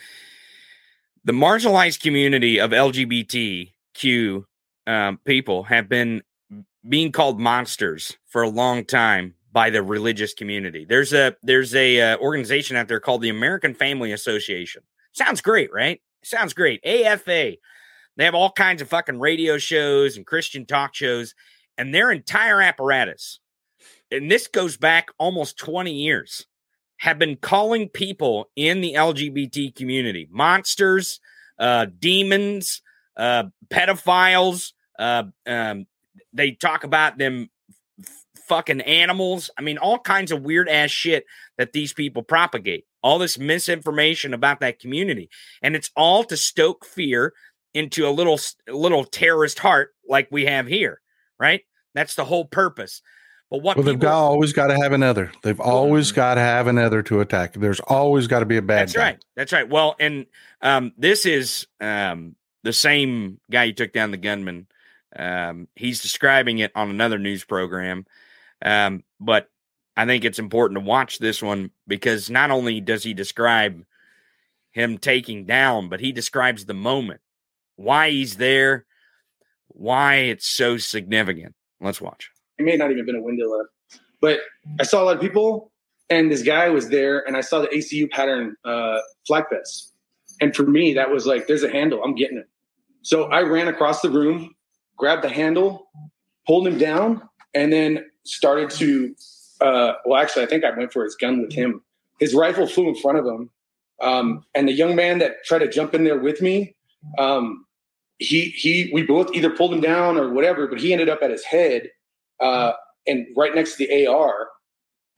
the 1.23 1.33
marginalized 1.33 2.01
community 2.01 2.59
of 2.59 2.71
LGBTQ 2.71 4.45
um, 4.87 5.19
people 5.25 5.63
have 5.63 5.87
been 5.89 6.21
being 6.87 7.11
called 7.11 7.39
monsters 7.39 8.17
for 8.27 8.41
a 8.41 8.49
long 8.49 8.85
time 8.85 9.35
by 9.51 9.69
the 9.69 9.83
religious 9.83 10.33
community. 10.33 10.85
There's 10.87 11.13
a 11.13 11.35
there's 11.43 11.73
a 11.75 12.01
uh, 12.01 12.17
organization 12.17 12.75
out 12.75 12.87
there 12.87 12.99
called 12.99 13.21
the 13.21 13.29
American 13.29 13.73
Family 13.73 14.11
Association. 14.11 14.83
Sounds 15.13 15.41
great, 15.41 15.71
right? 15.71 16.01
Sounds 16.23 16.53
great. 16.53 16.83
AFA. 16.85 17.53
They 18.15 18.25
have 18.25 18.35
all 18.35 18.51
kinds 18.51 18.81
of 18.81 18.89
fucking 18.89 19.19
radio 19.19 19.57
shows 19.57 20.17
and 20.17 20.25
Christian 20.25 20.65
talk 20.65 20.95
shows, 20.95 21.33
and 21.77 21.93
their 21.93 22.11
entire 22.11 22.61
apparatus, 22.61 23.39
and 24.11 24.29
this 24.29 24.47
goes 24.47 24.77
back 24.77 25.07
almost 25.17 25.57
20 25.57 25.91
years, 25.91 26.45
have 26.97 27.17
been 27.17 27.35
calling 27.35 27.89
people 27.89 28.49
in 28.55 28.81
the 28.81 28.93
LGBT 28.93 29.75
community 29.75 30.27
monsters, 30.31 31.19
uh, 31.59 31.87
demons, 31.99 32.81
uh, 33.17 33.45
pedophiles. 33.69 34.73
Uh, 34.97 35.23
um, 35.45 35.85
they 36.33 36.51
talk 36.51 36.83
about 36.83 37.17
them 37.17 37.49
f- 37.99 38.25
fucking 38.47 38.81
animals. 38.81 39.49
I 39.57 39.61
mean, 39.61 39.77
all 39.77 39.99
kinds 39.99 40.31
of 40.31 40.41
weird 40.41 40.69
ass 40.69 40.91
shit 40.91 41.25
that 41.57 41.73
these 41.73 41.93
people 41.93 42.23
propagate. 42.23 42.85
All 43.01 43.19
this 43.19 43.37
misinformation 43.37 44.33
about 44.33 44.61
that 44.61 44.79
community, 44.79 45.29
and 45.61 45.75
it's 45.75 45.91
all 45.95 46.23
to 46.25 46.37
stoke 46.37 46.85
fear 46.85 47.33
into 47.73 48.07
a 48.07 48.11
little 48.11 48.39
little 48.67 49.03
terrorist 49.03 49.59
heart 49.59 49.89
like 50.07 50.29
we 50.31 50.45
have 50.45 50.67
here, 50.67 51.01
right? 51.37 51.61
That's 51.93 52.15
the 52.15 52.23
whole 52.23 52.45
purpose. 52.45 53.01
But 53.51 53.61
what 53.61 53.75
Well, 53.75 53.85
they've 53.85 53.99
got, 53.99 54.13
always 54.13 54.53
got 54.53 54.67
to 54.67 54.75
have 54.75 54.93
another. 54.93 55.31
They've 55.43 55.59
always 55.59 56.11
got 56.13 56.35
to 56.35 56.41
have 56.41 56.67
another 56.67 57.03
to 57.03 57.19
attack. 57.19 57.53
There's 57.53 57.81
always 57.81 58.25
got 58.27 58.39
to 58.39 58.45
be 58.45 58.57
a 58.57 58.61
bad 58.61 58.83
That's 58.87 58.93
guy. 58.93 59.01
right. 59.01 59.25
That's 59.35 59.51
right. 59.51 59.69
Well, 59.69 59.95
and 59.99 60.25
um, 60.61 60.93
this 60.97 61.25
is 61.25 61.67
um, 61.81 62.35
the 62.63 62.73
same 62.73 63.39
guy 63.51 63.67
who 63.67 63.73
took 63.73 63.93
down 63.93 64.11
the 64.11 64.17
gunman. 64.17 64.67
Um, 65.15 65.67
he's 65.75 66.01
describing 66.01 66.59
it 66.59 66.71
on 66.75 66.89
another 66.89 67.19
news 67.19 67.43
program. 67.43 68.05
Um, 68.63 69.03
but 69.19 69.49
I 69.95 70.05
think 70.05 70.25
it's 70.25 70.39
important 70.39 70.79
to 70.79 70.85
watch 70.85 71.19
this 71.19 71.41
one 71.41 71.71
because 71.87 72.29
not 72.29 72.49
only 72.49 72.81
does 72.81 73.03
he 73.03 73.13
describe 73.13 73.83
him 74.71 74.97
taking 74.97 75.45
down, 75.45 75.89
but 75.89 75.99
he 75.99 76.11
describes 76.11 76.65
the 76.65 76.73
moment, 76.73 77.21
why 77.75 78.09
he's 78.09 78.37
there, 78.37 78.85
why 79.67 80.15
it's 80.15 80.47
so 80.47 80.77
significant. 80.77 81.53
Let's 81.79 82.01
watch. 82.01 82.31
it 82.57 82.63
may 82.63 82.75
not 82.75 82.91
even 82.91 83.05
been 83.05 83.15
a 83.15 83.21
window 83.21 83.49
left. 83.49 83.69
But 84.21 84.39
I 84.79 84.83
saw 84.83 85.03
a 85.03 85.05
lot 85.05 85.15
of 85.15 85.21
people, 85.21 85.71
and 86.09 86.31
this 86.31 86.43
guy 86.43 86.69
was 86.69 86.89
there, 86.89 87.27
and 87.27 87.35
I 87.35 87.41
saw 87.41 87.59
the 87.59 87.67
ACU 87.67 88.09
pattern 88.09 88.55
uh, 88.63 88.99
flag 89.27 89.43
vest. 89.51 89.93
And 90.39 90.55
for 90.55 90.63
me, 90.63 90.93
that 90.93 91.11
was 91.11 91.27
like, 91.27 91.47
there's 91.47 91.63
a 91.63 91.69
handle, 91.69 92.01
I'm 92.03 92.15
getting 92.15 92.37
it. 92.37 92.47
So 93.03 93.25
I 93.25 93.41
ran 93.41 93.67
across 93.67 94.01
the 94.01 94.09
room, 94.09 94.55
grabbed 94.97 95.23
the 95.23 95.29
handle, 95.29 95.87
pulled 96.47 96.67
him 96.67 96.77
down, 96.77 97.21
and 97.53 97.71
then 97.71 98.05
started 98.25 98.69
to. 98.71 99.15
Uh, 99.61 99.93
well, 100.05 100.21
actually, 100.21 100.43
I 100.43 100.47
think 100.47 100.63
I 100.63 100.71
went 100.71 100.91
for 100.91 101.03
his 101.03 101.15
gun 101.15 101.41
with 101.41 101.53
him. 101.53 101.81
His 102.19 102.33
rifle 102.33 102.67
flew 102.67 102.89
in 102.89 102.95
front 102.95 103.17
of 103.17 103.25
him, 103.25 103.49
um, 104.01 104.43
and 104.55 104.67
the 104.67 104.73
young 104.73 104.95
man 104.95 105.19
that 105.19 105.43
tried 105.45 105.59
to 105.59 105.69
jump 105.69 105.93
in 105.93 106.03
there 106.03 106.19
with 106.19 106.41
me, 106.41 106.75
um, 107.17 107.65
he 108.19 108.49
he, 108.49 108.89
we 108.93 109.03
both 109.03 109.33
either 109.33 109.49
pulled 109.49 109.73
him 109.73 109.81
down 109.81 110.17
or 110.17 110.33
whatever, 110.33 110.67
but 110.67 110.79
he 110.79 110.93
ended 110.93 111.09
up 111.09 111.19
at 111.21 111.29
his 111.29 111.43
head 111.43 111.89
uh, 112.39 112.73
and 113.07 113.27
right 113.35 113.53
next 113.53 113.75
to 113.77 113.85
the 113.85 114.07
AR. 114.07 114.49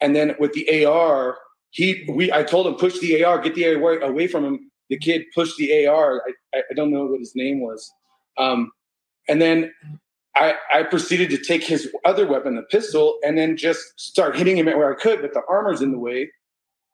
And 0.02 0.16
then 0.16 0.36
with 0.40 0.54
the 0.54 0.86
AR, 0.86 1.38
he 1.70 2.06
we 2.10 2.32
I 2.32 2.44
told 2.44 2.68
him 2.68 2.76
push 2.76 3.00
the 3.00 3.24
AR, 3.24 3.40
get 3.40 3.56
the 3.56 3.76
AR 3.76 4.00
away 4.02 4.28
from 4.28 4.46
him. 4.46 4.72
The 4.90 4.98
kid 4.98 5.24
pushed 5.34 5.58
the 5.58 5.88
AR. 5.88 6.22
I, 6.54 6.60
I 6.70 6.74
don't 6.76 6.92
know 6.92 7.06
what 7.06 7.20
his 7.20 7.34
name 7.36 7.62
was. 7.62 7.92
Um, 8.38 8.72
and 9.28 9.42
then 9.42 9.72
I, 10.36 10.56
I 10.74 10.84
proceeded 10.84 11.30
to 11.32 11.38
take 11.38 11.64
his 11.64 11.90
other 12.04 12.28
weapon, 12.28 12.56
the 12.56 12.64
pistol, 12.64 13.18
and 13.24 13.38
then 13.38 13.58
just 13.58 13.82
start 14.00 14.36
hitting 14.36 14.58
him 14.58 14.66
where 14.66 14.94
I 14.94 15.00
could, 15.00 15.22
but 15.22 15.34
the 15.34 15.42
armor's 15.50 15.82
in 15.82 15.92
the 15.92 16.00
way. 16.00 16.30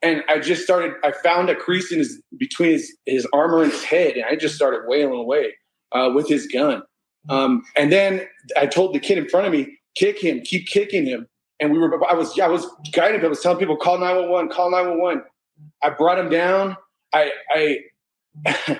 And 0.03 0.23
I 0.27 0.39
just 0.39 0.63
started. 0.63 0.93
I 1.03 1.11
found 1.11 1.49
a 1.49 1.55
crease 1.55 1.91
in 1.91 1.99
his 1.99 2.21
between 2.37 2.71
his, 2.71 2.97
his 3.05 3.27
armor 3.33 3.61
and 3.61 3.71
his 3.71 3.83
head, 3.83 4.15
and 4.15 4.25
I 4.25 4.35
just 4.35 4.55
started 4.55 4.81
wailing 4.87 5.19
away 5.19 5.53
uh, 5.91 6.09
with 6.13 6.27
his 6.27 6.47
gun. 6.47 6.81
Um, 7.29 7.63
and 7.75 7.91
then 7.91 8.27
I 8.57 8.65
told 8.65 8.95
the 8.95 8.99
kid 8.99 9.19
in 9.19 9.29
front 9.29 9.45
of 9.45 9.53
me, 9.53 9.77
kick 9.95 10.19
him, 10.19 10.41
keep 10.41 10.67
kicking 10.67 11.05
him. 11.05 11.27
And 11.59 11.71
we 11.71 11.77
were, 11.77 12.03
I 12.09 12.13
was, 12.13 12.37
I 12.39 12.47
was 12.47 12.65
guiding 12.91 13.19
him. 13.19 13.27
I 13.27 13.29
was 13.29 13.41
telling 13.41 13.59
people, 13.59 13.77
call 13.77 13.99
911, 13.99 14.51
call 14.51 14.71
911. 14.71 15.23
I 15.83 15.89
brought 15.91 16.17
him 16.17 16.29
down. 16.29 16.75
I, 17.13 17.31
I, 18.45 18.79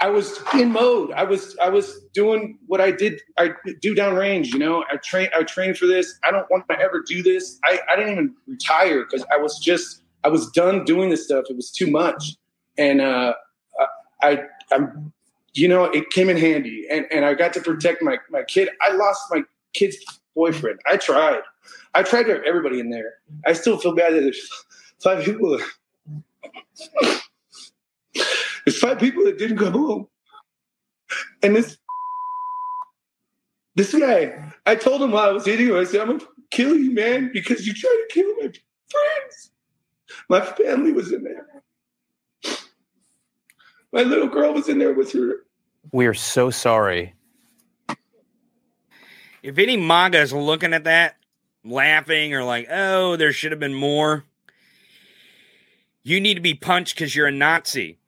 I 0.00 0.08
was 0.08 0.40
in 0.54 0.72
mode. 0.72 1.12
I 1.12 1.24
was, 1.24 1.56
I 1.58 1.68
was 1.68 2.00
doing 2.12 2.58
what 2.66 2.80
I 2.80 2.90
did. 2.90 3.20
I 3.38 3.52
do 3.80 3.94
downrange, 3.94 4.46
you 4.48 4.58
know, 4.58 4.84
I 4.90 4.96
train, 4.96 5.28
I 5.36 5.42
trained 5.44 5.78
for 5.78 5.86
this. 5.86 6.18
I 6.24 6.30
don't 6.30 6.48
want 6.50 6.68
to 6.68 6.78
ever 6.78 7.02
do 7.06 7.22
this. 7.22 7.58
I, 7.64 7.80
I 7.90 7.96
didn't 7.96 8.12
even 8.12 8.34
retire 8.46 9.04
because 9.04 9.24
I 9.32 9.36
was 9.36 9.58
just, 9.58 10.02
I 10.24 10.28
was 10.28 10.50
done 10.50 10.84
doing 10.84 11.10
this 11.10 11.24
stuff. 11.24 11.44
It 11.48 11.56
was 11.56 11.70
too 11.70 11.90
much. 11.90 12.36
And, 12.76 13.00
uh, 13.00 13.34
I, 14.22 14.42
I'm, 14.72 15.12
you 15.54 15.68
know, 15.68 15.84
it 15.84 16.10
came 16.10 16.28
in 16.28 16.36
handy 16.36 16.86
and, 16.90 17.06
and 17.10 17.24
I 17.24 17.34
got 17.34 17.52
to 17.54 17.60
protect 17.60 18.02
my, 18.02 18.18
my 18.30 18.42
kid. 18.42 18.68
I 18.82 18.92
lost 18.92 19.22
my 19.30 19.42
kid's 19.74 19.96
boyfriend. 20.34 20.80
I 20.90 20.96
tried. 20.96 21.40
I 21.94 22.02
tried 22.02 22.24
to 22.24 22.34
have 22.34 22.42
everybody 22.46 22.80
in 22.80 22.90
there. 22.90 23.14
I 23.46 23.52
still 23.52 23.78
feel 23.78 23.94
bad 23.94 24.14
that 24.14 24.20
there's 24.20 24.48
five 25.02 25.24
people. 25.24 25.58
That, 26.42 27.20
there's 28.64 28.78
five 28.78 28.98
people 28.98 29.24
that 29.24 29.38
didn't 29.38 29.58
come 29.58 29.72
home. 29.72 30.08
And 31.42 31.56
this 31.56 31.78
this 33.74 33.94
guy, 33.94 34.52
I 34.66 34.74
told 34.74 35.00
him 35.00 35.12
while 35.12 35.28
I 35.28 35.32
was 35.32 35.46
eating 35.46 35.68
him, 35.68 35.76
I 35.76 35.84
said, 35.84 36.00
I'm 36.00 36.08
gonna 36.08 36.24
kill 36.50 36.76
you, 36.76 36.92
man, 36.92 37.30
because 37.32 37.66
you 37.66 37.72
tried 37.72 37.90
to 37.90 38.06
kill 38.10 38.34
my 38.34 38.52
friends. 38.90 39.50
My 40.28 40.40
family 40.40 40.92
was 40.92 41.12
in 41.12 41.22
there. 41.22 41.46
My 43.92 44.02
little 44.02 44.26
girl 44.26 44.52
was 44.52 44.68
in 44.68 44.78
there 44.78 44.92
with 44.92 45.12
her 45.12 45.46
We 45.92 46.06
are 46.06 46.14
so 46.14 46.50
sorry. 46.50 47.14
If 49.42 49.58
any 49.58 49.76
MAGA 49.76 50.20
is 50.20 50.32
looking 50.32 50.74
at 50.74 50.84
that, 50.84 51.16
laughing 51.64 52.34
or 52.34 52.44
like, 52.44 52.66
oh, 52.70 53.16
there 53.16 53.32
should 53.32 53.52
have 53.52 53.60
been 53.60 53.74
more, 53.74 54.24
you 56.08 56.20
need 56.20 56.34
to 56.34 56.40
be 56.40 56.54
punched 56.54 56.94
because 56.94 57.14
you're 57.14 57.26
a 57.26 57.32
Nazi. 57.32 57.98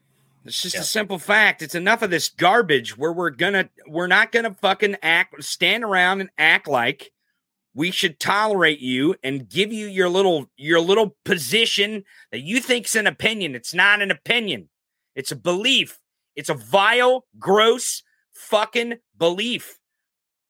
It's 0.44 0.62
just 0.62 0.76
a 0.76 0.82
simple 0.82 1.18
fact. 1.18 1.60
It's 1.60 1.74
enough 1.74 2.02
of 2.02 2.10
this 2.10 2.30
garbage 2.30 2.96
where 2.96 3.12
we're 3.12 3.30
gonna 3.30 3.68
we're 3.86 4.06
not 4.06 4.32
gonna 4.32 4.54
fucking 4.54 4.96
act 5.02 5.42
stand 5.44 5.84
around 5.84 6.20
and 6.22 6.30
act 6.38 6.66
like 6.66 7.10
we 7.74 7.90
should 7.90 8.18
tolerate 8.18 8.80
you 8.80 9.14
and 9.22 9.48
give 9.48 9.72
you 9.72 9.86
your 9.86 10.08
little 10.08 10.46
your 10.56 10.80
little 10.80 11.16
position 11.24 12.04
that 12.32 12.40
you 12.40 12.60
think's 12.60 12.94
an 12.94 13.06
opinion. 13.06 13.54
It's 13.54 13.74
not 13.74 14.00
an 14.00 14.10
opinion. 14.10 14.70
It's 15.14 15.30
a 15.30 15.36
belief. 15.36 15.98
It's 16.36 16.48
a 16.48 16.54
vile, 16.54 17.26
gross 17.38 18.02
fucking 18.32 18.94
belief. 19.16 19.78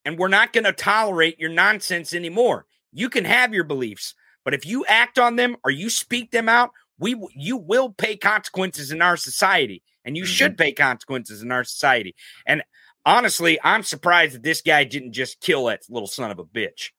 And 0.04 0.18
we're 0.18 0.28
not 0.28 0.52
going 0.52 0.64
to 0.64 0.72
tolerate 0.72 1.38
your 1.38 1.50
nonsense 1.50 2.14
anymore. 2.14 2.66
You 2.92 3.08
can 3.08 3.24
have 3.24 3.52
your 3.52 3.64
beliefs, 3.64 4.14
but 4.44 4.54
if 4.54 4.64
you 4.64 4.84
act 4.86 5.18
on 5.18 5.36
them 5.36 5.56
or 5.64 5.70
you 5.70 5.90
speak 5.90 6.30
them 6.30 6.48
out, 6.48 6.70
we 7.00 7.16
you 7.34 7.56
will 7.56 7.90
pay 7.90 8.16
consequences 8.16 8.92
in 8.92 9.02
our 9.02 9.16
society, 9.16 9.82
and 10.04 10.16
you 10.16 10.24
should 10.24 10.56
pay 10.56 10.72
consequences 10.72 11.42
in 11.42 11.50
our 11.50 11.64
society. 11.64 12.14
And 12.46 12.62
honestly, 13.04 13.58
I'm 13.64 13.82
surprised 13.82 14.34
that 14.34 14.42
this 14.42 14.60
guy 14.60 14.84
didn't 14.84 15.12
just 15.12 15.40
kill 15.40 15.64
that 15.66 15.82
little 15.88 16.06
son 16.06 16.30
of 16.30 16.38
a 16.38 16.44
bitch. 16.44 16.90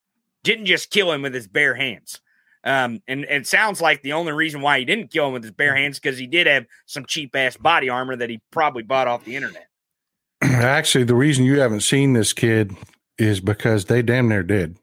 Didn't 0.43 0.65
just 0.65 0.89
kill 0.89 1.11
him 1.11 1.21
with 1.21 1.33
his 1.33 1.47
bare 1.47 1.75
hands. 1.75 2.19
Um, 2.63 3.01
and, 3.07 3.25
and 3.25 3.41
it 3.41 3.47
sounds 3.47 3.81
like 3.81 4.01
the 4.01 4.13
only 4.13 4.33
reason 4.33 4.61
why 4.61 4.79
he 4.79 4.85
didn't 4.85 5.11
kill 5.11 5.27
him 5.27 5.33
with 5.33 5.43
his 5.43 5.51
bare 5.51 5.75
hands 5.75 5.99
because 5.99 6.17
he 6.17 6.27
did 6.27 6.45
have 6.47 6.65
some 6.85 7.05
cheap 7.05 7.35
ass 7.35 7.57
body 7.57 7.89
armor 7.89 8.15
that 8.15 8.29
he 8.29 8.39
probably 8.51 8.83
bought 8.83 9.07
off 9.07 9.23
the 9.23 9.35
internet. 9.35 9.67
Actually, 10.41 11.03
the 11.05 11.15
reason 11.15 11.45
you 11.45 11.59
haven't 11.59 11.81
seen 11.81 12.13
this 12.13 12.33
kid 12.33 12.75
is 13.17 13.39
because 13.39 13.85
they 13.85 14.01
damn 14.01 14.27
near 14.27 14.43
did. 14.43 14.77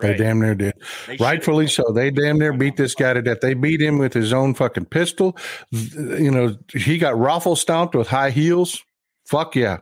They 0.00 0.10
Right. 0.10 0.18
damn 0.18 0.40
near 0.40 0.54
did. 0.54 0.74
They 1.06 1.16
Rightfully 1.16 1.66
so. 1.68 1.92
They 1.92 2.10
damn 2.10 2.38
near 2.38 2.52
beat 2.52 2.76
this 2.76 2.94
guy 2.94 3.14
to 3.14 3.22
death. 3.22 3.40
They 3.40 3.54
beat 3.54 3.80
him 3.80 3.98
with 3.98 4.12
his 4.14 4.32
own 4.32 4.54
fucking 4.54 4.86
pistol. 4.86 5.36
You 5.72 6.30
know, 6.30 6.56
he 6.72 6.98
got 6.98 7.18
raffle 7.18 7.56
stomped 7.56 7.94
with 7.94 8.08
high 8.08 8.30
heels. 8.30 8.82
Fuck 9.26 9.56
yeah. 9.56 9.78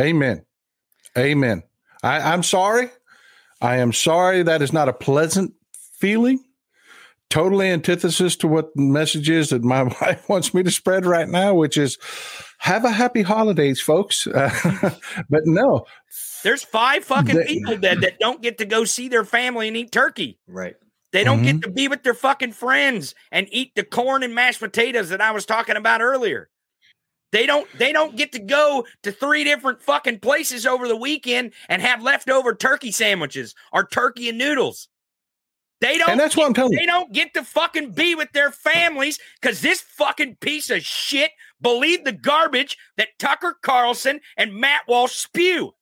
Amen. 0.00 0.44
Amen. 1.16 1.62
I, 2.02 2.32
I'm 2.32 2.42
sorry. 2.42 2.90
I 3.60 3.76
am 3.78 3.92
sorry. 3.92 4.42
That 4.42 4.62
is 4.62 4.72
not 4.72 4.88
a 4.88 4.92
pleasant 4.92 5.52
feeling. 5.98 6.44
Totally 7.30 7.68
antithesis 7.68 8.36
to 8.36 8.48
what 8.48 8.74
the 8.74 8.82
message 8.82 9.28
is 9.28 9.50
that 9.50 9.62
my 9.62 9.82
wife 10.00 10.28
wants 10.28 10.54
me 10.54 10.62
to 10.62 10.70
spread 10.70 11.04
right 11.04 11.28
now, 11.28 11.54
which 11.54 11.76
is 11.76 11.98
have 12.58 12.84
a 12.84 12.90
happy 12.90 13.22
holidays, 13.22 13.80
folks. 13.80 14.26
but 14.32 15.42
no, 15.46 15.86
There's 16.42 16.62
five 16.64 17.04
fucking 17.04 17.36
They- 17.36 17.44
people 17.46 17.76
dead 17.78 18.00
that 18.02 18.18
don't 18.18 18.42
get 18.42 18.58
to 18.58 18.64
go 18.66 18.84
see 18.84 19.08
their 19.08 19.24
family 19.24 19.68
and 19.68 19.76
eat 19.76 19.92
turkey. 19.92 20.38
Right. 20.46 20.76
They 21.12 21.24
don't 21.24 21.38
Mm-hmm. 21.42 21.58
get 21.58 21.62
to 21.62 21.70
be 21.70 21.88
with 21.88 22.02
their 22.02 22.14
fucking 22.14 22.52
friends 22.52 23.14
and 23.32 23.48
eat 23.50 23.72
the 23.74 23.82
corn 23.84 24.22
and 24.22 24.34
mashed 24.34 24.60
potatoes 24.60 25.08
that 25.08 25.20
I 25.22 25.30
was 25.30 25.46
talking 25.46 25.76
about 25.76 26.02
earlier. 26.02 26.50
They 27.32 27.46
don't 27.46 27.66
they 27.78 27.92
don't 27.92 28.16
get 28.16 28.32
to 28.32 28.38
go 28.38 28.86
to 29.02 29.12
three 29.12 29.44
different 29.44 29.82
fucking 29.82 30.20
places 30.20 30.66
over 30.66 30.88
the 30.88 30.96
weekend 30.96 31.52
and 31.68 31.80
have 31.82 32.02
leftover 32.02 32.54
turkey 32.54 32.90
sandwiches 32.90 33.54
or 33.72 33.86
turkey 33.86 34.28
and 34.30 34.38
noodles. 34.38 34.88
They 35.80 35.96
don't 35.96 36.10
And 36.10 36.18
that's 36.20 36.36
what 36.36 36.46
I'm 36.46 36.54
telling 36.54 36.72
you. 36.72 36.78
They 36.78 36.86
don't 36.86 37.12
get 37.12 37.34
to 37.34 37.44
fucking 37.44 37.92
be 37.92 38.14
with 38.14 38.32
their 38.32 38.50
families 38.50 39.18
because 39.40 39.60
this 39.60 39.80
fucking 39.80 40.36
piece 40.40 40.70
of 40.70 40.82
shit 40.82 41.30
believed 41.60 42.04
the 42.04 42.12
garbage 42.12 42.76
that 42.96 43.10
Tucker 43.18 43.56
Carlson 43.62 44.20
and 44.36 44.54
Matt 44.54 44.82
Walsh 44.88 45.12
spew. 45.12 45.72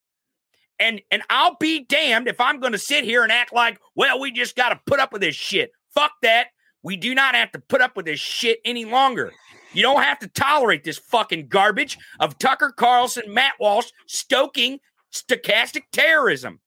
And 0.78 1.01
and 1.10 1.23
I'll 1.31 1.56
be 1.59 1.85
damned 1.85 2.28
if 2.28 2.39
I'm 2.40 2.60
going 2.60 2.73
to 2.73 2.78
sit 2.78 3.05
here 3.05 3.23
and 3.23 3.32
act 3.32 3.55
like, 3.55 3.78
well, 3.94 4.20
we 4.20 4.31
just 4.31 4.55
got 4.56 4.68
to 4.68 4.81
put 4.86 5.01
up 5.01 5.12
with 5.12 5.23
this 5.23 5.35
shit. 5.35 5.70
Fuck 5.94 6.12
that. 6.23 6.48
We 6.82 6.97
do 6.98 7.14
not 7.14 7.35
have 7.35 7.51
to 7.52 7.59
put 7.59 7.81
up 7.81 7.97
with 7.97 8.05
this 8.05 8.20
shit 8.20 8.59
any 8.66 8.85
longer. 8.85 9.32
You 9.73 9.82
don't 9.82 10.02
have 10.02 10.18
to 10.20 10.28
tolerate 10.28 10.85
this 10.85 10.98
fucking 10.98 11.48
garbage 11.48 11.97
of 12.20 12.39
Tucker 12.39 12.73
Carlson, 12.77 13.24
Matt 13.32 13.55
Walsh 13.59 13.89
stoking 14.06 14.78
stochastic 15.12 15.82
terrorism. 15.93 16.60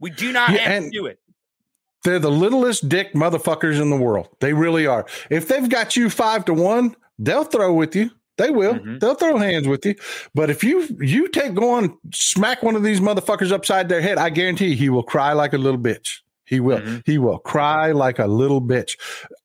We 0.00 0.10
do 0.10 0.32
not 0.32 0.50
Yeah, 0.50 0.58
have 0.58 0.72
and- 0.82 0.92
to 0.92 0.98
do 0.98 1.06
it. 1.06 1.20
They're 2.06 2.20
the 2.20 2.30
littlest 2.30 2.88
dick 2.88 3.14
motherfuckers 3.14 3.80
in 3.82 3.90
the 3.90 3.96
world. 3.96 4.28
They 4.38 4.52
really 4.52 4.86
are. 4.86 5.06
If 5.28 5.48
they've 5.48 5.68
got 5.68 5.96
you 5.96 6.08
five 6.08 6.44
to 6.44 6.54
one, 6.54 6.94
they'll 7.18 7.42
throw 7.42 7.74
with 7.74 7.96
you. 7.96 8.10
They 8.38 8.50
will. 8.50 8.74
Mhm. 8.74 9.00
They'll 9.00 9.16
throw 9.16 9.38
hands 9.38 9.66
with 9.66 9.84
you. 9.84 9.96
But 10.32 10.48
if 10.48 10.62
you 10.62 10.86
you 11.00 11.26
take 11.26 11.54
go 11.54 11.70
on 11.72 11.98
smack 12.14 12.62
one 12.62 12.76
of 12.76 12.84
these 12.84 13.00
motherfuckers 13.00 13.50
upside 13.50 13.88
their 13.88 14.00
head, 14.00 14.18
I 14.18 14.30
guarantee 14.30 14.76
he 14.76 14.88
will 14.88 15.02
cry 15.02 15.32
like 15.32 15.52
a 15.52 15.58
little 15.58 15.80
bitch. 15.80 16.18
He 16.44 16.60
will. 16.60 16.78
Mhm. 16.78 17.02
He 17.04 17.18
will 17.18 17.38
cry 17.38 17.90
like 17.90 18.20
a 18.20 18.26
little 18.28 18.62
bitch. 18.62 18.96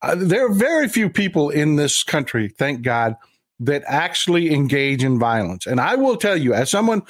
Uh, 0.03 0.13
there 0.15 0.45
are 0.45 0.53
very 0.53 0.87
few 0.87 1.09
people 1.09 1.49
in 1.49 1.77
this 1.77 2.03
country, 2.03 2.47
thank 2.47 2.83
God, 2.83 3.15
that 3.59 3.81
actually 3.87 4.53
engage 4.53 5.03
in 5.03 5.17
violence. 5.17 5.65
And 5.65 5.79
I 5.81 5.95
will 5.95 6.15
tell 6.15 6.37
you, 6.37 6.53
as 6.53 6.69
someone, 6.69 7.01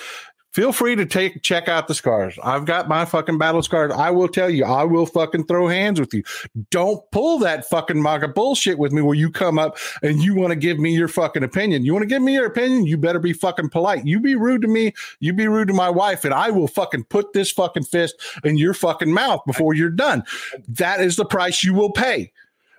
feel 0.53 0.71
free 0.71 0.95
to 0.95 1.05
take 1.05 1.41
check 1.41 1.67
out 1.67 1.87
the 1.87 1.93
scars. 1.93 2.37
I've 2.43 2.65
got 2.65 2.87
my 2.87 3.05
fucking 3.05 3.37
battle 3.37 3.61
scars. 3.63 3.91
I 3.91 4.11
will 4.11 4.27
tell 4.27 4.49
you, 4.49 4.65
I 4.65 4.83
will 4.83 5.05
fucking 5.05 5.45
throw 5.45 5.67
hands 5.67 5.99
with 5.99 6.13
you. 6.13 6.23
Don't 6.69 7.09
pull 7.11 7.39
that 7.39 7.69
fucking 7.69 8.01
MAGA 8.01 8.29
bullshit 8.29 8.77
with 8.77 8.91
me 8.91 9.01
where 9.01 9.15
you 9.15 9.29
come 9.29 9.57
up 9.57 9.77
and 10.01 10.21
you 10.21 10.35
want 10.35 10.51
to 10.51 10.55
give 10.55 10.79
me 10.79 10.93
your 10.93 11.07
fucking 11.07 11.43
opinion. 11.43 11.85
You 11.85 11.93
want 11.93 12.03
to 12.03 12.07
give 12.07 12.21
me 12.21 12.33
your 12.33 12.45
opinion? 12.45 12.85
You 12.85 12.97
better 12.97 13.19
be 13.19 13.33
fucking 13.33 13.69
polite. 13.69 14.05
You 14.05 14.19
be 14.19 14.35
rude 14.35 14.61
to 14.63 14.67
me, 14.67 14.93
you 15.19 15.33
be 15.33 15.47
rude 15.47 15.69
to 15.69 15.73
my 15.73 15.89
wife, 15.89 16.25
and 16.25 16.33
I 16.33 16.49
will 16.51 16.67
fucking 16.67 17.05
put 17.05 17.33
this 17.33 17.51
fucking 17.51 17.83
fist 17.83 18.15
in 18.43 18.57
your 18.57 18.73
fucking 18.73 19.11
mouth 19.11 19.41
before 19.45 19.73
you're 19.73 19.89
done. 19.89 20.23
That 20.67 21.01
is 21.01 21.15
the 21.15 21.25
price 21.25 21.63
you 21.63 21.73
will 21.73 21.91
pay. 21.91 22.31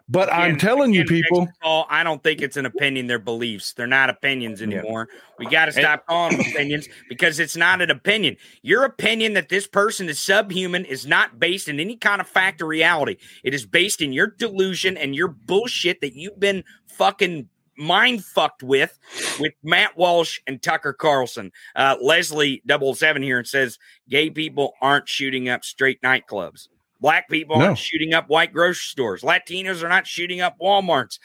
But 0.08 0.32
I'm 0.32 0.50
Again- 0.50 0.58
telling 0.58 0.92
you, 0.94 1.04
people, 1.04 1.48
call, 1.62 1.86
I 1.88 2.02
don't 2.02 2.22
think 2.22 2.42
it's 2.42 2.56
an 2.56 2.66
opinion. 2.66 3.06
They're 3.06 3.18
beliefs. 3.18 3.72
They're 3.72 3.86
not 3.86 4.10
opinions 4.10 4.60
anymore. 4.60 5.08
We 5.38 5.46
got 5.46 5.66
to 5.66 5.72
stop 5.72 6.06
calling 6.06 6.36
them 6.36 6.46
opinions 6.46 6.88
because 7.08 7.40
it's 7.40 7.56
not 7.56 7.80
an 7.80 7.90
opinion. 7.90 8.36
Your 8.62 8.84
opinion 8.84 9.34
that 9.34 9.48
this 9.48 9.66
person 9.66 10.08
is 10.08 10.18
subhuman 10.18 10.84
is 10.84 11.06
not 11.06 11.38
based 11.38 11.68
in 11.68 11.80
any 11.80 11.96
kind 11.96 12.20
of 12.20 12.28
fact 12.28 12.60
or 12.60 12.66
reality. 12.66 13.16
It 13.42 13.54
is 13.54 13.64
based 13.64 14.00
in 14.00 14.12
your 14.12 14.26
delusion 14.26 14.96
and 14.96 15.14
your 15.14 15.28
bullshit 15.28 16.00
that 16.00 16.14
you've 16.14 16.38
been 16.38 16.64
fucking 16.88 17.48
mind 17.76 18.22
fucked 18.24 18.62
with 18.62 18.98
with 19.40 19.54
Matt 19.62 19.96
Walsh 19.96 20.40
and 20.46 20.62
Tucker 20.62 20.92
Carlson. 20.92 21.52
Uh, 21.74 21.96
Leslie 22.00 22.62
double 22.66 22.94
seven 22.94 23.22
here 23.22 23.38
and 23.38 23.46
says 23.46 23.78
gay 24.08 24.30
people 24.30 24.74
aren't 24.80 25.08
shooting 25.08 25.48
up 25.48 25.64
straight 25.64 26.02
nightclubs. 26.02 26.68
Black 27.02 27.28
people 27.28 27.58
No. 27.58 27.66
aren't 27.66 27.78
shooting 27.78 28.14
up 28.14 28.28
white 28.28 28.52
grocery 28.52 28.76
stores. 28.76 29.22
Latinos 29.22 29.82
are 29.82 29.88
not 29.88 30.06
shooting 30.06 30.40
up 30.40 30.56
Walmarts. 30.62 31.18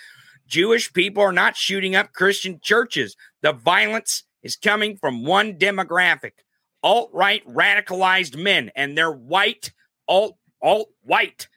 Jewish 0.48 0.92
people 0.92 1.22
are 1.22 1.32
not 1.32 1.56
shooting 1.56 1.96
up 1.96 2.14
Christian 2.14 2.60
churches. 2.62 3.16
The 3.44 3.54
violence 3.54 4.24
is 4.42 4.56
coming 4.56 4.98
from 4.98 5.24
one 5.24 5.54
demographic 5.54 6.32
alt 6.84 7.12
right 7.14 7.46
radicalized 7.48 8.36
men, 8.36 8.72
and 8.76 8.98
they're 8.98 9.12
white, 9.12 9.72
alt 10.08 10.38
alt 10.62 10.90
white 11.04 11.48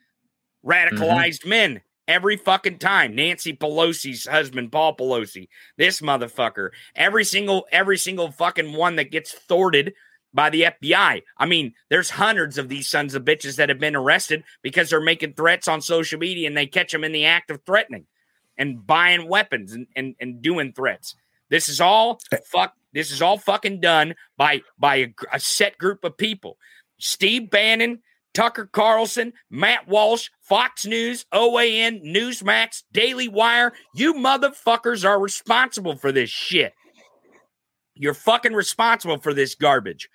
radicalized 0.64 1.40
mm-hmm. 1.40 1.48
men 1.48 1.80
every 2.06 2.36
fucking 2.36 2.78
time. 2.78 3.14
Nancy 3.14 3.55
Pelosi's 3.55 4.26
husband, 4.26 4.70
Paul 4.70 4.97
Pelosi, 4.97 5.48
this 5.78 6.01
motherfucker, 6.02 6.70
every 6.94 7.24
single 7.24 7.66
every 7.72 7.97
single 7.97 8.30
fucking 8.32 8.74
one 8.74 8.97
that 8.97 9.10
gets 9.10 9.32
thwarted 9.32 9.94
by 10.32 10.51
the 10.51 10.62
FBI. 10.62 11.23
I 11.39 11.47
mean, 11.47 11.74
there's 11.89 12.11
hundreds 12.11 12.59
of 12.59 12.69
these 12.69 12.89
sons 12.89 13.15
of 13.15 13.24
bitches 13.24 13.57
that 13.57 13.69
have 13.69 13.78
been 13.78 13.97
arrested 13.97 14.44
because 14.62 14.90
they're 14.90 15.01
making 15.01 15.35
threats 15.35 15.69
on 15.69 15.81
social 15.81 16.19
media 16.19 16.47
and 16.47 16.57
they 16.57 16.66
catch 16.66 16.93
them 16.93 17.05
in 17.05 17.12
the 17.12 17.27
act 17.27 17.51
of 17.51 17.61
threatening 17.65 18.07
and 18.57 18.86
buying 18.86 19.28
weapons 19.28 19.73
and, 19.73 19.86
and, 19.97 20.15
and 20.20 20.43
doing 20.43 20.73
threats. 20.73 21.15
This 21.48 21.69
is 21.69 21.81
all 21.81 22.20
eh. 22.32 22.39
fuck. 22.47 22.74
This 22.93 23.12
is 23.12 23.23
all 23.23 23.39
fucking 23.39 23.81
done 23.81 24.15
by 24.36 24.62
by 24.78 24.97
a, 24.97 25.09
a 25.32 25.40
set 25.40 25.78
group 25.78 26.05
of 26.05 26.16
people. 26.16 26.57
Steve 26.98 27.51
Bannon, 27.51 28.01
Tucker 28.35 28.66
Carlson, 28.66 29.32
Matt 29.48 29.89
Walsh, 29.89 30.28
Fox 30.40 30.86
News, 30.86 31.24
OAN, 31.32 32.05
Newsmax, 32.05 32.82
Daily 32.93 33.28
Wire. 33.28 33.73
You 33.94 34.15
motherfuckers 34.15 35.05
are 35.05 35.20
responsible 35.20 35.97
for 35.97 36.12
this 36.12 36.31
shit. 36.31 36.74
You're 37.94 38.15
fucking 38.15 38.55
responsible 38.55 39.19
for 39.19 39.35
this 39.35 39.55
garbage. 39.55 40.09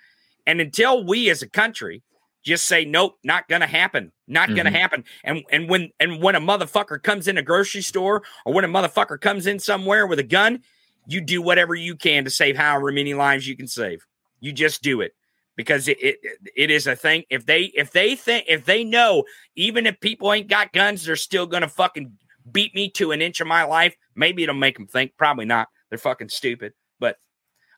And 0.47 0.61
until 0.61 1.03
we 1.05 1.29
as 1.29 1.41
a 1.41 1.49
country 1.49 2.03
just 2.43 2.67
say 2.67 2.85
nope, 2.85 3.17
not 3.23 3.47
gonna 3.47 3.65
happen, 3.67 4.11
not 4.27 4.49
gonna 4.49 4.69
Mhm. 4.69 4.79
happen. 4.79 5.03
And 5.23 5.43
and 5.49 5.67
when 5.69 5.89
and 5.99 6.21
when 6.21 6.35
a 6.35 6.41
motherfucker 6.41 7.01
comes 7.01 7.27
in 7.27 7.37
a 7.37 7.41
grocery 7.41 7.81
store 7.81 8.23
or 8.45 8.53
when 8.53 8.63
a 8.63 8.67
motherfucker 8.67 9.19
comes 9.19 9.47
in 9.47 9.59
somewhere 9.59 10.05
with 10.05 10.19
a 10.19 10.23
gun, 10.23 10.61
you 11.07 11.21
do 11.21 11.41
whatever 11.41 11.73
you 11.73 11.95
can 11.95 12.23
to 12.23 12.29
save 12.29 12.55
however 12.55 12.91
many 12.91 13.13
lives 13.15 13.47
you 13.47 13.55
can 13.57 13.67
save. 13.67 14.05
You 14.39 14.51
just 14.51 14.83
do 14.83 15.01
it 15.01 15.13
because 15.55 15.87
it, 15.87 15.97
it 16.01 16.17
it 16.55 16.69
is 16.69 16.85
a 16.85 16.95
thing. 16.95 17.23
If 17.31 17.47
they 17.47 17.63
if 17.75 17.91
they 17.91 18.15
think 18.15 18.45
if 18.47 18.65
they 18.65 18.83
know 18.83 19.23
even 19.55 19.87
if 19.87 19.99
people 19.99 20.31
ain't 20.31 20.47
got 20.47 20.71
guns, 20.71 21.05
they're 21.05 21.15
still 21.15 21.47
gonna 21.47 21.67
fucking 21.69 22.11
beat 22.51 22.75
me 22.75 22.91
to 22.91 23.11
an 23.11 23.23
inch 23.23 23.41
of 23.41 23.47
my 23.47 23.63
life. 23.63 23.95
Maybe 24.15 24.43
it'll 24.43 24.53
make 24.53 24.77
them 24.77 24.85
think. 24.85 25.13
Probably 25.17 25.45
not. 25.45 25.67
They're 25.89 25.97
fucking 25.97 26.29
stupid. 26.29 26.73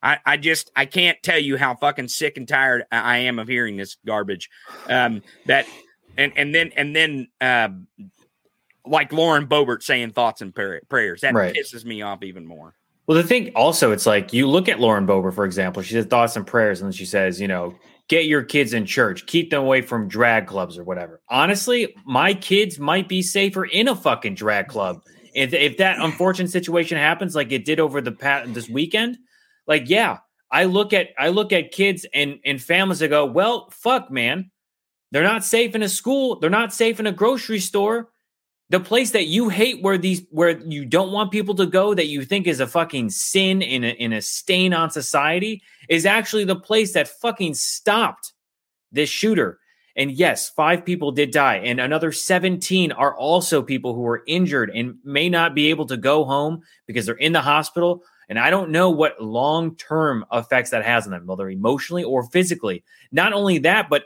I, 0.02 0.18
I 0.24 0.36
just 0.36 0.70
I 0.76 0.86
can't 0.86 1.22
tell 1.22 1.38
you 1.38 1.56
how 1.56 1.74
fucking 1.74 2.08
sick 2.08 2.36
and 2.36 2.46
tired 2.46 2.84
I 2.90 3.18
am 3.18 3.38
of 3.38 3.48
hearing 3.48 3.76
this 3.76 3.96
garbage. 4.06 4.50
Um, 4.88 5.22
that 5.46 5.66
and 6.16 6.32
and 6.36 6.54
then 6.54 6.72
and 6.76 6.94
then 6.94 7.28
um, 7.40 7.86
like 8.86 9.12
Lauren 9.12 9.46
Boebert 9.46 9.82
saying 9.82 10.10
thoughts 10.10 10.40
and 10.40 10.54
prayer, 10.54 10.80
prayers 10.88 11.20
that 11.22 11.34
Right. 11.34 11.54
pisses 11.54 11.84
me 11.84 12.02
off 12.02 12.22
even 12.22 12.46
more. 12.46 12.74
Well, 13.06 13.16
the 13.16 13.24
thing 13.24 13.52
also, 13.54 13.90
it's 13.92 14.04
like 14.04 14.34
you 14.34 14.46
look 14.46 14.68
at 14.68 14.80
Lauren 14.80 15.06
Bober, 15.06 15.32
for 15.32 15.46
example. 15.46 15.82
She 15.82 15.94
says 15.94 16.04
thoughts 16.06 16.36
and 16.36 16.46
prayers, 16.46 16.80
and 16.80 16.88
then 16.88 16.92
she 16.92 17.06
says, 17.06 17.40
you 17.40 17.48
know, 17.48 17.74
get 18.08 18.26
your 18.26 18.42
kids 18.42 18.74
in 18.74 18.84
church, 18.84 19.24
keep 19.26 19.48
them 19.50 19.62
away 19.62 19.80
from 19.80 20.08
drag 20.08 20.46
clubs 20.46 20.76
or 20.76 20.84
whatever. 20.84 21.20
Honestly, 21.28 21.94
my 22.04 22.34
kids 22.34 22.78
might 22.78 23.08
be 23.08 23.22
safer 23.22 23.64
in 23.64 23.88
a 23.88 23.96
fucking 23.96 24.34
drag 24.34 24.68
club. 24.68 25.00
If, 25.34 25.54
if 25.54 25.78
that 25.78 25.98
unfortunate 26.00 26.50
situation 26.50 26.98
happens, 26.98 27.34
like 27.34 27.50
it 27.50 27.64
did 27.64 27.80
over 27.80 28.02
the 28.02 28.12
past 28.12 28.52
this 28.52 28.68
weekend, 28.68 29.18
like 29.68 29.88
yeah, 29.88 30.18
I 30.50 30.64
look 30.64 30.92
at 30.92 31.10
I 31.18 31.28
look 31.28 31.52
at 31.52 31.70
kids 31.70 32.06
and 32.12 32.40
and 32.44 32.60
families 32.60 32.98
that 32.98 33.08
go, 33.08 33.26
well, 33.26 33.68
fuck, 33.70 34.10
man, 34.10 34.50
they're 35.12 35.22
not 35.22 35.44
safe 35.44 35.74
in 35.74 35.82
a 35.82 35.88
school, 35.88 36.40
they're 36.40 36.50
not 36.50 36.72
safe 36.72 36.98
in 36.98 37.06
a 37.06 37.12
grocery 37.12 37.60
store. 37.60 38.08
The 38.70 38.80
place 38.80 39.12
that 39.12 39.26
you 39.26 39.48
hate 39.48 39.82
where 39.82 39.96
these 39.96 40.22
where 40.30 40.58
you 40.58 40.84
don't 40.84 41.12
want 41.12 41.30
people 41.30 41.54
to 41.54 41.66
go 41.66 41.94
that 41.94 42.06
you 42.06 42.24
think 42.24 42.46
is 42.46 42.60
a 42.60 42.66
fucking 42.66 43.10
sin 43.10 43.62
in 43.62 43.84
a, 43.84 43.88
in 43.88 44.12
a 44.12 44.20
stain 44.20 44.74
on 44.74 44.90
society 44.90 45.62
is 45.88 46.04
actually 46.04 46.44
the 46.44 46.56
place 46.56 46.92
that 46.92 47.08
fucking 47.08 47.54
stopped 47.54 48.32
this 48.90 49.08
shooter. 49.08 49.58
And 49.96 50.12
yes, 50.12 50.48
five 50.50 50.84
people 50.84 51.10
did 51.10 51.32
die, 51.32 51.56
and 51.56 51.80
another 51.80 52.12
17 52.12 52.92
are 52.92 53.16
also 53.16 53.62
people 53.62 53.94
who 53.94 54.02
were 54.02 54.22
injured 54.28 54.70
and 54.70 54.96
may 55.02 55.28
not 55.28 55.56
be 55.56 55.70
able 55.70 55.86
to 55.86 55.96
go 55.96 56.24
home 56.24 56.62
because 56.86 57.04
they're 57.04 57.16
in 57.16 57.32
the 57.32 57.40
hospital. 57.40 58.04
And 58.28 58.38
I 58.38 58.50
don't 58.50 58.70
know 58.70 58.90
what 58.90 59.22
long 59.22 59.74
term 59.76 60.24
effects 60.32 60.70
that 60.70 60.84
has 60.84 61.06
on 61.06 61.12
them, 61.12 61.26
whether 61.26 61.48
emotionally 61.48 62.04
or 62.04 62.24
physically. 62.24 62.84
Not 63.10 63.32
only 63.32 63.58
that, 63.58 63.88
but 63.88 64.04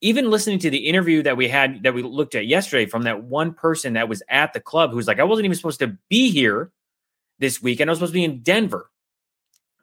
even 0.00 0.30
listening 0.30 0.58
to 0.58 0.70
the 0.70 0.88
interview 0.88 1.22
that 1.22 1.36
we 1.36 1.48
had 1.48 1.84
that 1.84 1.94
we 1.94 2.02
looked 2.02 2.34
at 2.34 2.46
yesterday 2.46 2.86
from 2.86 3.04
that 3.04 3.22
one 3.22 3.54
person 3.54 3.92
that 3.92 4.08
was 4.08 4.22
at 4.28 4.52
the 4.52 4.60
club 4.60 4.90
who's 4.90 5.06
like, 5.06 5.20
I 5.20 5.24
wasn't 5.24 5.44
even 5.44 5.56
supposed 5.56 5.78
to 5.78 5.96
be 6.08 6.30
here 6.30 6.72
this 7.38 7.62
weekend. 7.62 7.88
I 7.88 7.92
was 7.92 7.98
supposed 7.98 8.12
to 8.12 8.18
be 8.18 8.24
in 8.24 8.42
Denver, 8.42 8.90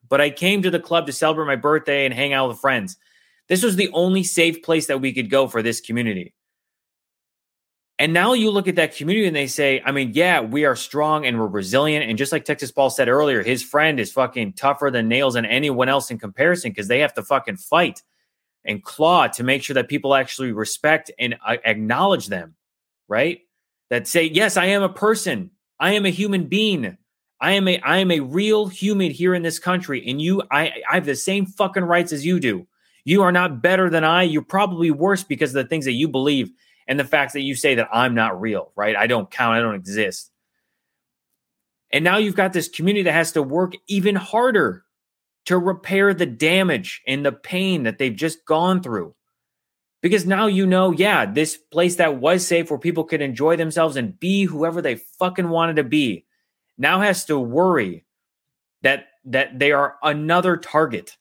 but 0.10 0.20
I 0.20 0.30
came 0.30 0.62
to 0.62 0.70
the 0.70 0.80
club 0.80 1.06
to 1.08 1.14
celebrate 1.14 1.46
my 1.46 1.56
birthday 1.56 2.06
and 2.06 2.14
hang 2.14 2.34
out 2.34 2.50
with 2.50 2.60
friends. 2.60 2.98
This 3.48 3.64
was 3.64 3.78
the 3.78 3.90
only 3.94 4.24
safe 4.24 4.62
place 4.62 4.88
that 4.88 5.00
we 5.00 5.14
could 5.14 5.30
go 5.30 5.48
for 5.48 5.62
this 5.62 5.80
community. 5.80 6.34
And 8.00 8.14
now 8.14 8.32
you 8.32 8.50
look 8.50 8.70
at 8.70 8.78
that 8.78 8.96
community 8.96 9.28
and 9.28 9.36
they 9.36 9.48
say, 9.48 9.82
I 9.86 9.92
mean, 9.92 10.12
yeah, 10.14 10.40
we 10.40 10.64
are 10.64 10.78
strong 10.78 11.26
and 11.26 11.38
we're 11.38 11.48
resilient. 11.48 12.10
And 12.10 12.18
just 12.18 12.32
like 12.32 12.46
Texas 12.46 12.72
Paul 12.72 12.90
said 12.90 13.10
earlier, 13.10 13.44
his 13.44 13.62
friend 13.62 14.00
is 14.00 14.10
fucking 14.14 14.54
tougher 14.54 14.90
than 14.90 15.10
nails 15.10 15.36
and 15.36 15.46
anyone 15.46 15.90
else 15.90 16.10
in 16.10 16.18
comparison 16.18 16.72
because 16.72 16.88
they 16.88 17.00
have 17.00 17.14
to 17.16 17.24
fucking 17.24 17.58
fight 17.58 18.02
and 18.64 18.82
claw 18.82 19.28
to 19.28 19.44
make 19.44 19.64
sure 19.64 19.74
that 19.74 19.90
people 19.90 20.16
actually 20.16 20.54
respect 20.54 21.12
and 21.20 21.36
uh, 21.46 21.58
acknowledge 21.66 22.28
them, 22.28 22.56
right? 23.10 23.42
That 23.90 24.08
say, 24.08 24.24
yes, 24.24 24.56
I 24.56 24.68
am 24.68 24.82
a 24.82 24.90
person. 24.90 25.52
I 25.78 25.92
am 25.94 26.06
a 26.06 26.10
human 26.10 26.46
being. 26.46 26.98
I 27.42 27.54
am 27.54 27.68
a 27.68 27.80
I 27.80 27.98
am 27.98 28.12
a 28.12 28.20
real 28.22 28.68
human 28.68 29.12
here 29.12 29.34
in 29.34 29.44
this 29.44 29.60
country, 29.60 30.06
and 30.08 30.22
you, 30.22 30.42
I, 30.52 30.74
I 30.90 30.96
have 30.96 31.06
the 31.06 31.16
same 31.16 31.46
fucking 31.46 31.84
rights 31.84 32.12
as 32.12 32.26
you 32.26 32.40
do. 32.40 32.68
You 33.06 33.24
are 33.24 33.32
not 33.32 33.62
better 33.62 33.90
than 33.90 34.04
I. 34.04 34.24
You're 34.24 34.42
probably 34.42 34.92
worse 34.92 35.24
because 35.24 35.56
of 35.56 35.64
the 35.64 35.70
things 35.70 35.86
that 35.86 35.94
you 35.94 36.10
believe 36.10 36.52
and 36.90 37.00
the 37.00 37.06
fact 37.06 37.34
that 37.34 37.42
you 37.42 37.56
say 37.56 37.76
that 37.76 37.88
I'm 37.94 38.16
not 38.16 38.42
real, 38.42 38.72
right? 38.76 38.96
I 38.96 39.06
don't 39.06 39.30
count. 39.30 39.56
I 39.56 39.62
don't 39.62 39.76
exist. 39.76 40.32
And 41.92 42.04
now 42.04 42.18
you've 42.18 42.36
got 42.36 42.52
this 42.52 42.68
community 42.68 43.04
that 43.04 43.14
has 43.14 43.32
to 43.34 43.44
work 43.44 43.74
even 43.88 44.16
harder 44.16 44.84
to 45.46 45.58
repair 45.58 46.16
the 46.16 46.26
damage 46.26 47.02
and 47.08 47.24
the 47.24 47.32
pain 47.32 47.84
that 47.84 48.00
they've 48.00 48.16
just 48.16 48.44
gone 48.44 48.82
through. 48.82 49.14
Because 50.02 50.26
now 50.26 50.48
you 50.48 50.66
know, 50.66 50.92
yeah, 50.92 51.26
this 51.26 51.58
place 51.58 51.98
that 51.98 52.20
was 52.20 52.46
safe 52.46 52.72
where 52.72 52.80
people 52.80 53.04
could 53.04 53.22
enjoy 53.22 53.56
themselves 53.56 53.96
and 53.96 54.20
be 54.20 54.46
whoever 54.46 54.82
they 54.82 54.96
fucking 54.96 55.50
wanted 55.50 55.76
to 55.76 55.84
be 55.84 56.26
now 56.78 57.02
has 57.02 57.26
to 57.26 57.40
worry 57.40 58.04
that 58.82 59.08
that 59.26 59.60
they 59.60 59.74
are 59.74 59.98
another 60.02 60.58
target 60.58 61.18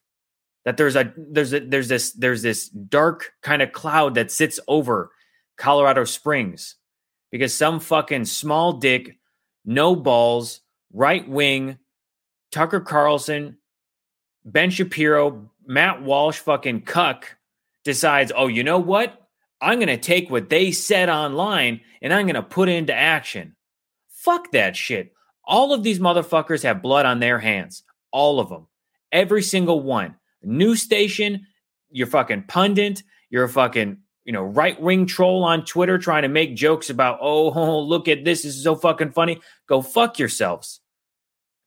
that 0.65 0.77
there's 0.77 0.95
a 0.95 1.13
there's 1.17 1.53
a 1.53 1.59
there's 1.59 1.89
this 1.89 2.11
there's 2.13 2.41
this 2.41 2.69
dark 2.69 3.33
kind 3.41 3.61
of 3.61 3.71
cloud 3.73 4.15
that 4.15 4.31
sits 4.31 4.59
over 4.67 5.11
Colorado 5.59 6.05
Springs 6.05 6.75
because 7.31 7.53
some 7.53 7.79
fucking 7.79 8.25
small 8.25 8.73
dick, 8.73 9.19
no 9.65 9.95
balls, 9.95 10.61
right 10.91 11.27
wing, 11.27 11.77
Tucker 12.51 12.79
Carlson, 12.79 13.57
Ben 14.43 14.71
Shapiro, 14.71 15.51
Matt 15.65 16.01
Walsh, 16.01 16.39
fucking 16.39 16.81
cuck 16.81 17.37
decides, 17.83 18.31
oh, 18.35 18.47
you 18.47 18.63
know 18.63 18.79
what? 18.79 19.15
I'm 19.61 19.77
going 19.77 19.89
to 19.89 19.97
take 19.97 20.31
what 20.31 20.49
they 20.49 20.71
said 20.71 21.09
online 21.09 21.81
and 22.01 22.13
I'm 22.13 22.25
going 22.25 22.35
to 22.35 22.41
put 22.41 22.69
into 22.69 22.95
action. 22.95 23.55
Fuck 24.07 24.51
that 24.51 24.75
shit. 24.75 25.13
All 25.43 25.73
of 25.73 25.83
these 25.83 25.99
motherfuckers 25.99 26.63
have 26.63 26.81
blood 26.81 27.05
on 27.05 27.19
their 27.19 27.39
hands. 27.39 27.83
All 28.11 28.39
of 28.39 28.49
them. 28.49 28.67
Every 29.11 29.43
single 29.43 29.81
one. 29.81 30.15
News 30.41 30.81
station, 30.81 31.47
you're 31.91 32.07
fucking 32.07 32.43
pundit, 32.47 33.03
you're 33.29 33.43
a 33.43 33.49
fucking, 33.49 33.97
you 34.29 34.33
know, 34.33 34.43
right 34.43 34.79
wing 34.79 35.07
troll 35.07 35.43
on 35.43 35.65
Twitter 35.65 35.97
trying 35.97 36.21
to 36.21 36.27
make 36.27 36.55
jokes 36.55 36.91
about, 36.91 37.17
oh, 37.19 37.51
oh, 37.55 37.79
look 37.79 38.07
at 38.07 38.23
this. 38.23 38.43
This 38.43 38.57
is 38.57 38.63
so 38.63 38.75
fucking 38.75 39.09
funny. 39.09 39.41
Go 39.65 39.81
fuck 39.81 40.19
yourselves. 40.19 40.81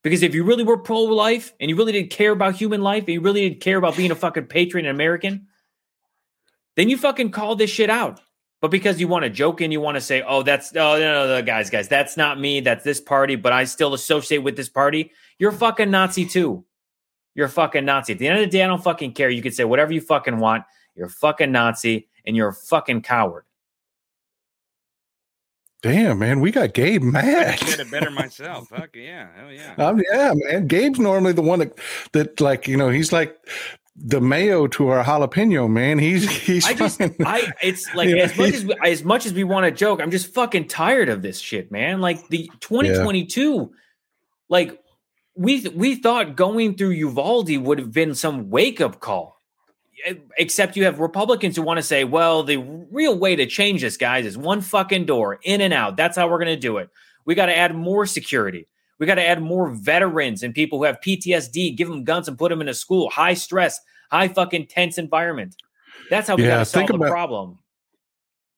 Because 0.05 0.23
if 0.23 0.33
you 0.33 0.45
really 0.45 0.63
were 0.63 0.79
pro 0.79 1.01
life 1.01 1.53
and 1.59 1.69
you 1.69 1.75
really 1.75 1.91
didn't 1.91 2.11
care 2.11 2.31
about 2.31 2.55
human 2.55 2.81
life 2.81 3.03
and 3.03 3.15
you 3.15 3.21
really 3.21 3.49
didn't 3.49 3.63
care 3.63 3.79
about 3.79 3.97
being 3.97 4.13
a 4.13 4.15
fucking 4.15 4.47
patriot 4.47 4.87
and 4.87 4.95
American, 4.95 5.49
then 6.77 6.89
you 6.89 6.97
fucking 6.97 7.33
call 7.33 7.57
this 7.57 7.69
shit 7.69 7.91
out. 7.91 8.21
But 8.61 8.71
because 8.71 9.01
you 9.01 9.09
want 9.09 9.25
to 9.25 9.31
joke 9.31 9.61
and 9.61 9.73
you 9.73 9.81
want 9.81 9.97
to 9.97 10.01
say, 10.01 10.23
oh, 10.23 10.45
that's, 10.45 10.71
oh, 10.77 11.01
no, 11.01 11.27
no, 11.27 11.27
no, 11.27 11.43
guys, 11.43 11.69
guys, 11.69 11.89
that's 11.89 12.17
not 12.17 12.39
me. 12.39 12.61
That's 12.61 12.85
this 12.85 13.01
party, 13.01 13.35
but 13.35 13.53
I 13.53 13.65
still 13.65 13.93
associate 13.93 14.39
with 14.39 14.57
this 14.57 14.69
party. 14.69 15.11
You're 15.37 15.51
fucking 15.51 15.91
Nazi 15.91 16.27
too. 16.27 16.65
You're 17.35 17.49
fucking 17.49 17.85
Nazi. 17.85 18.13
At 18.13 18.21
the 18.21 18.29
end 18.29 18.39
of 18.39 18.45
the 18.45 18.57
day, 18.57 18.63
I 18.63 18.69
don't 18.69 18.85
fucking 18.85 19.15
care. 19.15 19.31
You 19.31 19.43
can 19.43 19.51
say 19.51 19.65
whatever 19.65 19.93
you 19.93 20.01
fucking 20.01 20.39
want. 20.39 20.63
You're 20.95 21.09
fucking 21.09 21.51
Nazi 21.51 22.09
and 22.27 22.37
you're 22.37 22.49
a 22.49 22.55
fucking 22.55 23.03
coward. 23.03 23.45
Damn, 25.83 26.21
man, 26.21 26.39
we 26.39 26.53
got 26.53 26.75
Gabe 26.75 27.03
mad. 27.03 27.49
I 27.49 27.57
said 27.57 27.81
it 27.81 27.91
better 27.91 28.11
myself. 28.13 28.69
Fuck 28.69 28.95
yeah, 28.95 29.29
hell 29.35 29.51
yeah. 29.51 29.75
Um, 29.79 30.01
yeah, 30.13 30.33
man. 30.33 30.69
Gabe's 30.69 31.01
normally 31.01 31.33
the 31.33 31.43
one 31.43 31.59
that 31.59 31.77
that 32.13 32.41
like 32.41 32.69
you 32.69 32.77
know 32.77 32.89
he's 32.89 33.13
like 33.13 33.37
the 33.97 34.21
mayo 34.21 34.69
to 34.69 34.89
our 34.89 35.03
jalapeno 35.03 35.69
man. 35.69 35.99
He's 35.99 36.31
he's. 36.31 36.65
I 36.65 36.75
just 36.75 37.01
I 37.01 37.53
it's 37.61 37.93
like 37.97 38.11
as 38.11 38.37
much 38.39 38.55
as 38.55 38.65
we, 38.65 38.75
as 38.85 39.05
much 39.05 39.27
as 39.27 39.33
we 39.33 39.43
want 39.43 39.65
to 39.65 39.73
joke, 39.73 40.01
I'm 40.01 40.13
just 40.13 40.33
fucking 40.33 40.69
tired 40.69 41.09
of 41.09 41.21
this 41.21 41.41
shit, 41.41 41.73
man. 41.73 42.01
Like 42.01 42.29
the 42.29 42.49
2022, 42.61 43.53
yeah. 43.53 43.67
like 44.49 44.81
we 45.35 45.69
we 45.69 45.97
thought 45.97 46.37
going 46.37 46.77
through 46.77 46.91
Uvalde 46.91 47.57
would 47.57 47.81
have 47.81 47.93
been 47.93 48.15
some 48.15 48.51
wake 48.51 48.81
up 48.81 49.01
call 49.01 49.42
except 50.37 50.77
you 50.77 50.85
have 50.85 51.01
Republicans 51.01 51.57
who 51.57 51.63
want 51.63 51.79
to 51.79 51.83
say, 51.83 52.05
well, 52.05 52.43
the 52.43 52.59
real 52.91 53.19
way 53.19 53.37
to 53.37 53.47
change 53.47 53.83
this, 53.83 53.97
guys, 53.97 54.27
is 54.27 54.37
one 54.37 54.61
fucking 54.61 55.07
door 55.07 55.39
in 55.43 55.61
and 55.61 55.73
out. 55.73 55.97
That's 55.97 56.17
how 56.17 56.29
we're 56.29 56.39
going 56.39 56.55
to 56.55 56.57
do 56.57 56.79
it. 56.79 56.91
We 57.25 57.35
got 57.35 57.47
to 57.47 57.57
add 57.57 57.75
more 57.75 58.07
security. 58.07 58.67
We 58.99 59.07
got 59.07 59.17
to 59.17 59.27
add 59.27 59.43
more 59.43 59.71
veterans 59.71 60.43
and 60.43 60.55
people 60.55 60.79
who 60.79 60.85
have 60.85 61.01
PTSD, 61.01 61.77
give 61.77 61.89
them 61.89 62.05
guns 62.05 62.29
and 62.29 62.39
put 62.39 62.51
them 62.51 62.61
in 62.61 62.69
a 62.69 62.75
school, 62.75 63.11
high 63.11 63.35
stress, 63.35 63.81
high 64.11 64.29
fucking 64.29 64.67
tense 64.67 64.99
environment. 64.99 65.57
That's 66.11 66.29
how 66.29 66.37
we 66.37 66.45
yeah, 66.45 66.51
got 66.51 66.59
to 66.59 66.65
solve 66.67 66.87
the 66.89 66.99
problem. 66.99 67.59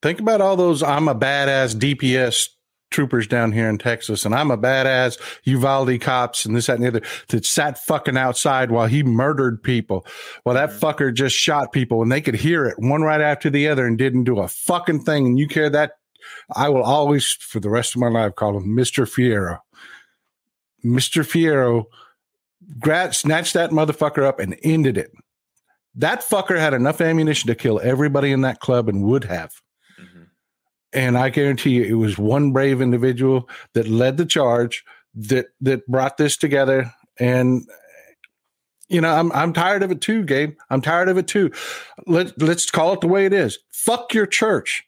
Think 0.03 0.21
about 0.21 0.41
all 0.41 0.57
those 0.57 0.83
I'm 0.83 1.09
a 1.09 1.15
badass 1.15 1.75
DPS 1.77 2.49
troopers 2.95 3.27
down 3.27 3.51
here 3.51 3.69
in 3.69 3.77
Texas, 3.77 4.25
and 4.25 4.35
I'm 4.35 4.51
a 4.53 4.57
badass 4.57 5.19
Uvalde 5.43 6.01
cops 6.01 6.47
and 6.47 6.55
this, 6.55 6.67
that, 6.67 6.77
and 6.77 6.85
the 6.85 6.89
other 6.89 7.03
that 7.29 7.45
sat 7.45 7.77
fucking 7.79 8.17
outside 8.17 8.71
while 8.71 8.87
he 8.87 9.03
murdered 9.03 9.63
people. 9.63 10.07
Well, 10.45 10.55
that 10.55 10.71
fucker 10.71 11.13
just 11.13 11.35
shot 11.37 11.73
people 11.73 12.03
and 12.03 12.13
they 12.13 12.21
could 12.21 12.37
hear 12.37 12.65
it 12.67 12.79
one 12.79 13.03
right 13.03 13.21
after 13.21 13.51
the 13.51 13.67
other 13.69 13.87
and 13.87 13.99
didn't 13.99 14.25
do 14.25 14.39
a 14.39 14.49
fucking 14.49 15.03
thing. 15.03 15.27
And 15.27 15.39
you 15.39 15.49
care 15.49 15.69
that 15.71 15.93
I 16.55 16.69
will 16.69 16.85
always, 16.85 17.29
for 17.41 17.59
the 17.59 17.71
rest 17.71 17.97
of 17.97 18.01
my 18.01 18.09
life, 18.09 18.37
call 18.37 18.57
him 18.57 18.77
Mr. 18.77 19.07
Fierro. 19.07 19.59
Mr. 20.85 21.25
Fierro 21.25 21.87
grad, 22.79 23.15
snatched 23.15 23.55
that 23.55 23.71
motherfucker 23.71 24.23
up 24.23 24.39
and 24.39 24.57
ended 24.63 24.97
it. 24.97 25.13
That 25.97 26.23
fucker 26.23 26.59
had 26.59 26.75
enough 26.75 27.01
ammunition 27.01 27.49
to 27.49 27.55
kill 27.55 27.81
everybody 27.81 28.33
in 28.33 28.41
that 28.43 28.61
club 28.61 28.89
and 28.89 29.05
would 29.05 29.25
have. 29.25 29.53
And 30.95 31.19
I 31.19 31.29
guarantee 31.29 31.71
you, 31.71 31.85
it 31.85 31.95
was 31.95 32.17
one 32.17 32.53
brave 32.53 32.81
individual 32.81 33.49
that 33.75 33.89
led 33.89 34.17
the 34.17 34.27
charge 34.27 34.85
that 35.15 35.47
that 35.61 35.87
brought 35.87 36.17
this 36.17 36.37
together. 36.37 36.93
And 37.19 37.67
you 38.89 39.01
know, 39.01 39.11
I'm 39.11 39.33
I'm 39.33 39.53
tired 39.53 39.83
of 39.83 39.91
it 39.91 40.01
too, 40.01 40.25
Gabe. 40.25 40.55
I'm 40.71 40.81
tired 40.81 41.09
of 41.09 41.19
it 41.19 41.27
too. 41.27 41.51
Let 42.07 42.41
let's 42.41 42.71
call 42.71 42.93
it 42.93 43.01
the 43.01 43.09
way 43.09 43.27
it 43.27 43.33
is. 43.33 43.59
Fuck 43.73 44.15
your 44.15 44.27
church. 44.27 44.85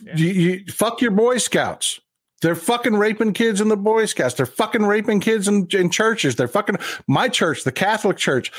Yeah. 0.00 0.16
You, 0.16 0.28
you, 0.28 0.64
fuck 0.68 1.00
your 1.00 1.10
Boy 1.10 1.38
Scouts. 1.38 2.00
They're 2.42 2.54
fucking 2.54 2.96
raping 2.96 3.32
kids 3.32 3.62
in 3.62 3.68
the 3.68 3.76
Boy 3.76 4.04
Scouts. 4.04 4.34
They're 4.34 4.44
fucking 4.44 4.84
raping 4.84 5.20
kids 5.20 5.48
in, 5.48 5.68
in 5.72 5.88
churches. 5.88 6.36
They're 6.36 6.48
fucking 6.48 6.76
my 7.08 7.28
church, 7.28 7.64
the 7.64 7.72
Catholic 7.72 8.18
Church. 8.18 8.52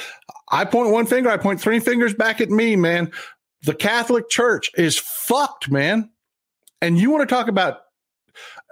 I 0.51 0.65
point 0.65 0.91
one 0.91 1.05
finger, 1.05 1.29
I 1.29 1.37
point 1.37 1.61
three 1.61 1.79
fingers 1.79 2.13
back 2.13 2.41
at 2.41 2.49
me, 2.49 2.75
man. 2.75 3.11
The 3.63 3.75
Catholic 3.75 4.29
Church 4.29 4.71
is 4.77 4.97
fucked, 4.97 5.69
man. 5.69 6.09
And 6.81 6.97
you 6.97 7.09
want 7.09 7.27
to 7.27 7.33
talk 7.35 7.47
about 7.47 7.79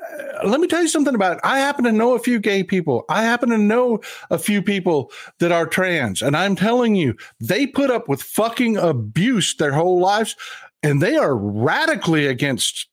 uh, 0.02 0.48
let 0.48 0.60
me 0.60 0.68
tell 0.68 0.82
you 0.82 0.88
something 0.88 1.16
about 1.16 1.38
it. 1.38 1.40
I 1.44 1.60
happen 1.60 1.86
to 1.86 1.92
know 1.92 2.14
a 2.14 2.20
few 2.20 2.40
gay 2.40 2.64
people. 2.64 3.06
I 3.10 3.24
happen 3.24 3.50
to 3.50 3.58
know 3.58 4.02
a 4.30 4.38
few 4.38 4.62
people 4.62 5.12
that 5.40 5.52
are 5.52 5.66
trans. 5.66 6.22
And 6.22 6.36
I'm 6.36 6.56
telling 6.56 6.96
you, 6.96 7.16
they 7.40 7.66
put 7.66 7.90
up 7.90 8.08
with 8.08 8.22
fucking 8.22 8.78
abuse 8.78 9.56
their 9.56 9.72
whole 9.72 10.00
lives 10.00 10.36
and 10.84 11.02
they 11.02 11.16
are 11.16 11.36
radically 11.36 12.28
against 12.28 12.88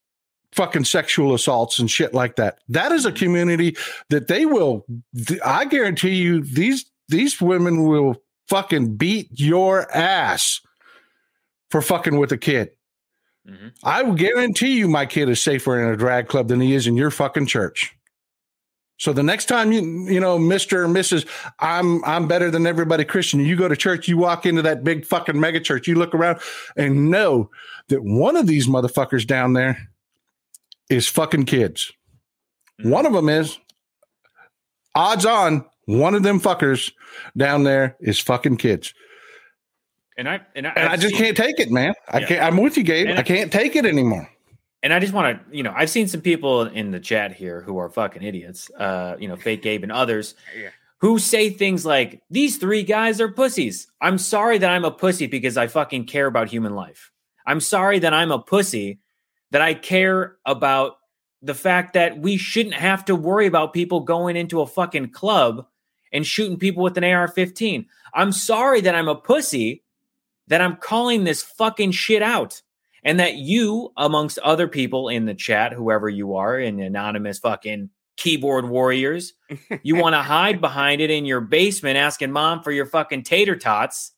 fucking 0.52 0.84
sexual 0.84 1.34
assaults 1.34 1.78
and 1.78 1.90
shit 1.90 2.14
like 2.14 2.36
that. 2.36 2.58
That 2.68 2.92
is 2.92 3.04
a 3.04 3.12
community 3.12 3.76
that 4.10 4.28
they 4.28 4.46
will 4.46 4.86
I 5.44 5.64
guarantee 5.64 6.14
you 6.14 6.42
these 6.42 6.84
these 7.08 7.40
women 7.40 7.84
will 7.84 8.22
fucking 8.48 8.96
beat 8.96 9.28
your 9.32 9.90
ass 9.94 10.60
for 11.70 11.82
fucking 11.82 12.18
with 12.18 12.32
a 12.32 12.38
kid. 12.38 12.70
Mm-hmm. 13.48 13.68
I 13.82 14.02
will 14.02 14.14
guarantee 14.14 14.78
you 14.78 14.88
my 14.88 15.06
kid 15.06 15.28
is 15.28 15.42
safer 15.42 15.80
in 15.80 15.92
a 15.92 15.96
drag 15.96 16.28
club 16.28 16.48
than 16.48 16.60
he 16.60 16.74
is 16.74 16.86
in 16.86 16.96
your 16.96 17.10
fucking 17.10 17.46
church. 17.46 17.94
So 18.98 19.12
the 19.12 19.22
next 19.22 19.46
time 19.46 19.72
you 19.72 19.80
you 20.08 20.20
know, 20.20 20.38
Mr. 20.38 20.84
and 20.84 20.94
Mrs. 20.94 21.26
I'm 21.58 22.04
I'm 22.04 22.28
better 22.28 22.52
than 22.52 22.68
everybody 22.68 23.04
Christian. 23.04 23.40
You 23.40 23.56
go 23.56 23.66
to 23.66 23.74
church, 23.74 24.06
you 24.06 24.16
walk 24.16 24.46
into 24.46 24.62
that 24.62 24.84
big 24.84 25.04
fucking 25.04 25.40
mega 25.40 25.58
church, 25.58 25.88
you 25.88 25.96
look 25.96 26.14
around 26.14 26.38
and 26.76 27.10
know 27.10 27.50
that 27.88 28.04
one 28.04 28.36
of 28.36 28.46
these 28.46 28.68
motherfuckers 28.68 29.26
down 29.26 29.54
there 29.54 29.88
is 30.88 31.08
fucking 31.08 31.46
kids. 31.46 31.92
One 32.82 33.06
of 33.06 33.12
them 33.12 33.28
is 33.28 33.58
odds 34.94 35.26
on 35.26 35.64
one 35.86 36.14
of 36.14 36.22
them 36.22 36.40
fuckers 36.40 36.92
down 37.36 37.64
there 37.64 37.96
is 38.00 38.20
fucking 38.20 38.58
kids. 38.58 38.94
And 40.18 40.28
I 40.28 40.40
and 40.54 40.66
I, 40.66 40.70
And 40.76 40.88
I 40.90 40.96
just 40.96 41.14
seen- 41.14 41.24
can't 41.24 41.36
take 41.36 41.58
it, 41.58 41.70
man. 41.70 41.94
I 42.08 42.20
Yeah. 42.20 42.26
can't 42.26 42.42
I'm 42.42 42.56
with 42.58 42.76
you, 42.76 42.82
Gabe. 42.84 43.08
And 43.08 43.18
I 43.18 43.22
can't 43.22 43.50
take 43.52 43.76
it 43.76 43.86
anymore. 43.86 44.28
and 44.84 44.92
I 44.92 44.98
just 44.98 45.12
want 45.12 45.38
to, 45.50 45.56
you 45.56 45.62
know, 45.62 45.72
I've 45.76 45.90
seen 45.90 46.08
some 46.08 46.20
people 46.20 46.62
in 46.62 46.90
the 46.90 46.98
chat 47.00 47.32
here 47.32 47.60
who 47.60 47.78
are 47.78 47.88
fucking 47.88 48.22
idiots, 48.22 48.68
uh, 48.78 49.16
you 49.18 49.28
know, 49.28 49.36
fake 49.36 49.62
Gabe 49.62 49.84
and 49.84 49.92
others 49.92 50.34
Yeah. 50.60 50.70
who 50.98 51.18
say 51.20 51.50
things 51.50 51.86
like, 51.86 52.20
these 52.30 52.56
three 52.58 52.82
guys 52.82 53.20
are 53.20 53.28
pussies. 53.30 53.86
I'm 54.00 54.18
sorry 54.18 54.58
that 54.58 54.70
I'm 54.70 54.84
a 54.84 54.90
pussy 54.90 55.26
because 55.28 55.56
I 55.56 55.68
fucking 55.68 56.06
care 56.06 56.26
about 56.26 56.48
human 56.48 56.74
life. 56.74 57.10
I'm 57.46 57.60
sorry 57.60 58.00
that 58.00 58.12
I'm 58.12 58.32
a 58.32 58.38
pussy 58.40 58.98
that 59.52 59.62
I 59.62 59.74
care 59.74 60.36
about 60.46 60.96
the 61.42 61.54
fact 61.54 61.92
that 61.94 62.18
we 62.18 62.36
shouldn't 62.36 62.74
have 62.74 63.04
to 63.06 63.14
worry 63.16 63.46
about 63.46 63.72
people 63.72 64.00
going 64.00 64.36
into 64.36 64.60
a 64.60 64.66
fucking 64.66 65.10
club 65.10 65.66
and 66.12 66.26
shooting 66.26 66.56
people 66.58 66.82
with 66.82 66.96
an 66.98 67.04
AR 67.04 67.28
15. 67.28 67.86
I'm 68.14 68.32
sorry 68.32 68.80
that 68.82 68.94
I'm 68.94 69.08
a 69.08 69.14
pussy 69.14 69.82
that 70.48 70.60
I'm 70.60 70.76
calling 70.76 71.24
this 71.24 71.42
fucking 71.42 71.92
shit 71.92 72.22
out 72.22 72.62
and 73.04 73.18
that 73.20 73.34
you, 73.34 73.92
amongst 73.96 74.38
other 74.38 74.68
people 74.68 75.08
in 75.08 75.26
the 75.26 75.34
chat, 75.34 75.72
whoever 75.72 76.08
you 76.08 76.34
are, 76.36 76.58
in 76.58 76.80
anonymous 76.80 77.38
fucking 77.38 77.90
keyboard 78.16 78.68
warriors, 78.68 79.32
you 79.82 79.96
want 79.96 80.14
to 80.14 80.22
hide 80.22 80.60
behind 80.60 81.00
it 81.00 81.10
in 81.10 81.24
your 81.24 81.40
basement 81.40 81.96
asking 81.96 82.30
mom 82.32 82.62
for 82.62 82.70
your 82.72 82.86
fucking 82.86 83.22
tater 83.24 83.56
tots, 83.56 84.12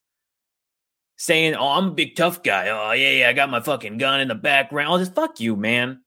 saying, 1.17 1.55
Oh, 1.55 1.69
I'm 1.69 1.89
a 1.89 1.93
big 1.93 2.17
tough 2.17 2.43
guy. 2.43 2.69
Oh, 2.69 2.93
yeah, 2.93 3.11
yeah, 3.11 3.29
I 3.29 3.33
got 3.33 3.51
my 3.51 3.61
fucking 3.61 3.99
gun 3.99 4.21
in 4.21 4.29
the 4.29 4.35
background. 4.35 4.89
I'll 4.89 4.99
just 4.99 5.15
fuck 5.15 5.41
you, 5.41 5.57
man. 5.57 6.03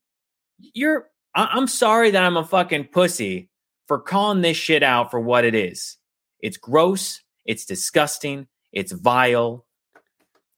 You're, 0.60 1.08
I- 1.34 1.50
I'm 1.54 1.68
sorry 1.68 2.12
that 2.12 2.24
I'm 2.24 2.38
a 2.38 2.44
fucking 2.46 2.90
pussy 2.92 3.50
for 3.88 4.00
calling 4.00 4.42
this 4.42 4.58
shit 4.58 4.84
out 4.84 5.12
for 5.12 5.20
what 5.20 5.46
it 5.46 5.56
is. 5.56 5.98
It's 6.42 6.58
gross, 6.58 7.22
it's 7.46 7.66
disgusting, 7.66 8.48
it's 8.74 8.92
vile, 8.92 9.66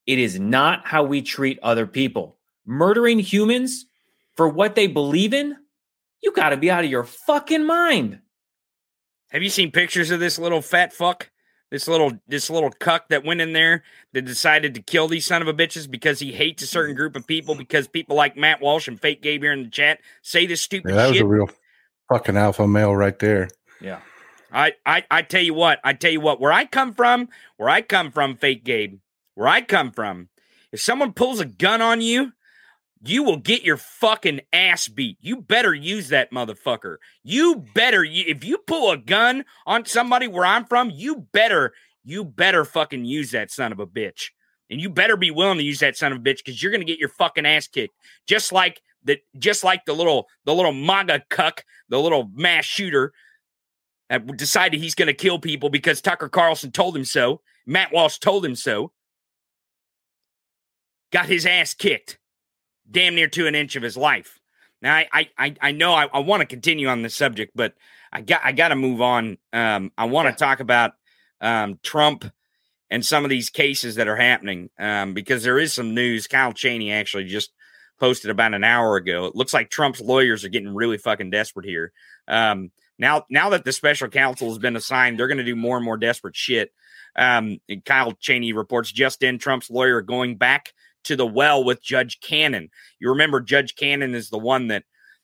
it 0.10 0.18
is 0.18 0.40
not 0.40 0.88
how 0.88 1.04
we 1.04 1.22
treat 1.22 1.60
other 1.62 1.86
people. 1.86 2.36
Murdering 2.66 3.20
humans 3.20 3.86
for 4.36 4.50
what 4.50 4.74
they 4.74 4.88
believe 4.88 5.36
in? 5.36 5.56
You 6.24 6.32
got 6.34 6.50
to 6.50 6.58
be 6.58 6.72
out 6.72 6.84
of 6.84 6.90
your 6.90 7.04
fucking 7.04 7.64
mind. 7.64 8.20
Have 9.30 9.44
you 9.44 9.50
seen 9.52 9.70
pictures 9.70 10.10
of 10.10 10.20
this 10.20 10.40
little 10.40 10.64
fat 10.64 10.92
fuck? 10.94 11.30
This 11.70 11.88
little 11.88 12.14
this 12.28 12.50
little 12.50 12.72
cuck 12.72 13.10
that 13.10 13.24
went 13.24 13.42
in 13.42 13.54
there 13.54 13.84
that 14.14 14.24
decided 14.26 14.74
to 14.74 14.82
kill 14.82 15.08
these 15.08 15.28
son 15.28 15.44
of 15.44 15.48
a 15.48 15.54
bitches 15.54 15.90
because 15.90 16.20
he 16.20 16.32
hates 16.32 16.64
a 16.64 16.68
certain 16.68 16.96
group 16.96 17.16
of 17.16 17.28
people 17.28 17.54
because 17.54 17.88
people 17.88 18.16
like 18.16 18.36
Matt 18.36 18.60
Walsh 18.60 18.88
and 18.88 19.00
Fake 19.00 19.22
Gabe 19.22 19.44
here 19.44 19.54
in 19.54 19.62
the 19.62 19.70
chat 19.70 20.00
say 20.24 20.48
this 20.48 20.62
stupid 20.64 20.90
Yeah, 20.90 20.96
that 20.96 21.08
was 21.10 21.18
shit. 21.18 21.26
a 21.26 21.28
real 21.28 21.48
fucking 22.12 22.36
alpha 22.36 22.68
male 22.68 22.96
right 22.96 23.18
there. 23.20 23.50
Yeah. 23.80 24.00
I, 24.52 24.74
I 24.84 25.04
I 25.12 25.22
tell 25.22 25.44
you 25.44 25.54
what, 25.54 25.80
I 25.84 25.94
tell 25.94 26.10
you 26.12 26.22
what, 26.22 26.42
where 26.42 26.52
I 26.52 26.66
come 26.66 26.92
from, 26.96 27.30
where 27.58 27.70
I 27.70 27.84
come 27.84 28.10
from, 28.10 28.36
fake 28.36 28.64
Gabe, 28.64 28.98
where 29.40 29.48
I 29.48 29.62
come 29.62 29.94
from, 29.94 30.28
if 30.74 30.82
someone 30.82 31.14
pulls 31.14 31.40
a 31.40 31.46
gun 31.46 31.82
on 31.82 32.02
you, 32.02 32.34
you 33.02 33.24
will 33.24 33.38
get 33.38 33.64
your 33.64 33.78
fucking 33.78 34.42
ass 34.52 34.90
beat. 34.90 35.18
You 35.22 35.38
better 35.38 35.74
use 35.74 36.10
that 36.10 36.34
motherfucker. 36.34 36.98
You 37.24 37.64
better 37.74 38.04
if 38.04 38.44
you 38.44 38.58
pull 38.58 38.92
a 38.92 38.98
gun 38.98 39.46
on 39.66 39.86
somebody 39.86 40.28
where 40.28 40.44
I'm 40.44 40.66
from, 40.66 40.90
you 40.90 41.26
better 41.32 41.72
you 42.04 42.26
better 42.26 42.66
fucking 42.66 43.06
use 43.06 43.32
that 43.32 43.50
son 43.50 43.72
of 43.72 43.80
a 43.80 43.88
bitch. 43.88 44.32
And 44.70 44.82
you 44.82 44.90
better 44.90 45.16
be 45.16 45.32
willing 45.32 45.58
to 45.58 45.64
use 45.64 45.80
that 45.80 45.96
son 45.96 46.12
of 46.12 46.18
a 46.18 46.22
bitch 46.22 46.40
because 46.44 46.62
you're 46.62 46.74
gonna 46.74 46.84
get 46.84 47.00
your 47.00 47.08
fucking 47.08 47.46
ass 47.46 47.66
kicked. 47.70 47.96
Just 48.28 48.52
like 48.52 48.82
the 49.06 49.20
just 49.38 49.64
like 49.64 49.86
the 49.86 49.94
little 49.94 50.28
the 50.44 50.54
little 50.54 50.74
MAGA 50.74 51.24
cuck, 51.30 51.64
the 51.88 51.98
little 51.98 52.30
mass 52.34 52.66
shooter 52.66 53.14
that 54.10 54.28
decided 54.36 54.82
he's 54.82 54.96
going 54.96 55.08
to 55.08 55.14
kill 55.14 55.40
people 55.40 55.70
because 55.70 56.02
Tucker 56.02 56.28
Carlson 56.28 56.72
told 56.72 56.98
him 56.98 57.06
so. 57.06 57.40
Matt 57.66 57.94
Walsh 57.94 58.18
told 58.18 58.44
him 58.44 58.56
so. 58.56 58.92
Got 61.12 61.28
his 61.28 61.46
ass 61.46 61.74
kicked, 61.74 62.20
damn 62.90 63.16
near 63.16 63.28
to 63.30 63.48
an 63.48 63.56
inch 63.56 63.76
of 63.76 63.84
his 63.84 63.98
life. 63.98 64.40
Now 64.82 64.96
I 64.96 65.30
I 65.38 65.56
I, 65.60 65.72
know 65.72 65.94
I, 65.94 66.06
I 66.06 66.20
want 66.20 66.42
to 66.42 66.46
continue 66.46 66.88
on 66.88 67.02
this 67.02 67.16
subject, 67.16 67.52
but 67.56 67.74
I 68.12 68.22
got 68.22 68.42
I 68.44 68.52
got 68.52 68.70
to 68.70 68.76
move 68.76 69.02
on. 69.02 69.38
Um, 69.52 69.92
I 69.98 70.06
want 70.06 70.30
to 70.30 70.36
talk 70.36 70.60
about 70.60 70.92
um, 71.42 71.80
Trump 71.84 72.26
and 72.90 73.06
some 73.06 73.24
of 73.24 73.30
these 73.30 73.50
cases 73.50 73.96
that 73.96 74.08
are 74.08 74.16
happening 74.16 74.70
um, 74.80 75.14
because 75.14 75.44
there 75.44 75.60
is 75.60 75.74
some 75.74 75.94
news. 75.94 76.28
Kyle 76.28 76.54
Cheney 76.54 76.92
actually 76.92 77.26
just 77.26 77.52
posted 78.00 78.32
about 78.32 78.54
an 78.54 78.64
hour 78.64 78.96
ago. 78.96 79.26
It 79.26 79.36
looks 79.36 79.54
like 79.54 79.70
Trump's 79.70 80.02
lawyers 80.02 80.44
are 80.44 80.50
getting 80.50 80.74
really 80.74 80.98
fucking 80.98 81.30
desperate 81.30 81.66
here. 81.66 81.92
Um, 82.28 82.72
now, 82.98 83.26
now 83.30 83.50
that 83.50 83.66
the 83.66 83.72
special 83.72 84.08
counsel 84.08 84.50
has 84.50 84.58
been 84.58 84.76
assigned, 84.76 85.20
they're 85.20 85.28
going 85.28 85.38
to 85.38 85.44
do 85.44 85.56
more 85.56 85.78
and 85.78 85.86
more 85.86 85.98
desperate 85.98 86.36
shit. 86.36 86.72
Um, 87.16 87.60
and 87.68 87.84
Kyle 87.84 88.14
Cheney 88.14 88.54
reports 88.54 88.92
just 88.92 89.22
in 89.24 89.38
Trump's 89.38 89.70
lawyer 89.70 90.02
going 90.02 90.38
back 90.38 90.74
to 91.10 91.16
the 91.16 91.26
well 91.26 91.64
with 91.64 91.82
Judge 91.82 92.20
Cannon. 92.22 92.70
You 93.00 93.10
remember 93.10 93.42
Judge 93.42 93.76
Cannon 93.76 94.14
is 94.14 94.30
the 94.30 94.38
one 94.38 94.68
that, 94.68 94.84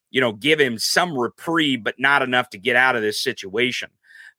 you 0.10 0.20
know, 0.20 0.34
give 0.34 0.60
him 0.60 0.80
some 0.80 1.16
reprieve, 1.16 1.84
but 1.84 1.96
not 2.00 2.24
enough 2.24 2.50
to 2.50 2.58
get 2.58 2.76
out 2.76 2.96
of 2.96 3.04
this 3.04 3.22
situation. 3.22 3.90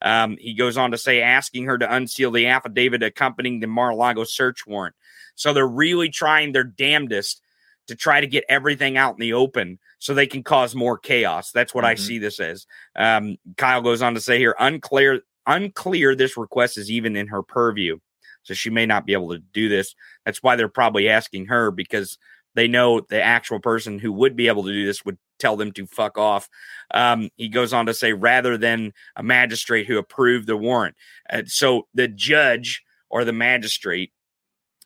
Um, 0.02 0.36
he 0.40 0.55
goes 0.55 0.77
on 0.77 0.90
to 0.90 0.98
say, 0.98 1.23
asking 1.23 1.66
her 1.66 1.78
to 1.78 1.94
unseal 1.94 2.32
the 2.32 2.48
affidavit 2.48 3.05
accompanying 3.05 3.60
the 3.60 3.68
Mar-a-Lago 3.68 4.24
search 4.24 4.66
warrant. 4.66 4.97
So 5.36 5.52
they're 5.52 5.68
really 5.68 6.09
trying 6.09 6.51
their 6.51 6.64
damnedest 6.64 7.40
to 7.86 7.94
try 7.94 8.20
to 8.20 8.27
get 8.27 8.44
everything 8.48 8.97
out 8.97 9.14
in 9.14 9.20
the 9.20 9.32
open 9.32 9.78
so 10.01 10.12
they 10.12 10.27
can 10.27 10.43
cause 10.43 10.74
more 10.74 10.98
chaos. 10.98 11.52
That's 11.52 11.73
what 11.73 11.85
I 11.85 11.94
Mhm. 11.94 11.98
see 12.01 12.18
this 12.18 12.40
as. 12.40 12.66
Um, 12.97 13.36
Kyle 13.56 13.82
goes 13.82 14.02
on 14.02 14.14
to 14.14 14.20
say 14.20 14.39
here, 14.39 14.56
unclear, 14.59 15.20
unclear. 15.47 16.16
This 16.16 16.36
request 16.36 16.77
is 16.77 16.90
even 16.90 17.14
in 17.14 17.28
her 17.28 17.43
purview, 17.43 17.98
so 18.47 18.55
she 18.55 18.70
may 18.70 18.86
not 18.86 19.05
be 19.05 19.12
able 19.12 19.31
to 19.31 19.39
do 19.39 19.68
this. 19.68 19.94
That's 20.24 20.43
why 20.43 20.55
they're 20.55 20.68
probably 20.68 21.09
asking 21.09 21.47
her 21.47 21.73
because 21.73 22.16
they 22.55 22.68
know 22.68 23.01
the 23.01 23.20
actual 23.20 23.59
person 23.59 23.98
who 23.98 24.12
would 24.12 24.36
be 24.36 24.47
able 24.47 24.62
to 24.62 24.73
do 24.73 24.86
this 24.86 25.05
would 25.05 25.18
tell 25.40 25.56
them 25.56 25.73
to 25.73 25.86
fuck 25.86 26.16
off. 26.16 26.48
Um, 26.94 27.28
he 27.36 27.48
goes 27.48 27.73
on 27.73 27.86
to 27.86 27.94
say, 27.94 28.12
rather 28.12 28.56
than 28.56 28.93
a 29.16 29.23
magistrate 29.23 29.89
who 29.89 29.98
approved 29.98 30.47
the 30.47 30.56
warrant. 30.56 30.94
Uh, 31.28 31.43
so 31.47 31.89
the 31.93 32.06
judge 32.06 32.85
or 33.10 33.24
the 33.24 33.32
magistrate 33.32 34.12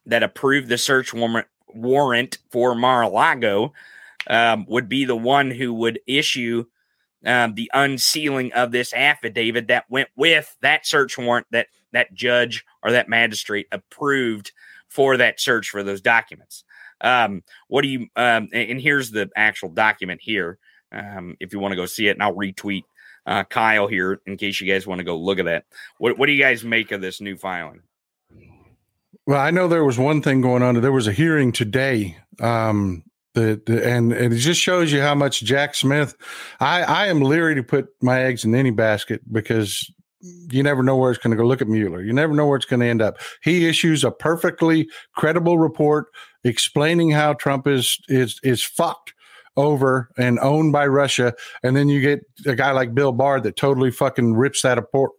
that 0.07 0.23
approved 0.23 0.69
the 0.69 0.79
search 0.79 1.13
warrant 1.13 1.47
warrant 1.69 2.39
for 2.51 2.75
Mar-a-Lago 2.75 3.75
um, 4.27 4.65
would 4.69 4.89
be 4.89 5.05
the 5.05 5.17
one 5.17 5.51
who 5.51 5.75
would 5.75 6.01
issue 6.07 6.65
um, 7.25 7.55
the 7.55 7.71
unsealing 7.75 8.53
of 8.53 8.73
this 8.73 8.95
affidavit 8.95 9.69
that 9.69 9.85
went 9.91 10.09
with 10.17 10.57
that 10.63 10.87
search 10.87 11.19
warrant 11.19 11.47
that 11.51 11.69
that 11.93 12.13
judge 12.15 12.65
or 12.83 12.93
that 12.93 13.09
magistrate 13.09 13.67
approved 13.73 14.53
for 14.89 15.17
that 15.17 15.41
search 15.41 15.71
for 15.71 15.83
those 15.83 16.01
documents. 16.01 16.65
Um, 17.01 17.43
what 17.69 17.83
do 17.83 17.89
you? 17.89 18.09
Um, 18.17 18.49
and, 18.53 18.81
here's 18.81 19.11
the 19.11 19.31
actual 19.35 19.71
document 19.71 20.21
here. 20.21 20.59
Um, 20.93 21.37
if 21.41 21.53
you 21.53 21.59
want 21.59 21.73
to 21.73 21.77
go 21.77 21.87
see 21.87 22.09
it, 22.09 22.13
and 22.13 22.23
I'll 22.23 22.35
retweet 22.35 22.83
uh, 23.27 23.45
Kyle 23.45 23.87
here 23.87 24.21
in 24.27 24.37
case 24.37 24.61
you 24.61 24.71
guys 24.71 24.87
want 24.87 24.99
to 24.99 25.05
go 25.05 25.17
look 25.17 25.39
at 25.39 25.47
that. 25.47 25.65
What 25.99 26.19
What 26.19 26.27
do 26.27 26.33
you 26.33 26.43
guys 26.43 26.65
make 26.65 26.91
of 26.91 27.01
this 27.01 27.21
new 27.21 27.37
filing? 27.37 27.83
Well, 29.27 29.41
I 29.41 29.51
know 29.51 29.69
there 29.69 29.85
was 29.85 29.99
one 29.99 30.23
thing 30.23 30.41
going 30.41 30.63
on. 30.63 30.81
There 30.81 30.93
was 30.93 31.07
a 31.07 31.13
hearing 31.13 31.53
today. 31.53 32.17
Um, 32.41 33.05
the, 33.35 33.63
the 33.65 33.87
and, 33.89 34.13
and 34.13 34.35
it 34.35 34.39
just 34.39 34.61
shows 34.61 34.91
you 34.93 35.01
how 35.01 35.15
much 35.15 35.43
Jack 35.43 35.75
Smith. 35.75 36.17
I 36.59 36.83
I 36.83 37.07
am 37.07 37.21
leery 37.21 37.55
to 37.55 37.63
put 37.63 37.89
my 38.03 38.25
eggs 38.25 38.45
in 38.45 38.55
any 38.55 38.71
basket 38.71 39.21
because 39.33 39.91
you 40.21 40.63
never 40.63 40.83
know 40.83 40.97
where 40.97 41.11
it's 41.11 41.23
going 41.23 41.31
to 41.31 41.37
go. 41.37 41.47
Look 41.47 41.63
at 41.63 41.69
Mueller. 41.69 42.03
You 42.03 42.13
never 42.13 42.35
know 42.35 42.47
where 42.47 42.57
it's 42.57 42.67
going 42.67 42.81
to 42.81 42.87
end 42.87 43.03
up. 43.03 43.19
He 43.43 43.67
issues 43.67 44.05
a 44.05 44.11
perfectly 44.11 44.89
credible 45.17 45.59
report 45.59 46.07
explaining 46.45 47.11
how 47.11 47.35
Trump 47.35 47.67
is 47.67 47.99
is 48.09 48.39
is 48.43 48.63
fucked 48.63 49.15
over 49.57 50.11
and 50.17 50.39
owned 50.41 50.73
by 50.73 50.87
Russia, 50.87 51.35
and 51.63 51.77
then 51.77 51.89
you 51.89 52.01
get 52.01 52.21
a 52.47 52.55
guy 52.55 52.71
like 52.71 52.95
Bill 52.95 53.13
Barr 53.13 53.41
that 53.41 53.57
totally 53.57 53.91
fucking 53.91 54.35
rips 54.35 54.63
that 54.63 54.79
apart, 54.79 55.11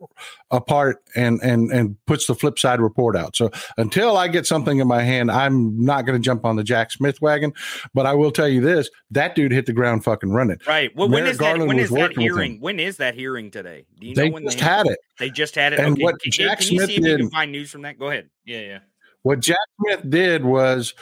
apart 0.49 0.97
and 1.15 1.39
and 1.43 1.71
and 1.71 1.97
puts 2.07 2.27
the 2.27 2.35
flip 2.35 2.57
side 2.57 2.79
report 2.81 3.15
out. 3.15 3.35
So 3.35 3.51
until 3.77 4.17
I 4.17 4.27
get 4.27 4.45
something 4.47 4.79
in 4.79 4.87
my 4.87 5.01
hand, 5.03 5.29
I'm 5.31 5.83
not 5.83 6.05
going 6.05 6.19
to 6.19 6.23
jump 6.23 6.45
on 6.45 6.55
the 6.55 6.63
Jack 6.63 6.91
Smith 6.91 7.21
wagon. 7.21 7.53
But 7.93 8.05
I 8.05 8.13
will 8.13 8.31
tell 8.31 8.47
you 8.47 8.61
this: 8.61 8.89
that 9.11 9.35
dude 9.35 9.51
hit 9.51 9.65
the 9.65 9.73
ground 9.73 10.03
fucking 10.03 10.31
running. 10.31 10.57
Right. 10.67 10.95
Well, 10.95 11.07
when 11.09 11.19
Merrick 11.23 11.31
is 11.33 11.37
that? 11.37 11.43
Garland 11.43 11.67
When 11.67 11.77
was 11.77 11.89
that 11.91 12.17
hearing? 12.17 12.59
When 12.61 12.79
is 12.79 12.97
that 12.97 13.15
hearing 13.15 13.51
today? 13.51 13.85
Do 13.99 14.07
you 14.07 14.15
They 14.15 14.29
know 14.29 14.33
when 14.35 14.43
just 14.43 14.59
they 14.59 14.63
had 14.65 14.87
it. 14.87 14.99
They 15.19 15.29
just 15.29 15.55
had 15.55 15.73
it. 15.73 15.79
And 15.79 15.93
okay. 15.93 16.03
what 16.03 16.19
can, 16.21 16.31
Jack 16.31 16.59
can 16.59 16.71
you 16.71 16.79
Smith 16.79 16.87
see 16.89 16.95
if 16.95 17.03
you 17.03 17.09
can 17.17 17.25
did- 17.25 17.31
find 17.31 17.51
news 17.51 17.69
from 17.71 17.81
that? 17.83 17.99
Go 17.99 18.09
ahead. 18.09 18.29
Yeah, 18.45 18.59
yeah. 18.61 18.79
What 19.23 19.39
Jack 19.39 19.57
Smith 19.79 20.09
did 20.09 20.43
was, 20.45 20.95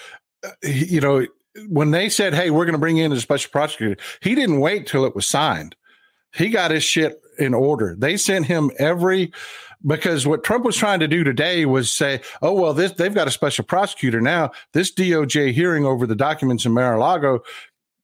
uh, 0.43 0.49
he- 0.61 0.95
you 0.95 0.99
know, 1.01 1.26
when 1.67 1.91
they 1.91 2.09
said, 2.09 2.34
"Hey, 2.34 2.49
we're 2.49 2.65
going 2.65 2.73
to 2.73 2.80
bring 2.80 2.97
in 2.97 3.11
a 3.11 3.19
special 3.19 3.51
prosecutor," 3.51 4.01
he 4.21 4.35
didn't 4.35 4.59
wait 4.59 4.88
till 4.88 5.05
it 5.05 5.15
was 5.15 5.27
signed. 5.27 5.76
He 6.34 6.49
got 6.49 6.71
his 6.71 6.84
shit 6.84 7.21
in 7.38 7.53
order. 7.53 7.95
They 7.97 8.17
sent 8.17 8.45
him 8.45 8.71
every 8.77 9.31
because 9.85 10.27
what 10.27 10.43
Trump 10.43 10.65
was 10.65 10.76
trying 10.76 10.99
to 10.99 11.07
do 11.07 11.23
today 11.23 11.65
was 11.65 11.91
say, 11.91 12.21
"Oh 12.41 12.53
well, 12.53 12.73
this 12.73 12.91
they've 12.93 13.13
got 13.13 13.27
a 13.27 13.31
special 13.31 13.65
prosecutor 13.65 14.21
now. 14.21 14.51
This 14.73 14.93
DOJ 14.93 15.53
hearing 15.53 15.85
over 15.85 16.05
the 16.05 16.15
documents 16.15 16.65
in 16.65 16.71
Mar-a-Lago 16.73 17.41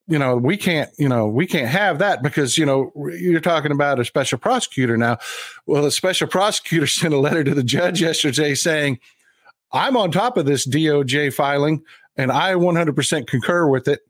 you 0.08 0.20
know 0.20 0.36
we 0.38 0.58
can't 0.58 0.90
you 0.98 1.10
know 1.10 1.28
we 1.28 1.48
can't 1.48 1.68
have 1.68 2.00
that 2.00 2.22
because 2.22 2.58
you 2.58 2.66
know 2.66 2.92
you're 3.18 3.42
talking 3.42 3.72
about 3.72 4.00
a 4.00 4.06
special 4.06 4.38
prosecutor 4.38 4.98
now 4.98 5.18
well 5.66 5.84
the 5.84 5.92
special 5.92 6.28
prosecutor 6.28 6.88
sent 6.88 7.14
a 7.14 7.20
letter 7.20 7.44
to 7.44 7.54
the 7.54 7.64
judge 7.64 8.02
yesterday 8.02 8.54
saying 8.54 9.00
i'm 9.72 9.98
on 9.98 10.12
top 10.12 10.38
of 10.38 10.46
this 10.46 10.68
doj 10.68 11.34
filing 11.34 11.82
and 12.18 12.32
i 12.32 12.54
100% 12.54 13.28
concur 13.28 13.68
with 13.68 13.88
it 13.88 14.02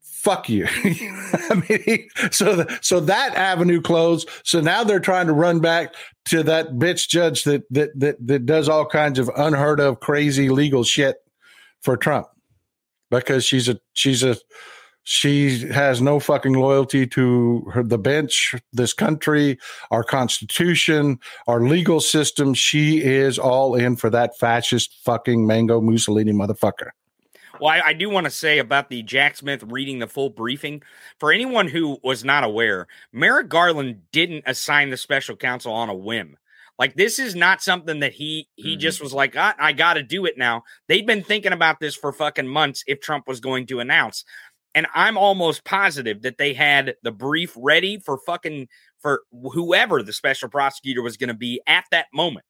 fuck 0.00 0.48
you 0.48 0.66
i 0.84 1.64
mean 1.68 2.08
so 2.30 2.56
the, 2.56 2.78
so 2.80 3.00
that 3.00 3.34
avenue 3.34 3.80
closed 3.80 4.28
so 4.44 4.60
now 4.60 4.84
they're 4.84 5.00
trying 5.00 5.26
to 5.26 5.32
run 5.32 5.58
back 5.58 5.94
to 6.24 6.42
that 6.42 6.74
bitch 6.74 7.08
judge 7.08 7.44
that 7.44 7.62
that 7.70 7.90
that, 7.98 8.24
that 8.24 8.46
does 8.46 8.68
all 8.68 8.86
kinds 8.86 9.18
of 9.18 9.30
unheard 9.36 9.80
of 9.80 10.00
crazy 10.00 10.48
legal 10.48 10.84
shit 10.84 11.16
for 11.80 11.96
trump 11.96 12.28
because 13.10 13.44
she's 13.44 13.68
a 13.68 13.78
she's 13.92 14.22
a 14.22 14.36
she 15.04 15.66
has 15.68 16.00
no 16.00 16.20
fucking 16.20 16.52
loyalty 16.52 17.06
to 17.08 17.66
her, 17.72 17.82
the 17.82 17.98
bench, 17.98 18.54
this 18.72 18.92
country, 18.92 19.58
our 19.90 20.04
constitution, 20.04 21.18
our 21.48 21.60
legal 21.60 22.00
system. 22.00 22.54
She 22.54 23.02
is 23.02 23.38
all 23.38 23.74
in 23.74 23.96
for 23.96 24.10
that 24.10 24.38
fascist 24.38 24.96
fucking 25.04 25.46
Mango 25.46 25.80
Mussolini 25.80 26.32
motherfucker. 26.32 26.90
Well, 27.62 27.70
I, 27.70 27.90
I 27.90 27.92
do 27.92 28.10
want 28.10 28.24
to 28.24 28.30
say 28.30 28.58
about 28.58 28.88
the 28.88 29.04
Jack 29.04 29.36
Smith 29.36 29.62
reading 29.62 30.00
the 30.00 30.08
full 30.08 30.30
briefing. 30.30 30.82
For 31.20 31.30
anyone 31.30 31.68
who 31.68 31.96
was 32.02 32.24
not 32.24 32.42
aware, 32.42 32.88
Merrick 33.12 33.48
Garland 33.48 34.00
didn't 34.10 34.42
assign 34.46 34.90
the 34.90 34.96
special 34.96 35.36
counsel 35.36 35.72
on 35.72 35.88
a 35.88 35.94
whim. 35.94 36.36
Like 36.76 36.96
this 36.96 37.20
is 37.20 37.36
not 37.36 37.62
something 37.62 38.00
that 38.00 38.14
he 38.14 38.48
he 38.56 38.72
mm-hmm. 38.72 38.80
just 38.80 39.00
was 39.00 39.14
like, 39.14 39.36
I, 39.36 39.54
I 39.60 39.72
got 39.74 39.94
to 39.94 40.02
do 40.02 40.26
it 40.26 40.36
now. 40.36 40.64
They've 40.88 41.06
been 41.06 41.22
thinking 41.22 41.52
about 41.52 41.78
this 41.78 41.94
for 41.94 42.12
fucking 42.12 42.48
months. 42.48 42.82
If 42.88 43.00
Trump 43.00 43.28
was 43.28 43.38
going 43.38 43.66
to 43.66 43.78
announce, 43.78 44.24
and 44.74 44.88
I'm 44.92 45.16
almost 45.16 45.62
positive 45.62 46.22
that 46.22 46.38
they 46.38 46.54
had 46.54 46.96
the 47.04 47.12
brief 47.12 47.52
ready 47.56 48.00
for 48.00 48.18
fucking 48.26 48.66
for 48.98 49.22
whoever 49.52 50.02
the 50.02 50.12
special 50.12 50.48
prosecutor 50.48 51.02
was 51.02 51.16
going 51.16 51.28
to 51.28 51.34
be 51.34 51.60
at 51.68 51.84
that 51.92 52.06
moment. 52.12 52.44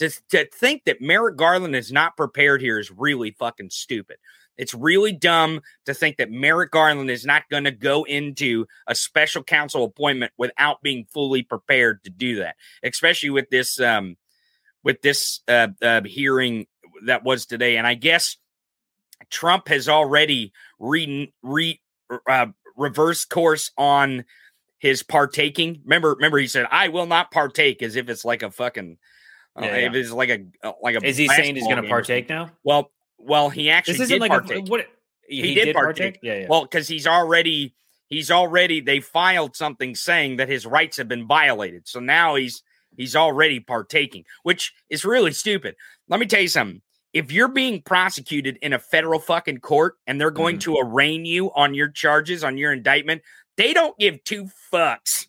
To, 0.00 0.10
to 0.30 0.46
think 0.52 0.84
that 0.84 1.00
Merrick 1.00 1.36
Garland 1.36 1.74
is 1.74 1.90
not 1.90 2.18
prepared 2.18 2.60
here 2.60 2.78
is 2.78 2.90
really 2.90 3.30
fucking 3.30 3.70
stupid. 3.70 4.18
It's 4.58 4.74
really 4.74 5.12
dumb 5.12 5.62
to 5.86 5.94
think 5.94 6.16
that 6.16 6.30
Merrick 6.30 6.72
Garland 6.72 7.10
is 7.10 7.24
not 7.24 7.48
going 7.48 7.64
to 7.64 7.70
go 7.70 8.04
into 8.04 8.66
a 8.86 8.94
special 8.94 9.42
counsel 9.42 9.84
appointment 9.84 10.32
without 10.36 10.82
being 10.82 11.06
fully 11.12 11.42
prepared 11.42 12.02
to 12.04 12.10
do 12.10 12.36
that, 12.40 12.56
especially 12.82 13.30
with 13.30 13.48
this 13.50 13.80
um, 13.80 14.16
with 14.82 15.00
this 15.00 15.40
uh, 15.48 15.68
uh, 15.80 16.02
hearing 16.04 16.66
that 17.04 17.24
was 17.24 17.46
today. 17.46 17.76
And 17.76 17.86
I 17.86 17.94
guess 17.94 18.36
Trump 19.30 19.68
has 19.68 19.88
already 19.88 20.52
re, 20.78 21.32
re 21.42 21.80
uh, 22.28 22.46
reverse 22.76 23.24
course 23.24 23.70
on 23.78 24.24
his 24.78 25.02
partaking. 25.02 25.80
Remember, 25.84 26.14
remember, 26.14 26.38
he 26.38 26.46
said, 26.46 26.66
"I 26.70 26.88
will 26.88 27.06
not 27.06 27.30
partake," 27.30 27.82
as 27.82 27.96
if 27.96 28.08
it's 28.08 28.24
like 28.24 28.42
a 28.42 28.50
fucking, 28.50 28.98
uh, 29.56 29.64
yeah, 29.64 29.76
if 29.76 29.94
it's 29.94 30.10
like 30.10 30.30
a 30.30 30.44
uh, 30.62 30.72
like 30.82 30.96
a. 30.96 31.06
Is 31.06 31.16
he 31.16 31.28
saying 31.28 31.56
he's 31.56 31.64
going 31.64 31.82
to 31.82 31.88
partake 31.88 32.28
now? 32.28 32.50
Well, 32.64 32.90
well, 33.18 33.50
he 33.50 33.70
actually 33.70 33.94
this 33.94 34.02
isn't 34.02 34.20
like 34.20 34.30
partake. 34.30 34.66
A, 34.66 34.70
what 34.70 34.86
he, 35.28 35.42
he 35.42 35.54
did, 35.54 35.66
did 35.66 35.74
partake. 35.74 35.96
partake. 35.96 36.20
Yeah, 36.22 36.34
yeah. 36.40 36.46
Well, 36.48 36.62
because 36.62 36.88
he's 36.88 37.06
already 37.06 37.74
he's 38.08 38.30
already 38.30 38.80
they 38.80 39.00
filed 39.00 39.56
something 39.56 39.94
saying 39.94 40.36
that 40.36 40.48
his 40.48 40.66
rights 40.66 40.96
have 40.96 41.08
been 41.08 41.26
violated. 41.26 41.86
So 41.88 42.00
now 42.00 42.36
he's 42.36 42.62
he's 42.96 43.14
already 43.16 43.60
partaking, 43.60 44.24
which 44.42 44.72
is 44.88 45.04
really 45.04 45.32
stupid. 45.32 45.74
Let 46.08 46.20
me 46.20 46.26
tell 46.26 46.40
you 46.40 46.48
something 46.48 46.82
if 47.12 47.32
you're 47.32 47.48
being 47.48 47.82
prosecuted 47.82 48.58
in 48.62 48.72
a 48.72 48.78
federal 48.78 49.18
fucking 49.18 49.58
court 49.58 49.94
and 50.06 50.20
they're 50.20 50.30
going 50.30 50.56
mm-hmm. 50.56 50.72
to 50.72 50.78
arraign 50.80 51.24
you 51.24 51.52
on 51.52 51.74
your 51.74 51.88
charges, 51.88 52.44
on 52.44 52.58
your 52.58 52.72
indictment, 52.72 53.22
they 53.56 53.72
don't 53.72 53.98
give 53.98 54.22
two 54.24 54.48
fucks. 54.72 55.26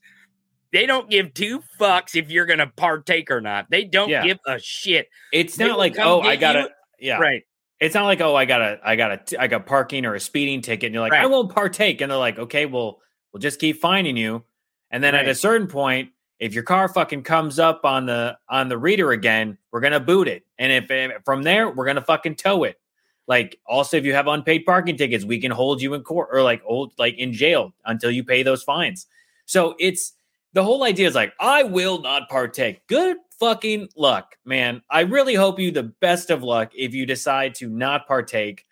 They 0.72 0.86
don't 0.86 1.10
give 1.10 1.34
two 1.34 1.64
fucks 1.80 2.16
if 2.16 2.30
you're 2.30 2.46
going 2.46 2.60
to 2.60 2.68
partake 2.68 3.32
or 3.32 3.42
not. 3.42 3.72
They 3.72 3.86
don't 3.86 4.10
yeah. 4.10 4.24
give 4.24 4.38
a 4.46 4.60
shit. 4.60 5.08
It's 5.34 5.56
they 5.56 5.68
not 5.68 5.80
like, 5.80 5.98
oh, 5.98 6.22
I 6.22 6.36
got 6.36 6.54
to, 6.54 6.70
yeah. 7.00 7.18
Right. 7.18 7.44
It's 7.80 7.96
not 7.96 8.06
like, 8.06 8.22
oh, 8.22 8.36
I 8.36 8.46
got 8.46 8.62
a, 8.62 8.80
I 8.84 8.96
got 8.96 9.34
a, 9.34 9.42
I 9.42 9.48
got 9.48 9.66
parking 9.66 10.06
or 10.06 10.14
a 10.16 10.20
speeding 10.20 10.62
ticket. 10.62 10.88
And 10.88 10.94
you're 10.94 11.04
like, 11.04 11.14
right. 11.14 11.24
I 11.24 11.28
won't 11.28 11.54
partake. 11.54 12.02
And 12.02 12.12
they're 12.12 12.18
like, 12.18 12.38
okay, 12.38 12.66
well, 12.66 13.00
we'll 13.32 13.40
just 13.40 13.60
keep 13.60 13.80
finding 13.80 14.18
you. 14.18 14.44
And 14.92 15.04
then 15.04 15.14
right. 15.14 15.26
at 15.26 15.30
a 15.30 15.36
certain 15.36 15.68
point, 15.68 16.10
if 16.40 16.54
your 16.54 16.64
car 16.64 16.88
fucking 16.88 17.24
comes 17.24 17.60
up 17.60 17.82
on 17.84 18.06
the 18.06 18.38
on 18.48 18.70
the 18.70 18.78
reader 18.78 19.12
again, 19.12 19.58
we're 19.72 19.82
gonna 19.82 20.00
boot 20.00 20.28
it, 20.28 20.46
and 20.58 20.72
if, 20.72 20.90
if 20.90 21.24
from 21.26 21.44
there 21.44 21.70
we're 21.70 21.86
gonna 21.86 22.02
fucking 22.02 22.36
tow 22.36 22.64
it. 22.64 22.80
Like 23.28 23.60
also, 23.68 23.98
if 23.98 24.06
you 24.06 24.14
have 24.14 24.28
unpaid 24.28 24.66
parking 24.66 24.98
tickets, 24.98 25.24
we 25.24 25.40
can 25.40 25.52
hold 25.52 25.82
you 25.82 25.94
in 25.94 26.02
court 26.02 26.30
or 26.32 26.42
like 26.42 26.64
old 26.66 26.94
like 26.98 27.16
in 27.18 27.34
jail 27.34 27.74
until 27.86 28.10
you 28.10 28.24
pay 28.24 28.42
those 28.42 28.64
fines. 28.64 29.06
So 29.46 29.76
it's 29.80 30.14
the 30.54 30.64
whole 30.64 30.84
idea 30.84 31.08
is 31.08 31.16
like 31.16 31.34
I 31.40 31.64
will 31.64 32.02
not 32.02 32.30
partake. 32.30 32.86
Good 32.88 33.18
fucking 33.40 33.90
luck, 33.96 34.36
man. 34.46 34.82
I 34.90 35.02
really 35.02 35.36
hope 35.36 35.60
you 35.60 35.72
the 35.72 35.84
best 35.84 36.30
of 36.30 36.44
luck 36.44 36.72
if 36.76 36.94
you 36.94 37.06
decide 37.06 37.56
to 37.56 37.70
not 37.70 38.08
partake. 38.08 38.66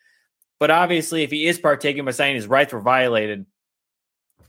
But 0.60 0.72
obviously, 0.72 1.24
if 1.24 1.32
he 1.32 1.48
is 1.48 1.60
partaking 1.60 2.06
by 2.06 2.12
saying 2.12 2.36
his 2.36 2.48
rights 2.48 2.74
were 2.74 2.82
violated, 2.82 3.46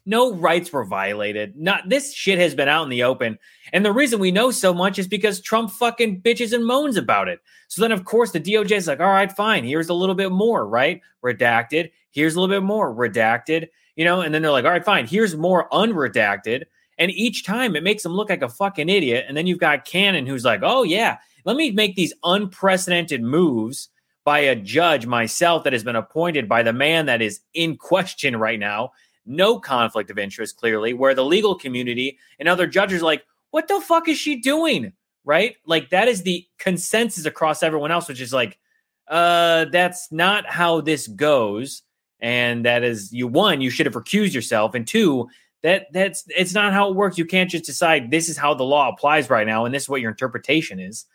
no 0.07 0.33
rights 0.33 0.73
were 0.73 0.87
violated. 0.87 1.55
Not 1.55 1.91
this 1.91 2.15
shit 2.15 2.39
has 2.39 2.55
been 2.55 2.69
out 2.69 2.85
in 2.85 2.89
the 2.89 3.03
open. 3.03 3.39
And 3.75 3.85
the 3.85 3.93
reason 3.93 4.19
we 4.19 4.31
know 4.31 4.51
so 4.51 4.73
much 4.73 4.99
is 4.99 5.07
because 5.07 5.39
Trump 5.39 5.71
fucking 5.71 6.23
bitches 6.23 6.55
and 6.55 6.65
moans 6.65 6.97
about 6.97 7.29
it. 7.29 7.41
So 7.69 7.83
then, 7.83 7.93
of 7.93 8.07
course, 8.07 8.33
the 8.33 8.41
DOJ 8.41 8.73
is 8.73 8.87
like, 8.87 9.01
all 9.01 9.07
right, 9.07 9.31
fine. 9.31 9.65
Here's 9.65 9.91
a 9.91 9.95
little 9.95 10.15
bit 10.15 10.33
more, 10.33 10.67
right? 10.67 11.03
Redacted. 11.23 11.91
Here's 12.11 12.35
a 12.35 12.41
little 12.41 12.57
bit 12.57 12.65
more 12.65 12.95
redacted, 12.95 13.69
you 13.97 14.07
know? 14.07 14.23
And 14.23 14.33
then 14.33 14.41
they're 14.41 14.51
like, 14.51 14.65
all 14.65 14.71
right, 14.71 14.85
fine. 14.85 15.07
Here's 15.07 15.37
more 15.37 15.69
unredacted. 15.69 16.65
And 16.99 17.11
each 17.11 17.45
time 17.45 17.77
it 17.77 17.83
makes 17.83 18.05
him 18.05 18.13
look 18.13 18.31
like 18.31 18.43
a 18.43 18.49
fucking 18.49 18.89
idiot. 18.89 19.27
And 19.29 19.37
then 19.37 19.47
you've 19.47 19.59
got 19.59 19.85
Cannon 19.85 20.27
who's 20.27 20.45
like, 20.45 20.61
oh, 20.63 20.83
yeah, 20.83 21.19
let 21.45 21.57
me 21.57 21.71
make 21.71 21.95
these 21.95 22.13
unprecedented 22.25 23.23
moves 23.23 23.89
by 24.25 24.41
a 24.41 24.57
judge 24.57 25.07
myself 25.07 25.65
that 25.65 25.73
has 25.73 25.85
been 25.85 25.97
appointed 25.97 26.49
by 26.49 26.63
the 26.63 26.73
man 26.73 27.07
that 27.07 27.23
is 27.23 27.41
in 27.55 27.77
question 27.77 28.37
right 28.37 28.59
now 28.59 28.93
no 29.29 29.61
conflict 29.61 30.11
of 30.11 30.19
interest, 30.19 30.57
clearly, 30.57 30.95
where 30.95 31.15
the 31.15 31.25
legal 31.25 31.55
community 31.55 32.19
and 32.39 32.49
other 32.49 32.67
judges 32.67 33.03
are 33.03 33.05
like, 33.05 33.25
what 33.51 33.69
the 33.69 33.81
fuck 33.81 34.09
is 34.09 34.19
she 34.19 34.37
doing? 34.37 34.93
Right? 35.25 35.57
Like 35.67 35.91
that 35.91 36.09
is 36.09 36.23
the 36.23 36.47
consensus 36.59 37.27
across 37.27 37.63
everyone 37.63 37.91
else, 37.91 38.09
which 38.09 38.21
is 38.21 38.33
like, 38.33 38.59
uh, 39.07 39.67
that's 39.67 40.11
not 40.11 40.47
how 40.47 40.81
this 40.81 41.07
goes. 41.07 41.83
And 42.21 42.65
that 42.65 42.83
is 42.83 43.13
you 43.13 43.29
one, 43.29 43.61
you 43.61 43.71
should 43.71 43.87
have 43.87 43.95
recused 43.95 44.35
yourself. 44.35 44.75
And 44.75 44.87
two, 44.87 45.29
that 45.63 45.87
that's 45.93 46.25
it's 46.29 46.55
not 46.55 46.73
how 46.73 46.91
it 46.91 46.97
works. 46.97 47.19
You 47.19 47.25
can't 47.25 47.51
just 47.51 47.65
decide 47.65 48.11
this 48.11 48.29
is 48.29 48.37
how 48.37 48.55
the 48.55 48.65
law 48.65 48.89
applies 48.89 49.29
right 49.29 49.47
now, 49.47 49.65
and 49.65 49.75
this 49.75 49.85
is 49.85 49.89
what 49.89 50.01
your 50.01 50.11
interpretation 50.11 50.79
is. 50.79 51.07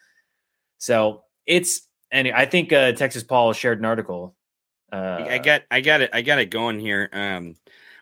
So 0.78 1.24
it's 1.46 1.88
and 2.12 2.28
I 2.28 2.46
think 2.46 2.74
uh, 2.74 2.92
Texas 2.94 3.24
Paul 3.24 3.54
shared 3.54 3.80
an 3.80 3.86
article. 3.86 4.36
Uh, 4.92 5.26
I 5.28 5.38
got 5.38 5.64
I 5.72 5.82
got 5.82 6.02
it 6.02 6.10
I 6.14 6.22
got 6.22 6.40
it 6.40 6.50
going 6.50 6.80
here. 6.80 7.10
Um, 7.12 7.56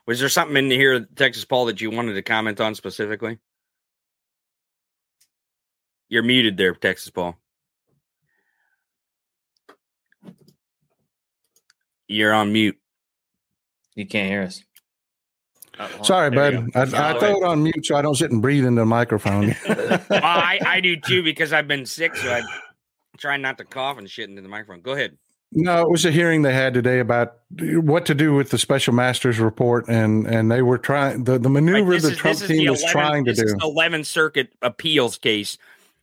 was 0.08 0.20
there 0.20 0.30
something 0.30 0.58
in 0.58 0.72
here, 0.72 1.06
Texas 1.16 1.46
Paul, 1.46 1.66
that 1.66 1.80
you 1.80 1.92
wanted 1.92 2.16
to 2.16 2.22
comment 2.22 2.60
on 2.60 2.76
specifically? 2.76 3.38
You're 6.10 6.24
muted 6.24 6.58
there, 6.58 6.74
Texas 6.74 7.10
Paul. 7.10 7.38
You're 12.08 12.34
on 12.34 12.52
mute. 12.52 12.78
You 13.96 14.06
can't 14.06 14.30
hear 14.30 14.42
us. 14.42 14.62
Sorry, 16.04 16.30
bud. 16.30 16.70
I, 16.76 16.82
I 16.82 17.20
throw 17.20 17.38
it 17.38 17.44
on 17.44 17.64
mute 17.64 17.86
so 17.86 17.96
I 17.96 18.02
don't 18.02 18.16
sit 18.16 18.32
and 18.32 18.42
breathe 18.42 18.66
into 18.66 18.82
the 18.82 18.86
microphone. 18.86 19.56
well, 19.68 20.02
I, 20.12 20.60
I 20.66 20.80
do 20.80 20.96
too 20.96 21.24
because 21.24 21.54
I've 21.54 21.68
been 21.68 21.86
sick, 21.86 22.16
so 22.16 22.32
I 22.32 22.42
try 23.18 23.38
not 23.38 23.58
to 23.60 23.66
cough 23.66 23.98
and 23.98 24.10
shit 24.10 24.30
into 24.30 24.42
the 24.42 24.50
microphone. 24.50 24.82
Go 24.82 24.94
ahead. 24.94 25.18
No, 25.54 25.82
it 25.82 25.90
was 25.90 26.06
a 26.06 26.12
hearing 26.12 26.44
they 26.44 26.54
had 26.54 26.74
today 26.74 27.00
about 27.00 27.36
what 27.60 28.06
to 28.06 28.16
do 28.16 28.34
with 28.34 28.52
the 28.52 28.58
special 28.58 28.94
master's 28.94 29.38
report, 29.38 29.86
and 29.90 30.26
and 30.26 30.50
they 30.50 30.62
were 30.62 30.78
trying 30.78 31.26
the, 31.26 31.38
the 31.38 31.50
maneuver 31.50 31.92
right, 31.92 32.02
the 32.02 32.12
is, 32.12 32.18
Trump 32.18 32.40
team 32.40 32.48
the 32.48 32.66
11, 32.66 32.72
was 32.72 32.84
trying 32.86 33.26
to 33.26 33.34
do. 33.34 33.58
Eleventh 33.62 34.08
Circuit 34.08 34.54
appeals 34.62 35.18
case 35.18 35.58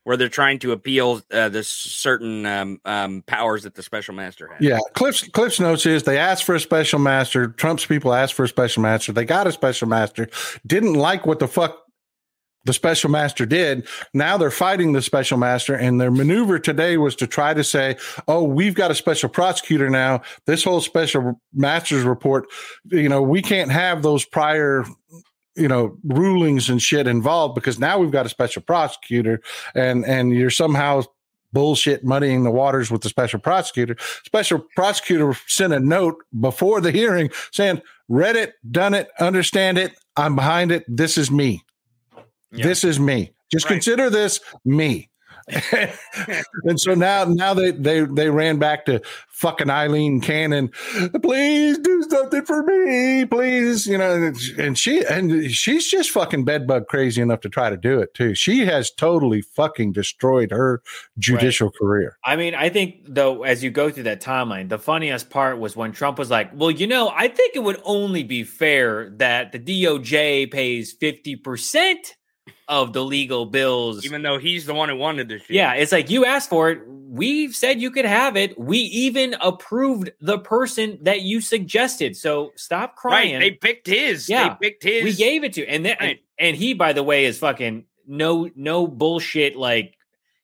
where 0.09 0.17
they're 0.17 0.31
trying 0.31 0.59
to 0.59 0.73
appeal 0.73 1.21
uh, 1.31 1.51
the 1.51 1.63
certain 1.63 2.47
um, 2.47 2.81
um, 2.87 3.23
powers 3.27 3.65
that 3.65 3.75
the 3.75 3.83
special 3.83 4.15
master 4.15 4.49
has. 4.51 4.59
Yeah, 4.59 4.79
Cliff's 4.95 5.29
Cliff's 5.29 5.61
notes 5.61 5.85
is 5.85 6.05
they 6.05 6.17
asked 6.17 6.45
for 6.45 6.55
a 6.55 6.61
special 6.61 6.99
master. 6.99 7.49
Trump's 7.49 7.85
people 7.85 8.15
asked 8.15 8.33
for 8.33 8.45
a 8.45 8.49
special 8.49 8.81
master. 8.83 9.13
They 9.13 9.27
got 9.27 9.47
a 9.47 9.53
special 9.53 9.87
master. 9.87 10.31
Didn't 10.67 10.95
like 10.95 11.27
what 11.27 11.41
the 11.41 11.47
fuck 11.47 11.83
the 12.65 12.73
special 12.73 13.11
master 13.11 13.45
did. 13.45 13.87
Now 14.15 14.39
they're 14.39 14.51
fighting 14.51 14.95
the 14.95 15.03
special 15.03 15.37
master, 15.37 15.75
and 15.75 16.01
their 16.01 16.11
maneuver 16.11 16.59
today 16.59 16.97
was 16.97 17.15
to 17.17 17.27
try 17.27 17.53
to 17.53 17.63
say, 17.63 17.99
"Oh, 18.27 18.45
we've 18.45 18.75
got 18.75 18.91
a 18.91 18.95
special 18.95 19.29
prosecutor 19.29 19.91
now. 19.91 20.23
This 20.47 20.65
whole 20.65 20.81
special 20.81 21.39
master's 21.53 22.05
report, 22.05 22.47
you 22.87 23.11
know, 23.11 23.21
we 23.21 23.43
can't 23.43 23.71
have 23.71 24.03
those 24.03 24.25
prior." 24.25 24.87
You 25.59 25.69
know 25.69 25.97
rulings 26.05 26.69
and 26.71 26.81
shit 26.81 27.07
involved 27.07 27.55
because 27.55 27.79
now 27.79 27.99
we've 27.99 28.11
got 28.11 28.27
a 28.27 28.29
special 28.29 28.63
prosecutor 28.63 29.41
and 29.75 30.05
and 30.07 30.33
you're 30.33 30.51
somehow 30.51 31.03
bullshit 31.53 32.05
muddying 32.05 32.45
the 32.45 32.51
waters 32.51 32.91
with 32.91 33.01
the 33.03 33.09
special 33.09 33.39
prosecutor 33.41 33.97
special 34.25 34.65
prosecutor 34.77 35.35
sent 35.47 35.73
a 35.73 35.81
note 35.81 36.17
before 36.41 36.81
the 36.81 36.91
hearing 36.93 37.31
saying 37.53 37.81
read 38.09 38.37
it 38.37 38.55
done 38.71 38.93
it 38.95 39.09
understand 39.19 39.79
it 39.79 39.95
i'm 40.17 40.37
behind 40.37 40.71
it 40.71 40.85
this 40.89 41.17
is 41.17 41.31
me 41.31 41.63
this 42.53 42.85
is 42.85 42.99
me. 42.99 43.33
Just 43.51 43.67
Right. 43.67 43.75
consider 43.75 44.11
this 44.11 44.41
me. 44.65 45.08
and 46.65 46.81
so 46.81 46.95
now, 46.95 47.25
now 47.25 47.55
they 47.55 47.71
they 47.71 48.01
they 48.03 48.31
ran 48.31 48.59
back 48.59 48.85
to 48.87 49.01
fucking 49.29 49.71
Aileen 49.71 50.21
Cannon. 50.21 50.71
Please 51.23 51.79
do 51.79 52.03
something 52.09 52.45
for 52.45 52.63
me, 52.65 53.25
please. 53.25 53.87
You 53.87 53.99
know, 53.99 54.33
and- 54.59 54.79
she 54.79 55.05
and 55.05 55.51
she's 55.51 55.89
just 55.91 56.11
fucking 56.11 56.45
bedbug 56.45 56.87
crazy 56.87 57.21
enough 57.23 57.41
to 57.41 57.49
try 57.49 57.71
to 57.71 57.77
do 57.77 58.01
it 58.01 58.15
too. 58.15 58.35
She 58.35 58.65
has 58.67 58.91
totally 58.91 59.43
fucking 59.43 59.93
destroyed 59.93 60.51
her 60.51 60.83
judicial 61.19 61.71
career. 61.71 62.19
I 62.25 62.37
mean, 62.37 62.55
I 62.55 62.69
think 62.69 63.01
though, 63.07 63.43
as 63.43 63.65
you 63.65 63.71
go 63.71 63.91
through 63.91 64.05
that 64.05 64.21
timeline, 64.21 64.69
the 64.69 64.79
funniest 64.79 65.31
part 65.31 65.59
was 65.59 65.77
when 65.77 65.93
Trump 65.93 66.19
was 66.19 66.31
like, 66.31 66.51
"Well, 66.55 66.71
you 66.71 66.87
know, 66.87 67.11
I 67.15 67.29
think 67.29 67.57
it 67.57 67.61
would 67.61 67.81
only 67.85 68.23
be 68.23 68.45
fair 68.45 69.11
that 69.17 69.53
the 69.53 69.59
DOJ 69.59 70.51
pays 70.51 70.93
fifty 70.93 71.37
percent 71.37 72.17
of 72.69 72.93
the 72.93 73.05
legal 73.05 73.47
bills." 73.47 74.05
Even 74.05 74.23
though 74.23 74.39
he's 74.39 74.67
the 74.67 74.75
one 74.75 74.89
who 74.89 74.97
wanted 74.97 75.29
this 75.29 75.43
shit. 75.43 75.57
yeah, 75.57 75.75
it's 75.75 75.93
like 75.93 76.11
you 76.11 76.25
asked 76.25 76.49
for 76.51 76.71
it. 76.71 76.81
We've 76.87 77.55
said 77.55 77.81
you 77.81 77.91
could 77.91 78.05
have 78.05 78.37
it. 78.37 78.59
We 78.59 78.79
even 78.79 79.35
approved 79.41 80.11
the 80.21 80.39
person 80.39 80.99
that 81.03 81.23
you 81.23 81.41
suggested. 81.41 82.17
So 82.17 82.53
stop 82.57 82.97
crying. 82.97 83.35
Right. 83.35 83.41
They 83.41 83.51
picked 83.53 83.87
his. 83.87 84.29
Yeah. 84.29 84.51
They 84.61 84.69
picked 84.71 84.83
his. 84.83 85.05
we 85.05 85.15
gave 85.15 85.43
it 85.43 85.55
to, 85.55 85.67
and 85.67 85.85
then 85.87 85.97
Right. 85.99 86.21
and 86.39 86.55
he, 86.57 86.75
by 86.75 86.93
the 86.93 87.03
way, 87.03 87.25
is 87.25 87.39
fucking 87.39 87.85
no 88.07 88.51
no 88.55 88.87
bullshit. 88.87 89.57
Like 89.57 89.95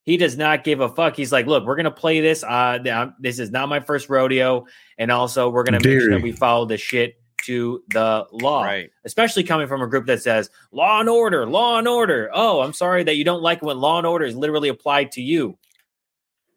he 0.05 0.17
does 0.17 0.37
not 0.37 0.65
give 0.65 0.81
a 0.81 0.89
fuck. 0.89 1.17
He's 1.17 1.33
like, 1.33 1.47
look, 1.47 1.65
we're 1.67 1.77
gonna 1.77 1.91
play 1.91 2.21
this. 2.21 2.43
Uh, 2.43 3.11
this 3.21 3.39
is 3.39 3.51
not 3.51 3.69
my 3.69 3.81
first 3.81 4.09
rodeo, 4.09 4.67
and 4.99 5.11
also 5.11 5.49
we're 5.51 5.65
gonna 5.65 5.79
make 5.79 5.85
sure 5.85 5.99
Deary. 6.01 6.15
that 6.15 6.23
we 6.23 6.33
follow 6.33 6.65
the 6.67 6.77
shit 6.79 7.21
to 7.45 7.83
the 7.89 8.27
law. 8.33 8.65
Right. 8.65 8.91
Especially 9.05 9.45
coming 9.45 9.67
from 9.67 9.83
a 9.83 9.87
group 9.87 10.07
that 10.07 10.23
says 10.23 10.51
law 10.73 11.01
and 11.01 11.09
order, 11.09 11.47
law 11.47 11.79
and 11.79 11.89
order. 11.89 12.31
Oh, 12.33 12.61
I'm 12.61 12.73
sorry 12.73 13.05
that 13.05 13.17
you 13.17 13.25
don't 13.25 13.43
like 13.43 13.63
when 13.63 13.79
law 13.79 13.99
and 13.99 14.07
order 14.07 14.25
is 14.25 14.37
literally 14.37 14.69
applied 14.69 15.13
to 15.13 15.23
you. 15.23 15.59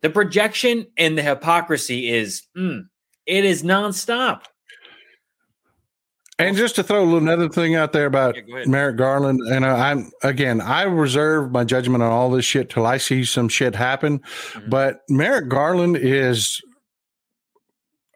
The 0.02 0.10
projection 0.10 0.88
and 0.98 1.18
the 1.18 1.24
hypocrisy 1.24 2.10
is, 2.10 2.44
mm, 2.56 2.88
it 3.26 3.46
is 3.46 3.64
nonstop. 3.64 4.42
And 6.40 6.56
just 6.56 6.76
to 6.76 6.84
throw 6.84 7.18
another 7.18 7.50
thing 7.50 7.74
out 7.74 7.94
there 7.94 8.06
about 8.06 8.36
Yeah. 8.36 8.66
Merrick 8.68 8.98
Garland, 8.98 9.42
and 9.52 9.66
I- 9.66 9.90
I'm 9.90 10.12
again, 10.22 10.62
I 10.62 10.84
reserve 10.84 11.52
my 11.52 11.64
judgment 11.64 12.04
on 12.04 12.12
all 12.12 12.30
this 12.30 12.46
shit 12.46 12.70
till 12.70 12.86
I 12.86 12.98
see 12.98 13.24
some 13.26 13.50
shit 13.50 13.74
happen. 13.76 14.20
Mhm. 14.20 14.70
But 14.70 15.02
Merrick 15.10 15.48
Garland 15.50 15.98
is, 15.98 16.62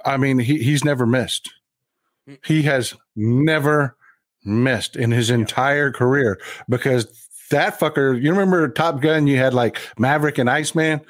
I 0.06 0.18
mean, 0.18 0.38
he 0.38 0.60
he's 0.60 0.85
never 0.85 1.07
missed. 1.07 1.49
He 2.44 2.64
has 2.64 2.95
never 3.16 3.95
missed 4.44 4.95
in 4.95 5.12
his 5.12 5.30
entire 5.30 5.91
career 5.91 6.40
because 6.68 7.08
that 7.52 7.80
fucker. 7.80 8.20
You 8.20 8.32
remember 8.32 8.68
Top 8.70 9.02
Gun? 9.02 9.28
You 9.28 9.38
had 9.38 9.53
like 9.53 9.80
Maverick 9.98 10.38
and 10.38 10.49
Iceman. 10.49 11.02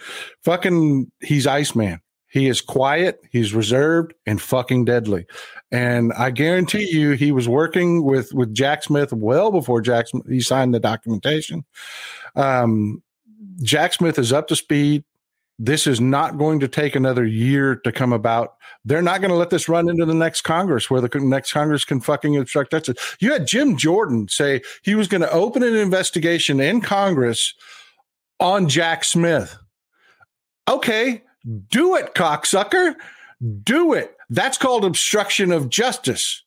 Fucking, 0.43 1.11
he's 1.21 1.47
Iceman. 1.47 2.01
He 2.31 2.47
is 2.47 2.61
quiet, 2.61 3.19
he's 3.29 3.53
reserved, 3.53 4.13
and 4.25 4.41
fucking 4.41 4.85
deadly. 4.85 5.25
And 5.69 6.13
I 6.13 6.31
guarantee 6.31 6.89
you, 6.89 7.11
he 7.11 7.33
was 7.33 7.49
working 7.49 8.05
with 8.05 8.33
with 8.33 8.53
Jack 8.53 8.83
Smith 8.83 9.11
well 9.11 9.51
before 9.51 9.81
Jack 9.81 10.07
Smith 10.07 10.25
he 10.29 10.39
signed 10.39 10.73
the 10.73 10.79
documentation. 10.79 11.65
Um, 12.37 13.03
Jack 13.61 13.93
Smith 13.93 14.17
is 14.17 14.31
up 14.31 14.47
to 14.47 14.55
speed. 14.55 15.03
This 15.63 15.85
is 15.85 16.01
not 16.01 16.39
going 16.39 16.59
to 16.61 16.67
take 16.67 16.95
another 16.95 17.23
year 17.23 17.75
to 17.75 17.91
come 17.91 18.13
about. 18.13 18.55
They're 18.83 19.03
not 19.03 19.21
going 19.21 19.29
to 19.29 19.37
let 19.37 19.51
this 19.51 19.69
run 19.69 19.87
into 19.87 20.07
the 20.07 20.13
next 20.15 20.41
Congress 20.41 20.89
where 20.89 21.01
the 21.01 21.19
next 21.19 21.53
Congress 21.53 21.85
can 21.85 22.01
fucking 22.01 22.35
obstruct 22.35 22.71
that. 22.71 22.89
You 23.19 23.31
had 23.31 23.45
Jim 23.45 23.77
Jordan 23.77 24.27
say 24.27 24.63
he 24.81 24.95
was 24.95 25.07
going 25.07 25.21
to 25.21 25.31
open 25.31 25.61
an 25.61 25.75
investigation 25.75 26.59
in 26.59 26.81
Congress 26.81 27.53
on 28.39 28.67
Jack 28.67 29.03
Smith. 29.03 29.55
Okay, 30.67 31.21
do 31.69 31.95
it, 31.95 32.15
cocksucker. 32.15 32.95
Do 33.61 33.93
it. 33.93 34.15
That's 34.31 34.57
called 34.57 34.83
obstruction 34.83 35.51
of 35.51 35.69
justice. 35.69 36.41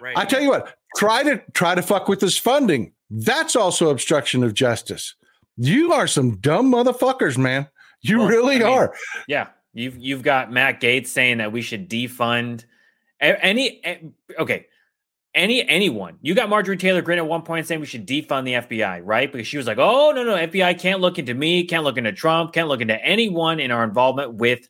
Right. 0.00 0.18
I 0.18 0.24
tell 0.24 0.40
you 0.40 0.48
what, 0.48 0.74
try 0.96 1.22
to 1.22 1.40
try 1.52 1.76
to 1.76 1.82
fuck 1.82 2.08
with 2.08 2.18
this 2.18 2.36
funding. 2.36 2.92
That's 3.08 3.54
also 3.54 3.90
obstruction 3.90 4.42
of 4.42 4.52
justice. 4.52 5.14
You 5.58 5.92
are 5.92 6.08
some 6.08 6.38
dumb 6.38 6.72
motherfuckers, 6.72 7.38
man. 7.38 7.68
You 8.02 8.18
Well, 8.18 8.28
really 8.28 8.56
I 8.56 8.58
mean, 8.58 8.68
are. 8.68 8.94
Yeah, 9.26 9.48
you've 9.72 9.96
you've 9.98 10.22
got 10.22 10.52
Matt 10.52 10.80
Gaetz 10.80 11.08
saying 11.08 11.38
that 11.38 11.52
we 11.52 11.62
should 11.62 11.88
defund 11.88 12.64
any. 13.20 13.82
Okay, 14.38 14.66
any 15.34 15.68
anyone. 15.68 16.18
You 16.22 16.34
got 16.34 16.48
Marjorie 16.48 16.76
Taylor 16.76 17.02
Greene 17.02 17.18
at 17.18 17.26
one 17.26 17.42
point 17.42 17.66
saying 17.66 17.80
we 17.80 17.86
should 17.86 18.06
defund 18.06 18.44
the 18.44 18.78
FBI, 18.78 19.00
right? 19.04 19.30
Because 19.30 19.46
she 19.46 19.56
was 19.56 19.66
like, 19.66 19.78
"Oh 19.78 20.12
no, 20.14 20.24
no, 20.24 20.34
FBI 20.36 20.78
can't 20.78 21.00
look 21.00 21.18
into 21.18 21.34
me, 21.34 21.64
can't 21.64 21.84
look 21.84 21.98
into 21.98 22.12
Trump, 22.12 22.52
can't 22.52 22.68
look 22.68 22.80
into 22.80 23.02
anyone 23.04 23.60
in 23.60 23.70
our 23.70 23.84
involvement 23.84 24.34
with." 24.34 24.68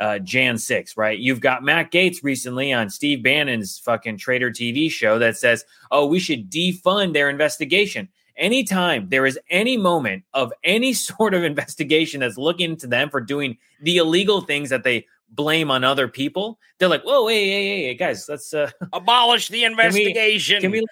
Uh, 0.00 0.20
Jan 0.20 0.58
6, 0.58 0.96
right? 0.96 1.18
You've 1.18 1.40
got 1.40 1.64
Matt 1.64 1.90
Gaetz 1.90 2.22
recently 2.22 2.72
on 2.72 2.88
Steve 2.88 3.20
Bannon's 3.20 3.80
fucking 3.80 4.18
Trader 4.18 4.52
TV 4.52 4.88
show 4.88 5.18
that 5.18 5.36
says, 5.36 5.64
oh, 5.90 6.06
we 6.06 6.20
should 6.20 6.52
defund 6.52 7.14
their 7.14 7.28
investigation. 7.28 8.08
Anytime 8.38 9.08
there 9.08 9.26
is 9.26 9.38
any 9.50 9.76
moment 9.76 10.22
of 10.32 10.52
any 10.64 10.92
sort 10.94 11.34
of 11.34 11.44
investigation 11.44 12.20
that's 12.20 12.38
looking 12.38 12.70
into 12.70 12.86
them 12.86 13.10
for 13.10 13.20
doing 13.20 13.58
the 13.82 13.98
illegal 13.98 14.40
things 14.40 14.70
that 14.70 14.84
they 14.84 15.06
blame 15.30 15.70
on 15.70 15.84
other 15.84 16.08
people, 16.08 16.58
they're 16.78 16.88
like, 16.88 17.02
whoa, 17.02 17.26
hey, 17.26 17.46
hey, 17.48 17.66
hey, 17.66 17.82
hey 17.88 17.94
guys, 17.94 18.26
let's, 18.28 18.54
uh, 18.54 18.70
Abolish 18.92 19.48
the 19.48 19.64
investigation. 19.64 20.60
can 20.62 20.70
we, 20.70 20.84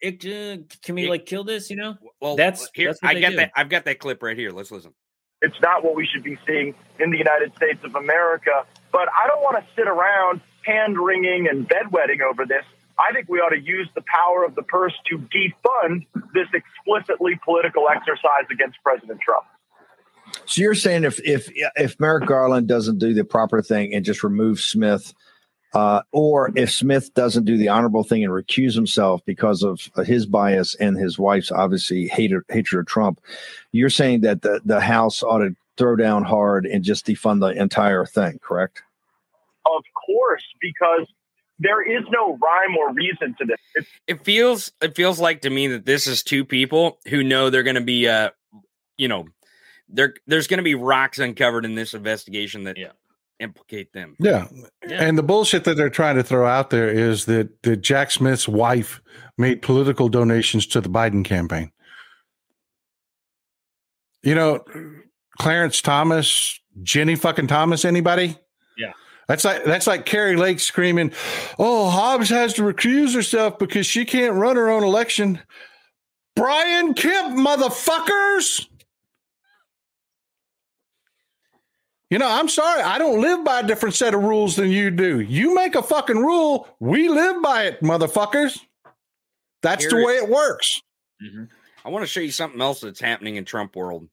it, 0.00 0.24
uh, 0.24 0.62
can 0.82 0.94
we 0.94 1.08
like 1.08 1.26
kill 1.26 1.44
this, 1.44 1.70
you 1.70 1.76
know? 1.76 1.96
well, 2.20 2.34
that's- 2.34 2.68
here. 2.74 2.88
that's 2.88 2.98
I 3.02 3.14
they 3.14 3.20
got 3.20 3.30
do. 3.30 3.36
that. 3.36 3.52
I've 3.54 3.68
got 3.68 3.84
that 3.84 3.98
clip 3.98 4.22
right 4.22 4.36
here. 4.36 4.50
Let's 4.50 4.70
listen. 4.70 4.92
It's 5.40 5.60
not 5.62 5.84
what 5.84 5.94
we 5.94 6.04
should 6.06 6.24
be 6.24 6.36
seeing 6.46 6.74
in 6.98 7.12
the 7.12 7.18
United 7.18 7.54
States 7.54 7.78
of 7.84 7.94
America. 7.94 8.66
But 8.90 9.08
I 9.16 9.28
don't 9.28 9.40
want 9.42 9.56
to 9.58 9.64
sit 9.76 9.86
around 9.86 10.40
hand 10.64 10.98
wringing 10.98 11.46
and 11.48 11.68
bedwetting 11.68 12.20
over 12.22 12.44
this. 12.44 12.64
I 12.98 13.12
think 13.12 13.28
we 13.28 13.38
ought 13.38 13.50
to 13.50 13.60
use 13.60 13.88
the 13.94 14.02
power 14.12 14.44
of 14.44 14.54
the 14.54 14.62
purse 14.62 14.94
to 15.08 15.18
defund 15.18 16.06
this 16.34 16.48
explicitly 16.52 17.38
political 17.44 17.88
exercise 17.88 18.46
against 18.50 18.78
President 18.82 19.20
Trump. 19.20 19.44
So 20.46 20.62
you're 20.62 20.74
saying 20.74 21.04
if 21.04 21.20
if 21.24 21.50
if 21.76 21.98
Merrick 22.00 22.26
Garland 22.26 22.68
doesn't 22.68 22.98
do 22.98 23.14
the 23.14 23.24
proper 23.24 23.62
thing 23.62 23.94
and 23.94 24.04
just 24.04 24.22
remove 24.22 24.60
Smith, 24.60 25.14
uh, 25.74 26.02
or 26.12 26.50
if 26.54 26.70
Smith 26.70 27.14
doesn't 27.14 27.44
do 27.44 27.56
the 27.56 27.68
honorable 27.68 28.04
thing 28.04 28.24
and 28.24 28.32
recuse 28.32 28.74
himself 28.74 29.22
because 29.24 29.62
of 29.62 29.90
his 30.04 30.26
bias 30.26 30.74
and 30.74 30.96
his 30.96 31.18
wife's 31.18 31.52
obviously 31.52 32.08
hatred 32.08 32.44
hatred 32.48 32.80
of 32.80 32.86
Trump, 32.86 33.20
you're 33.72 33.90
saying 33.90 34.22
that 34.22 34.42
the 34.42 34.60
the 34.64 34.80
House 34.80 35.22
ought 35.22 35.38
to 35.38 35.54
throw 35.76 35.96
down 35.96 36.24
hard 36.24 36.66
and 36.66 36.82
just 36.84 37.06
defund 37.06 37.40
the 37.40 37.60
entire 37.60 38.04
thing, 38.04 38.38
correct? 38.42 38.82
Of 39.64 39.84
course, 40.06 40.44
because 40.60 41.06
there 41.58 41.82
is 41.82 42.04
no 42.10 42.38
rhyme 42.40 42.76
or 42.78 42.92
reason 42.94 43.34
to 43.38 43.44
this. 43.46 43.58
It's 43.74 43.88
It 44.06 44.24
feels. 44.24 44.72
It 44.80 44.94
feels 44.96 45.18
like 45.20 45.42
to 45.42 45.50
me 45.50 45.68
that 45.68 45.84
this 45.86 46.06
is 46.06 46.22
two 46.22 46.44
people 46.44 46.98
who 47.08 47.22
know 47.22 47.50
they're 47.50 47.62
going 47.62 47.74
to 47.76 47.80
be. 47.80 48.08
Uh, 48.08 48.30
you 48.96 49.08
know, 49.08 49.26
there 49.88 50.14
there's 50.26 50.46
going 50.46 50.58
to 50.58 50.64
be 50.64 50.74
rocks 50.74 51.18
uncovered 51.18 51.64
in 51.64 51.74
this 51.74 51.94
investigation 51.94 52.64
that 52.64 52.76
Yeah. 52.76 52.92
implicate 53.40 53.92
them. 53.92 54.16
Yeah. 54.18 54.48
Yeah. 54.86 55.02
And 55.02 55.16
the 55.16 55.22
bullshit 55.22 55.62
that 55.64 55.76
they're 55.76 55.90
trying 55.90 56.16
to 56.16 56.24
throw 56.24 56.46
out 56.46 56.70
there 56.70 56.88
is 56.88 57.26
that, 57.26 57.62
that 57.62 57.76
Jack 57.76 58.10
Smith's 58.10 58.48
wife 58.48 59.00
made 59.36 59.62
political 59.62 60.08
donations 60.08 60.66
to 60.68 60.80
the 60.80 60.88
Biden 60.88 61.24
campaign. 61.24 61.70
You 64.24 64.34
know, 64.34 64.64
Clarence 65.38 65.80
Thomas, 65.80 66.58
Ginni 66.82 67.16
fucking 67.16 67.46
Thomas, 67.46 67.84
anybody? 67.84 68.36
That's 69.28 69.44
like 69.44 69.64
that's 69.64 69.86
like 69.86 70.06
Kari 70.06 70.36
Lake 70.36 70.58
screaming, 70.58 71.12
"Oh, 71.58 71.90
Hobbs 71.90 72.30
has 72.30 72.54
to 72.54 72.62
recuse 72.62 73.14
herself 73.14 73.58
because 73.58 73.86
she 73.86 74.04
can't 74.04 74.34
run 74.34 74.56
her 74.56 74.70
own 74.70 74.82
election." 74.82 75.40
Brian 76.34 76.94
Kemp, 76.94 77.36
motherfuckers! 77.36 78.66
You 82.10 82.18
know, 82.18 82.28
I'm 82.28 82.48
sorry, 82.48 82.80
I 82.80 82.96
don't 82.96 83.20
live 83.20 83.44
by 83.44 83.60
a 83.60 83.66
different 83.66 83.94
set 83.94 84.14
of 84.14 84.22
rules 84.22 84.56
than 84.56 84.70
you 84.70 84.90
do. 84.90 85.20
You 85.20 85.54
make 85.54 85.74
a 85.74 85.82
fucking 85.82 86.16
rule, 86.16 86.66
we 86.80 87.08
live 87.08 87.42
by 87.42 87.64
it, 87.64 87.82
motherfuckers. 87.82 88.58
That's 89.62 89.86
the 89.86 89.96
way 89.96 90.14
it 90.14 90.28
works. 90.28 90.80
I 91.84 91.90
want 91.90 92.04
to 92.04 92.06
show 92.06 92.20
you 92.20 92.30
something 92.30 92.60
else 92.60 92.80
that's 92.80 93.00
happening 93.00 93.36
in 93.36 93.44
Trump 93.44 93.76
world. 93.76 94.08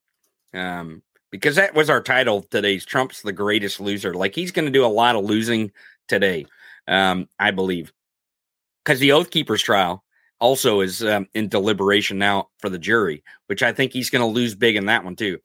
Um, 0.54 1.04
because 1.36 1.56
that 1.56 1.74
was 1.76 1.90
our 1.90 2.02
title 2.02 2.42
today's 2.44 2.86
Trump's 2.86 3.22
the 3.22 3.32
greatest 3.34 3.80
loser. 3.80 4.14
Like 4.14 4.36
he's 4.36 4.52
going 4.52 4.66
to 4.66 4.72
do 4.72 4.86
a 4.86 4.88
lot 4.88 5.16
of 5.16 5.26
losing 5.26 5.72
today, 6.08 6.46
um, 6.88 7.28
I 7.40 7.52
believe. 7.52 7.92
Because 8.84 9.00
the 9.00 9.12
Oath 9.14 9.32
Keepers 9.32 9.62
trial 9.62 10.04
also 10.40 10.82
is 10.82 11.04
um, 11.04 11.28
in 11.34 11.48
deliberation 11.48 12.18
now 12.18 12.50
for 12.60 12.70
the 12.70 12.78
jury, 12.78 13.24
which 13.48 13.64
I 13.64 13.74
think 13.74 13.94
he's 13.94 14.10
going 14.10 14.22
to 14.22 14.26
lose 14.26 14.56
big 14.56 14.76
in 14.76 14.86
that 14.88 15.04
one 15.04 15.16
too. 15.16 15.40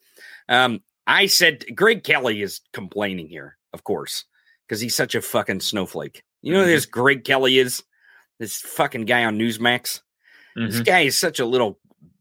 Um, 0.49 0.81
I 1.07 1.27
said 1.27 1.65
Greg 1.75 2.05
Kelly 2.05 2.43
is 2.43 2.61
complaining 2.73 3.29
here, 3.29 3.57
of 3.73 3.85
course, 3.85 4.25
because 4.67 4.81
he's 4.81 4.95
such 4.95 5.15
a 5.15 5.23
fucking 5.23 5.61
snowflake. 5.61 6.23
You 6.43 6.53
know 6.53 6.61
who 6.65 6.67
this 6.71 6.87
Greg 6.87 7.25
Kelly 7.25 7.59
is? 7.59 7.83
This 8.39 8.57
fucking 8.57 9.05
guy 9.07 9.25
on 9.25 9.39
Newsmax. 9.39 10.01
This 10.57 10.81
Mhm. 10.81 10.85
guy 10.85 11.01
is 11.01 11.19
such 11.19 11.39
a 11.41 11.45
little 11.47 11.79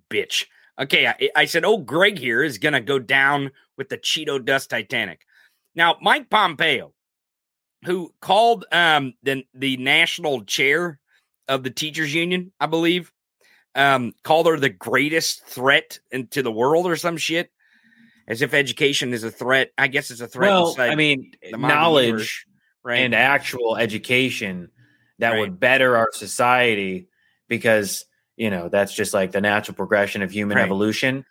bitch. 0.09 0.45
Okay, 0.79 1.07
I, 1.07 1.29
I 1.35 1.45
said, 1.45 1.65
oh, 1.65 1.77
Greg 1.77 2.17
here 2.17 2.41
is 2.41 2.57
going 2.57 2.73
to 2.73 2.79
go 2.81 2.99
down 2.99 3.51
with 3.77 3.89
the 3.89 3.97
Cheeto 3.97 4.43
Dust 4.43 4.69
Titanic. 4.69 5.21
Now, 5.75 5.97
Mike 6.01 6.29
Pompeo, 6.29 6.93
who 7.85 8.13
called 8.21 8.65
um, 8.71 9.13
the, 9.23 9.45
the 9.53 9.77
national 9.77 10.43
chair 10.45 10.99
of 11.47 11.63
the 11.63 11.69
teachers 11.69 12.13
union, 12.13 12.53
I 12.59 12.67
believe, 12.67 13.11
um, 13.75 14.13
called 14.23 14.47
her 14.47 14.57
the 14.57 14.69
greatest 14.69 15.45
threat 15.45 15.99
into 16.11 16.41
the 16.41 16.51
world 16.51 16.85
or 16.85 16.95
some 16.95 17.17
shit, 17.17 17.51
as 18.27 18.41
if 18.41 18.53
education 18.53 19.13
is 19.13 19.23
a 19.23 19.31
threat. 19.31 19.71
I 19.77 19.87
guess 19.87 20.11
it's 20.11 20.21
a 20.21 20.27
threat. 20.27 20.51
Well, 20.51 20.75
I 20.79 20.95
mean, 20.95 21.33
knowledge 21.51 22.45
right? 22.83 22.99
and 22.99 23.13
actual 23.13 23.75
education 23.75 24.69
that 25.19 25.31
Right. 25.31 25.39
would 25.39 25.59
better 25.59 25.97
our 25.97 26.09
society 26.13 27.07
because 27.47 28.05
you 28.39 28.49
know 28.49 28.69
that's 28.69 28.93
just 28.93 29.13
like 29.13 29.31
the 29.31 29.41
natural 29.41 29.75
progression 29.75 30.23
of 30.23 30.31
human 30.31 30.57
Right. 30.57 30.63
evolution. 30.65 31.25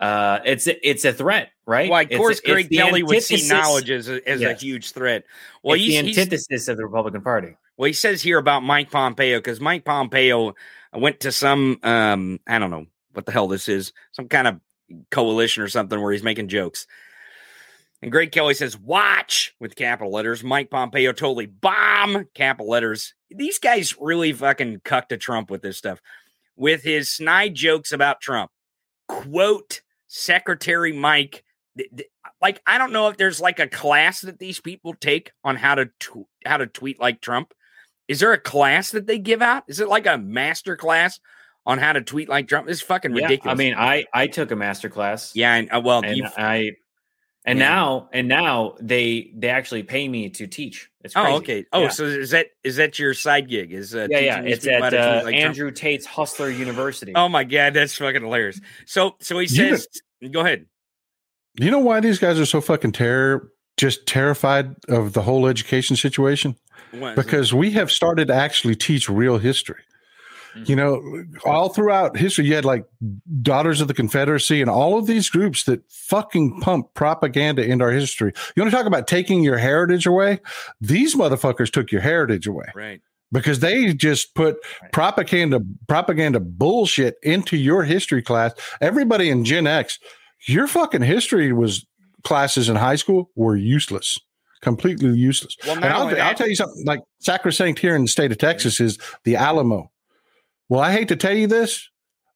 Uh, 0.00 0.40
it's 0.44 0.66
it's 0.66 1.04
a 1.04 1.12
threat, 1.12 1.50
right? 1.66 1.88
Why, 1.88 2.02
of 2.02 2.10
course, 2.10 2.38
it's 2.38 2.46
Greg 2.46 2.68
the 2.68 2.78
Kelly 2.78 3.02
would 3.02 3.22
see 3.22 3.48
knowledge 3.48 3.90
as 3.90 4.08
a, 4.08 4.28
as 4.28 4.42
a 4.42 4.54
huge 4.54 4.90
threat. 4.92 5.24
Well, 5.62 5.74
it's 5.74 5.84
he's, 5.84 6.00
the 6.00 6.06
he's 6.08 6.18
antithesis 6.18 6.68
of 6.68 6.76
the 6.76 6.84
Republican 6.84 7.22
Party. 7.22 7.56
Well, 7.76 7.86
he 7.86 7.92
says 7.92 8.20
here 8.20 8.38
about 8.38 8.62
Mike 8.62 8.90
Pompeo 8.90 9.38
because 9.38 9.60
Mike 9.60 9.84
Pompeo 9.84 10.54
went 10.92 11.20
to 11.20 11.32
some 11.32 11.78
um 11.82 12.40
I 12.46 12.58
don't 12.58 12.70
know 12.70 12.86
what 13.12 13.24
the 13.26 13.32
hell 13.32 13.48
this 13.48 13.68
is, 13.68 13.92
some 14.12 14.28
kind 14.28 14.48
of 14.48 14.60
coalition 15.10 15.62
or 15.62 15.68
something 15.68 16.00
where 16.00 16.12
he's 16.12 16.22
making 16.22 16.48
jokes. 16.48 16.86
And 18.02 18.12
Greg 18.12 18.30
Kelly 18.32 18.52
says, 18.52 18.76
"Watch" 18.76 19.54
with 19.58 19.76
capital 19.76 20.12
letters. 20.12 20.44
Mike 20.44 20.70
Pompeo 20.70 21.12
totally 21.12 21.46
bomb 21.46 22.28
capital 22.34 22.68
letters. 22.68 23.14
These 23.30 23.58
guys 23.58 23.96
really 23.98 24.34
fucking 24.34 24.82
cuck 24.84 25.08
to 25.08 25.16
Trump 25.16 25.50
with 25.50 25.62
this 25.62 25.78
stuff, 25.78 26.02
with 26.56 26.82
his 26.82 27.10
snide 27.10 27.54
jokes 27.54 27.92
about 27.92 28.20
Trump. 28.20 28.50
Quote 29.08 29.80
Secretary 30.08 30.92
Mike. 30.92 31.44
th- 31.76 31.90
th- 31.96 32.08
Like 32.40 32.60
I 32.66 32.78
don't 32.78 32.92
know 32.92 33.08
if 33.08 33.16
there's 33.16 33.40
like 33.40 33.58
a 33.60 33.68
class 33.68 34.20
that 34.22 34.38
these 34.38 34.60
people 34.60 34.94
take 34.94 35.32
on 35.44 35.56
how 35.56 35.74
to 35.76 35.86
tw- 36.00 36.28
how 36.44 36.56
to 36.56 36.66
tweet 36.66 36.98
like 37.00 37.20
Trump. 37.20 37.52
Is 38.08 38.20
there 38.20 38.32
a 38.32 38.38
class 38.40 38.90
that 38.92 39.06
they 39.06 39.18
give 39.18 39.42
out? 39.42 39.64
Is 39.68 39.80
it 39.80 39.88
like 39.88 40.06
a 40.06 40.16
master 40.18 40.76
class 40.76 41.18
on 41.66 41.78
how 41.78 41.92
to 41.92 42.00
tweet 42.00 42.28
like 42.28 42.46
Trump? 42.48 42.66
This 42.66 42.78
is 42.78 42.82
fucking 42.82 43.14
Yeah, 43.16 43.22
ridiculous. 43.24 43.54
I 43.54 43.56
mean, 43.58 43.74
I 43.74 44.04
I 44.14 44.26
took 44.26 44.50
a 44.50 44.56
master 44.56 44.88
class. 44.88 45.32
yeah, 45.34 45.54
and, 45.54 45.68
uh, 45.72 45.80
well, 45.84 46.02
and 46.04 46.26
I 46.36 46.72
and 47.46 47.58
Yeah. 47.58 47.68
now 47.68 48.08
and 48.12 48.28
now 48.28 48.74
they 48.80 49.30
they 49.34 49.48
actually 49.48 49.82
pay 49.84 50.08
me 50.08 50.28
to 50.30 50.46
teach. 50.46 50.90
It's 51.04 51.14
crazy. 51.14 51.28
oh 51.32 51.36
okay. 51.36 51.64
Oh, 51.72 51.82
Yeah. 51.84 51.88
so 51.88 52.04
is 52.04 52.30
that 52.30 52.48
is 52.64 52.76
that 52.76 52.98
your 52.98 53.14
side 53.14 53.48
gig? 53.48 53.72
Is 53.72 53.94
uh, 53.94 54.08
yeah, 54.10 54.18
yeah. 54.18 54.40
It's 54.42 54.64
people 54.64 54.80
how 54.80 54.86
at 54.86 54.90
to 54.90 54.98
uh, 55.00 55.14
like 55.24 55.34
Trump? 55.34 55.36
Andrew 55.36 55.70
Tate's 55.70 56.04
Hustler 56.06 56.50
University. 56.50 57.12
Oh 57.14 57.28
my 57.28 57.44
god, 57.44 57.74
that's 57.74 57.96
fucking 57.96 58.22
hilarious. 58.22 58.60
So 58.84 59.16
so 59.20 59.38
he 59.38 59.42
You 59.46 59.76
says, 59.76 59.88
go 60.30 60.40
ahead. 60.40 60.66
You 61.58 61.70
know 61.70 61.78
why 61.78 62.00
these 62.00 62.18
guys 62.18 62.38
are 62.38 62.44
so 62.46 62.60
fucking 62.60 62.92
terror, 62.92 63.50
just 63.78 64.06
terrified 64.06 64.74
of 64.88 65.14
the 65.14 65.22
whole 65.22 65.46
education 65.46 65.96
situation? 65.96 66.56
What 66.90 67.12
is 67.12 67.12
it? 67.12 67.16
Because 67.16 67.54
we 67.54 67.70
have 67.70 67.90
started 67.90 68.28
to 68.28 68.34
actually 68.34 68.74
teach 68.74 69.08
real 69.08 69.38
history. 69.38 69.82
You 70.64 70.76
know, 70.76 71.24
all 71.44 71.68
throughout 71.68 72.16
history, 72.16 72.46
you 72.46 72.54
had 72.54 72.64
like 72.64 72.84
Daughters 73.42 73.80
of 73.80 73.88
the 73.88 73.94
Confederacy 73.94 74.60
and 74.60 74.70
all 74.70 74.98
of 74.98 75.06
these 75.06 75.28
groups 75.28 75.64
that 75.64 75.82
fucking 75.90 76.60
pump 76.60 76.94
propaganda 76.94 77.64
into 77.64 77.84
our 77.84 77.90
history. 77.90 78.32
You 78.54 78.62
want 78.62 78.70
to 78.70 78.76
talk 78.76 78.86
about 78.86 79.06
taking 79.06 79.42
your 79.42 79.58
heritage 79.58 80.06
away? 80.06 80.40
These 80.80 81.14
motherfuckers 81.14 81.70
took 81.70 81.92
your 81.92 82.00
heritage 82.00 82.46
away 82.46 82.66
right. 82.74 83.00
because 83.32 83.60
they 83.60 83.92
just 83.92 84.34
put 84.34 84.56
propaganda 84.92 85.60
propaganda 85.88 86.40
bullshit 86.40 87.16
into 87.22 87.56
your 87.56 87.84
history 87.84 88.22
class. 88.22 88.52
Everybody 88.80 89.28
in 89.30 89.44
Gen 89.44 89.66
X, 89.66 89.98
your 90.46 90.66
fucking 90.66 91.02
history 91.02 91.52
was 91.52 91.86
classes 92.26 92.68
in 92.68 92.76
high 92.76 92.96
school 92.96 93.30
were 93.36 93.56
useless, 93.56 94.18
completely 94.60 95.10
useless. 95.10 95.56
Well, 95.64 95.76
and 95.76 95.84
I'll, 95.84 96.20
I'll 96.20 96.34
tell 96.34 96.48
you 96.48 96.56
something 96.56 96.84
like 96.84 97.00
sacrosanct 97.20 97.78
here 97.78 97.94
in 97.94 98.02
the 98.02 98.08
state 98.08 98.32
of 98.32 98.38
Texas 98.38 98.80
is 98.80 98.98
the 99.24 99.36
Alamo. 99.36 99.90
Well, 100.68 100.80
I 100.80 100.92
hate 100.92 101.08
to 101.08 101.16
tell 101.16 101.34
you 101.36 101.46
this, 101.46 101.88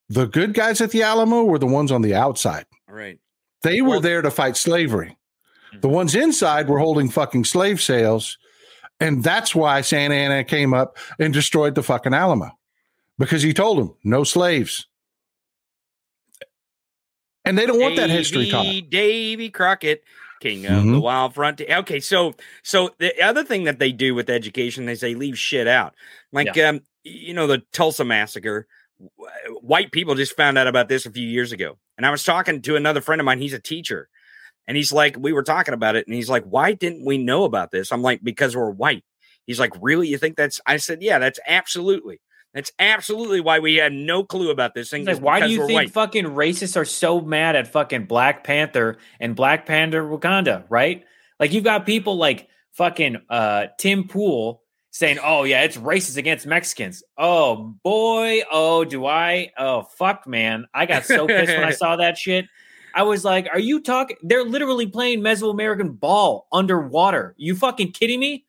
the 0.08 0.26
good 0.26 0.54
guys 0.54 0.80
at 0.80 0.90
the 0.90 1.02
Alamo 1.02 1.44
were 1.44 1.58
the 1.58 1.66
ones 1.66 1.90
on 1.92 2.02
the 2.02 2.14
outside. 2.14 2.64
All 2.88 2.94
right. 2.94 3.18
They 3.62 3.80
were 3.82 4.00
there 4.00 4.22
to 4.22 4.30
fight 4.30 4.56
slavery. 4.56 5.16
The 5.80 5.88
ones 5.88 6.14
inside 6.14 6.68
were 6.68 6.78
holding 6.78 7.08
fucking 7.10 7.44
slave 7.44 7.80
sales. 7.80 8.38
And 8.98 9.22
that's 9.22 9.54
why 9.54 9.80
Santa 9.82 10.14
Anna 10.14 10.44
came 10.44 10.74
up 10.74 10.96
and 11.18 11.32
destroyed 11.32 11.74
the 11.74 11.82
fucking 11.82 12.12
Alamo 12.14 12.50
because 13.18 13.42
he 13.42 13.52
told 13.54 13.78
them 13.78 13.94
no 14.04 14.24
slaves. 14.24 14.86
And 17.44 17.56
they 17.56 17.66
don't 17.66 17.80
want 17.80 17.96
that 17.96 18.10
history 18.10 18.48
taught. 18.50 18.64
Davy- 18.64 18.82
Davy 18.82 19.50
Crockett, 19.50 20.04
king 20.40 20.66
of 20.66 20.84
the 20.84 20.90
Mhm. 20.92 21.02
wild 21.02 21.34
frontier. 21.34 21.78
Okay, 21.78 22.00
so 22.00 22.34
so 22.62 22.94
the 22.98 23.20
other 23.22 23.44
thing 23.44 23.64
that 23.64 23.78
they 23.78 23.92
do 23.92 24.14
with 24.14 24.28
education 24.28 24.88
is 24.88 25.00
they 25.00 25.14
leave 25.14 25.38
shit 25.38 25.66
out. 25.66 25.94
Like 26.32 26.56
um, 26.58 26.80
you 27.04 27.34
know, 27.34 27.46
the 27.46 27.62
Tulsa 27.72 28.04
massacre. 28.04 28.66
White 29.60 29.92
people 29.92 30.14
just 30.14 30.36
found 30.36 30.58
out 30.58 30.66
about 30.66 30.88
this 30.88 31.06
a 31.06 31.10
few 31.10 31.26
years 31.26 31.52
ago. 31.52 31.78
And 31.96 32.06
I 32.06 32.10
was 32.10 32.24
talking 32.24 32.62
to 32.62 32.76
another 32.76 33.00
friend 33.00 33.20
of 33.20 33.24
mine, 33.24 33.40
he's 33.40 33.54
a 33.54 33.60
teacher. 33.60 34.08
And 34.66 34.76
he's 34.76 34.92
like, 34.92 35.16
we 35.18 35.32
were 35.32 35.42
talking 35.42 35.74
about 35.74 35.96
it, 35.96 36.06
and 36.06 36.14
he's 36.14 36.28
like, 36.28 36.44
Why 36.44 36.72
didn't 36.72 37.04
we 37.04 37.18
know 37.18 37.44
about 37.44 37.70
this? 37.70 37.90
I'm 37.92 38.02
like, 38.02 38.22
because 38.22 38.56
we're 38.56 38.70
white. 38.70 39.04
He's 39.46 39.58
like, 39.58 39.72
Really? 39.80 40.08
You 40.08 40.18
think 40.18 40.36
that's 40.36 40.60
I 40.66 40.76
said, 40.76 41.02
Yeah, 41.02 41.18
that's 41.18 41.40
absolutely. 41.46 42.20
That's 42.54 42.72
absolutely 42.78 43.40
why 43.40 43.60
we 43.60 43.76
had 43.76 43.92
no 43.92 44.24
clue 44.24 44.50
about 44.50 44.74
this 44.74 44.90
thing. 44.90 45.04
Like, 45.04 45.20
why 45.20 45.40
do 45.40 45.48
you 45.48 45.66
think 45.66 45.76
white. 45.76 45.90
fucking 45.90 46.24
racists 46.24 46.76
are 46.76 46.84
so 46.84 47.20
mad 47.20 47.54
at 47.54 47.68
fucking 47.68 48.06
Black 48.06 48.42
Panther 48.42 48.98
and 49.20 49.36
Black 49.36 49.66
Panther 49.66 50.02
Wakanda, 50.02 50.64
right? 50.68 51.04
Like 51.38 51.52
you've 51.52 51.64
got 51.64 51.86
people 51.86 52.16
like 52.16 52.48
fucking 52.72 53.18
uh 53.28 53.66
Tim 53.78 54.08
Pool 54.08 54.59
saying, 54.90 55.18
"Oh 55.22 55.44
yeah, 55.44 55.62
it's 55.62 55.76
racist 55.76 56.16
against 56.16 56.46
Mexicans." 56.46 57.02
Oh 57.16 57.74
boy, 57.82 58.42
oh 58.50 58.84
do 58.84 59.06
I? 59.06 59.52
Oh 59.58 59.82
fuck, 59.82 60.26
man, 60.26 60.66
I 60.74 60.86
got 60.86 61.04
so 61.04 61.26
pissed 61.26 61.52
when 61.52 61.64
I 61.64 61.72
saw 61.72 61.96
that 61.96 62.18
shit. 62.18 62.46
I 62.94 63.02
was 63.02 63.24
like, 63.24 63.48
"Are 63.52 63.58
you 63.58 63.80
talking? 63.80 64.16
They're 64.22 64.44
literally 64.44 64.86
playing 64.86 65.20
Mesoamerican 65.20 65.98
ball 65.98 66.46
underwater. 66.52 67.34
You 67.36 67.54
fucking 67.56 67.92
kidding 67.92 68.20
me?" 68.20 68.44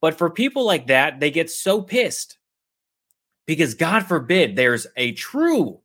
But 0.00 0.16
for 0.16 0.30
people 0.30 0.64
like 0.64 0.86
that, 0.86 1.20
they 1.20 1.30
get 1.30 1.50
so 1.50 1.82
pissed 1.82 2.38
because 3.46 3.74
God 3.74 4.06
forbid 4.06 4.54
there's 4.54 4.86
a 4.96 5.12
true 5.12 5.80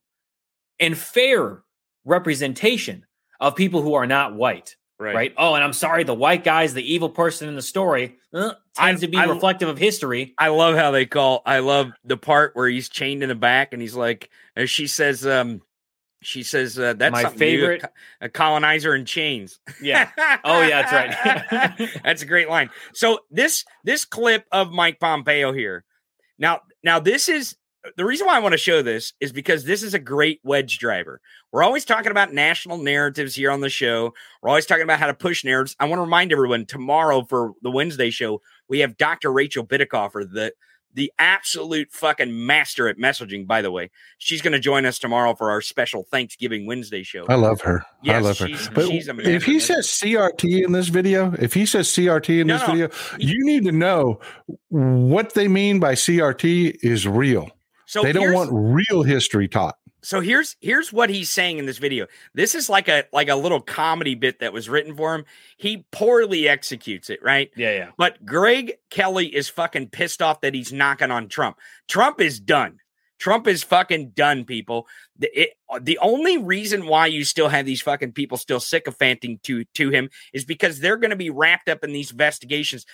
and 0.79 0.97
fair 0.97 1.63
representation 2.05 3.05
of 3.39 3.55
people 3.55 3.81
who 3.81 3.93
are 3.93 4.05
not 4.05 4.35
white. 4.35 4.75
Right. 5.11 5.33
Oh, 5.37 5.55
and 5.55 5.63
I'm 5.63 5.73
sorry, 5.73 6.03
the 6.03 6.13
white 6.13 6.43
guy's 6.43 6.73
the 6.73 6.93
evil 6.93 7.09
person 7.09 7.49
in 7.49 7.55
the 7.55 7.61
story. 7.61 8.15
Uh, 8.33 8.53
tends 8.75 9.01
to 9.01 9.07
be 9.07 9.17
I- 9.17 9.25
reflective 9.25 9.69
of 9.69 9.77
history. 9.77 10.33
I 10.37 10.47
love 10.49 10.75
how 10.75 10.91
they 10.91 11.05
call. 11.05 11.41
I 11.45 11.59
love 11.59 11.91
the 12.03 12.17
part 12.17 12.55
where 12.55 12.67
he's 12.67 12.89
chained 12.89 13.23
in 13.23 13.29
the 13.29 13.35
back, 13.35 13.73
and 13.73 13.81
he's 13.81 13.95
like, 13.95 14.29
and 14.55 14.69
she 14.69 14.87
says, 14.87 15.25
um, 15.27 15.61
she 16.21 16.43
says, 16.43 16.79
uh, 16.79 16.93
"That's 16.93 17.11
My 17.11 17.21
something 17.23 17.39
new, 17.39 17.59
favorite- 17.59 17.83
a, 18.21 18.29
colonizer 18.29 18.95
in 18.95 19.05
chains." 19.05 19.59
Yeah. 19.81 20.09
Oh, 20.45 20.61
yeah, 20.61 20.81
that's 20.81 21.77
right. 21.79 21.89
that's 22.03 22.21
a 22.21 22.25
great 22.25 22.49
line. 22.49 22.69
So 22.93 23.19
this 23.29 23.65
this 23.83 24.05
clip 24.05 24.45
of 24.51 24.71
Mike 24.71 24.99
Pompeo 24.99 25.51
here. 25.51 25.83
Now, 26.39 26.61
now 26.83 26.99
this 26.99 27.29
is 27.29 27.55
the 27.97 28.05
reason 28.05 28.25
why 28.27 28.35
I 28.35 28.39
want 28.39 28.53
to 28.53 28.57
show 28.57 28.81
this 28.81 29.13
is 29.19 29.31
because 29.31 29.65
this 29.65 29.83
is 29.83 29.93
a 29.93 29.99
great 29.99 30.39
wedge 30.43 30.79
driver. 30.79 31.19
We're 31.51 31.63
always 31.63 31.85
talking 31.85 32.11
about 32.11 32.33
national 32.33 32.77
narratives 32.77 33.35
here 33.35 33.51
on 33.51 33.59
the 33.61 33.69
show. 33.69 34.13
We're 34.41 34.49
always 34.49 34.65
talking 34.65 34.83
about 34.83 34.99
how 34.99 35.07
to 35.07 35.13
push 35.13 35.43
narratives. 35.43 35.75
I 35.79 35.85
want 35.85 35.97
to 35.99 36.03
remind 36.03 36.31
everyone 36.31 36.65
tomorrow 36.65 37.25
for 37.25 37.53
the 37.61 37.71
Wednesday 37.71 38.09
show, 38.09 38.41
we 38.69 38.79
have 38.79 38.97
Dr. 38.97 39.31
Rachel 39.31 39.65
Bitecofer, 39.65 40.31
the 40.31 40.53
the 40.95 41.11
absolute 41.17 41.91
fucking 41.91 42.45
master 42.45 42.87
at 42.87 42.97
messaging, 42.99 43.47
by 43.47 43.63
the 43.63 43.71
way. 43.71 43.89
She's 44.19 44.43
going 44.43 44.51
to 44.53 44.59
join 44.59 44.85
us 44.85 44.99
tomorrow 44.99 45.33
for 45.33 45.49
our 45.49 45.59
special 45.59 46.03
Thanksgiving 46.03 46.67
Wednesday 46.67 47.01
show. 47.01 47.25
I 47.27 47.33
love 47.33 47.61
her. 47.61 47.83
I 48.07 48.19
love 48.19 48.37
her. 48.37 48.47
she's- 48.47 48.69
But 48.71 48.87
she's 48.89 49.07
if 49.07 49.43
he 49.43 49.59
says 49.59 49.87
CRT 49.87 50.63
in 50.63 50.71
this 50.71 50.89
video, 50.89 51.33
if 51.39 51.55
he 51.55 51.65
says 51.65 51.87
CRT 51.87 52.41
in 52.41 52.45
No, 52.47 52.59
this 52.59 52.67
no. 52.67 52.73
video, 52.75 52.89
you 53.17 53.43
need 53.43 53.65
to 53.65 53.71
know 53.71 54.19
what 54.69 55.33
they 55.33 55.47
mean 55.47 55.79
by 55.79 55.93
CRT 55.95 56.77
is 56.83 57.07
real. 57.07 57.49
So 57.93 58.01
they 58.01 58.11
don't 58.11 58.33
want 58.33 58.49
real 58.51 59.03
history 59.03 59.47
taught. 59.47 59.77
So 60.01 60.19
here's 60.19 60.55
here's 60.61 60.91
what 60.91 61.11
he's 61.11 61.29
saying 61.29 61.59
in 61.59 61.67
this 61.67 61.77
video. 61.77 62.07
This 62.33 62.55
is 62.55 62.67
like 62.67 62.87
a 62.87 63.05
like 63.13 63.29
a 63.29 63.35
little 63.35 63.61
comedy 63.61 64.15
bit 64.15 64.39
that 64.39 64.51
was 64.51 64.67
written 64.67 64.95
for 64.95 65.13
him. 65.13 65.25
He 65.57 65.85
poorly 65.91 66.49
executes 66.49 67.11
it, 67.11 67.21
right? 67.21 67.51
Yeah, 67.55 67.71
yeah. 67.71 67.91
But 67.95 68.25
Greg 68.25 68.73
Kelly 68.89 69.27
is 69.27 69.47
fucking 69.47 69.89
pissed 69.89 70.23
off 70.23 70.41
that 70.41 70.55
he's 70.55 70.73
knocking 70.73 71.11
on 71.11 71.27
Trump. 71.27 71.57
Trump 71.87 72.19
is 72.19 72.39
done. 72.39 72.79
Trump 73.19 73.45
is 73.45 73.61
fucking 73.61 74.09
done, 74.09 74.43
people. 74.43 74.87
The, 75.19 75.29
it, 75.41 75.49
the 75.79 75.99
only 75.99 76.39
reason 76.39 76.87
why 76.87 77.05
you 77.05 77.23
still 77.23 77.47
have 77.47 77.67
these 77.67 77.83
fucking 77.83 78.13
people 78.13 78.39
still 78.39 78.59
sycophanting 78.59 79.39
to 79.43 79.65
to 79.75 79.91
him 79.91 80.09
is 80.33 80.45
because 80.45 80.79
they're 80.79 80.97
going 80.97 81.11
to 81.11 81.15
be 81.15 81.29
wrapped 81.29 81.69
up 81.69 81.83
in 81.83 81.93
these 81.93 82.09
investigations. 82.09 82.87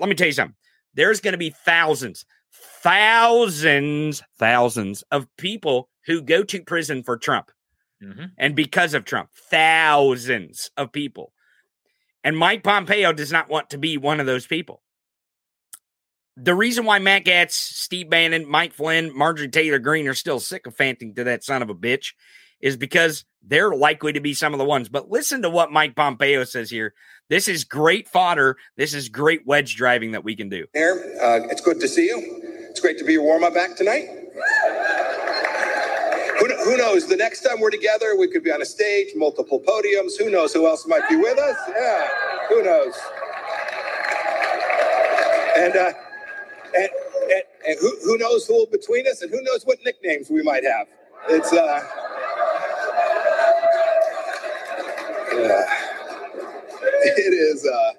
Let 0.00 0.08
me 0.08 0.14
tell 0.14 0.26
you 0.26 0.32
something. 0.32 0.56
There's 0.98 1.20
going 1.20 1.32
to 1.32 1.38
be 1.38 1.50
thousands, 1.50 2.24
thousands, 2.50 4.20
thousands 4.36 5.04
of 5.12 5.28
people 5.36 5.88
who 6.06 6.20
go 6.20 6.42
to 6.42 6.60
prison 6.60 7.04
for 7.04 7.16
Trump. 7.16 7.52
Mm-hmm. 8.02 8.24
And 8.36 8.56
because 8.56 8.94
of 8.94 9.04
Trump, 9.04 9.30
thousands 9.48 10.72
of 10.76 10.90
people. 10.90 11.32
And 12.24 12.36
Mike 12.36 12.64
Pompeo 12.64 13.12
does 13.12 13.30
not 13.30 13.48
want 13.48 13.70
to 13.70 13.78
be 13.78 13.96
one 13.96 14.18
of 14.18 14.26
those 14.26 14.48
people. 14.48 14.82
The 16.36 16.54
reason 16.54 16.84
why 16.84 16.98
Matt 16.98 17.24
Gaetz, 17.24 17.52
Steve 17.52 18.10
Bannon, 18.10 18.50
Mike 18.50 18.72
Flynn, 18.72 19.16
Marjorie 19.16 19.46
Taylor 19.46 19.78
Greene 19.78 20.08
are 20.08 20.14
still 20.14 20.40
sycophanting 20.40 21.14
to 21.14 21.22
that 21.22 21.44
son 21.44 21.62
of 21.62 21.70
a 21.70 21.76
bitch 21.76 22.14
is 22.60 22.76
because 22.76 23.24
they're 23.42 23.74
likely 23.74 24.12
to 24.12 24.20
be 24.20 24.34
some 24.34 24.52
of 24.52 24.58
the 24.58 24.64
ones. 24.64 24.88
But 24.88 25.10
listen 25.10 25.42
to 25.42 25.50
what 25.50 25.72
Mike 25.72 25.96
Pompeo 25.96 26.44
says 26.44 26.70
here. 26.70 26.94
This 27.28 27.48
is 27.48 27.64
great 27.64 28.08
fodder. 28.08 28.56
This 28.76 28.94
is 28.94 29.08
great 29.08 29.46
wedge 29.46 29.76
driving 29.76 30.12
that 30.12 30.24
we 30.24 30.34
can 30.34 30.48
do. 30.48 30.66
Here, 30.74 31.18
uh, 31.20 31.48
it's 31.50 31.60
good 31.60 31.80
to 31.80 31.88
see 31.88 32.06
you. 32.06 32.42
It's 32.70 32.80
great 32.80 32.98
to 32.98 33.04
be 33.04 33.14
your 33.14 33.22
warm 33.22 33.44
up 33.44 33.56
act 33.56 33.76
tonight. 33.78 34.06
Who, 36.38 36.46
who 36.64 36.76
knows? 36.76 37.06
The 37.06 37.16
next 37.16 37.42
time 37.42 37.60
we're 37.60 37.70
together, 37.70 38.16
we 38.16 38.28
could 38.28 38.44
be 38.44 38.52
on 38.52 38.62
a 38.62 38.66
stage, 38.66 39.08
multiple 39.16 39.60
podiums. 39.60 40.12
Who 40.18 40.30
knows 40.30 40.52
who 40.52 40.66
else 40.66 40.86
might 40.86 41.08
be 41.08 41.16
with 41.16 41.38
us? 41.38 41.56
Yeah, 41.68 42.08
who 42.48 42.62
knows? 42.62 42.94
And, 45.56 45.76
uh, 45.76 45.92
and, 46.76 46.88
and, 47.22 47.42
and 47.66 47.78
who, 47.80 47.98
who 48.04 48.18
knows 48.18 48.46
who 48.46 48.54
will 48.54 48.66
between 48.66 49.08
us, 49.08 49.22
and 49.22 49.30
who 49.32 49.42
knows 49.42 49.64
what 49.64 49.78
nicknames 49.84 50.30
we 50.30 50.42
might 50.42 50.62
have. 50.62 50.86
It's, 51.28 51.52
uh, 51.52 51.80
yeah. 55.38 55.64
it 57.04 57.34
is, 57.34 57.66
uh, 57.66 57.92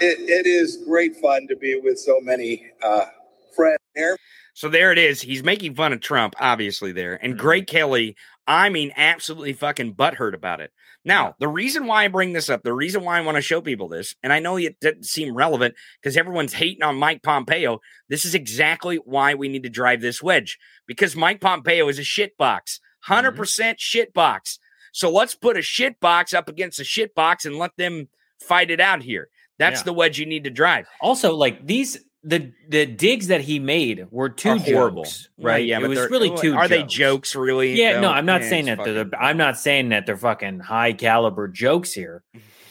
it, 0.00 0.18
it 0.28 0.46
is 0.46 0.78
great 0.86 1.16
fun 1.16 1.46
to 1.48 1.56
be 1.56 1.80
with 1.82 1.98
so 1.98 2.20
many 2.20 2.66
uh, 2.82 3.06
friends 3.54 3.78
here. 3.94 4.16
So 4.54 4.68
there 4.68 4.92
it 4.92 4.98
is. 4.98 5.22
He's 5.22 5.42
making 5.42 5.74
fun 5.74 5.92
of 5.92 6.00
Trump, 6.00 6.34
obviously, 6.38 6.92
there. 6.92 7.14
And 7.14 7.34
Mm-hmm. 7.34 7.40
Greg 7.40 7.66
Kelly, 7.66 8.16
I 8.46 8.68
mean, 8.68 8.92
absolutely 8.96 9.52
fucking 9.52 9.94
butthurt 9.94 10.34
about 10.34 10.60
it. 10.60 10.72
Now, 11.04 11.34
the 11.38 11.48
reason 11.48 11.86
why 11.86 12.04
I 12.04 12.08
bring 12.08 12.34
this 12.34 12.50
up, 12.50 12.62
the 12.62 12.74
reason 12.74 13.02
why 13.04 13.16
I 13.16 13.22
want 13.22 13.36
to 13.36 13.42
show 13.42 13.62
people 13.62 13.88
this, 13.88 14.14
and 14.22 14.32
I 14.32 14.38
know 14.38 14.58
it 14.58 14.78
doesn't 14.80 15.06
seem 15.06 15.34
relevant 15.34 15.74
because 16.00 16.16
everyone's 16.16 16.52
hating 16.52 16.82
on 16.82 16.96
Mike 16.96 17.22
Pompeo. 17.22 17.80
This 18.10 18.26
is 18.26 18.34
exactly 18.34 18.96
why 18.96 19.34
we 19.34 19.48
need 19.48 19.62
to 19.62 19.70
drive 19.70 20.02
this 20.02 20.22
wedge 20.22 20.58
because 20.86 21.16
Mike 21.16 21.40
Pompeo 21.40 21.88
is 21.88 21.98
a 21.98 22.02
shitbox, 22.02 22.80
100% 23.08 23.78
shitbox. 23.78 24.58
So 24.92 25.10
let's 25.10 25.34
put 25.34 25.56
a 25.56 25.62
shit 25.62 26.00
box 26.00 26.32
up 26.34 26.48
against 26.48 26.80
a 26.80 26.84
shit 26.84 27.14
box 27.14 27.44
and 27.44 27.56
let 27.56 27.76
them 27.76 28.08
fight 28.40 28.70
it 28.70 28.80
out 28.80 29.02
here. 29.02 29.28
That's 29.58 29.80
Yeah. 29.80 29.84
the 29.84 29.92
wedge 29.92 30.18
you 30.18 30.26
need 30.26 30.44
to 30.44 30.50
drive. 30.50 30.86
Also, 31.00 31.34
like 31.34 31.66
these 31.66 31.98
the 32.22 32.52
the 32.68 32.84
digs 32.84 33.28
that 33.28 33.40
he 33.40 33.58
made 33.58 34.06
were 34.10 34.28
two 34.28 34.50
Are 34.50 34.58
horrible. 34.58 35.04
jokes, 35.04 35.28
Right, 35.38 35.52
right? 35.52 35.66
yeah, 35.66 35.80
it 35.80 35.88
was 35.88 35.98
really 36.10 36.34
two. 36.36 36.54
are 36.54 36.68
they 36.68 36.82
jokes. 36.82 36.94
jokes, 36.94 37.34
really, 37.34 37.80
Yeah, 37.80 37.92
no, 37.94 38.02
though? 38.02 38.08
I'm 38.14 38.26
not 38.26 38.42
Yeah, 38.42 38.48
saying 38.50 38.68
it's 38.68 38.76
that 38.78 38.84
they're. 38.84 39.04
The, 39.04 39.16
I'm 39.18 39.38
not 39.38 39.58
saying 39.58 39.88
that 39.90 40.04
they're 40.04 40.18
fucking 40.18 40.60
high 40.60 40.92
caliber 40.92 41.48
jokes 41.48 41.92
here, 41.94 42.22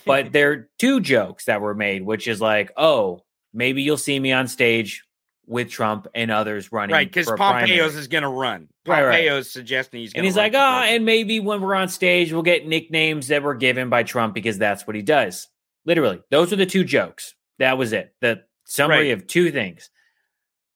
but 0.05 0.31
they're 0.31 0.69
two 0.77 0.99
jokes 0.99 1.45
that 1.45 1.61
were 1.61 1.73
made, 1.73 2.03
which 2.03 2.27
is 2.27 2.39
like, 2.39 2.71
oh, 2.77 3.23
maybe 3.51 3.81
you'll 3.81 3.97
see 3.97 4.19
me 4.19 4.31
on 4.33 4.47
stage 4.47 5.03
with 5.49 5.69
Trump 5.69 6.07
and 6.13 6.29
others 6.31 6.71
running, 6.71 6.93
Right, 6.93 7.07
because 7.07 7.25
Pompeo's 7.25 7.67
primary. 7.67 7.79
is 7.99 8.07
going 8.07 8.21
to 8.23 8.29
run. 8.29 8.69
Right, 8.87 9.03
right. 9.03 9.11
Pompeo's 9.25 9.51
suggesting 9.51 9.99
he's 10.01 10.13
going 10.13 10.19
and 10.19 10.25
he's 10.25 10.37
like, 10.37 10.53
oh, 10.53 10.57
and 10.57 11.03
maybe 11.05 11.39
when 11.39 11.59
we're 11.61 11.73
on 11.75 11.89
stage, 11.89 12.31
we'll 12.31 12.43
get 12.43 12.67
nicknames 12.67 13.27
that 13.29 13.41
were 13.43 13.55
given 13.55 13.89
by 13.89 14.03
Trump 14.03 14.33
because 14.35 14.57
that's 14.59 14.85
what 14.87 14.95
he 14.95 15.01
does. 15.01 15.47
Literally, 15.85 16.21
those 16.29 16.53
are 16.53 16.55
the 16.55 16.65
two 16.67 16.83
jokes. 16.83 17.33
That 17.57 17.77
was 17.77 17.91
it. 17.93 18.13
The 18.21 18.43
summary 18.65 19.09
Right. 19.09 19.17
of 19.17 19.25
two 19.27 19.51
things. 19.51 19.89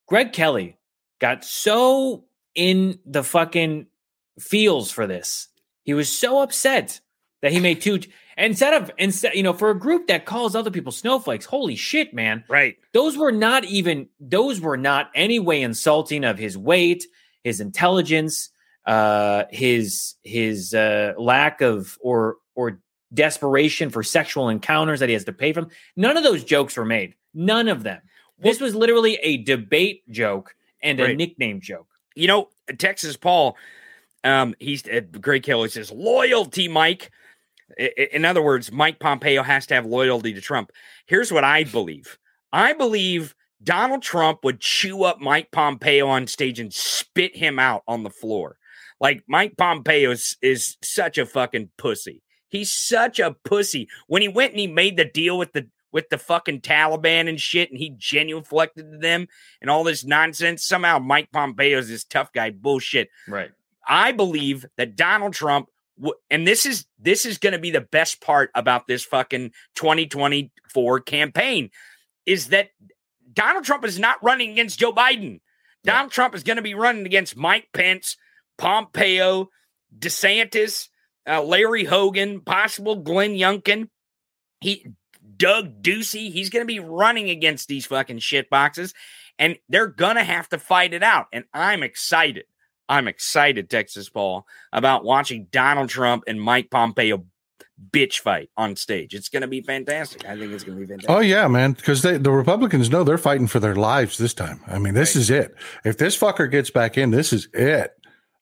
Greg 0.08 0.34
Kelly 0.34 0.78
got 1.20 1.46
so 1.46 2.26
in 2.56 3.00
the 3.06 3.24
fucking 3.24 3.86
feels 4.40 4.92
for 4.92 5.06
this. 5.08 5.48
He 5.84 5.94
was 5.94 6.12
so 6.12 6.42
upset 6.42 7.00
that 7.42 7.52
he 7.52 7.60
made 7.60 7.82
two. 7.82 8.00
Instead 8.38 8.74
of 8.74 8.92
instead, 8.98 9.36
you 9.36 9.44
know, 9.44 9.54
for 9.54 9.70
a 9.70 9.78
group 9.78 10.08
that 10.08 10.26
calls 10.26 10.56
other 10.56 10.72
people 10.72 10.92
snowflakes, 10.92 11.46
holy 11.46 11.76
shit, 11.76 12.14
man! 12.14 12.44
Right. 12.50 12.78
Those 12.94 13.18
were 13.18 13.32
not 13.32 13.64
even. 13.66 14.10
Those 14.20 14.60
were 14.60 14.78
not 14.78 15.12
any 15.14 15.40
way 15.40 15.62
insulting 15.62 16.24
of 16.24 16.38
his 16.40 16.58
weight, 16.58 17.06
his 17.44 17.60
intelligence, 17.60 18.50
uh, 18.86 19.44
his 19.52 20.16
his 20.24 20.74
uh, 20.74 21.14
lack 21.18 21.62
of 21.62 21.98
or 22.02 22.38
or 22.56 22.80
desperation 23.14 23.92
for 23.92 24.02
sexual 24.02 24.50
encounters 24.50 25.00
that 25.00 25.10
he 25.10 25.14
has 25.14 25.26
to 25.26 25.34
pay 25.34 25.54
from. 25.54 25.70
None 25.96 26.18
of 26.18 26.24
those 26.24 26.44
jokes 26.44 26.76
were 26.76 26.86
made. 26.86 27.14
None 27.36 27.68
of 27.68 27.84
them. 27.84 28.02
This 28.40 28.60
was 28.60 28.74
literally 28.74 29.16
a 29.22 29.38
debate 29.38 30.10
joke 30.10 30.56
and 30.82 31.00
a 31.00 31.04
Right. 31.04 31.18
nickname 31.18 31.62
joke. 31.62 31.88
You 32.16 32.28
know, 32.28 32.50
Texas 32.80 33.16
Paul, 33.16 33.56
um, 34.24 34.56
he's 34.60 34.88
uh, 34.88 35.02
Greg 35.22 35.44
Kelly 35.44 35.70
says 35.70 35.92
loyalty, 35.92 36.68
Mike. 36.68 37.12
In 37.78 38.26
other 38.26 38.42
words, 38.42 38.72
Mike 38.72 39.00
Pompeo 39.00 39.44
has 39.44 39.66
to 39.68 39.74
have 39.74 39.86
loyalty 39.86 40.34
to 40.34 40.42
Trump. 40.42 40.72
Here's 41.06 41.32
what 41.32 41.44
I 41.44 41.64
believe. 41.64 42.18
I 42.52 42.74
believe 42.74 43.36
Donald 43.64 44.04
Trump 44.04 44.44
would 44.44 44.60
chew 44.60 45.04
up 45.04 45.20
Mike 45.20 45.52
Pompeo 45.52 46.08
on 46.08 46.28
stage 46.28 46.60
and 46.60 46.74
spit 46.74 47.36
him 47.36 47.60
out 47.60 47.84
on 47.88 48.04
the 48.04 48.10
floor. 48.10 48.58
Like 49.00 49.24
Mike 49.28 49.58
Pompeo 49.58 50.12
is, 50.12 50.38
is 50.42 50.78
such 50.82 51.18
a 51.18 51.26
fucking 51.26 51.70
pussy. 51.78 52.22
He's 52.50 52.72
such 52.72 53.20
a 53.20 53.36
pussy. 53.44 53.88
When 54.08 54.22
he 54.22 54.28
went 54.28 54.52
and 54.52 54.60
he 54.60 54.68
made 54.68 54.98
the 54.98 55.06
deal 55.06 55.38
with 55.38 55.54
the 55.54 55.68
with 55.94 56.10
the 56.10 56.18
fucking 56.18 56.62
Taliban 56.62 57.30
and 57.30 57.40
shit, 57.40 57.70
and 57.70 57.80
he 57.80 57.92
genuflected 57.92 58.92
to 58.92 58.98
them 58.98 59.28
and 59.62 59.70
all 59.70 59.84
this 59.84 60.04
nonsense. 60.04 60.66
Somehow 60.66 61.00
Mike 61.00 61.32
Pompeo's 61.32 61.88
this 61.88 62.04
tough 62.04 62.34
guy 62.34 62.50
bullshit. 62.50 63.10
Right. 63.28 63.52
I 63.88 64.12
believe 64.12 64.66
that 64.78 64.96
Donald 64.96 65.34
Trump, 65.34 65.70
and 66.30 66.48
this 66.48 66.66
is 66.66 66.86
this 67.00 67.26
is 67.26 67.38
going 67.38 67.54
to 67.54 67.60
be 67.60 67.72
the 67.72 67.82
best 67.82 68.22
part 68.22 68.52
about 68.56 68.88
this 68.88 69.04
fucking 69.04 69.52
2024 69.76 71.00
campaign, 71.02 71.70
is 72.26 72.48
that 72.48 72.70
Donald 73.32 73.64
Trump 73.64 73.86
is 73.86 74.00
not 74.00 74.24
running 74.24 74.52
against 74.52 74.80
Joe 74.80 74.94
Biden. 74.94 75.40
Donald 75.84 76.12
Trump 76.12 76.34
is 76.36 76.44
going 76.44 76.58
to 76.58 76.64
be 76.64 76.76
running 76.76 77.06
against 77.06 77.36
Mike 77.36 77.68
Pence, 77.74 78.16
Pompeo, 78.58 79.50
DeSantis, 79.98 80.88
uh, 81.28 81.44
Larry 81.44 81.84
Hogan, 81.84 82.42
possible 82.42 82.98
Glenn 82.98 83.32
Youngkin. 83.32 83.90
He 84.62 84.86
Doug 85.38 85.82
Ducey. 85.82 86.32
He's 86.32 86.50
going 86.50 86.66
to 86.66 86.74
be 86.74 86.80
running 86.80 87.30
against 87.30 87.68
these 87.68 87.86
fucking 87.86 88.20
shit 88.20 88.50
boxes, 88.50 88.94
and 89.38 89.58
they're 89.70 89.88
going 89.88 90.16
to 90.16 90.24
have 90.24 90.50
to 90.50 90.58
fight 90.58 90.94
it 90.94 91.04
out. 91.04 91.28
And 91.34 91.46
I'm 91.54 91.84
excited. 91.84 92.46
I'm 92.94 93.08
excited, 93.08 93.72
Texas 93.72 94.08
Paul, 94.08 94.46
about 94.72 95.04
watching 95.04 95.48
Donald 95.52 95.90
Trump 95.90 96.26
and 96.28 96.40
Mike 96.40 96.70
Pompeo 96.70 97.26
bitch 97.90 98.20
fight 98.20 98.52
on 98.56 98.76
stage. 98.76 99.16
It's 99.16 99.30
going 99.30 99.42
to 99.42 99.48
be 99.48 99.62
fantastic. 99.62 100.26
I 100.28 100.38
think 100.38 100.54
it's 100.54 100.64
going 100.64 100.78
to 100.78 100.86
be 100.86 100.88
fantastic. 100.88 101.10
Oh 101.10 101.20
yeah, 101.20 101.48
man, 101.48 101.72
because 101.72 102.04
the 102.04 102.20
Republicans 102.20 102.92
know 102.92 103.04
they're 103.04 103.18
fighting 103.18 103.48
for 103.48 103.60
their 103.60 103.76
lives 103.76 104.20
this 104.20 104.36
time. 104.36 104.62
I 104.68 104.78
mean, 104.78 104.94
this 104.94 105.16
is 105.16 105.32
it. 105.32 105.56
If 105.84 105.98
this 105.98 106.16
fucker 106.16 106.50
gets 106.50 106.70
back 106.70 106.96
in, 106.96 107.10
this 107.10 107.34
is 107.34 107.48
it. 107.52 107.94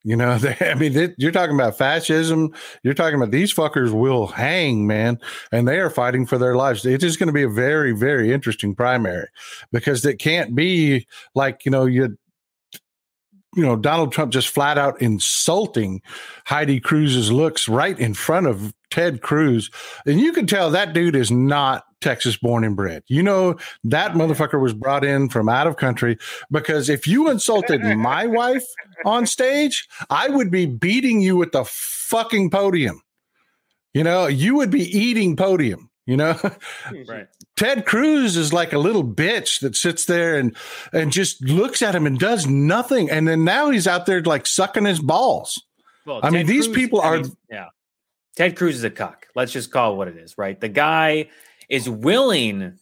You 0.03 0.17
know, 0.17 0.37
they, 0.37 0.57
I 0.59 0.73
mean, 0.73 0.91
they, 0.91 1.15
you're 1.17 1.31
talking 1.31 1.55
about 1.55 1.77
fascism. 1.77 2.53
You're 2.83 2.93
talking 2.93 3.15
about 3.15 3.31
these 3.31 3.53
fuckers 3.53 3.93
will 3.93 4.27
hang, 4.27 4.85
man, 4.85 5.17
and 5.53 5.65
they 5.65 5.79
are 5.79 5.89
fighting 5.89 6.25
for 6.25 6.37
their 6.37 6.57
lives. 6.57 6.85
It 6.85 6.95
is 6.95 7.11
just 7.11 7.19
going 7.19 7.27
to 7.27 7.33
be 7.33 7.43
a 7.43 7.49
very, 7.49 7.93
very 7.93 8.33
interesting 8.33 8.75
primary 8.75 9.29
because 9.71 10.05
it 10.05 10.19
can't 10.19 10.53
be 10.53 11.07
like 11.35 11.63
you 11.63 11.71
know 11.71 11.85
you 11.85 12.17
you 13.55 13.63
know, 13.63 13.75
Donald 13.75 14.11
Trump 14.11 14.31
just 14.31 14.49
flat 14.49 14.77
out 14.77 15.01
insulting 15.01 16.01
Heidi 16.45 16.79
Cruz's 16.79 17.31
looks 17.31 17.67
right 17.67 17.99
in 17.99 18.13
front 18.13 18.47
of 18.47 18.73
Ted 18.89 19.21
Cruz. 19.21 19.69
And 20.05 20.19
you 20.19 20.31
can 20.31 20.47
tell 20.47 20.71
that 20.71 20.93
dude 20.93 21.15
is 21.15 21.31
not 21.31 21.83
Texas 22.01 22.37
born 22.37 22.63
and 22.63 22.75
bred. 22.75 23.03
You 23.07 23.23
know, 23.23 23.57
that 23.83 24.13
motherfucker 24.13 24.59
was 24.61 24.73
brought 24.73 25.05
in 25.05 25.29
from 25.29 25.49
out 25.49 25.67
of 25.67 25.77
country 25.77 26.17
because 26.49 26.89
if 26.89 27.07
you 27.07 27.29
insulted 27.29 27.81
my 27.81 28.25
wife 28.27 28.65
on 29.05 29.25
stage, 29.25 29.87
I 30.09 30.29
would 30.29 30.49
be 30.49 30.65
beating 30.65 31.21
you 31.21 31.35
with 31.35 31.51
the 31.51 31.65
fucking 31.65 32.49
podium. 32.49 33.01
You 33.93 34.03
know, 34.03 34.27
you 34.27 34.55
would 34.55 34.71
be 34.71 34.85
eating 34.97 35.35
podium. 35.35 35.90
You 36.07 36.17
know, 36.17 36.35
right. 37.07 37.27
Ted 37.55 37.85
Cruz 37.85 38.35
is 38.35 38.51
like 38.51 38.73
a 38.73 38.79
little 38.79 39.03
bitch 39.03 39.59
that 39.61 39.75
sits 39.75 40.05
there 40.05 40.37
and 40.37 40.55
and 40.91 41.11
just 41.11 41.41
looks 41.43 41.81
at 41.81 41.93
him 41.95 42.07
and 42.07 42.17
does 42.19 42.47
nothing. 42.47 43.09
And 43.09 43.27
then 43.27 43.43
now 43.43 43.69
he's 43.69 43.87
out 43.87 44.05
there 44.07 44.21
like 44.21 44.47
sucking 44.47 44.85
his 44.85 44.99
balls. 44.99 45.61
Well, 46.05 46.19
I 46.23 46.31
mean, 46.31 46.39
Ted 46.39 46.47
these 46.47 46.65
Cruz- 46.65 46.75
people 46.75 47.01
I 47.01 47.05
are. 47.07 47.17
mean, 47.21 47.31
yeah. 47.49 47.65
Ted 48.35 48.55
Cruz 48.55 48.77
is 48.77 48.83
a 48.83 48.89
cuck. 48.89 49.27
Let's 49.35 49.51
just 49.51 49.71
call 49.71 49.93
it 49.93 49.97
what 49.97 50.07
it 50.07 50.17
is, 50.17 50.37
right? 50.37 50.59
The 50.59 50.69
guy 50.69 51.29
is 51.69 51.87
willing 51.89 52.79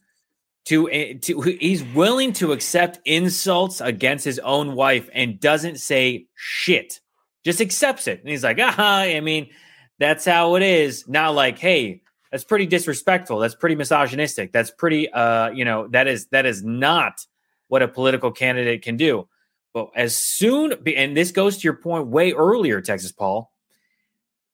to, 0.65 0.89
eh, 0.89 1.15
to 1.23 1.41
he's 1.41 1.83
willing 1.83 2.31
to 2.33 2.51
accept 2.53 2.99
insults 3.03 3.81
against 3.81 4.23
his 4.23 4.39
own 4.39 4.75
wife 4.75 5.09
and 5.13 5.39
doesn't 5.39 5.79
say 5.79 6.27
shit. 6.35 6.99
Just 7.43 7.59
accepts 7.61 8.07
it. 8.07 8.21
And 8.21 8.29
he's 8.29 8.43
like, 8.43 8.59
ah, 8.61 8.99
I 8.99 9.19
mean, 9.19 9.49
that's 9.97 10.25
how 10.25 10.55
it 10.55 10.63
is. 10.63 11.07
Not 11.07 11.33
like, 11.35 11.57
hey, 11.57 12.01
that's 12.31 12.43
pretty 12.43 12.65
disrespectful. 12.65 13.39
That's 13.39 13.56
pretty 13.56 13.76
misogynistic. 13.76 14.51
That's 14.51 14.72
pretty 14.72 15.11
uh, 15.11 15.49
you 15.51 15.65
know, 15.65 15.88
that 15.89 16.07
is 16.07 16.27
that 16.27 16.45
is 16.45 16.64
not 16.64 17.26
what 17.68 17.81
a 17.81 17.88
political 17.88 18.31
candidate 18.31 18.81
can 18.81 18.97
do. 18.97 19.27
But 19.73 19.89
as 19.95 20.15
soon 20.15 20.73
and 20.95 21.15
this 21.15 21.31
goes 21.31 21.57
to 21.57 21.64
your 21.64 21.76
point 21.76 22.07
way 22.07 22.31
earlier, 22.31 22.81
Texas 22.81 23.11
Paul, 23.11 23.51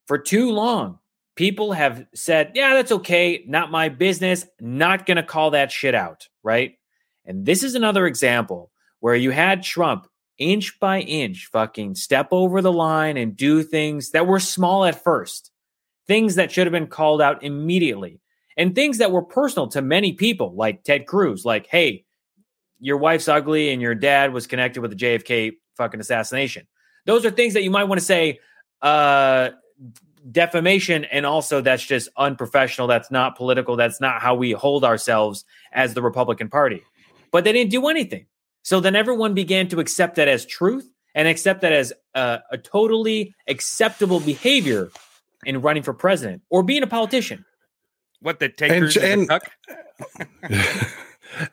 for 0.08 0.18
too 0.18 0.52
long, 0.52 1.00
people 1.36 1.74
have 1.74 2.06
said, 2.14 2.52
yeah, 2.56 2.74
that's 2.74 2.92
okay. 2.92 3.44
Not 3.48 3.72
my 3.72 3.90
business. 3.90 4.46
Not 4.60 5.06
to 5.08 5.24
call 5.24 5.52
that 5.52 5.72
shit 5.72 5.96
out. 5.96 6.28
Right. 6.44 6.78
And 7.26 7.46
this 7.46 7.64
is 7.64 7.76
another 7.76 8.06
example 8.06 8.72
where 9.00 9.16
you 9.16 9.32
had 9.32 9.64
Trump 9.64 10.08
inch 10.38 10.80
by 10.80 11.00
inch 11.02 11.48
fucking 11.52 11.96
step 11.96 12.28
over 12.32 12.62
the 12.62 12.72
line 12.72 13.18
and 13.18 13.38
do 13.38 13.64
things 13.64 14.12
that 14.12 14.28
were 14.28 14.40
small 14.40 14.86
at 14.86 15.02
first, 15.04 15.52
things 16.08 16.36
that 16.36 16.52
should 16.52 16.68
have 16.68 16.72
been 16.72 16.88
called 16.88 17.22
out 17.22 17.44
immediately, 17.44 18.20
and 18.58 18.74
things 18.74 19.00
that 19.00 19.12
were 19.12 19.22
personal 19.22 19.68
to 19.70 19.82
many 19.82 20.14
people, 20.14 20.54
like 20.56 20.84
Ted 20.84 21.06
Cruz, 21.08 21.46
like, 21.46 21.68
hey, 21.68 22.06
your 22.80 22.98
wife's 22.98 23.28
ugly 23.28 23.72
and 23.72 23.82
your 23.82 23.96
dad 23.96 24.34
was 24.34 24.48
connected 24.48 24.82
with 24.82 24.92
the 24.92 24.98
JFK 24.98 25.54
fucking 25.78 26.00
assassination. 26.00 26.68
Those 27.06 27.26
are 27.26 27.32
things 27.32 27.54
that 27.54 27.64
you 27.64 27.72
might 27.72 27.86
want 27.86 28.00
to 28.00 28.06
say, 28.06 28.40
uh, 28.82 29.50
defamation 30.32 31.06
and 31.06 31.26
also 31.26 31.62
that's 31.62 31.84
just 31.84 32.10
unprofessional 32.18 32.88
that's 32.88 33.12
not 33.12 33.38
political 33.38 33.76
that's 33.76 34.02
not 34.02 34.22
how 34.22 34.34
we 34.34 34.52
hold 34.52 34.84
ourselves 34.84 35.46
as 35.72 35.94
the 35.94 36.02
republican 36.02 36.50
party 36.50 36.82
but 37.32 37.44
they 37.44 37.52
didn't 37.52 37.70
do 37.70 37.88
anything 37.88 38.26
so 38.64 38.80
then 38.80 38.96
everyone 38.96 39.36
began 39.36 39.68
to 39.68 39.80
accept 39.80 40.16
that 40.16 40.28
as 40.28 40.44
truth 40.44 40.90
and 41.14 41.28
accept 41.28 41.62
that 41.62 41.72
as 41.72 41.94
uh, 42.16 42.40
a 42.52 42.58
totally 42.58 43.36
acceptable 43.48 44.20
behavior 44.20 44.90
in 45.46 45.62
running 45.62 45.84
for 45.84 45.94
president 45.94 46.42
or 46.50 46.64
being 46.64 46.84
a 46.84 46.88
politician 46.88 47.46
what 48.22 48.40
the 48.40 48.50
Ted 48.50 48.72
And- 48.72 48.80
Cruz 48.82 48.98
and- 48.98 49.28
cuck? 49.30 49.52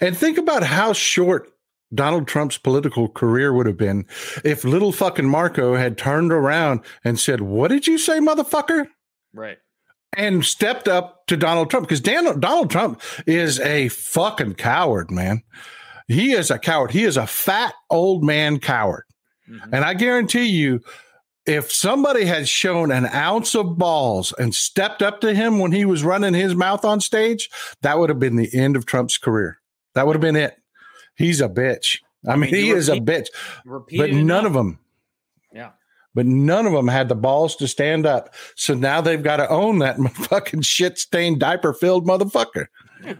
And 0.00 0.16
think 0.16 0.38
about 0.38 0.62
how 0.62 0.92
short 0.92 1.50
Donald 1.94 2.28
Trump's 2.28 2.56
political 2.56 3.08
career 3.08 3.52
would 3.52 3.66
have 3.66 3.76
been 3.76 4.06
if 4.44 4.64
little 4.64 4.92
fucking 4.92 5.28
Marco 5.28 5.74
had 5.74 5.98
turned 5.98 6.32
around 6.32 6.80
and 7.04 7.18
said, 7.18 7.40
What 7.40 7.68
did 7.68 7.86
you 7.86 7.98
say, 7.98 8.18
motherfucker? 8.20 8.86
right 9.34 9.58
And 10.16 10.44
stepped 10.44 10.88
up 10.88 11.26
to 11.26 11.36
Donald 11.36 11.68
Trump 11.70 11.88
because 11.88 12.00
Donald 12.00 12.70
Trump 12.70 13.00
is 13.26 13.58
a 13.60 13.88
fucking 13.88 14.54
coward, 14.54 15.10
man. 15.10 15.42
He 16.06 16.32
is 16.32 16.50
a 16.50 16.58
coward. 16.58 16.90
He 16.92 17.04
is 17.04 17.16
a 17.16 17.26
fat 17.26 17.74
old 17.90 18.22
man 18.22 18.58
coward. 18.60 19.04
Mm-hmm. 19.50 19.74
And 19.74 19.84
I 19.84 19.94
guarantee 19.94 20.46
you, 20.46 20.80
if 21.46 21.72
somebody 21.72 22.24
had 22.24 22.48
shown 22.48 22.90
an 22.90 23.06
ounce 23.06 23.54
of 23.54 23.78
balls 23.78 24.32
and 24.38 24.54
stepped 24.54 25.02
up 25.02 25.20
to 25.20 25.34
him 25.34 25.58
when 25.58 25.72
he 25.72 25.84
was 25.84 26.04
running 26.04 26.34
his 26.34 26.54
mouth 26.54 26.84
on 26.84 27.00
stage, 27.00 27.50
that 27.82 27.98
would 27.98 28.08
have 28.08 28.18
been 28.18 28.36
the 28.36 28.54
end 28.54 28.76
of 28.76 28.86
Trump's 28.86 29.18
career. 29.18 29.58
That 29.94 30.06
would 30.06 30.16
have 30.16 30.20
been 30.20 30.36
it. 30.36 30.56
He's 31.16 31.40
a 31.40 31.48
bitch. 31.48 31.98
I 32.26 32.36
mean, 32.36 32.50
he 32.50 32.70
is 32.70 32.88
a 32.88 32.96
bitch. 32.96 33.26
But 33.66 34.10
none 34.10 34.10
enough. 34.10 34.46
of 34.46 34.52
them, 34.52 34.78
yeah 35.52 35.70
but 36.14 36.26
none 36.26 36.66
of 36.66 36.72
them 36.72 36.88
had 36.88 37.08
the 37.08 37.14
balls 37.14 37.56
to 37.56 37.68
stand 37.68 38.06
up. 38.06 38.34
So 38.54 38.74
now 38.74 39.00
they've 39.00 39.22
got 39.22 39.38
to 39.38 39.48
own 39.48 39.78
that 39.78 39.98
fucking 40.14 40.62
shit 40.62 40.98
stained 40.98 41.40
diaper 41.40 41.72
filled 41.72 42.06
motherfucker. 42.06 42.66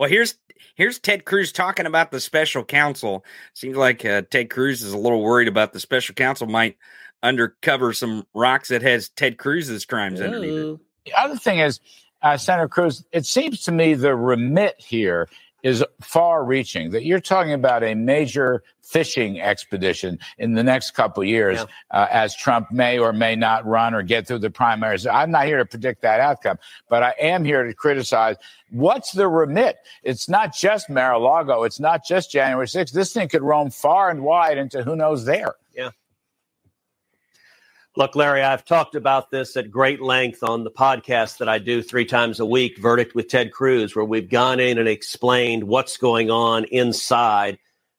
Well, 0.00 0.08
here's 0.08 0.38
here's 0.74 0.98
Ted 0.98 1.26
Cruz 1.26 1.52
talking 1.52 1.84
about 1.84 2.12
the 2.12 2.18
special 2.18 2.64
counsel. 2.64 3.26
Seems 3.52 3.76
like 3.76 4.02
uh, 4.06 4.22
Ted 4.30 4.48
Cruz 4.48 4.80
is 4.80 4.94
a 4.94 4.98
little 4.98 5.20
worried 5.20 5.48
about 5.48 5.74
the 5.74 5.80
special 5.80 6.14
counsel 6.14 6.46
might 6.46 6.78
undercover 7.22 7.92
some 7.92 8.26
rocks 8.34 8.68
that 8.68 8.82
has 8.82 9.08
Ted 9.10 9.38
Cruz's 9.38 9.84
crimes 9.84 10.20
underneath 10.20 10.52
it. 10.52 10.80
The 11.06 11.14
other 11.14 11.36
thing 11.36 11.58
is, 11.58 11.80
uh, 12.22 12.36
Senator 12.36 12.68
Cruz, 12.68 13.04
it 13.12 13.26
seems 13.26 13.62
to 13.64 13.72
me 13.72 13.94
the 13.94 14.14
remit 14.14 14.74
here 14.78 15.28
is 15.64 15.84
far 16.00 16.44
reaching, 16.44 16.90
that 16.90 17.04
you're 17.04 17.20
talking 17.20 17.52
about 17.52 17.82
a 17.82 17.94
major 17.94 18.62
fishing 18.82 19.40
expedition 19.40 20.18
in 20.38 20.54
the 20.54 20.62
next 20.62 20.92
couple 20.92 21.22
of 21.22 21.28
years 21.28 21.58
uh, 21.90 22.06
as 22.10 22.34
Trump 22.34 22.70
may 22.70 22.98
or 22.98 23.12
may 23.12 23.34
not 23.36 23.66
run 23.66 23.92
or 23.92 24.02
get 24.02 24.26
through 24.26 24.38
the 24.38 24.50
primaries. 24.50 25.06
I'm 25.06 25.30
not 25.30 25.46
here 25.46 25.58
to 25.58 25.66
predict 25.66 26.02
that 26.02 26.20
outcome, 26.20 26.58
but 26.88 27.02
I 27.02 27.12
am 27.20 27.44
here 27.44 27.64
to 27.64 27.74
criticize 27.74 28.36
what's 28.70 29.12
the 29.12 29.28
remit. 29.28 29.78
It's 30.04 30.28
not 30.28 30.54
just 30.54 30.88
Mar-a-Lago. 30.88 31.64
It's 31.64 31.80
not 31.80 32.04
just 32.04 32.30
January 32.30 32.66
6th. 32.66 32.92
This 32.92 33.12
thing 33.12 33.28
could 33.28 33.42
roam 33.42 33.70
far 33.70 34.10
and 34.10 34.22
wide 34.22 34.58
into 34.58 34.82
who 34.84 34.96
knows 34.96 35.24
there. 35.24 35.54
Look, 37.98 38.14
Larry, 38.14 38.42
I've 38.42 38.64
talked 38.64 38.94
about 38.94 39.32
this 39.32 39.56
at 39.56 39.72
great 39.72 40.00
length 40.00 40.44
on 40.44 40.62
the 40.62 40.70
podcast 40.70 41.38
that 41.38 41.48
I 41.48 41.58
do 41.58 41.82
three 41.82 42.04
times 42.04 42.38
a 42.38 42.46
week, 42.46 42.78
Verdict 42.78 43.12
with 43.12 43.26
Ted 43.26 43.50
Cruz, 43.50 43.96
where 43.96 44.04
we've 44.04 44.30
gone 44.30 44.60
in 44.60 44.78
and 44.78 44.88
explained 44.88 45.64
what's 45.64 45.96
going 45.96 46.30
on 46.30 46.62
inside 46.66 47.58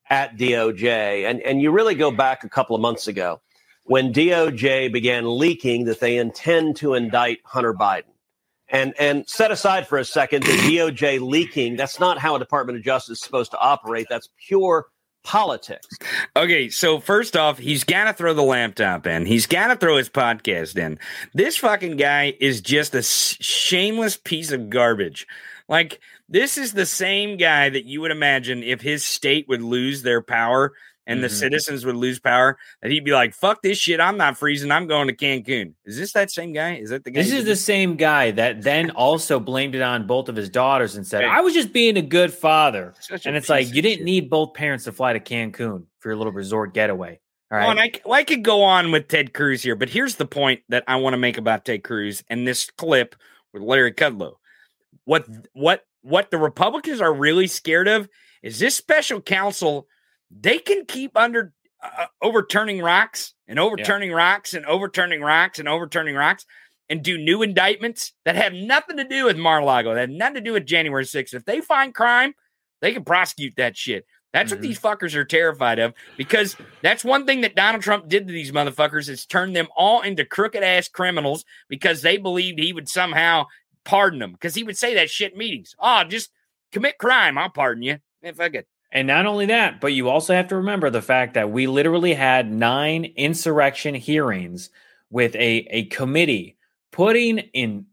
at 0.10 0.38
DOJ. 0.38 1.30
And, 1.30 1.42
and 1.42 1.62
you 1.62 1.72
really 1.72 1.96
go 1.96 2.12
back 2.12 2.46
a 2.46 2.50
couple 2.50 2.78
of 2.78 2.82
months 2.82 3.10
ago 3.10 3.42
when 3.84 4.14
DOJ 4.14 4.90
began 4.94 5.38
leaking 5.38 5.84
that 5.84 6.00
they 6.00 6.16
intend 6.16 6.78
to 6.78 6.94
indict 6.94 7.40
Hunter 7.44 7.74
Biden. 7.74 8.04
And, 8.70 8.94
and 8.98 9.28
set 9.28 9.52
aside 9.52 9.86
for 9.86 9.98
a 9.98 10.06
second 10.06 10.44
the 10.44 10.54
DOJ 10.54 11.20
leaking, 11.20 11.76
that's 11.76 12.00
not 12.00 12.20
how 12.20 12.38
a 12.38 12.40
Department 12.40 12.78
of 12.78 12.86
Justice 12.86 13.18
is 13.18 13.22
supposed 13.22 13.52
to 13.52 13.60
operate. 13.60 14.08
That's 14.10 14.30
pure 14.48 14.86
politics. 15.24 15.88
Okay, 16.36 16.70
so 16.70 17.00
first 17.00 17.36
off, 17.36 17.58
he's 17.58 17.84
got 17.84 18.06
to 18.06 18.14
throw 18.14 18.34
the 18.34 18.42
laptop 18.42 19.06
in. 19.06 19.26
He's 19.26 19.46
got 19.46 19.68
to 19.68 19.76
throw 19.76 19.98
his 19.98 20.10
podcast 20.10 20.78
in. 20.78 21.00
This 21.34 21.58
fucking 21.58 21.98
guy 21.98 22.36
is 22.40 22.62
just 22.62 22.96
a 22.96 23.04
shameless 23.04 24.18
piece 24.18 24.52
of 24.52 24.70
garbage. 24.70 25.28
Like, 25.68 26.00
this 26.28 26.58
is 26.58 26.74
the 26.74 26.86
same 26.86 27.38
guy 27.38 27.70
that 27.70 27.86
you 27.86 28.02
would 28.02 28.12
imagine 28.12 28.64
if 28.64 28.82
his 28.82 29.06
state 29.06 29.48
would 29.48 29.62
lose 29.62 30.04
their 30.04 30.22
power 30.22 30.74
and 31.10 31.22
the 31.24 31.28
Mhm. 31.28 31.32
citizens 31.32 31.86
would 31.86 31.96
lose 31.96 32.20
power, 32.20 32.58
that 32.82 32.92
he'd 32.92 33.04
be 33.04 33.12
like, 33.12 33.34
fuck 33.34 33.62
this 33.62 33.78
shit. 33.78 34.00
I'm 34.00 34.16
not 34.18 34.38
freezing. 34.38 34.72
I'm 34.72 34.88
going 34.88 35.08
to 35.08 35.14
Cancun. 35.16 35.74
Is 35.86 35.98
this 35.98 36.14
that 36.14 36.32
same 36.32 36.54
guy? 36.54 36.76
Is 36.76 36.92
that 36.92 37.04
the 37.04 37.12
guy? 37.12 37.22
This 37.22 37.32
is 37.34 37.46
the 37.46 37.56
same 37.56 37.96
guy 37.98 38.32
that 38.32 38.62
then 38.62 38.92
also 38.96 39.40
blamed 39.40 39.76
it 39.76 39.82
on 39.82 40.08
both 40.08 40.30
of 40.30 40.36
his 40.36 40.50
daughters 40.50 40.96
and 40.96 41.06
said, 41.06 41.26
I 41.26 41.42
was 41.42 41.54
just 41.54 41.74
being 41.74 41.98
a 41.98 42.02
good 42.02 42.32
father. 42.34 42.94
Such 43.00 43.26
And 43.26 43.36
it's 43.36 43.50
like, 43.50 43.74
you 43.74 43.82
didn't 43.82 44.06
need 44.06 44.30
both 44.30 44.54
parents 44.54 44.86
to 44.86 44.92
fly 44.92 45.14
to 45.14 45.20
Cancun 45.20 45.86
for 46.00 46.10
your 46.10 46.16
little 46.16 46.32
resort 46.34 46.74
getaway. 46.74 47.20
All 47.52 47.58
Oh, 47.58 47.62
right. 47.62 47.70
and 47.72 47.80
I, 47.80 47.92
well, 48.06 48.14
I 48.14 48.24
could 48.24 48.44
go 48.44 48.62
on 48.62 48.92
with 48.92 49.08
Ted 49.08 49.34
Cruz 49.34 49.64
here, 49.64 49.76
but 49.76 49.90
here's 49.90 50.16
the 50.16 50.26
point 50.28 50.62
that 50.70 50.84
I 50.88 50.98
want 50.98 51.14
to 51.14 51.18
make 51.18 51.38
about 51.40 51.66
Ted 51.66 51.84
Cruz 51.84 52.24
and 52.30 52.48
this 52.48 52.70
clip 52.78 53.16
with 53.54 53.64
Larry 53.64 53.92
Kudlow. 53.92 54.36
What 55.06 55.26
what 55.54 55.84
what 56.02 56.30
the 56.30 56.38
Republicans 56.38 57.02
are 57.02 57.12
really 57.12 57.48
scared 57.48 57.88
of 57.88 58.08
is 58.44 58.60
this 58.60 58.76
special 58.76 59.20
counsel. 59.20 59.88
They 60.32 60.60
can 60.60 60.86
keep 60.86 61.18
under 61.18 61.54
uh, 61.84 62.04
uh 62.04 62.06
overturning 62.22 62.82
rocks 62.82 63.34
and 63.48 63.60
overturning 63.60 64.12
rocks 64.12 64.54
and 64.54 64.66
overturning 64.66 65.22
rocks 65.22 65.60
and 65.60 65.68
overturning 65.68 66.16
rocks 66.16 66.46
and 66.90 67.04
do 67.04 67.18
new 67.18 67.42
indictments 67.42 68.14
that 68.26 68.36
have 68.36 68.54
nothing 68.54 68.98
to 68.98 69.04
do 69.04 69.26
with 69.26 69.38
Mar-a-Lago, 69.38 69.94
that 69.94 70.02
have 70.02 70.10
nothing 70.10 70.36
to 70.36 70.42
do 70.42 70.54
with 70.54 70.66
January 70.66 71.06
6th. 71.06 71.34
If 71.34 71.46
they 71.46 71.62
find 71.62 71.94
crime, 71.94 72.34
they 72.82 72.94
can 72.94 73.04
prosecute 73.04 73.56
that 73.58 73.78
shit. 73.78 74.06
That's 74.34 74.52
what 74.52 74.62
mm-hmm. 74.62 74.68
these 74.68 74.80
fuckers 74.80 75.16
are 75.16 75.26
terrified 75.26 75.80
of 75.80 75.94
because 76.16 76.56
that's 76.84 77.04
one 77.04 77.26
thing 77.26 77.42
that 77.42 77.56
Donald 77.56 77.82
Trump 77.84 78.08
did 78.08 78.28
to 78.28 78.34
these 78.34 78.52
motherfuckers 78.52 79.10
is 79.10 79.26
turn 79.26 79.54
them 79.54 79.68
all 79.76 80.02
into 80.02 80.24
crooked 80.24 80.62
ass 80.62 80.88
criminals 80.88 81.46
because 81.68 82.02
they 82.02 82.18
believed 82.18 82.60
he 82.60 82.74
would 82.74 82.88
somehow 82.88 83.46
pardon 83.86 84.20
them 84.20 84.34
because 84.34 84.54
he 84.54 84.64
would 84.64 84.78
say 84.78 84.94
that 84.96 85.10
shit 85.10 85.32
in 85.32 85.38
meetings. 85.38 85.76
Oh, 85.80 86.04
just 86.04 86.30
commit 86.72 87.00
crime. 87.00 87.40
I'll 87.40 87.50
pardon 87.50 87.82
you. 87.82 87.98
Man, 88.22 88.36
fuck 88.36 88.54
it. 88.54 88.68
And 88.92 89.08
not 89.08 89.26
only 89.26 89.46
that, 89.48 89.80
but 89.80 89.94
you 89.94 90.10
also 90.10 90.34
have 90.34 90.48
to 90.48 90.56
remember 90.56 90.90
the 90.90 91.02
fact 91.02 91.36
that 91.36 91.52
we 91.52 91.68
literally 91.68 92.14
had 92.14 92.52
nine 92.52 93.06
insurrection 93.16 93.94
hearings 93.94 94.70
with 95.12 95.36
a, 95.36 95.68
a 95.70 95.86
committee 95.86 96.58
putting 96.92 97.40
in 97.40 97.86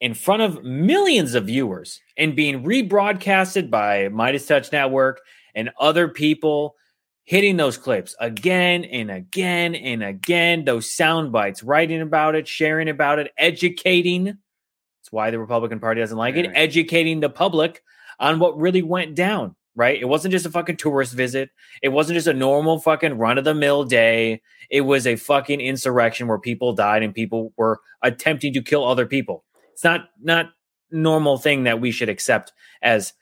in 0.00 0.12
front 0.12 0.42
of 0.42 0.62
millions 0.62 1.34
of 1.34 1.46
viewers 1.46 2.00
and 2.18 2.36
being 2.36 2.62
rebroadcasted 2.62 3.70
by 3.70 4.08
MeidasTouch 4.08 4.70
Network 4.70 5.22
and 5.54 5.70
other 5.80 6.08
people 6.08 6.76
hitting 7.24 7.56
those 7.56 7.78
clips 7.78 8.14
again 8.20 8.84
and 8.84 9.10
again 9.10 9.74
and 9.74 10.02
again, 10.02 10.66
those 10.66 10.90
sound 10.90 11.32
bites, 11.32 11.62
writing 11.62 12.02
about 12.02 12.34
it, 12.34 12.46
sharing 12.46 12.90
about 12.90 13.18
it, 13.18 13.32
educating. 13.38 14.24
That's 14.24 15.10
why 15.10 15.30
the 15.30 15.38
Republican 15.38 15.80
Party 15.80 16.02
doesn't 16.02 16.18
like 16.18 16.36
it, 16.36 16.50
educating 16.54 17.20
the 17.20 17.30
public 17.30 17.82
on 18.18 18.38
what 18.38 18.58
really 18.58 18.82
went 18.82 19.14
down. 19.14 19.56
Right? 19.76 20.00
It 20.00 20.06
wasn't 20.06 20.32
just 20.32 20.46
a 20.46 20.50
fucking 20.50 20.76
tourist 20.76 21.12
visit. 21.14 21.50
It 21.82 21.88
wasn't 21.88 22.16
just 22.16 22.26
a 22.26 22.34
normal 22.34 22.78
fucking 22.78 23.18
run 23.18 23.38
of 23.38 23.44
the 23.44 23.54
mill 23.54 23.84
day. 23.84 24.42
It 24.70 24.82
was 24.82 25.06
a 25.06 25.16
fucking 25.16 25.60
insurrection 25.60 26.28
where 26.28 26.38
people 26.38 26.72
died 26.72 27.02
and 27.02 27.14
people 27.14 27.52
were 27.56 27.80
attempting 28.02 28.52
to 28.54 28.62
kill 28.62 28.84
other 28.84 29.06
people. 29.06 29.44
It's 29.72 29.84
not 29.84 30.08
not 30.22 30.50
normal 30.90 31.38
thing 31.38 31.64
that 31.64 31.80
we 31.80 31.90
should 31.90 32.08
accept 32.08 32.52
as 32.82 33.12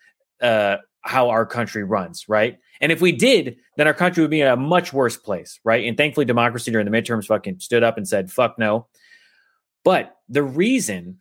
uh, 0.43 0.77
how 1.01 1.31
our 1.31 1.47
country 1.47 1.85
runs, 1.85 2.29
right? 2.29 2.59
And 2.81 2.93
if 2.93 3.01
we 3.01 3.13
did, 3.13 3.57
then 3.77 3.87
our 3.87 3.95
country 3.95 4.23
would 4.23 4.31
be 4.31 4.41
in 4.41 4.49
a 4.49 4.57
much 4.57 4.93
worse 4.93 5.17
place, 5.17 5.61
right? 5.65 5.87
And 5.87 5.97
thankfully, 5.97 6.27
democracy 6.27 6.71
during 6.71 6.91
the 6.91 6.97
midterms 6.97 7.27
fucking 7.27 7.61
stood 7.61 7.83
up 7.83 7.97
and 7.97 8.07
said, 8.07 8.31
fuck 8.31 8.59
no. 8.59 8.87
But 9.85 10.17
the 10.29 10.43
reason 10.43 11.19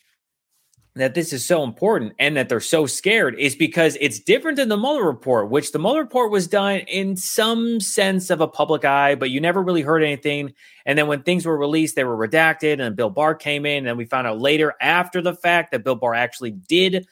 that 0.95 1.13
this 1.13 1.31
is 1.31 1.45
so 1.45 1.63
important 1.63 2.13
and 2.19 2.35
that 2.35 2.49
they're 2.49 2.59
so 2.59 2.85
scared 2.85 3.35
is 3.39 3.55
because 3.55 3.97
it's 4.01 4.19
different 4.19 4.57
than 4.57 4.67
the 4.67 4.77
Mueller 4.77 5.05
report, 5.05 5.49
which 5.49 5.71
the 5.71 5.79
Mueller 5.79 6.01
report 6.01 6.31
was 6.31 6.47
done 6.47 6.79
in 6.79 7.15
some 7.15 7.79
sense 7.79 8.29
of 8.29 8.41
a 8.41 8.47
public 8.47 8.83
eye, 8.83 9.15
but 9.15 9.29
you 9.29 9.39
never 9.39 9.61
really 9.61 9.83
heard 9.83 10.03
anything. 10.03 10.53
And 10.85 10.97
then 10.97 11.07
when 11.07 11.23
things 11.23 11.45
were 11.45 11.57
released, 11.57 11.95
they 11.95 12.03
were 12.03 12.17
redacted, 12.17 12.81
and 12.81 12.95
Bill 12.97 13.09
Barr 13.09 13.35
came 13.35 13.65
in, 13.65 13.87
and 13.87 13.97
we 13.97 14.05
found 14.05 14.27
out 14.27 14.39
later 14.39 14.73
after 14.81 15.21
the 15.21 15.33
fact 15.33 15.71
that 15.71 15.85
Bill 15.85 15.95
Barr 15.95 16.13
actually 16.13 16.51
did 16.51 17.07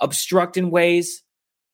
obstruct 0.00 0.56
in 0.56 0.70
ways. 0.70 1.22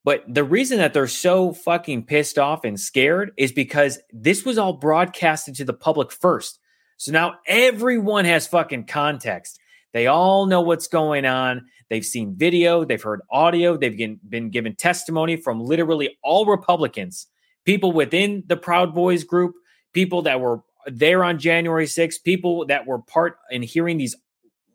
But 0.02 0.24
the 0.26 0.44
reason 0.44 0.78
that 0.78 0.94
they're 0.94 1.06
so 1.06 1.52
fucking 1.52 2.06
pissed 2.06 2.38
off 2.38 2.64
and 2.64 2.78
scared 2.78 3.32
is 3.36 3.52
because 3.52 4.00
this 4.12 4.44
was 4.44 4.58
all 4.58 4.72
broadcasted 4.72 5.54
to 5.56 5.64
the 5.64 5.72
public 5.72 6.10
first. 6.10 6.58
So 6.96 7.12
now 7.12 7.34
everyone 7.46 8.24
has 8.24 8.46
fucking 8.46 8.86
context. 8.86 9.60
They 9.96 10.08
all 10.08 10.44
know 10.44 10.60
what's 10.60 10.88
going 10.88 11.24
on. 11.24 11.70
They've 11.88 12.04
seen 12.04 12.36
video, 12.36 12.84
they've 12.84 13.02
heard 13.02 13.22
audio, 13.30 13.78
they've 13.78 13.96
been, 14.28 14.50
given 14.50 14.76
testimony 14.76 15.36
from 15.38 15.58
literally 15.58 16.18
all 16.22 16.44
Republicans, 16.44 17.28
people 17.64 17.92
within 17.92 18.44
the 18.46 18.58
Proud 18.58 18.94
Boys 18.94 19.24
group, 19.24 19.54
people 19.94 20.20
that 20.20 20.38
were 20.38 20.60
there 20.86 21.24
on 21.24 21.38
January 21.38 21.86
6th, 21.86 22.22
people 22.24 22.66
that 22.66 22.86
were 22.86 22.98
part 22.98 23.38
in 23.50 23.62
hearing 23.62 23.96
these 23.96 24.14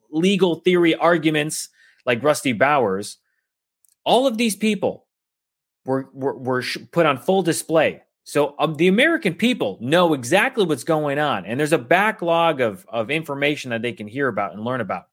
legal 0.10 0.56
theory 0.56 0.96
arguments 0.96 1.70
like 2.04 2.24
Rusty 2.24 2.54
Bowers. 2.54 3.20
All 4.04 4.26
of 4.26 4.40
these 4.40 4.56
people 4.56 5.06
were, 5.86 6.10
were, 6.14 6.36
were 6.36 6.64
put 6.92 7.06
on 7.06 7.20
full 7.20 7.44
display. 7.44 8.02
So 8.24 8.56
um, 8.58 8.74
the 8.74 8.88
American 8.88 9.36
people 9.36 9.78
know 9.82 10.16
exactly 10.16 10.66
what's 10.66 10.84
going 10.84 11.20
on, 11.20 11.46
and 11.46 11.60
there's 11.60 11.74
a 11.74 11.78
backlog 11.78 12.60
of, 12.60 12.88
of 12.90 13.12
information 13.12 13.70
that 13.70 13.84
they 13.84 13.94
can 13.94 14.08
hear 14.08 14.28
about 14.28 14.54
and 14.54 14.64
learn 14.64 14.82
about. 14.82 15.04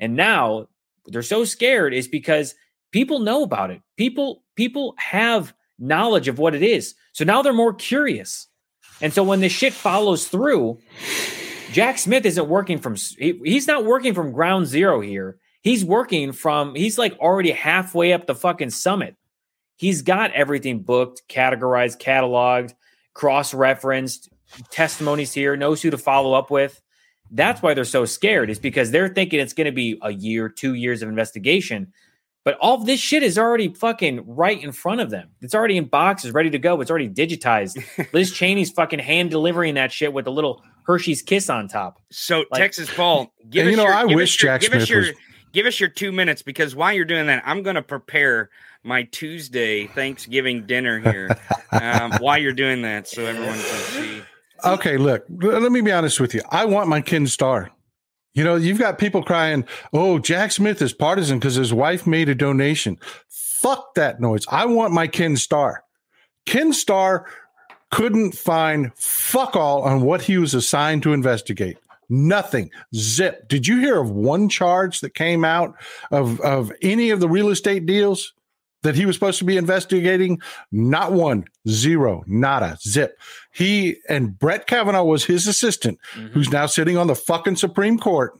And 0.00 0.16
now 0.16 0.68
they're 1.06 1.22
so 1.22 1.44
scared 1.44 1.94
is 1.94 2.08
because 2.08 2.54
people 2.92 3.18
know 3.20 3.42
about 3.42 3.70
it. 3.70 3.80
People 3.96 4.42
people 4.54 4.94
have 4.98 5.54
knowledge 5.78 6.28
of 6.28 6.38
what 6.38 6.54
it 6.54 6.62
is. 6.62 6.94
So 7.12 7.24
now 7.24 7.42
they're 7.42 7.52
more 7.52 7.74
curious. 7.74 8.48
And 9.00 9.12
so 9.12 9.22
when 9.22 9.40
this 9.40 9.52
shit 9.52 9.72
follows 9.72 10.28
through, 10.28 10.78
Jack 11.72 11.98
Smith 11.98 12.24
isn't 12.24 12.48
working 12.48 12.78
from 12.78 12.96
he, 12.96 13.38
he's 13.44 13.66
not 13.66 13.84
working 13.84 14.14
from 14.14 14.32
ground 14.32 14.66
zero 14.66 15.00
here. 15.00 15.38
He's 15.62 15.84
working 15.84 16.32
from 16.32 16.74
he's 16.74 16.98
like 16.98 17.18
already 17.18 17.50
halfway 17.50 18.12
up 18.12 18.26
the 18.26 18.34
fucking 18.34 18.70
summit. 18.70 19.16
He's 19.76 20.02
got 20.02 20.32
everything 20.32 20.80
booked, 20.80 21.22
categorized, 21.28 22.00
cataloged, 22.00 22.72
cross-referenced, 23.12 24.30
testimonies 24.70 25.34
here, 25.34 25.54
knows 25.56 25.82
who 25.82 25.90
to 25.90 25.98
follow 25.98 26.32
up 26.32 26.50
with. 26.50 26.80
That's 27.30 27.62
why 27.62 27.74
they're 27.74 27.84
so 27.84 28.04
scared, 28.04 28.50
is 28.50 28.58
because 28.58 28.90
they're 28.90 29.08
thinking 29.08 29.40
it's 29.40 29.52
going 29.52 29.66
to 29.66 29.72
be 29.72 29.98
a 30.02 30.12
year, 30.12 30.48
two 30.48 30.74
years 30.74 31.02
of 31.02 31.08
investigation. 31.08 31.92
But 32.44 32.56
all 32.60 32.76
of 32.76 32.86
this 32.86 33.00
shit 33.00 33.24
is 33.24 33.38
already 33.38 33.74
fucking 33.74 34.24
right 34.24 34.62
in 34.62 34.70
front 34.70 35.00
of 35.00 35.10
them. 35.10 35.30
It's 35.40 35.54
already 35.54 35.76
in 35.76 35.86
boxes, 35.86 36.32
ready 36.32 36.50
to 36.50 36.58
go. 36.60 36.80
It's 36.80 36.90
already 36.90 37.08
digitized. 37.08 37.82
Liz 38.12 38.30
Cheney's 38.32 38.70
fucking 38.70 39.00
hand 39.00 39.30
delivering 39.30 39.74
that 39.74 39.90
shit 39.90 40.12
with 40.12 40.28
a 40.28 40.30
little 40.30 40.62
Hershey's 40.84 41.22
kiss 41.22 41.50
on 41.50 41.66
top. 41.66 42.00
So 42.12 42.44
Like- 42.52 42.60
Texas 42.60 42.88
Paul, 42.94 43.32
give 43.50 43.66
us 43.66 43.70
you 43.72 43.76
know, 43.76 43.82
your, 43.82 43.92
I 43.92 44.06
give 44.06 44.14
wish 44.14 44.36
us 44.36 44.42
your, 44.42 44.52
Jack 44.52 44.60
give 44.60 44.72
us 44.74 44.76
Smith 44.76 44.88
your, 44.90 45.00
was- 45.00 45.10
give 45.52 45.66
us 45.66 45.80
your 45.80 45.88
two 45.88 46.12
minutes 46.12 46.42
because 46.42 46.76
while 46.76 46.92
you're 46.92 47.04
doing 47.04 47.26
that, 47.26 47.42
I'm 47.44 47.64
going 47.64 47.74
to 47.76 47.82
prepare 47.82 48.50
my 48.84 49.02
Tuesday 49.02 49.88
Thanksgiving 49.88 50.66
dinner 50.66 51.00
here 51.00 51.36
um, 51.72 52.12
while 52.20 52.38
you're 52.38 52.52
doing 52.52 52.82
that, 52.82 53.08
so 53.08 53.24
everyone 53.26 53.54
can 53.54 53.62
see. 53.64 54.22
Okay, 54.64 54.96
look, 54.96 55.24
let 55.28 55.70
me 55.70 55.80
be 55.80 55.92
honest 55.92 56.20
with 56.20 56.34
you. 56.34 56.42
I 56.50 56.64
want 56.64 56.88
my 56.88 57.00
Ken 57.00 57.26
Starr. 57.26 57.70
You 58.34 58.44
know, 58.44 58.56
you've 58.56 58.78
got 58.78 58.98
people 58.98 59.22
crying, 59.22 59.64
oh, 59.94 60.18
Jack 60.18 60.52
Smith 60.52 60.82
is 60.82 60.92
partisan 60.92 61.38
because 61.38 61.54
his 61.54 61.72
wife 61.72 62.06
made 62.06 62.28
a 62.28 62.34
donation. 62.34 62.98
Fuck 63.28 63.94
that 63.94 64.20
noise. 64.20 64.44
I 64.50 64.66
want 64.66 64.92
my 64.92 65.06
Ken 65.06 65.36
Starr. 65.36 65.82
Ken 66.44 66.72
Starr 66.72 67.26
couldn't 67.90 68.32
find 68.32 68.92
fuck 68.96 69.56
all 69.56 69.82
on 69.82 70.02
what 70.02 70.22
he 70.22 70.36
was 70.36 70.52
assigned 70.52 71.02
to 71.04 71.14
investigate. 71.14 71.78
Nothing. 72.08 72.70
Zip. 72.94 73.48
Did 73.48 73.66
you 73.66 73.78
hear 73.78 74.00
of 74.00 74.10
one 74.10 74.48
charge 74.48 75.00
that 75.00 75.14
came 75.14 75.44
out 75.44 75.74
of, 76.10 76.40
of 76.40 76.70
any 76.82 77.10
of 77.10 77.20
the 77.20 77.28
real 77.28 77.48
estate 77.48 77.86
deals 77.86 78.34
that 78.86 78.94
he 78.94 79.04
was 79.04 79.16
supposed 79.16 79.38
to 79.38 79.44
be 79.44 79.56
investigating? 79.56 80.40
Not 80.72 81.12
one, 81.12 81.44
zero. 81.68 82.24
Nada. 82.26 82.78
Zip. 82.80 83.18
He 83.52 83.96
and 84.08 84.38
Brett 84.38 84.66
Kavanaugh 84.66 85.04
was 85.04 85.24
his 85.24 85.46
assistant, 85.46 85.98
mm-hmm. 86.14 86.28
who's 86.28 86.50
now 86.50 86.66
sitting 86.66 86.96
on 86.96 87.06
the 87.06 87.14
fucking 87.14 87.56
Supreme 87.56 87.98
Court, 87.98 88.32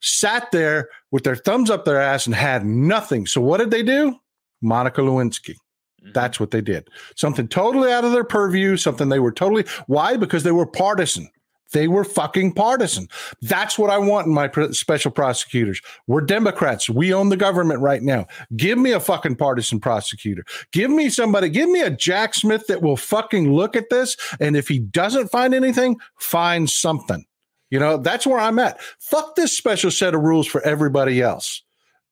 sat 0.00 0.50
there 0.52 0.88
with 1.10 1.24
their 1.24 1.36
thumbs 1.36 1.70
up 1.70 1.84
their 1.84 2.00
ass 2.00 2.26
and 2.26 2.34
had 2.34 2.64
nothing. 2.64 3.26
So 3.26 3.40
what 3.40 3.58
did 3.58 3.70
they 3.70 3.82
do? 3.82 4.16
Monica 4.62 5.00
Lewinsky. 5.00 5.54
Mm-hmm. 6.02 6.12
That's 6.12 6.40
what 6.40 6.50
they 6.50 6.60
did. 6.60 6.88
Something 7.16 7.48
totally 7.48 7.92
out 7.92 8.04
of 8.04 8.12
their 8.12 8.24
purview, 8.24 8.76
something 8.76 9.08
they 9.08 9.18
were 9.18 9.32
totally. 9.32 9.64
Why? 9.86 10.16
Because 10.16 10.42
they 10.42 10.52
were 10.52 10.66
partisan. 10.66 11.28
They 11.72 11.88
were 11.88 12.04
fucking 12.04 12.52
partisan. 12.52 13.08
That's 13.42 13.78
what 13.78 13.90
I 13.90 13.98
want 13.98 14.26
in 14.26 14.34
my 14.34 14.50
special 14.72 15.10
prosecutors. 15.10 15.80
We're 16.06 16.20
Democrats. 16.22 16.88
We 16.90 17.14
own 17.14 17.28
the 17.28 17.36
government 17.36 17.80
right 17.80 18.02
now. 18.02 18.26
Give 18.56 18.78
me 18.78 18.92
a 18.92 19.00
fucking 19.00 19.36
partisan 19.36 19.80
prosecutor. 19.80 20.44
Give 20.72 20.90
me 20.90 21.08
somebody, 21.10 21.48
give 21.48 21.68
me 21.68 21.80
a 21.80 21.90
Jack 21.90 22.34
Smith 22.34 22.66
that 22.66 22.82
will 22.82 22.96
fucking 22.96 23.52
look 23.52 23.76
at 23.76 23.90
this. 23.90 24.16
And 24.40 24.56
if 24.56 24.68
he 24.68 24.78
doesn't 24.78 25.28
find 25.30 25.54
anything, 25.54 25.98
find 26.18 26.68
something. 26.68 27.24
You 27.70 27.78
know, 27.78 27.96
that's 27.98 28.26
where 28.26 28.40
I'm 28.40 28.58
at. 28.58 28.80
Fuck 28.98 29.36
this 29.36 29.56
special 29.56 29.90
set 29.92 30.14
of 30.14 30.22
rules 30.22 30.46
for 30.46 30.60
everybody 30.62 31.22
else. 31.22 31.62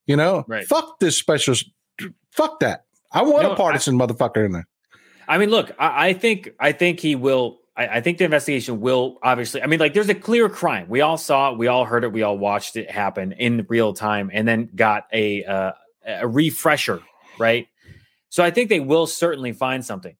You 0.06 0.16
know, 0.16 0.44
Right. 0.46 0.64
fuck 0.66 1.00
this 1.00 1.18
special, 1.18 1.54
fuck 2.30 2.60
that. 2.60 2.84
I 3.10 3.22
want 3.22 3.42
No, 3.42 3.52
a 3.52 3.56
partisan 3.56 3.98
motherfucker 3.98 4.44
in 4.46 4.52
there. 4.52 4.68
I 5.26 5.36
mean, 5.38 5.50
look, 5.50 5.72
I, 5.78 6.08
I 6.08 6.12
think 6.14 6.50
I 6.60 6.72
think 6.72 7.00
he 7.00 7.14
will. 7.16 7.57
I, 7.78 7.86
I 7.86 8.00
think 8.00 8.18
the 8.18 8.24
investigation 8.24 8.80
will 8.80 9.18
obviously. 9.22 9.62
I 9.62 9.66
mean, 9.66 9.78
like, 9.78 9.94
there's 9.94 10.08
a 10.08 10.14
clear 10.14 10.48
crime. 10.48 10.88
We 10.88 11.00
all 11.00 11.16
saw 11.16 11.52
it. 11.52 11.58
We 11.58 11.68
all 11.68 11.84
heard 11.84 12.04
it. 12.04 12.12
We 12.12 12.22
all 12.22 12.36
watched 12.36 12.76
it 12.76 12.90
happen 12.90 13.32
in 13.32 13.64
real 13.68 13.94
time, 13.94 14.30
and 14.32 14.46
then 14.46 14.68
got 14.74 15.06
a 15.12 15.44
uh, 15.44 15.72
a 16.06 16.26
refresher, 16.26 17.00
right? 17.38 17.68
So 18.28 18.42
I 18.42 18.50
think 18.50 18.68
they 18.68 18.80
will 18.80 19.06
certainly 19.06 19.52
find 19.52 19.84
something. 19.84 20.16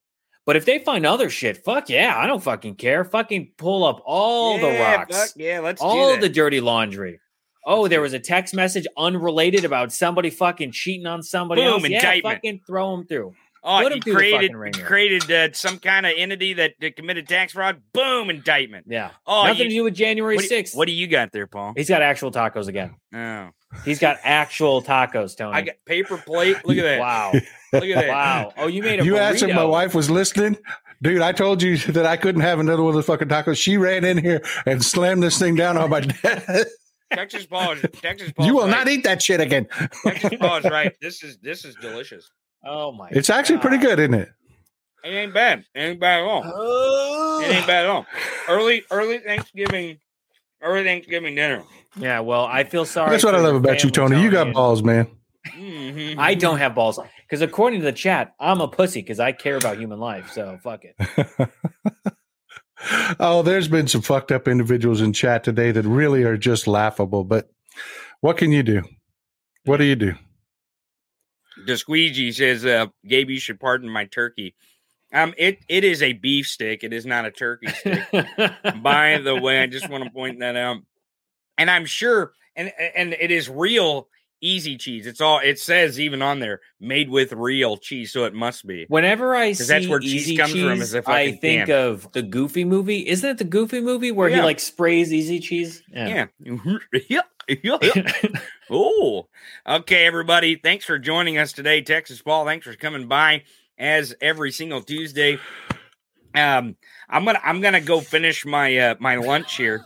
But 0.47 0.57
if 0.57 0.65
they 0.65 0.79
find 0.79 1.05
other 1.05 1.29
shit, 1.29 1.59
fuck 1.59 1.91
yeah, 1.91 2.15
I 2.17 2.27
don't 2.27 2.43
fucking 2.43 2.77
care. 2.77 3.05
Fucking 3.05 3.53
pull 3.59 3.85
up 3.85 4.01
all 4.07 4.59
the 4.59 4.79
rocks, 4.79 5.35
yeah, 5.37 5.61
let's 5.61 5.81
do 5.83 5.87
all 5.87 6.17
the 6.17 6.31
dirty 6.31 6.61
laundry. 6.61 7.21
Oh, 7.67 7.87
there 7.87 8.01
was 8.01 8.15
a 8.15 8.19
text 8.19 8.55
message 8.55 8.87
unrelated 8.97 9.67
about 9.67 9.93
somebody 9.93 10.31
fucking 10.31 10.73
cheating 10.73 11.07
on 11.07 11.23
somebody 11.23 11.61
Boom, 11.61 11.75
else. 11.75 11.83
Yeah, 11.83 11.99
indictment. 11.99 12.37
fucking 12.37 12.61
throw 12.67 12.97
them 12.97 13.07
through. 13.07 13.35
Oh, 13.71 13.83
Put 13.83 13.93
'em 13.93 14.01
you 14.07 14.15
created 14.15 14.53
created 14.83 15.31
uh, 15.31 15.53
some 15.53 15.79
kind 15.79 16.07
of 16.07 16.13
entity 16.17 16.55
that, 16.55 16.73
that 16.81 16.97
committed 16.97 17.29
tax 17.29 17.53
fraud. 17.53 17.83
Boom, 17.93 18.31
indictment. 18.31 18.87
Yeah. 18.89 19.11
Oh, 19.27 19.45
Nothing 19.45 19.59
you- 19.59 19.65
to 19.65 19.75
do 19.75 19.85
with 19.85 19.95
January 19.95 20.39
6th. 20.39 20.75
what 20.75 20.87
do 20.87 20.93
you 20.93 21.07
got 21.07 21.33
there, 21.33 21.47
Paul? 21.47 21.75
He's 21.77 21.89
got 21.91 22.01
actual 22.01 22.31
tacos 22.33 22.67
again. 22.69 22.95
Oh, 23.15 23.51
He's 23.85 23.99
got 23.99 24.17
actual 24.23 24.81
tacos, 24.83 25.37
Tony. 25.37 25.55
I 25.55 25.61
got 25.61 25.75
paper 25.85 26.17
plate. 26.17 26.57
Look 26.65 26.79
at 26.79 26.83
that. 26.85 26.99
Wow. 27.01 27.33
Look 27.75 27.85
at 27.85 27.95
that. 27.97 28.09
Wow. 28.09 28.53
Oh, 28.57 28.67
you 28.69 28.83
made 28.83 29.01
a 29.01 29.05
You 29.05 29.19
asked 29.19 29.43
if 29.43 29.55
my 29.55 29.65
wife 29.65 29.95
was 29.95 30.09
listening. 30.11 30.57
Dude, 31.03 31.21
I 31.21 31.33
told 31.33 31.63
you 31.63 31.77
that 31.77 32.07
I 32.07 32.17
couldn't 32.17 32.41
have 32.41 32.59
another 32.61 32.83
one 32.83 32.91
of 32.91 32.95
those 32.95 33.05
fucking 33.05 33.29
tacos. 33.29 33.59
She 33.63 33.77
ran 33.77 34.05
in 34.05 34.17
here 34.17 34.41
and 34.65 34.83
slammed 34.83 35.23
this 35.23 35.39
thing 35.39 35.55
down 35.55 35.77
on 35.77 35.91
my 35.91 36.01
desk. 36.23 36.67
Texas 37.13 37.47
Paul. 37.47 37.77
Texas 37.77 38.33
Paul. 38.37 38.47
you 38.47 38.55
will 38.57 38.67
not 38.69 38.89
eat 38.89 39.05
that 39.05 39.23
shit 39.23 39.41
again. 39.41 39.67
Texas 40.03 40.33
Paul 40.41 40.57
is 40.59 40.65
right. 40.71 40.95
This 41.01 41.23
is 41.23 41.39
this 41.39 41.65
is 41.65 41.75
delicious. 41.77 42.31
Oh 42.65 42.93
my. 42.93 43.09
It's 43.11 43.31
actually 43.31 43.59
pretty 43.59 43.79
good, 43.79 43.99
isn't 43.99 44.15
it? 44.15 44.29
It 45.05 45.09
ain't 45.09 45.35
bad. 45.35 45.65
It 45.75 45.81
ain't 45.81 46.01
bad 46.01 46.21
at 46.21 46.27
all. 46.27 47.41
It 47.41 47.55
ain't 47.55 47.67
bad 47.67 47.85
at 47.85 47.91
all. 47.91 48.07
Early 48.49 48.83
early 48.91 49.19
Thanksgiving, 49.19 49.99
early 50.63 50.85
Thanksgiving 50.85 51.35
dinner. 51.35 51.63
Yeah, 51.97 52.21
well, 52.21 52.45
I 52.45 52.65
feel 52.65 52.85
sorry. 52.85 53.11
That's 53.11 53.25
what 53.25 53.35
I 53.35 53.41
love 53.41 53.57
about 53.57 53.85
you, 53.85 53.91
family, 53.91 54.17
Tony. 54.17 54.23
You 54.23 54.31
got 54.31 54.53
balls, 54.55 54.83
man. 54.83 55.09
Mm-hmm. 55.47 56.19
I 56.19 56.35
don't 56.35 56.59
have 56.59 56.75
balls 56.75 56.99
because 57.23 57.43
according 57.43 57.81
to 57.81 57.85
the 57.85 57.93
chat, 57.93 58.35
I'm 58.41 58.61
a 58.61 58.69
pussy 58.69 59.03
because 59.03 59.21
I 59.21 59.33
care 59.33 59.57
about 59.57 59.79
human 59.79 59.99
life. 59.99 60.31
So 60.33 60.59
fuck 60.63 60.83
it. 60.85 61.51
Oh, 63.19 63.43
there's 63.43 63.69
been 63.69 63.89
some 63.89 64.03
fucked 64.03 64.31
up 64.31 64.47
individuals 64.47 65.01
in 65.01 65.13
chat 65.13 65.43
today 65.43 65.73
that 65.73 65.85
really 65.85 66.23
are 66.23 66.37
just 66.37 66.67
laughable. 66.67 67.25
But 67.25 67.51
what 68.21 68.37
can 68.37 68.53
you 68.53 68.63
do? 68.63 68.83
What 69.65 69.79
do 69.79 69.85
you 69.85 69.97
do? 69.97 70.15
The 71.69 71.77
squeegee 71.77 72.33
says, 72.33 72.65
uh, 72.65 72.87
Gabe, 73.07 73.29
you 73.29 73.39
should 73.39 73.61
pardon 73.61 73.91
my 73.91 74.07
turkey. 74.07 74.55
Um, 75.13 75.35
it 75.37 75.59
it 75.69 75.85
is 75.85 76.03
a 76.03 76.15
beef 76.15 76.47
stick. 76.47 76.83
It 76.83 76.95
is 76.95 77.05
not 77.05 77.27
a 77.27 77.31
turkey 77.31 77.69
stick. 77.69 78.09
By 78.83 79.19
the 79.19 79.39
way, 79.39 79.61
I 79.61 79.67
just 79.67 79.89
want 79.91 80.05
to 80.05 80.11
point 80.11 80.41
that 80.41 80.57
out. 80.57 80.79
And 81.59 81.71
I'm 81.71 81.85
sure, 81.85 82.33
and 82.57 82.73
and 82.97 83.13
it 83.13 83.31
is 83.31 83.51
real 83.51 84.09
easy 84.41 84.79
cheese. 84.79 85.07
It's 85.07 85.21
all 85.21 85.41
it 85.45 85.59
says 85.59 86.01
even 86.01 86.23
on 86.23 86.41
there, 86.41 86.61
made 86.81 87.11
with 87.11 87.33
real 87.33 87.77
cheese. 87.77 88.13
So 88.13 88.25
it 88.25 88.33
must 88.33 88.67
be. 88.67 88.87
Whenever 88.89 89.35
I 89.35 89.53
see 89.53 89.65
that's 89.65 89.89
where 89.89 90.01
cheese 90.01 90.29
Easy 90.29 90.37
comes 90.39 90.53
cheese, 90.55 90.63
from. 90.63 90.81
Is 90.81 90.95
a 90.95 91.03
I 91.07 91.33
think 91.33 91.67
can. 91.67 91.71
of 91.71 92.11
the 92.13 92.23
Goofy 92.23 92.65
movie. 92.65 93.07
Isn't 93.07 93.29
it 93.29 93.39
the 93.39 93.45
Goofy 93.45 93.81
movie 93.81 94.11
where 94.11 94.31
he 94.31 94.41
like 94.41 94.61
sprays 94.61 95.13
Easy 95.13 95.39
cheese? 95.39 95.83
Yeah. 95.93 96.27
yeah. 96.41 97.21
yeah. 97.63 97.79
oh, 98.71 99.27
okay, 99.67 100.07
everybody. 100.07 100.57
Thanks 100.57 100.85
for 100.85 100.99
joining 100.99 101.39
us 101.39 101.53
today, 101.53 101.81
Texas 101.81 102.21
Paul. 102.21 102.45
Thanks 102.45 102.67
for 102.67 102.75
coming 102.75 103.09
by 103.09 103.45
as 103.79 104.15
every 104.21 104.53
single 104.53 104.83
Tuesday. 104.83 105.39
Um, 106.35 106.77
I'm 107.09 107.25
gonna 107.25 107.41
I'm 107.43 107.61
gonna 107.61 107.81
go 107.81 108.01
finish 108.01 108.45
my 108.45 108.77
uh, 108.77 108.95
my 109.01 109.17
lunch 109.17 109.57
here. 109.57 109.85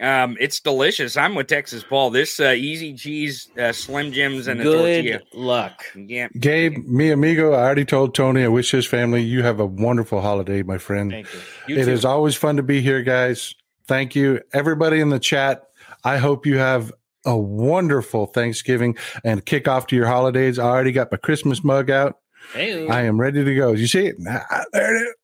Um, 0.00 0.36
it's 0.38 0.60
delicious. 0.60 1.16
I'm 1.16 1.34
with 1.34 1.46
Texas 1.46 1.82
Paul. 1.82 2.10
This 2.10 2.38
uh, 2.38 2.50
easy 2.50 2.94
cheese, 2.94 3.48
uh, 3.58 3.72
Slim 3.72 4.12
Jims, 4.12 4.46
and 4.46 4.60
a 4.60 4.64
tortilla. 4.64 5.18
Good 5.18 5.22
luck. 5.34 5.84
Yeah. 5.96 6.28
Gabe, 6.38 6.86
mi 6.86 7.10
amigo, 7.10 7.52
I 7.52 7.60
already 7.60 7.86
told 7.86 8.14
Tony, 8.14 8.44
I 8.44 8.48
wish 8.48 8.70
his 8.70 8.84
family, 8.84 9.22
you 9.22 9.42
have 9.42 9.58
a 9.58 9.64
wonderful 9.64 10.20
holiday, 10.20 10.62
my 10.62 10.76
friend. 10.76 11.10
Thank 11.10 11.32
you. 11.32 11.40
You 11.68 11.76
It 11.80 11.84
too. 11.86 11.92
is 11.92 12.04
always 12.04 12.36
fun 12.36 12.56
to 12.56 12.62
be 12.62 12.82
here, 12.82 13.02
guys. 13.02 13.54
Thank 13.86 14.14
you. 14.14 14.42
Everybody 14.52 15.00
in 15.00 15.08
the 15.08 15.18
chat, 15.18 15.62
I 16.06 16.18
hope 16.18 16.46
you 16.46 16.58
have 16.58 16.92
a 17.24 17.36
wonderful 17.36 18.26
Thanksgiving 18.26 18.96
and 19.24 19.44
kick 19.44 19.66
off 19.66 19.88
to 19.88 19.96
your 19.96 20.06
holidays. 20.06 20.58
I 20.58 20.64
already 20.66 20.92
got 20.92 21.10
my 21.10 21.18
Christmas 21.18 21.64
mug 21.64 21.90
out. 21.90 22.18
Hey, 22.52 22.86
I 22.88 23.02
am 23.02 23.20
ready 23.20 23.44
to 23.44 23.54
go. 23.56 23.72
You 23.72 23.88
see 23.88 24.06
it? 24.06 24.16
Ah, 24.28 24.64
There 24.72 24.96
it 24.96 25.00
is. 25.08 25.14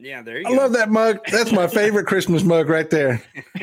Yeah, 0.00 0.22
there 0.22 0.38
you 0.38 0.46
I 0.46 0.50
go. 0.50 0.56
love 0.56 0.72
that 0.74 0.90
mug. 0.90 1.18
That's 1.28 1.50
my 1.50 1.66
favorite 1.66 2.06
Christmas 2.12 2.44
mug 2.44 2.68
right 2.68 2.88
there. 2.88 3.20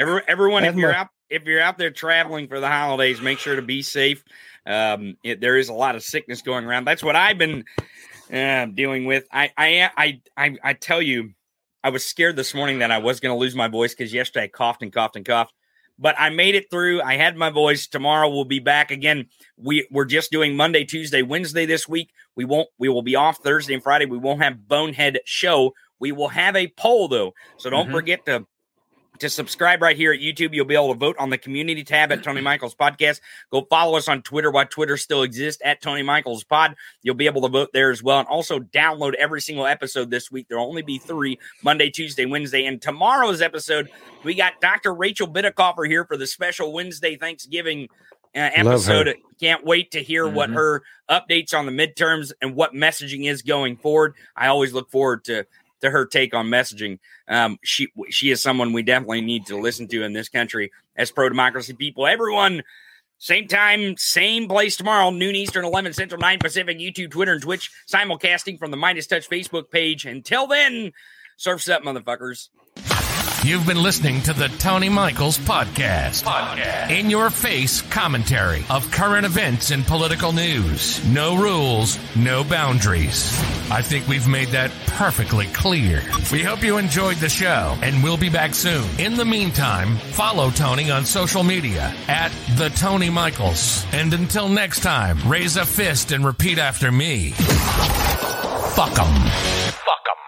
Every, 0.00 0.20
everyone, 0.26 0.64
if 0.64 0.74
you're 0.74 0.90
my- 0.90 0.98
out 0.98 1.08
if 1.30 1.44
you're 1.44 1.60
out 1.60 1.78
there 1.78 1.90
traveling 1.90 2.48
for 2.48 2.58
the 2.60 2.68
holidays, 2.68 3.20
make 3.20 3.38
sure 3.38 3.56
to 3.56 3.62
be 3.62 3.82
safe. 3.82 4.22
Um, 4.66 5.16
it, 5.22 5.40
there 5.40 5.56
is 5.56 5.68
a 5.68 5.72
lot 5.72 5.94
of 5.94 6.02
sickness 6.02 6.42
going 6.42 6.64
around. 6.64 6.84
That's 6.86 7.02
what 7.04 7.14
I've 7.16 7.38
been 7.38 7.64
uh, 8.32 8.66
dealing 8.66 9.04
with. 9.04 9.26
I, 9.32 9.52
I 9.56 9.90
I 9.96 10.20
I 10.36 10.56
I 10.62 10.72
tell 10.74 11.00
you, 11.00 11.30
I 11.84 11.90
was 11.90 12.04
scared 12.04 12.34
this 12.36 12.52
morning 12.54 12.80
that 12.80 12.90
I 12.90 12.98
was 12.98 13.20
going 13.20 13.32
to 13.34 13.38
lose 13.38 13.54
my 13.54 13.68
voice 13.68 13.94
because 13.94 14.12
yesterday 14.12 14.44
I 14.44 14.48
coughed 14.48 14.82
and 14.82 14.92
coughed 14.92 15.14
and 15.16 15.24
coughed. 15.24 15.54
But 15.98 16.16
I 16.18 16.30
made 16.30 16.54
it 16.54 16.70
through. 16.70 17.02
I 17.02 17.16
had 17.16 17.36
my 17.36 17.50
voice. 17.50 17.86
Tomorrow 17.86 18.28
we'll 18.28 18.44
be 18.44 18.58
back 18.58 18.90
again. 18.90 19.26
We 19.56 19.86
we're 19.90 20.04
just 20.04 20.32
doing 20.32 20.56
Monday, 20.56 20.84
Tuesday, 20.84 21.22
Wednesday 21.22 21.66
this 21.66 21.88
week. 21.88 22.10
We 22.34 22.44
won't. 22.44 22.68
We 22.78 22.88
will 22.88 23.02
be 23.02 23.14
off 23.16 23.38
Thursday 23.38 23.74
and 23.74 23.82
Friday. 23.82 24.06
We 24.06 24.18
won't 24.18 24.42
have 24.42 24.66
Bonehead 24.66 25.20
show. 25.24 25.72
We 26.00 26.10
will 26.12 26.28
have 26.28 26.56
a 26.56 26.68
poll 26.76 27.08
though, 27.08 27.32
so 27.58 27.70
don't 27.70 27.88
Mhm. 27.88 27.92
forget 27.92 28.26
to 28.26 28.46
to 29.20 29.28
subscribe 29.28 29.80
right 29.80 29.96
here 29.96 30.12
at 30.12 30.20
YouTube. 30.20 30.54
You'll 30.54 30.64
be 30.64 30.74
able 30.74 30.92
to 30.92 30.98
vote 30.98 31.16
on 31.18 31.30
the 31.30 31.38
community 31.38 31.84
tab 31.84 32.10
at 32.10 32.22
Tony 32.22 32.40
Michaels 32.40 32.74
Podcast. 32.74 33.20
Go 33.50 33.66
follow 33.70 33.96
us 33.96 34.08
on 34.08 34.22
Twitter 34.22 34.50
while 34.50 34.66
Twitter 34.66 34.96
still 34.96 35.22
exists 35.22 35.62
at 35.64 35.80
Tony 35.80 36.02
Michaels 36.02 36.44
Pod. 36.44 36.74
You'll 37.02 37.14
be 37.14 37.26
able 37.26 37.42
to 37.42 37.48
vote 37.48 37.70
there 37.72 37.90
as 37.90 38.02
well. 38.02 38.18
And 38.18 38.28
also 38.28 38.58
download 38.58 39.14
every 39.14 39.40
single 39.40 39.66
episode 39.66 40.10
this 40.10 40.30
week. 40.32 40.46
There'll 40.48 40.66
only 40.66 40.82
be 40.82 40.98
three 40.98 41.38
Monday, 41.62 41.90
Tuesday, 41.90 42.26
Wednesday. 42.26 42.66
And 42.66 42.82
tomorrow's 42.82 43.40
episode, 43.40 43.88
we 44.24 44.34
got 44.34 44.60
Dr. 44.60 44.92
Rachel 44.94 45.28
Bitecofer 45.28 45.86
here 45.86 46.04
for 46.04 46.16
the 46.16 46.26
special 46.26 46.72
Wednesday 46.72 47.16
Thanksgiving 47.16 47.88
uh, 48.36 48.50
episode. 48.52 49.14
Can't 49.40 49.64
wait 49.64 49.92
to 49.92 50.02
hear 50.02 50.26
what 50.28 50.50
Mhm. 50.50 50.54
her 50.54 50.82
updates 51.08 51.54
on 51.54 51.66
the 51.66 51.72
midterms 51.72 52.32
and 52.42 52.56
what 52.56 52.72
messaging 52.72 53.30
is 53.30 53.42
going 53.42 53.76
forward. 53.76 54.14
I 54.34 54.48
always 54.48 54.72
look 54.72 54.90
forward 54.90 55.22
to 55.26 55.46
to 55.84 55.90
her 55.90 56.04
take 56.04 56.34
on 56.34 56.48
messaging. 56.48 56.98
Um, 57.28 57.58
she 57.62 57.88
she 58.10 58.30
is 58.30 58.42
someone 58.42 58.72
we 58.72 58.82
definitely 58.82 59.20
need 59.20 59.46
to 59.46 59.56
listen 59.56 59.86
to 59.88 60.02
in 60.02 60.12
this 60.12 60.28
country 60.28 60.72
as 60.96 61.10
pro 61.10 61.28
democracy 61.28 61.72
people. 61.72 62.06
Everyone, 62.06 62.62
same 63.18 63.48
time, 63.48 63.96
same 63.96 64.48
place 64.48 64.76
tomorrow, 64.76 65.10
noon 65.10 65.34
Eastern, 65.34 65.64
eleven 65.64 65.92
Central, 65.92 66.20
nine 66.20 66.38
Pacific. 66.40 66.78
YouTube, 66.78 67.12
Twitter, 67.12 67.32
and 67.32 67.42
Twitch 67.42 67.70
simulcasting 67.88 68.58
from 68.58 68.70
the 68.70 68.76
MeidasTouch 68.76 69.28
Facebook 69.28 69.70
page. 69.70 70.04
Until 70.04 70.46
then, 70.46 70.92
surfs 71.36 71.68
up, 71.68 71.82
motherfuckers. 71.82 72.48
You've 73.44 73.66
been 73.66 73.82
listening 73.82 74.22
to 74.22 74.32
the 74.32 74.48
Tony 74.48 74.88
Michaels 74.88 75.36
Podcast. 75.36 76.24
podcast. 76.24 76.90
In 76.98 77.10
your 77.10 77.28
face 77.28 77.82
commentary 77.82 78.64
of 78.70 78.90
current 78.90 79.26
events 79.26 79.70
and 79.70 79.84
political 79.86 80.32
news. 80.32 81.04
No 81.04 81.36
rules, 81.36 81.98
no 82.16 82.42
boundaries. 82.42 83.38
I 83.70 83.82
think 83.82 84.08
we've 84.08 84.26
made 84.26 84.48
that 84.48 84.70
perfectly 84.86 85.44
clear. 85.48 86.02
We 86.32 86.42
hope 86.42 86.62
you 86.62 86.78
enjoyed 86.78 87.18
the 87.18 87.28
show 87.28 87.76
and 87.82 88.02
we'll 88.02 88.16
be 88.16 88.30
back 88.30 88.54
soon. 88.54 88.88
In 88.98 89.14
the 89.14 89.26
meantime, 89.26 89.96
follow 89.98 90.48
Tony 90.50 90.90
on 90.90 91.04
social 91.04 91.42
media 91.42 91.94
at 92.08 92.32
the 92.56 92.70
Tony 92.70 93.10
Michaels. 93.10 93.84
And 93.92 94.14
until 94.14 94.48
next 94.48 94.80
time, 94.82 95.18
raise 95.28 95.58
a 95.58 95.66
fist 95.66 96.12
and 96.12 96.24
repeat 96.24 96.58
after 96.58 96.90
me. 96.90 97.32
Fuck 97.32 98.98
'em. 98.98 99.14
Fuck 99.14 100.06
'em. 100.08 100.18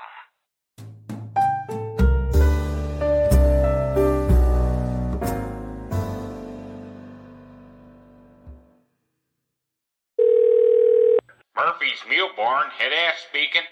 Mule 12.09 12.31
Barn, 12.37 12.71
head 12.71 12.93
ass 12.93 13.25
speaking. 13.29 13.63